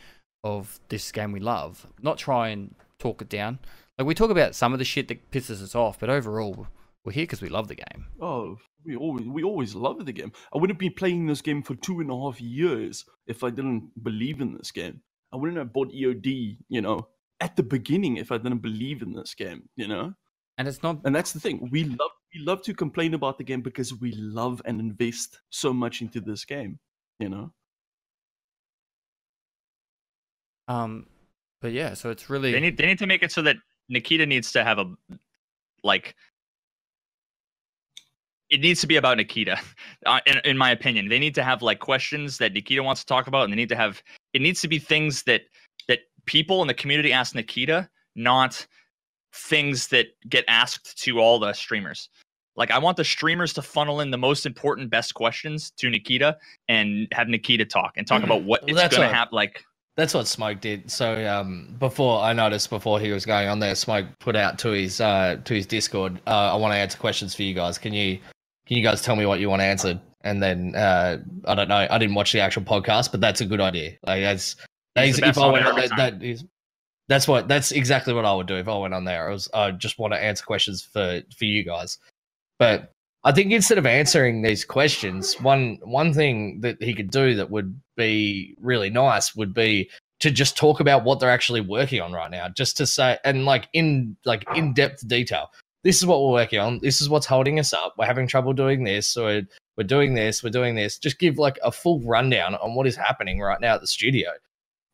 of 0.44 0.80
this 0.88 1.10
game 1.12 1.32
we 1.32 1.40
love. 1.40 1.86
Not 2.02 2.18
try 2.18 2.48
and 2.48 2.74
talk 2.98 3.22
it 3.22 3.28
down. 3.28 3.58
Like 3.98 4.06
we 4.06 4.14
talk 4.14 4.30
about 4.30 4.54
some 4.54 4.72
of 4.72 4.78
the 4.78 4.84
shit 4.84 5.08
that 5.08 5.30
pisses 5.30 5.62
us 5.62 5.74
off, 5.74 5.98
but 5.98 6.10
overall 6.10 6.66
we're 7.04 7.12
here 7.12 7.24
because 7.24 7.42
we 7.42 7.48
love 7.48 7.68
the 7.68 7.74
game. 7.74 8.06
Oh, 8.20 8.58
we 8.84 8.96
always 8.96 9.26
we 9.26 9.42
always 9.42 9.74
loved 9.74 10.06
the 10.06 10.12
game. 10.12 10.32
I 10.54 10.58
wouldn't 10.58 10.78
be 10.78 10.90
playing 10.90 11.26
this 11.26 11.42
game 11.42 11.62
for 11.62 11.74
two 11.74 12.00
and 12.00 12.10
a 12.10 12.16
half 12.16 12.40
years 12.40 13.04
if 13.26 13.42
I 13.42 13.50
didn't 13.50 13.90
believe 14.02 14.40
in 14.40 14.56
this 14.56 14.70
game. 14.70 15.02
I 15.32 15.36
wouldn't 15.36 15.58
have 15.58 15.72
bought 15.72 15.92
EOD, 15.92 16.58
you 16.68 16.80
know, 16.80 17.08
at 17.40 17.56
the 17.56 17.62
beginning 17.62 18.18
if 18.18 18.30
I 18.30 18.38
didn't 18.38 18.58
believe 18.58 19.02
in 19.02 19.14
this 19.14 19.34
game, 19.34 19.68
you 19.76 19.88
know. 19.88 20.14
And 20.58 20.68
it's 20.68 20.82
not 20.82 21.00
And 21.04 21.14
that's 21.14 21.32
the 21.32 21.40
thing. 21.40 21.68
We 21.72 21.84
love 21.84 22.10
we 22.34 22.40
love 22.40 22.62
to 22.62 22.74
complain 22.74 23.14
about 23.14 23.38
the 23.38 23.44
game 23.44 23.62
because 23.62 23.94
we 23.94 24.12
love 24.12 24.62
and 24.64 24.80
invest 24.80 25.40
so 25.50 25.72
much 25.72 26.02
into 26.02 26.20
this 26.20 26.44
game, 26.44 26.78
you 27.18 27.28
know. 27.28 27.52
um 30.68 31.06
but 31.60 31.72
yeah, 31.72 31.94
so 31.94 32.10
it's 32.10 32.28
really 32.28 32.52
They 32.52 32.60
need 32.60 32.76
they 32.76 32.86
need 32.86 32.98
to 32.98 33.06
make 33.06 33.22
it 33.22 33.32
so 33.32 33.42
that 33.42 33.56
Nikita 33.88 34.26
needs 34.26 34.52
to 34.52 34.64
have 34.64 34.78
a 34.78 34.92
like 35.84 36.14
it 38.52 38.60
needs 38.60 38.80
to 38.82 38.86
be 38.86 38.96
about 38.96 39.16
Nikita. 39.16 39.58
Uh, 40.04 40.18
in, 40.26 40.38
in 40.44 40.58
my 40.58 40.72
opinion, 40.72 41.08
they 41.08 41.20
need 41.20 41.32
to 41.32 41.44
have 41.44 41.62
like 41.62 41.78
questions 41.78 42.36
that 42.38 42.52
Nikita 42.52 42.82
wants 42.82 43.02
to 43.02 43.06
talk 43.06 43.28
about, 43.28 43.44
and 43.44 43.52
they 43.52 43.56
need 43.56 43.68
to 43.68 43.76
have 43.76 44.02
it 44.34 44.42
needs 44.42 44.60
to 44.60 44.66
be 44.66 44.80
things 44.80 45.22
that 45.22 45.42
that 45.86 46.00
people 46.26 46.60
in 46.60 46.66
the 46.66 46.74
community 46.74 47.12
ask 47.12 47.36
Nikita, 47.36 47.88
not 48.16 48.66
things 49.32 49.86
that 49.88 50.06
get 50.28 50.44
asked 50.48 51.00
to 51.04 51.20
all 51.20 51.38
the 51.38 51.52
streamers. 51.52 52.08
Like 52.56 52.72
I 52.72 52.78
want 52.78 52.96
the 52.96 53.04
streamers 53.04 53.52
to 53.54 53.62
funnel 53.62 54.00
in 54.00 54.10
the 54.10 54.18
most 54.18 54.44
important, 54.44 54.90
best 54.90 55.14
questions 55.14 55.70
to 55.78 55.88
Nikita 55.88 56.36
and 56.68 57.06
have 57.12 57.28
Nikita 57.28 57.64
talk 57.64 57.92
and 57.96 58.06
talk 58.08 58.24
about 58.24 58.42
what 58.42 58.62
Well, 58.66 58.76
it's 58.78 58.96
gonna 58.96 59.06
what- 59.06 59.14
happen. 59.14 59.36
Like 59.36 59.64
That's 59.96 60.14
what 60.14 60.26
Smoke 60.26 60.60
did. 60.60 60.90
So 60.90 61.26
um, 61.28 61.76
before 61.78 62.20
I 62.22 62.32
noticed 62.32 62.70
before 62.70 62.98
he 62.98 63.12
was 63.12 63.24
going 63.24 63.46
on 63.46 63.60
there, 63.60 63.76
Smoke 63.76 64.06
put 64.18 64.34
out 64.34 64.58
to 64.60 64.70
his 64.70 65.00
uh, 65.00 65.36
to 65.44 65.54
his 65.54 65.64
Discord. 65.66 66.20
Uh, 66.26 66.52
I 66.52 66.56
want 66.56 66.72
to 66.74 66.76
answer 66.78 66.98
questions 66.98 67.36
for 67.36 67.44
you 67.44 67.54
guys. 67.54 67.78
Can 67.78 67.92
you 67.94 68.18
can 68.72 68.78
you 68.78 68.82
guys 68.82 69.02
tell 69.02 69.16
me 69.16 69.26
what 69.26 69.38
you 69.38 69.50
want 69.50 69.60
answered? 69.60 70.00
And 70.22 70.42
then 70.42 70.74
uh, 70.74 71.18
I 71.44 71.54
don't 71.54 71.68
know. 71.68 71.86
I 71.90 71.98
didn't 71.98 72.14
watch 72.14 72.32
the 72.32 72.40
actual 72.40 72.62
podcast, 72.62 73.10
but 73.10 73.20
that's 73.20 73.42
a 73.42 73.44
good 73.44 73.60
idea. 73.60 73.98
Like 74.06 74.22
that's, 74.22 74.56
that's 74.94 75.18
if 75.18 75.36
I 75.36 75.46
went 75.50 75.66
on 75.66 75.76
that, 75.76 75.90
that 75.98 76.22
is 76.22 76.42
that's 77.06 77.28
what 77.28 77.48
that's 77.48 77.70
exactly 77.70 78.14
what 78.14 78.24
I 78.24 78.32
would 78.32 78.46
do 78.46 78.56
if 78.56 78.68
I 78.68 78.78
went 78.78 78.94
on 78.94 79.04
there. 79.04 79.28
I 79.28 79.32
was 79.32 79.50
I 79.52 79.72
just 79.72 79.98
want 79.98 80.14
to 80.14 80.18
answer 80.18 80.42
questions 80.42 80.82
for 80.82 81.20
for 81.36 81.44
you 81.44 81.64
guys. 81.64 81.98
But 82.58 82.92
I 83.24 83.32
think 83.32 83.52
instead 83.52 83.76
of 83.76 83.84
answering 83.84 84.40
these 84.40 84.64
questions, 84.64 85.34
one 85.42 85.78
one 85.82 86.14
thing 86.14 86.62
that 86.62 86.82
he 86.82 86.94
could 86.94 87.10
do 87.10 87.34
that 87.34 87.50
would 87.50 87.78
be 87.98 88.56
really 88.58 88.88
nice 88.88 89.34
would 89.34 89.52
be 89.52 89.90
to 90.20 90.30
just 90.30 90.56
talk 90.56 90.80
about 90.80 91.04
what 91.04 91.20
they're 91.20 91.28
actually 91.28 91.60
working 91.60 92.00
on 92.00 92.12
right 92.12 92.30
now, 92.30 92.48
just 92.48 92.78
to 92.78 92.86
say 92.86 93.18
and 93.22 93.44
like 93.44 93.68
in 93.74 94.16
like 94.24 94.46
in 94.56 94.72
depth 94.72 95.06
detail. 95.06 95.50
This 95.84 95.96
is 95.96 96.06
what 96.06 96.20
we're 96.22 96.32
working 96.32 96.60
on. 96.60 96.78
This 96.80 97.00
is 97.00 97.08
what's 97.08 97.26
holding 97.26 97.58
us 97.58 97.72
up. 97.72 97.94
We're 97.98 98.06
having 98.06 98.26
trouble 98.28 98.52
doing 98.52 98.84
this, 98.84 99.16
or 99.16 99.42
we're 99.76 99.84
doing 99.84 100.14
this. 100.14 100.42
We're 100.42 100.50
doing 100.50 100.74
this. 100.76 100.98
Just 100.98 101.18
give 101.18 101.38
like 101.38 101.58
a 101.62 101.72
full 101.72 102.00
rundown 102.00 102.54
on 102.54 102.74
what 102.74 102.86
is 102.86 102.94
happening 102.96 103.40
right 103.40 103.60
now 103.60 103.74
at 103.74 103.80
the 103.80 103.86
studio. 103.86 104.30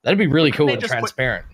That'd 0.02 0.18
be 0.18 0.26
really 0.26 0.50
cool 0.50 0.70
and 0.70 0.80
just 0.80 0.92
put- 0.92 1.00
transparent. 1.00 1.46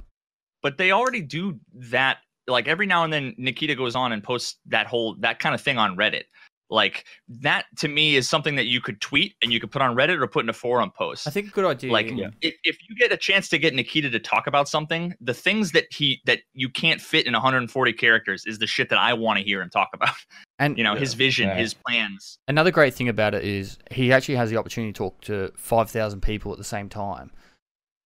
but 0.63 0.79
they 0.79 0.93
already 0.93 1.21
do 1.23 1.59
that 1.75 2.19
like 2.47 2.69
every 2.69 2.87
now 2.87 3.05
and 3.05 3.13
then 3.13 3.35
nikita 3.39 3.75
goes 3.75 3.97
on 3.97 4.13
and 4.13 4.23
posts 4.23 4.57
that 4.67 4.87
whole 4.87 5.15
that 5.21 5.39
kind 5.39 5.55
of 5.55 5.61
thing 5.63 5.79
on 5.79 5.97
reddit 5.97 6.25
like 6.71 7.05
that 7.29 7.67
to 7.79 7.89
me 7.89 8.17
is 8.17 8.29
something 8.29 8.57
that 8.57 8.67
you 8.67 8.81
could 8.81 9.01
tweet 9.01 9.35
and 9.43 9.53
you 9.53 9.61
could 9.61 9.71
put 9.71 9.83
on 9.83 9.95
reddit 9.95 10.21
or 10.21 10.27
put 10.27 10.45
in 10.45 10.49
a 10.49 10.53
forum 10.55 10.91
post 10.97 11.27
I 11.29 11.31
think 11.31 11.49
a 11.49 11.51
good 11.51 11.65
idea. 11.67 11.93
like 11.93 12.11
Yeah. 12.11 12.29
if, 12.41 12.55
if 12.65 12.79
you 12.89 12.97
get 12.97 13.13
a 13.13 13.17
chance 13.19 13.49
to 13.51 13.59
get 13.59 13.75
nikita 13.75 14.09
to 14.11 14.19
talk 14.19 14.47
about 14.47 14.69
something 14.69 15.15
the 15.21 15.35
things 15.35 15.73
that 15.73 15.85
he 15.91 16.21
that 16.25 16.41
you 16.55 16.69
can't 16.71 17.01
fit 17.01 17.27
in 17.27 17.35
140 17.35 17.93
characters 17.93 18.45
is 18.47 18.59
the 18.59 18.67
shit 18.67 18.89
that 18.89 18.99
i 18.99 19.13
want 19.13 19.39
to 19.39 19.45
hear 19.45 19.61
him 19.61 19.69
talk 19.69 19.91
about 19.93 20.15
and 20.59 20.79
you 20.79 20.85
know 20.85 20.95
his 20.95 21.13
vision 21.15 21.49
Yeah. 21.49 21.57
his 21.57 21.75
plans 21.75 22.39
Another 22.49 22.71
great 22.71 22.95
thing 22.95 23.09
about 23.11 23.35
it 23.35 23.45
is 23.45 23.79
he 23.91 24.11
actually 24.13 24.37
has 24.37 24.49
the 24.51 24.57
opportunity 24.57 24.93
to 24.93 24.97
talk 24.99 25.21
to 25.23 25.51
5,000 25.57 26.21
people 26.23 26.53
at 26.53 26.59
the 26.59 26.65
same 26.65 26.89
time, 26.89 27.31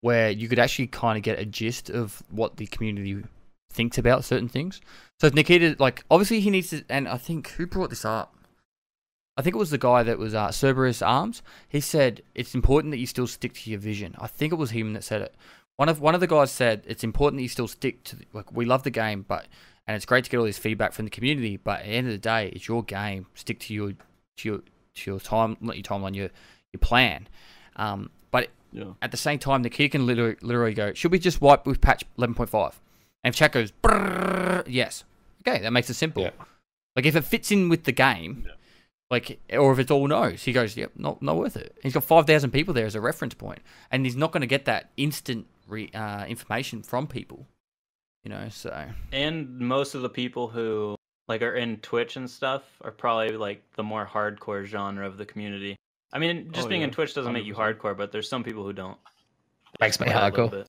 where 0.00 0.30
you 0.30 0.48
could 0.48 0.58
actually 0.58 0.86
kind 0.86 1.16
of 1.16 1.22
get 1.22 1.38
a 1.38 1.44
gist 1.44 1.90
of 1.90 2.22
what 2.30 2.56
the 2.56 2.66
community 2.66 3.22
thinks 3.72 3.98
about 3.98 4.24
certain 4.24 4.48
things. 4.48 4.80
So 5.20 5.26
if 5.26 5.34
Nikita, 5.34 5.76
like, 5.78 6.04
obviously 6.10 6.40
he 6.40 6.50
needs 6.50 6.70
to, 6.70 6.84
and 6.88 7.08
I 7.08 7.16
think, 7.18 7.48
who 7.50 7.66
brought 7.66 7.90
this 7.90 8.04
up? 8.04 8.34
I 9.38 9.42
think 9.42 9.54
it 9.54 9.58
was 9.58 9.70
the 9.70 9.78
guy 9.78 10.02
that 10.02 10.18
was 10.18 10.34
uh, 10.34 10.50
Cerberus 10.50 11.00
Arms. 11.00 11.42
He 11.68 11.80
said 11.80 12.22
it's 12.34 12.54
important 12.54 12.90
that 12.90 12.98
you 12.98 13.06
still 13.06 13.26
stick 13.28 13.54
to 13.54 13.70
your 13.70 13.78
vision. 13.78 14.14
I 14.18 14.26
think 14.26 14.52
it 14.52 14.56
was 14.56 14.72
him 14.72 14.92
that 14.94 15.04
said 15.04 15.22
it. 15.22 15.34
One 15.76 15.88
of 15.88 16.00
one 16.00 16.14
of 16.14 16.20
the 16.20 16.26
guys 16.26 16.50
said 16.50 16.82
it's 16.86 17.04
important 17.04 17.38
that 17.38 17.44
you 17.44 17.48
still 17.48 17.68
stick 17.68 18.02
to. 18.04 18.16
The, 18.16 18.24
like 18.32 18.52
we 18.52 18.64
love 18.66 18.82
the 18.82 18.90
game, 18.90 19.24
but 19.26 19.46
and 19.86 19.94
it's 19.94 20.04
great 20.04 20.24
to 20.24 20.30
get 20.30 20.38
all 20.38 20.44
this 20.44 20.58
feedback 20.58 20.92
from 20.92 21.04
the 21.06 21.10
community. 21.10 21.56
But 21.56 21.80
at 21.80 21.86
the 21.86 21.92
end 21.92 22.06
of 22.08 22.12
the 22.12 22.18
day, 22.18 22.48
it's 22.48 22.66
your 22.66 22.82
game. 22.82 23.26
Stick 23.34 23.60
to 23.60 23.74
your 23.74 23.92
to 23.92 24.48
your 24.48 24.58
to 24.96 25.10
your 25.10 25.20
time, 25.20 25.56
not 25.60 25.76
your 25.76 25.84
timeline, 25.84 26.16
your 26.16 26.30
your 26.72 26.80
plan. 26.80 27.28
Um, 27.76 28.10
but 28.32 28.48
Yeah. 28.72 28.92
at 29.00 29.12
the 29.12 29.16
same 29.16 29.38
time, 29.38 29.62
the 29.62 29.70
key 29.70 29.88
can 29.88 30.04
literally, 30.04 30.36
literally 30.42 30.74
go, 30.74 30.92
should 30.94 31.12
we 31.12 31.18
just 31.20 31.40
wipe 31.40 31.64
with 31.64 31.80
patch 31.80 32.02
11.5? 32.18 32.72
And 33.22 33.32
if 33.32 33.36
chat 33.36 33.52
goes, 33.52 33.72
yes. 34.66 35.04
Okay, 35.46 35.62
that 35.62 35.70
makes 35.72 35.88
it 35.88 35.94
simple. 35.94 36.24
Yeah. 36.24 36.30
Like 36.96 37.06
if 37.06 37.14
it 37.14 37.22
fits 37.22 37.52
in 37.52 37.68
with 37.68 37.84
the 37.84 37.92
game, 37.92 38.48
like, 39.10 39.40
or 39.52 39.72
if 39.72 39.78
it's 39.78 39.90
all 39.90 40.06
no's, 40.06 40.42
he 40.42 40.52
goes, 40.52 40.76
yep, 40.76 40.92
not, 40.96 41.22
not 41.22 41.36
worth 41.36 41.56
it. 41.56 41.76
He's 41.82 41.94
got 41.94 42.04
5,000 42.04 42.50
people 42.50 42.74
there 42.74 42.86
as 42.86 42.94
a 42.94 43.00
reference 43.00 43.34
point, 43.34 43.60
and 43.90 44.04
he's 44.04 44.16
not 44.16 44.32
going 44.32 44.42
to 44.42 44.46
get 44.46 44.66
that 44.66 44.90
instant 44.96 45.46
re, 45.66 45.90
uh, 45.94 46.24
information 46.26 46.82
from 46.82 47.06
people, 47.06 47.46
you 48.24 48.30
know, 48.30 48.48
so. 48.50 48.84
And 49.12 49.58
most 49.58 49.94
of 49.94 50.02
the 50.02 50.08
people 50.10 50.48
who 50.48 50.94
like 51.28 51.42
are 51.42 51.54
in 51.56 51.76
Twitch 51.78 52.16
and 52.16 52.28
stuff 52.28 52.62
are 52.82 52.90
probably 52.90 53.36
like 53.36 53.62
the 53.76 53.82
more 53.82 54.06
hardcore 54.06 54.64
genre 54.64 55.06
of 55.06 55.16
the 55.18 55.24
community. 55.26 55.76
I 56.12 56.18
mean, 56.18 56.50
just 56.52 56.66
Oh, 56.66 56.68
being 56.70 56.82
in. 56.82 56.90
Twitch 56.90 57.14
doesn't 57.14 57.32
make 57.32 57.44
you 57.44 57.54
hardcore, 57.54 57.94
but 57.96 58.12
there's 58.12 58.28
some 58.28 58.42
people 58.42 58.64
who 58.64 58.72
don't. 58.72 58.96
Makes 59.80 60.00
me 60.00 60.06
Play 60.06 60.14
a 60.14 60.24
little 60.30 60.48
hardcore. 60.48 60.50
bit. 60.50 60.66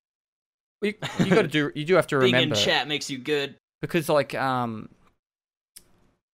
You, 0.81 1.25
you 1.25 1.35
got 1.35 1.41
to 1.43 1.47
do, 1.47 1.71
you 1.75 1.83
do 1.85 1.95
have 1.95 2.07
to 2.07 2.17
remember. 2.17 2.37
Being 2.37 2.49
in 2.49 2.55
chat 2.55 2.87
makes 2.87 3.09
you 3.09 3.17
good. 3.17 3.55
because 3.81 4.07
like 4.09 4.33
um 4.35 4.89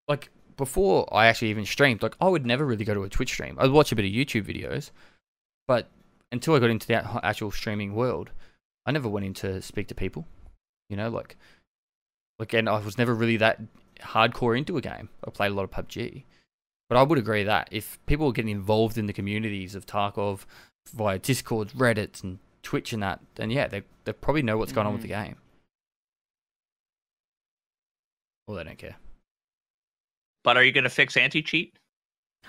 like 0.08 0.30
before 0.58 1.08
I 1.14 1.28
actually 1.28 1.50
even 1.50 1.66
streamed, 1.66 2.02
like 2.02 2.16
I 2.22 2.30
would 2.30 2.46
never 2.46 2.66
really 2.66 2.86
go 2.86 2.94
to 2.94 3.04
a 3.04 3.10
Twitch 3.10 3.32
stream. 3.32 3.58
I'd 3.60 3.72
watch 3.72 3.92
a 3.92 3.96
bit 3.96 4.06
of 4.06 4.12
YouTube 4.12 4.44
videos, 4.44 4.92
but 5.68 5.88
until 6.32 6.56
I 6.56 6.60
got 6.60 6.70
into 6.70 6.88
the 6.88 7.26
actual 7.26 7.52
streaming 7.52 7.94
world, 7.94 8.32
I 8.86 8.92
never 8.92 9.10
went 9.10 9.26
in 9.26 9.34
to 9.36 9.62
speak 9.62 9.88
to 9.88 9.96
people. 9.96 10.26
You 10.90 10.98
know, 10.98 11.10
like 11.10 11.36
like 12.40 12.54
and 12.54 12.70
I 12.70 12.80
was 12.80 12.98
never 12.98 13.14
really 13.16 13.38
that 13.38 13.62
hardcore 14.00 14.58
into 14.58 14.78
a 14.78 14.82
game. 14.82 15.10
I 15.26 15.32
played 15.32 15.52
a 15.52 15.56
lot 15.56 15.64
of 15.64 15.72
PUBG. 15.72 16.24
But 16.88 16.98
I 16.98 17.04
would 17.04 17.18
agree 17.18 17.44
that 17.44 17.68
if 17.72 17.98
people 18.06 18.28
are 18.28 18.32
getting 18.32 18.52
involved 18.52 18.98
in 18.98 19.08
the 19.08 19.14
communities 19.14 19.74
of 19.74 19.88
Tarkov 19.88 20.46
via 20.94 21.18
Discord, 21.18 21.70
Reddit, 21.70 22.24
and 22.24 22.38
Twitch 22.62 22.94
and 22.94 23.02
that, 23.02 23.22
then 23.36 23.50
yeah, 23.50 23.68
they 23.68 23.84
they 24.04 24.14
probably 24.14 24.44
know 24.44 24.58
what's 24.58 24.72
going 24.72 24.86
on 24.86 24.94
with 24.94 25.02
the 25.02 25.10
mm. 25.10 25.26
game. 25.26 25.36
Well, 28.48 28.58
they 28.58 28.64
don't 28.64 28.78
care. 28.78 28.98
But 30.46 30.56
are 30.56 30.64
you 30.64 30.72
going 30.72 30.86
to 30.86 30.90
fix 30.90 31.18
anti-cheat 31.18 31.78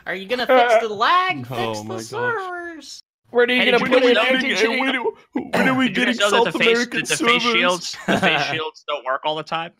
Are 0.06 0.14
you 0.14 0.28
gonna 0.28 0.47
fix 0.47 0.74
the 0.81 0.89
lag? 1.06 1.44
Oh 1.51 1.74
fix 1.74 1.85
my 1.85 1.97
the 1.97 2.02
gosh. 2.02 2.09
servers. 2.09 3.01
Where 3.31 3.44
are 3.47 3.51
you 3.51 3.64
gonna 3.73 3.78
put 3.85 4.02
you 4.05 4.10
it? 4.10 4.14
know 4.14 4.28
in? 4.28 4.70
we 4.70 4.81
When, 4.81 4.93
did- 4.93 5.02
when, 5.32 5.51
when 5.51 5.68
are 5.68 5.74
we 5.74 5.86
Did 5.89 5.94
getting 5.97 6.14
guys 6.16 6.31
know 6.32 6.44
South 6.44 6.52
the 6.52 6.59
face, 6.60 6.68
American 6.68 7.01
that 7.01 7.09
the 7.09 7.16
face 7.24 7.43
shields 7.43 7.97
the 8.06 8.18
face 8.20 8.43
shields 8.52 8.85
don't 8.86 9.05
work 9.05 9.23
all 9.24 9.35
the 9.35 9.43
time 9.43 9.73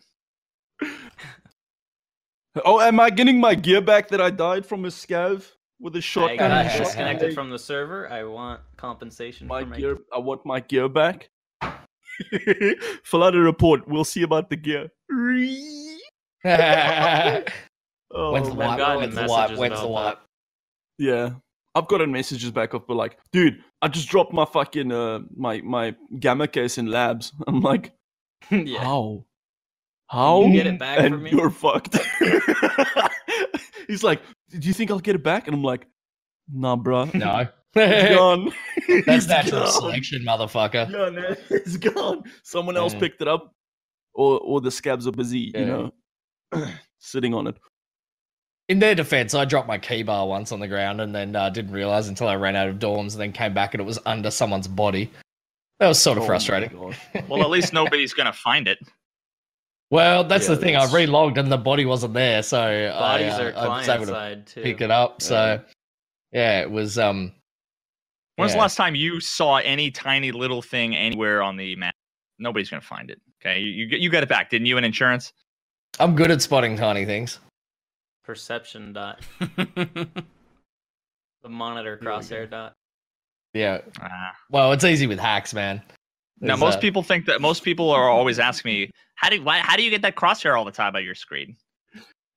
Oh, 2.65 2.79
am 2.81 2.99
I 2.99 3.09
getting 3.11 3.39
my 3.39 3.53
gear 3.55 3.81
back 3.81 4.07
that 4.09 4.19
I 4.19 4.31
died 4.31 4.65
from 4.65 4.83
a 4.85 4.87
scav 4.87 5.45
with 5.79 5.95
a 5.95 5.99
I 5.99 6.01
shotgun? 6.01 6.51
I 6.51 6.63
got 6.63 6.77
disconnected 6.79 7.33
from 7.35 7.51
the 7.51 7.59
server. 7.59 8.09
I 8.11 8.23
want 8.23 8.61
compensation 8.77 9.45
my 9.47 9.61
for 9.61 9.67
my 9.69 9.77
gear. 9.77 9.97
I 10.11 10.17
want 10.17 10.43
my 10.43 10.59
gear 10.61 10.89
back. 10.89 11.29
Fill 13.03 13.23
out 13.23 13.35
a 13.35 13.39
report. 13.39 13.87
We'll 13.87 14.03
see 14.03 14.23
about 14.23 14.49
the 14.49 14.55
gear. 14.55 14.89
Oh, 18.13 18.31
When's 18.31 18.47
the 18.47 18.53
I've 18.53 18.57
wipe? 18.57 18.77
gotten 18.77 18.97
When's 19.01 19.15
the 19.15 19.25
wipe? 19.27 19.57
When's 19.57 19.73
the 19.79 19.79
about 19.87 19.89
wipe? 19.91 20.19
Yeah. 20.97 21.29
I've 21.75 21.87
gotten 21.87 22.11
messages 22.11 22.49
back 22.51 22.73
off, 22.73 22.83
but 22.87 22.95
like, 22.95 23.17
dude, 23.31 23.63
I 23.81 23.87
just 23.87 24.09
dropped 24.09 24.33
my 24.33 24.45
fucking 24.45 24.91
uh 24.91 25.19
my 25.35 25.61
my 25.61 25.95
gamma 26.19 26.47
case 26.47 26.77
in 26.77 26.87
labs. 26.87 27.31
I'm 27.47 27.61
like, 27.61 27.91
yeah. 28.51 28.79
how? 28.83 29.25
How? 30.09 30.43
You 30.45 30.53
get 30.53 30.67
it 30.67 30.79
back 30.79 30.99
and 30.99 31.15
for 31.15 31.19
me? 31.21 31.31
You're 31.31 31.49
fucked. 31.49 31.97
He's 33.87 34.03
like, 34.03 34.21
do 34.49 34.67
you 34.67 34.73
think 34.73 34.91
I'll 34.91 34.99
get 34.99 35.15
it 35.15 35.23
back? 35.23 35.47
And 35.47 35.55
I'm 35.55 35.63
like, 35.63 35.87
nah, 36.51 36.75
bruh. 36.75 37.13
No. 37.13 37.47
It's 37.75 38.15
gone. 38.15 38.45
That's 38.87 39.07
It's 39.07 39.27
natural 39.27 39.61
gone. 39.61 39.71
selection, 39.71 40.23
motherfucker. 40.23 40.89
Yeah, 40.89 41.09
man, 41.11 41.37
it's 41.49 41.77
gone. 41.77 42.23
Someone 42.43 42.75
else 42.75 42.95
Mm. 42.95 42.99
picked 42.99 43.21
it 43.21 43.27
up, 43.27 43.53
or 44.15 44.39
or 44.39 44.61
the 44.61 44.69
scavs 44.69 45.05
are 45.07 45.11
busy, 45.11 45.51
Yeah. 45.53 45.59
you 45.59 45.65
know, 45.67 45.91
sitting 46.99 47.33
on 47.35 47.45
it. 47.47 47.57
In 48.69 48.79
their 48.79 48.95
defense, 48.95 49.33
I 49.33 49.45
dropped 49.45 49.67
my 49.67 49.77
key 49.77 50.03
bar 50.03 50.27
once 50.27 50.51
on 50.51 50.59
the 50.59 50.67
ground 50.67 50.99
and 50.99 51.15
then 51.15 51.35
uh, 51.35 51.49
didn't 51.49 51.71
realize 51.71 52.09
until 52.09 52.27
I 52.27 52.35
ran 52.35 52.55
out 52.57 52.67
of 52.67 52.79
dorms 52.79 53.13
and 53.13 53.21
then 53.21 53.31
came 53.31 53.53
back 53.53 53.73
and 53.73 53.79
it 53.81 53.85
was 53.85 53.97
under 54.05 54.29
someone's 54.29 54.67
body. 54.67 55.09
That 55.79 55.87
was 55.87 56.01
sort 56.01 56.17
of 56.17 56.23
Oh 56.23 56.27
frustrating. 56.27 56.71
Well, 57.29 57.41
at 57.43 57.49
least 57.49 57.71
nobody's 57.71 58.13
gonna 58.13 58.33
find 58.33 58.67
it. 58.67 58.79
Well, 59.89 60.25
that's 60.25 60.49
Yeah, 60.49 60.55
the 60.55 60.61
thing. 60.61 60.73
that's- 60.73 60.93
I 60.93 60.97
relogged 60.97 61.37
and 61.37 61.49
the 61.49 61.57
body 61.57 61.85
wasn't 61.85 62.13
there, 62.13 62.43
so 62.43 62.57
Bodies 62.91 63.33
I, 63.33 63.37
uh, 63.37 63.51
are 63.51 63.55
I 63.55 63.77
was 63.77 63.87
able 63.87 64.05
client 64.05 64.07
to 64.07 64.13
side 64.13 64.47
too. 64.47 64.61
pick 64.63 64.81
it 64.81 64.91
up. 64.91 65.21
So 65.21 65.63
yeah, 66.33 66.59
it 66.61 66.69
was. 66.69 66.97
Um, 66.99 67.31
When's 68.35 68.51
the 68.51 68.57
Yeah. 68.57 68.63
last 68.63 68.75
time 68.75 68.93
you 68.95 69.19
saw 69.21 69.57
any 69.57 69.89
tiny 69.91 70.31
little 70.31 70.61
thing 70.61 70.95
anywhere 70.95 71.41
on 71.41 71.55
the 71.57 71.75
map? 71.77 71.95
Nobody's 72.37 72.69
gonna 72.69 72.81
find 72.81 73.09
it. 73.09 73.21
Okay, 73.41 73.59
you 73.61 73.85
you, 73.85 73.97
you 73.97 74.09
got 74.09 74.23
it 74.23 74.29
back, 74.29 74.49
didn't 74.49 74.65
you? 74.67 74.77
In 74.77 74.83
insurance. 74.83 75.31
I'm 75.99 76.15
good 76.15 76.31
at 76.31 76.41
spotting 76.41 76.75
tiny 76.75 77.05
things. 77.05 77.39
Perception 78.27 78.91
dot. 78.93 79.21
The 81.43 81.49
monitor 81.49 81.97
There 82.01 82.11
we 82.11 82.17
go. 82.17 82.19
crosshair 82.19 82.49
dot. 82.49 82.73
Yeah. 83.53 83.79
Ah. 84.01 84.33
Well, 84.49 84.73
it's 84.73 84.83
easy 84.83 85.07
with 85.07 85.17
hacks, 85.19 85.53
man. 85.53 85.81
Now, 86.41 86.57
most 86.57 86.79
uh, 86.79 86.81
people 86.81 87.03
think 87.03 87.25
that 87.27 87.39
most 87.39 87.63
people 87.63 87.89
are 87.91 88.09
always 88.09 88.37
asking 88.37 88.71
me, 88.73 88.91
how 89.15 89.29
do 89.29 89.41
why, 89.43 89.59
how 89.59 89.77
do 89.77 89.83
you 89.83 89.89
get 89.89 90.01
that 90.01 90.15
crosshair 90.15 90.57
all 90.57 90.65
the 90.65 90.71
time 90.71 90.95
on 90.95 91.05
your 91.05 91.15
screen? 91.15 91.55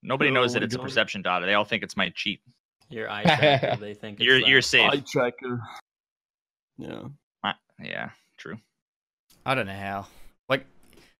Nobody 0.02 0.30
knows 0.30 0.52
that 0.52 0.60
my 0.60 0.66
it's 0.66 0.74
a 0.76 0.78
perception 0.78 1.22
dot. 1.22 1.42
They 1.42 1.54
all 1.54 1.64
think 1.64 1.82
it's 1.82 1.96
my 1.96 2.10
cheat. 2.14 2.40
Your 2.88 3.10
eye 3.16 3.24
tracker. 3.24 3.76
they 3.80 3.94
think 3.94 4.20
it's 4.20 4.26
You're 4.26 4.40
that. 4.40 4.48
you're 4.48 4.62
safe. 4.62 4.90
Eye 4.92 5.02
tracker. 5.10 5.60
Yeah. 6.78 7.02
Ah, 7.42 7.56
Yeah, 7.82 8.10
true. 8.38 8.58
I 9.44 9.54
don't 9.56 9.66
know 9.66 9.72
how. 9.74 10.06
Like 10.48 10.66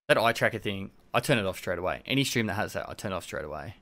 that 0.07 0.17
eye 0.17 0.33
tracker 0.33 0.59
thing, 0.59 0.91
I 1.13 1.19
turn 1.21 1.39
it 1.39 1.47
off 1.47 1.59
straight 1.59 1.79
away. 1.79 2.03
Any 2.07 2.23
stream 2.25 2.47
that 2.47 2.55
has 2.55 2.75
that, 2.75 2.89
I 2.89 2.95
turn 2.95 3.11
it 3.13 3.17
off 3.17 3.25
straight 3.25 3.45
away. 3.45 3.75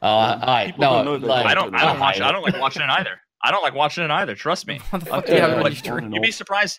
Oh, 0.00 0.08
I, 0.08 0.32
um, 0.32 0.40
I 0.42 0.74
no, 0.78 1.04
don't 1.04 1.22
know 1.22 1.26
like, 1.28 1.46
I 1.46 1.54
don't 1.54 1.74
I 1.74 1.84
don't 1.84 2.00
watch 2.00 2.16
it. 2.16 2.22
I 2.22 2.32
don't 2.32 2.42
like 2.42 2.60
watching 2.60 2.82
it 2.82 2.90
either. 2.90 3.20
I 3.42 3.50
don't 3.50 3.62
like 3.62 3.74
watching 3.74 4.04
it 4.04 4.10
either. 4.10 4.34
Trust 4.34 4.66
me. 4.66 4.80
What 4.90 5.00
the 5.00 5.06
fuck 5.06 5.24
uh, 5.24 5.26
do 5.26 5.34
you 5.34 5.40
have 5.40 5.50
it 5.50 5.54
turn 5.54 5.60
on 5.60 5.60
it 5.60 5.62
your 5.62 5.70
on 5.70 5.76
stream? 5.76 6.04
and 6.06 6.14
You'd 6.14 6.22
be 6.22 6.30
surprised. 6.30 6.78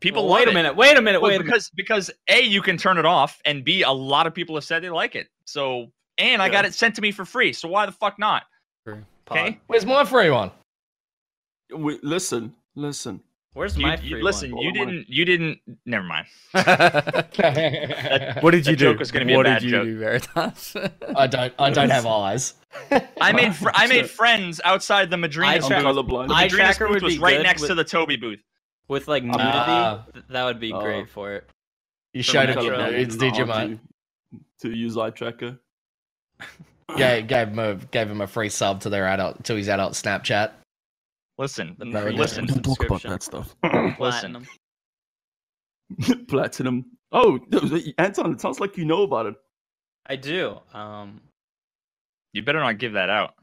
People 0.00 0.24
Well, 0.28 0.34
wait 0.34 0.48
a 0.48 0.52
minute. 0.52 0.74
Wait 0.74 0.96
a 0.96 1.02
minute. 1.02 1.20
Well, 1.20 1.30
Wait 1.30 1.36
a 1.36 1.38
minute. 1.38 1.46
because 1.52 1.70
because 1.76 2.10
a 2.28 2.40
you 2.42 2.60
can 2.60 2.76
turn 2.76 2.98
it 2.98 3.06
off, 3.06 3.40
and 3.44 3.64
b 3.64 3.82
a 3.82 3.90
lot 3.90 4.26
of 4.26 4.34
people 4.34 4.54
have 4.56 4.64
said 4.64 4.82
they 4.82 4.90
like 4.90 5.14
it. 5.14 5.28
So 5.44 5.92
and 6.18 6.42
I 6.42 6.48
got 6.48 6.64
it 6.64 6.74
sent 6.74 6.96
to 6.96 7.02
me 7.02 7.12
for 7.12 7.24
free. 7.24 7.52
So 7.52 7.68
why 7.68 7.86
the 7.86 7.92
fuck 7.92 8.18
not? 8.18 8.44
True. 8.86 9.04
Okay. 9.30 9.58
Where's 9.68 9.86
my 9.86 10.04
free 10.04 10.30
one? 10.30 10.50
Wait, 11.70 12.02
listen, 12.04 12.54
listen. 12.74 13.20
Where's 13.54 13.76
You, 13.76 13.82
my 13.86 13.96
you- 13.98 14.16
free 14.16 14.22
listen, 14.22 14.50
one? 14.54 14.62
you 14.64 14.72
didn't. 14.72 15.08
You 15.08 15.24
didn't. 15.26 15.58
Never 15.84 16.04
mind. 16.04 16.26
what 16.52 18.50
did 18.50 18.66
you 18.66 18.72
that 18.72 18.76
do? 18.76 18.76
joke 18.76 18.98
was 18.98 19.10
gonna 19.10 19.24
be 19.26 19.34
a 19.34 19.36
what 19.36 19.44
bad 19.44 19.60
did 19.60 19.64
you 19.66 19.70
joke. 19.72 19.84
do, 19.84 19.98
Veritas? 19.98 20.74
I 21.16 21.26
don't. 21.26 21.52
I 21.58 21.70
don't 21.70 21.90
have 21.90 22.06
eyes. 22.06 22.54
I 23.20 23.32
made 23.32 23.54
fr- 23.54 23.68
I 23.74 23.86
made 23.86 24.08
friends 24.20 24.60
outside 24.64 25.10
the 25.10 25.16
Madrina. 25.18 25.46
I 25.46 25.58
tra- 25.58 26.02
booth. 26.02 26.28
The 26.28 26.34
I 26.34 26.44
Madrina's 26.44 26.78
booth 26.78 27.02
was 27.02 27.18
right 27.18 27.42
next 27.42 27.60
with- 27.62 27.68
to 27.70 27.74
the 27.74 27.84
Toby 27.84 28.16
booth. 28.16 28.40
With 28.88 29.06
like 29.08 29.22
nudity, 29.22 29.42
Ah. 29.46 30.04
that 30.30 30.44
would 30.44 30.58
be 30.60 30.72
Oh. 30.72 30.80
great 30.80 31.08
for 31.08 31.32
it. 31.34 31.48
You 32.12 32.22
showed 32.22 32.48
the 32.48 32.52
it. 32.58 32.64
intro. 32.64 32.84
It's 32.86 33.16
Not 33.16 33.36
hard 33.36 33.48
Digimon. 33.48 33.80
To, 34.62 34.68
to 34.70 34.76
use 34.76 34.96
eye 34.98 35.10
tracker. 35.10 35.58
Gave, 36.96 37.26
gave 37.26 37.48
him 37.48 37.58
a 37.58 37.74
gave 37.76 38.10
him 38.10 38.20
a 38.20 38.26
free 38.26 38.48
sub 38.50 38.80
to 38.82 38.90
their 38.90 39.06
adult 39.06 39.44
to 39.44 39.54
his 39.54 39.68
adult 39.68 39.92
Snapchat. 39.92 40.50
Listen, 41.38 41.74
The 41.78 41.86
No, 41.86 42.02
premium 42.02 42.20
listen, 42.20 42.46
Don't 42.46 42.62
talk 42.62 42.84
about 42.84 43.02
that 43.02 43.22
stuff. 43.22 43.54
Platinum. 43.96 44.46
Platinum. 46.28 46.84
Oh, 47.10 47.38
Anton, 47.98 48.32
it 48.32 48.40
sounds 48.40 48.60
like 48.60 48.76
you 48.76 48.84
know 48.84 49.02
about 49.02 49.26
it. 49.26 49.34
I 50.06 50.16
do. 50.16 50.58
Um, 50.72 51.20
you 52.32 52.42
better 52.42 52.60
not 52.60 52.78
give 52.78 52.92
that 52.94 53.10
out. 53.10 53.34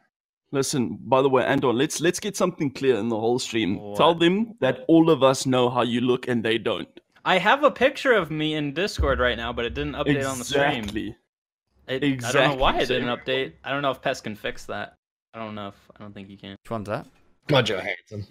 Listen, 0.51 0.97
by 1.01 1.21
the 1.21 1.29
way, 1.29 1.45
Anton, 1.45 1.77
let's 1.77 2.01
let's 2.01 2.19
get 2.19 2.35
something 2.35 2.71
clear 2.71 2.95
in 2.95 3.07
the 3.09 3.19
whole 3.19 3.37
stream. 3.37 3.93
Tell 3.95 4.15
them 4.15 4.55
that 4.61 4.83
all 4.87 5.11
of 5.11 5.21
us 5.21 5.45
know 5.45 5.69
how 5.69 5.83
you 5.83 6.01
look 6.01 6.27
and 6.27 6.43
they 6.43 6.57
don't. 6.57 6.87
I 7.23 7.37
have 7.37 7.63
a 7.63 7.69
picture 7.69 8.13
of 8.13 8.31
me 8.31 8.55
in 8.55 8.73
Discord 8.73 9.19
right 9.19 9.37
now, 9.37 9.53
but 9.53 9.65
it 9.65 9.75
didn't 9.75 9.93
update 9.93 10.27
on 10.27 10.39
the 10.39 10.43
stream. 10.45 10.85
Exactly. 10.85 11.15
It, 11.87 12.23
I 12.23 12.31
don't 12.31 12.49
know 12.49 12.55
why 12.55 12.79
it 12.79 12.87
didn't 12.87 13.09
update. 13.09 13.53
I 13.63 13.71
don't 13.71 13.81
know 13.81 13.91
if 13.91 14.01
Pest 14.01 14.23
can 14.23 14.35
fix 14.35 14.65
that. 14.65 14.95
I 15.33 15.39
don't 15.39 15.53
know 15.53 15.67
if 15.67 15.75
I 15.95 15.99
don't 15.99 16.13
think 16.13 16.29
you 16.29 16.37
can. 16.37 16.51
Which 16.63 16.71
one's 16.71 16.87
that? 16.87 17.05
God, 17.49 17.67
you're 17.67 17.81
handsome. 17.81 18.25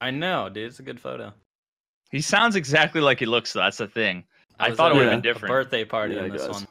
I 0.00 0.10
know, 0.10 0.48
dude. 0.48 0.68
It's 0.68 0.78
a 0.78 0.82
good 0.82 1.00
photo. 1.00 1.32
He 2.10 2.20
sounds 2.20 2.54
exactly 2.54 3.00
like 3.00 3.18
he 3.18 3.26
looks. 3.26 3.52
Though. 3.52 3.60
That's 3.60 3.78
the 3.78 3.88
thing. 3.88 4.24
I 4.60 4.68
was 4.68 4.76
thought 4.76 4.92
it 4.92 4.94
would've 4.96 5.10
been 5.10 5.20
different. 5.22 5.46
A 5.46 5.56
birthday 5.56 5.84
party 5.84 6.14
Yeah, 6.14 6.24
in 6.24 6.32
this 6.32 6.46
one. 6.46 6.66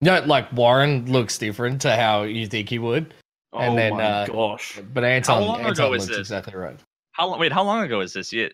No, 0.00 0.20
like 0.26 0.52
Warren 0.52 1.10
looks 1.10 1.38
different 1.38 1.80
to 1.82 1.94
how 1.96 2.22
you 2.22 2.46
think 2.46 2.68
he 2.68 2.78
would, 2.78 3.14
And 3.52 3.72
oh 3.72 3.76
then, 3.76 3.96
my 3.96 4.02
uh, 4.04 4.26
gosh. 4.26 4.80
but 4.92 5.04
Anton, 5.04 5.42
long 5.42 5.60
ago 5.60 5.68
Anton 5.68 5.90
was 5.90 6.02
looks 6.04 6.10
this? 6.10 6.18
exactly 6.18 6.54
right. 6.54 6.78
How 7.12 7.28
long? 7.28 7.38
Wait, 7.40 7.52
how 7.52 7.62
long 7.62 7.82
ago 7.84 8.00
is 8.00 8.12
this? 8.12 8.32
Yeah, 8.32 8.48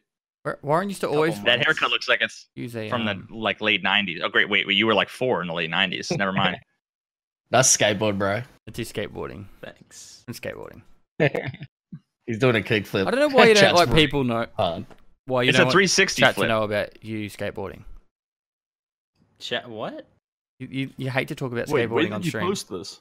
Warren 0.63 0.89
used 0.89 1.01
to 1.01 1.09
always 1.09 1.41
that 1.43 1.65
haircut 1.65 1.91
looks 1.91 2.09
like 2.09 2.21
it's 2.21 2.47
a 2.57 2.89
from 2.89 3.09
um, 3.09 3.27
the 3.29 3.37
like 3.37 3.61
late 3.61 3.83
'90s. 3.83 4.21
Oh, 4.23 4.29
great. 4.29 4.49
Wait, 4.49 4.67
wait, 4.67 4.77
you 4.77 4.87
were 4.87 4.95
like 4.95 5.09
four 5.09 5.41
in 5.43 5.49
the 5.49 5.55
late 5.55 5.71
'90s. 5.71 6.17
Never 6.17 6.33
mind. 6.33 6.59
That's 7.51 7.75
skateboard, 7.75 8.19
bro. 8.19 8.43
It's 8.67 8.77
his 8.79 8.93
skateboarding. 8.93 9.47
Thanks. 9.63 10.23
And 10.27 10.37
skateboarding. 10.37 10.83
He's 12.27 12.39
doing 12.39 12.57
a 12.57 12.61
kickflip. 12.61 13.07
I 13.07 13.11
don't 13.11 13.21
know 13.21 13.29
why 13.37 13.47
you 13.47 13.55
don't 13.55 13.63
Chat's 13.63 13.79
like 13.79 13.95
people 13.95 14.23
know 14.25 14.47
hard. 14.57 14.85
why 15.27 15.43
you 15.43 15.49
it's 15.51 15.57
don't 15.59 15.67
want 15.67 15.73
360 15.73 16.21
chat 16.21 16.35
flip. 16.35 16.45
to 16.45 16.49
know 16.49 16.63
about 16.63 17.03
you 17.05 17.29
skateboarding. 17.31 17.83
Chat. 19.39 19.69
What? 19.69 20.07
You, 20.61 20.69
you, 20.71 20.91
you 20.97 21.11
hate 21.11 21.29
to 21.29 21.35
talk 21.35 21.53
about 21.53 21.69
Wait, 21.69 21.87
where 21.89 22.03
skateboarding 22.05 22.13
on 22.15 22.21
did 22.21 22.27
you 22.27 22.31
stream. 22.31 22.47
post 22.47 22.69
this? 22.69 23.01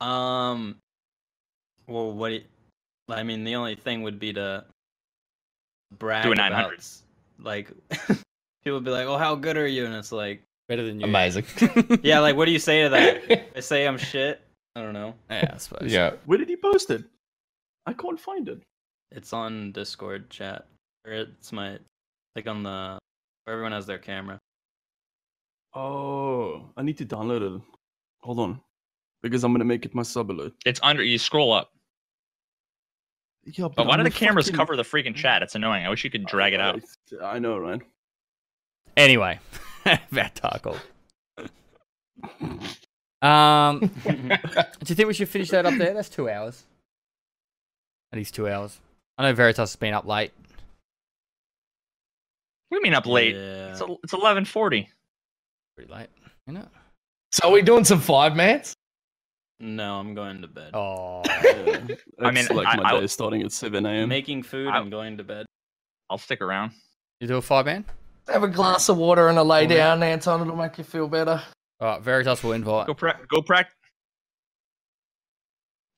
Um. 0.00 0.76
Well, 1.86 2.12
what? 2.12 2.28
do 2.30 2.34
you- 2.36 2.44
I 3.08 3.22
mean, 3.22 3.44
the 3.44 3.54
only 3.54 3.76
thing 3.76 4.02
would 4.02 4.18
be 4.18 4.32
to 4.32 4.64
brag 5.96 6.24
Do 6.24 6.30
a 6.30 6.32
about, 6.32 6.50
900. 6.50 6.78
s- 6.80 7.02
like, 7.38 7.70
people 8.64 8.74
would 8.74 8.84
be 8.84 8.90
like, 8.90 9.06
"Oh, 9.06 9.16
how 9.16 9.36
good 9.36 9.56
are 9.56 9.66
you?" 9.66 9.86
And 9.86 9.94
it's 9.94 10.10
like, 10.10 10.42
Better 10.68 10.84
than 10.84 10.98
you. 10.98 11.06
Amazing. 11.06 11.44
yeah, 12.02 12.18
like, 12.18 12.34
what 12.34 12.46
do 12.46 12.50
you 12.50 12.58
say 12.58 12.82
to 12.82 12.88
that? 12.88 13.46
I 13.56 13.60
say 13.60 13.86
I'm 13.86 13.96
shit. 13.96 14.40
I 14.76 14.82
don't 14.82 14.92
know. 14.92 15.14
Yeah, 15.30 15.52
I 15.54 15.56
suppose. 15.56 15.90
yeah. 15.92 16.12
Where 16.26 16.36
did 16.36 16.48
he 16.50 16.56
post 16.56 16.90
it? 16.90 17.02
I 17.86 17.94
can't 17.94 18.20
find 18.20 18.46
it. 18.48 18.62
It's 19.10 19.32
on 19.32 19.72
Discord 19.72 20.28
chat, 20.30 20.66
or 21.06 21.12
it's 21.12 21.50
my 21.50 21.78
like 22.34 22.46
on 22.46 22.62
the 22.62 22.98
where 23.44 23.54
everyone 23.54 23.72
has 23.72 23.86
their 23.86 23.98
camera. 23.98 24.38
Oh, 25.74 26.68
I 26.76 26.82
need 26.82 26.98
to 26.98 27.06
download 27.06 27.56
it. 27.56 27.62
Hold 28.22 28.38
on. 28.40 28.60
Because 29.22 29.44
I'm 29.44 29.52
gonna 29.52 29.64
make 29.64 29.86
it 29.86 29.94
my 29.94 30.02
sub 30.02 30.30
alert. 30.30 30.52
It's 30.66 30.80
under. 30.82 31.02
You 31.02 31.18
scroll 31.18 31.52
up. 31.54 31.70
Yeah, 33.44 33.68
But 33.74 33.86
why 33.86 33.94
I'm 33.94 34.00
do 34.00 34.04
the 34.04 34.10
cameras 34.10 34.46
fucking- 34.46 34.56
cover 34.58 34.76
the 34.76 34.82
freaking 34.82 35.14
chat? 35.14 35.42
It's 35.42 35.54
annoying. 35.54 35.86
I 35.86 35.88
wish 35.88 36.04
you 36.04 36.10
could 36.10 36.26
drag 36.26 36.52
it 36.52 36.60
out. 36.60 36.82
I 37.22 37.38
know, 37.38 37.56
right? 37.58 37.80
Anyway, 38.96 39.38
that 40.12 40.34
tackle. 40.34 40.76
Um, 43.26 43.80
do 44.04 44.38
you 44.86 44.94
think 44.94 45.06
we 45.08 45.14
should 45.14 45.28
finish 45.28 45.48
that 45.50 45.66
up 45.66 45.74
there? 45.78 45.94
That's 45.94 46.08
two 46.08 46.28
hours. 46.30 46.64
At 48.12 48.18
least 48.18 48.34
two 48.34 48.48
hours. 48.48 48.78
I 49.18 49.22
know 49.24 49.34
Veritas 49.34 49.70
has 49.72 49.76
been 49.76 49.94
up 49.94 50.06
late. 50.06 50.32
What 52.68 52.76
do 52.76 52.78
you 52.78 52.82
mean 52.82 52.94
up 52.94 53.06
late? 53.06 53.34
Yeah. 53.34 53.70
It's 53.72 53.80
it's 54.04 54.12
11:40. 54.14 54.86
Pretty 55.76 55.92
late, 55.92 56.08
you 56.46 56.54
know. 56.54 56.66
So 57.32 57.48
are 57.48 57.52
we 57.52 57.62
doing 57.62 57.84
some 57.84 58.00
five 58.00 58.34
mans? 58.36 58.74
No, 59.60 59.94
I'm 59.98 60.14
going 60.14 60.42
to 60.42 60.48
bed. 60.48 60.70
Oh, 60.74 61.22
Yeah. 61.44 61.80
I 62.20 62.30
mean, 62.30 62.46
like 62.50 62.66
I- 62.66 62.76
my 62.76 62.90
I- 62.96 63.00
day 63.00 63.06
starting 63.06 63.42
at 63.42 63.52
7 63.52 63.86
a.m. 63.86 64.08
Making 64.08 64.42
food. 64.42 64.68
I- 64.68 64.76
I'm 64.78 64.90
going 64.90 65.16
to 65.18 65.24
bed. 65.24 65.46
I'll 66.10 66.18
stick 66.18 66.40
around. 66.42 66.72
you 67.20 67.26
do 67.28 67.36
a 67.36 67.42
five 67.42 67.64
man. 67.66 67.84
Have 68.28 68.42
a 68.42 68.48
glass 68.48 68.88
of 68.88 68.96
water 68.98 69.28
and 69.28 69.38
a 69.38 69.42
lay 69.42 69.64
Oh, 69.64 69.68
man. 69.68 69.76
down, 69.76 70.02
Anton. 70.02 70.40
It'll 70.42 70.56
make 70.56 70.76
you 70.78 70.84
feel 70.84 71.08
better. 71.08 71.42
All 71.80 71.88
right, 71.88 72.02
Veritas 72.02 72.42
will 72.42 72.52
invite. 72.52 72.86
Go 72.86 72.94
pra- 72.94 73.18
Go 73.28 73.42
prac. 73.42 73.70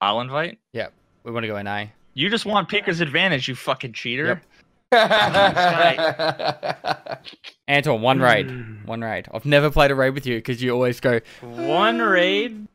I'll 0.00 0.20
invite. 0.20 0.59
Yeah, 0.72 0.88
we 1.24 1.32
want 1.32 1.44
to 1.44 1.48
go 1.48 1.56
in 1.56 1.66
A. 1.66 1.92
You 2.14 2.30
just 2.30 2.46
want 2.46 2.68
peeker's 2.68 3.00
advantage, 3.00 3.48
you 3.48 3.55
fucking 3.55 3.92
cheater. 3.92 4.26
Yep. 4.26 4.44
Anton, 7.68 8.00
one 8.00 8.20
raid. 8.20 8.86
One 8.86 9.02
raid. 9.02 9.28
I've 9.32 9.44
never 9.44 9.70
played 9.70 9.90
a 9.90 9.94
raid 9.94 10.14
with 10.14 10.26
you 10.26 10.36
because 10.36 10.62
you 10.62 10.70
always 10.72 11.00
go, 11.00 11.20
One 11.42 12.00
raid. 12.00 12.66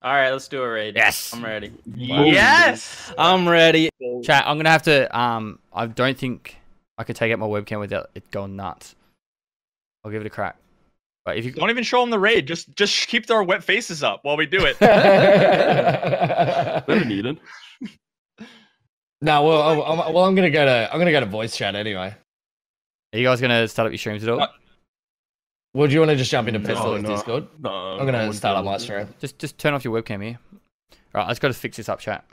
All 0.00 0.12
right, 0.12 0.30
let's 0.30 0.46
do 0.48 0.62
a 0.62 0.68
raid. 0.68 0.94
Yes. 0.94 1.34
I'm 1.34 1.44
ready. 1.44 1.72
Yes. 1.94 3.12
I'm 3.18 3.48
ready. 3.48 3.90
chat, 4.22 4.44
I'm 4.46 4.56
going 4.56 4.64
to 4.64 4.70
have 4.70 4.84
to, 4.84 5.18
um, 5.18 5.58
I 5.72 5.86
don't 5.86 6.16
think 6.16 6.56
I 6.96 7.04
could 7.04 7.16
take 7.16 7.32
out 7.32 7.38
my 7.40 7.46
webcam 7.46 7.80
without 7.80 8.10
it 8.14 8.30
going 8.30 8.54
nuts. 8.56 8.94
I'll 10.04 10.10
give 10.12 10.22
it 10.22 10.26
a 10.26 10.30
crack. 10.30 10.56
But 11.28 11.36
if 11.36 11.44
you 11.44 11.50
Don't 11.52 11.68
even 11.68 11.84
show 11.84 12.00
them 12.00 12.08
the 12.08 12.18
raid. 12.18 12.46
Just 12.48 12.74
just 12.74 13.06
keep 13.08 13.26
their 13.26 13.42
wet 13.42 13.62
faces 13.62 14.02
up 14.02 14.20
while 14.22 14.38
we 14.38 14.46
do 14.46 14.64
it. 14.64 14.80
Never 16.88 17.04
needed. 17.04 17.38
no, 19.20 19.42
well, 19.42 19.60
I'm, 19.84 20.00
I'm- 20.00 20.14
well, 20.14 20.24
I'm 20.24 20.34
gonna 20.34 20.48
go 20.48 20.64
to 20.64 20.88
I'm 20.90 20.98
gonna 20.98 21.12
go 21.12 21.20
to 21.20 21.26
voice 21.26 21.54
chat 21.54 21.74
anyway. 21.74 22.14
are 23.12 23.18
you 23.18 23.26
guys 23.26 23.42
gonna 23.42 23.68
start 23.68 23.84
up 23.88 23.92
your 23.92 23.98
streams 23.98 24.22
at 24.22 24.30
all? 24.30 24.40
Uh, 24.40 24.48
Well, 25.74 25.86
do 25.86 25.92
you 25.92 26.00
want 26.00 26.12
to 26.12 26.16
just 26.16 26.30
jump 26.30 26.48
into 26.48 26.60
No, 26.60 26.66
Pistol's 26.66 27.02
no. 27.02 27.08
Discord? 27.10 27.46
No, 27.60 27.70
I'm 27.70 28.06
gonna 28.06 28.32
start 28.32 28.56
up 28.56 28.64
my 28.64 28.78
stream. 28.78 29.06
Just 29.20 29.38
just 29.38 29.58
turn 29.58 29.74
off 29.74 29.84
your 29.84 30.00
webcam 30.00 30.22
here. 30.22 30.38
All 31.14 31.20
right, 31.20 31.28
let's 31.28 31.38
go 31.40 31.48
to 31.48 31.52
fix 31.54 31.76
this 31.76 31.90
up, 31.90 32.00
chat. 32.00 32.24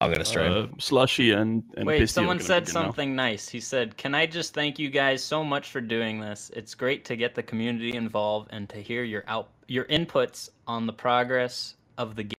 I'm 0.00 0.12
gonna 0.12 0.24
stream. 0.26 0.52
Uh, 0.52 0.66
Slushy 0.78 1.32
and, 1.32 1.62
and 1.76 1.86
Wait, 1.86 2.02
Pisty 2.02 2.10
someone 2.10 2.38
said 2.38 2.64
be 2.64 2.66
good 2.66 2.74
now. 2.74 2.82
something 2.82 3.16
nice. 3.16 3.48
He 3.48 3.60
said, 3.60 3.96
"Can 3.96 4.14
I 4.14 4.26
just 4.26 4.52
thank 4.52 4.78
you 4.78 4.90
guys 4.90 5.22
so 5.24 5.42
much 5.42 5.70
for 5.70 5.80
doing 5.80 6.20
this? 6.20 6.50
It's 6.54 6.74
great 6.74 7.04
to 7.06 7.16
get 7.16 7.34
the 7.34 7.42
community 7.42 7.96
involved 7.96 8.48
and 8.52 8.68
to 8.68 8.76
hear 8.82 9.04
your 9.04 9.24
out 9.26 9.48
your 9.68 9.84
inputs 9.86 10.50
on 10.66 10.86
the 10.86 10.92
progress 10.92 11.76
of 11.96 12.14
the 12.14 12.24
game. 12.24 12.32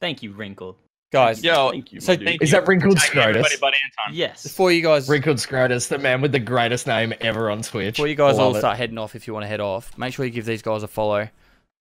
Thank 0.00 0.22
you, 0.22 0.32
Wrinkled. 0.32 0.76
Guys, 1.12 1.42
Yo, 1.42 1.70
Thank 1.72 1.92
you. 1.92 2.00
so 2.00 2.12
my 2.12 2.16
dude. 2.16 2.26
thank 2.26 2.42
Is 2.42 2.52
you 2.52 2.60
that 2.60 2.68
wrinkled 2.68 3.00
for 3.00 3.06
tagging 3.06 3.22
everybody 3.22 3.54
Scrotus? 3.56 3.60
but 3.60 3.74
Anton. 4.06 4.14
Yes. 4.16 4.42
before 4.44 4.70
you 4.70 4.80
guys 4.80 5.08
Wrinkled 5.08 5.38
Scrotus, 5.38 5.88
the 5.88 5.98
man 5.98 6.20
with 6.20 6.30
the 6.30 6.38
greatest 6.38 6.86
name 6.86 7.12
ever 7.20 7.50
on 7.50 7.62
Twitch. 7.62 7.96
before 7.96 8.06
you 8.06 8.14
guys 8.14 8.36
Love 8.36 8.46
all 8.46 8.56
it. 8.56 8.60
start 8.60 8.76
heading 8.76 8.96
off, 8.96 9.16
if 9.16 9.26
you 9.26 9.32
want 9.32 9.42
to 9.42 9.48
head 9.48 9.58
off, 9.60 9.96
make 9.98 10.14
sure 10.14 10.24
you 10.24 10.30
give 10.30 10.44
these 10.44 10.62
guys 10.62 10.84
a 10.84 10.88
follow. 10.88 11.28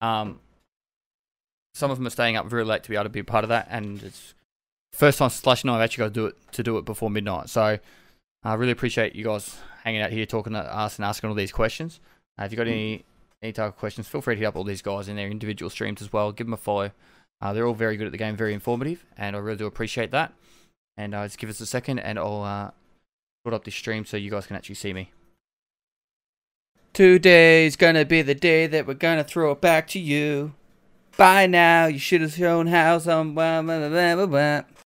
Um, 0.01 0.39
some 1.75 1.91
of 1.91 1.97
them 1.97 2.07
are 2.07 2.11
staying 2.11 2.37
up 2.37 2.47
very 2.47 2.65
late 2.65 2.81
to 2.83 2.89
be 2.89 2.95
able 2.95 3.03
to 3.05 3.09
be 3.09 3.21
part 3.21 3.43
of 3.43 3.49
that, 3.49 3.67
and 3.69 4.01
it's 4.01 4.33
first 4.93 5.17
time 5.17 5.29
Slush 5.29 5.63
and 5.63 5.71
I 5.71 5.75
have 5.75 5.83
actually 5.83 6.03
got 6.03 6.13
to 6.13 6.13
do 6.13 6.25
it 6.27 6.35
to 6.53 6.63
do 6.63 6.77
it 6.77 6.85
before 6.85 7.09
midnight. 7.09 7.49
So 7.49 7.79
I 8.43 8.53
really 8.53 8.71
appreciate 8.71 9.15
you 9.15 9.23
guys 9.23 9.57
hanging 9.83 10.01
out 10.01 10.11
here, 10.11 10.25
talking 10.25 10.53
to 10.53 10.59
us 10.59 10.97
and 10.97 11.05
asking 11.05 11.29
all 11.29 11.35
these 11.35 11.51
questions. 11.51 11.99
Uh, 12.39 12.43
if 12.43 12.51
you've 12.51 12.57
got 12.57 12.67
any 12.67 13.05
any 13.41 13.53
type 13.53 13.69
of 13.69 13.77
questions, 13.77 14.07
feel 14.07 14.21
free 14.21 14.35
to 14.35 14.39
hit 14.39 14.45
up 14.45 14.55
all 14.55 14.63
these 14.63 14.81
guys 14.81 15.07
in 15.07 15.15
their 15.15 15.29
individual 15.29 15.69
streams 15.69 16.01
as 16.01 16.11
well. 16.11 16.31
Give 16.31 16.47
them 16.47 16.53
a 16.53 16.57
follow. 16.57 16.91
Uh, 17.41 17.53
they're 17.53 17.65
all 17.65 17.73
very 17.73 17.95
good 17.95 18.05
at 18.05 18.11
the 18.11 18.17
game, 18.17 18.35
very 18.35 18.53
informative, 18.53 19.05
and 19.17 19.35
I 19.35 19.39
really 19.39 19.57
do 19.57 19.65
appreciate 19.65 20.11
that. 20.11 20.33
And 20.97 21.15
uh, 21.15 21.25
just 21.25 21.37
give 21.37 21.49
us 21.49 21.61
a 21.61 21.65
second, 21.65 21.99
and 21.99 22.19
I'll 22.19 22.43
uh, 22.43 22.71
put 23.45 23.53
up 23.53 23.63
this 23.63 23.75
stream 23.75 24.03
so 24.03 24.17
you 24.17 24.29
guys 24.29 24.45
can 24.45 24.57
actually 24.57 24.75
see 24.75 24.91
me. 24.91 25.11
Today's 26.91 27.77
gonna 27.77 28.03
be 28.03 28.21
the 28.21 28.35
day 28.35 28.67
that 28.67 28.85
we're 28.85 28.95
gonna 28.95 29.23
throw 29.23 29.51
it 29.51 29.61
back 29.61 29.87
to 29.89 29.99
you. 29.99 30.53
By 31.15 31.47
now, 31.47 31.85
you 31.85 31.99
should 31.99 32.21
have 32.21 32.33
shown 32.33 32.67
how 32.67 32.97
some. 32.97 33.35
Blah, 33.35 33.61
blah, 33.61 33.87
blah, 33.87 34.15
blah, 34.15 34.25
blah. 34.25 34.78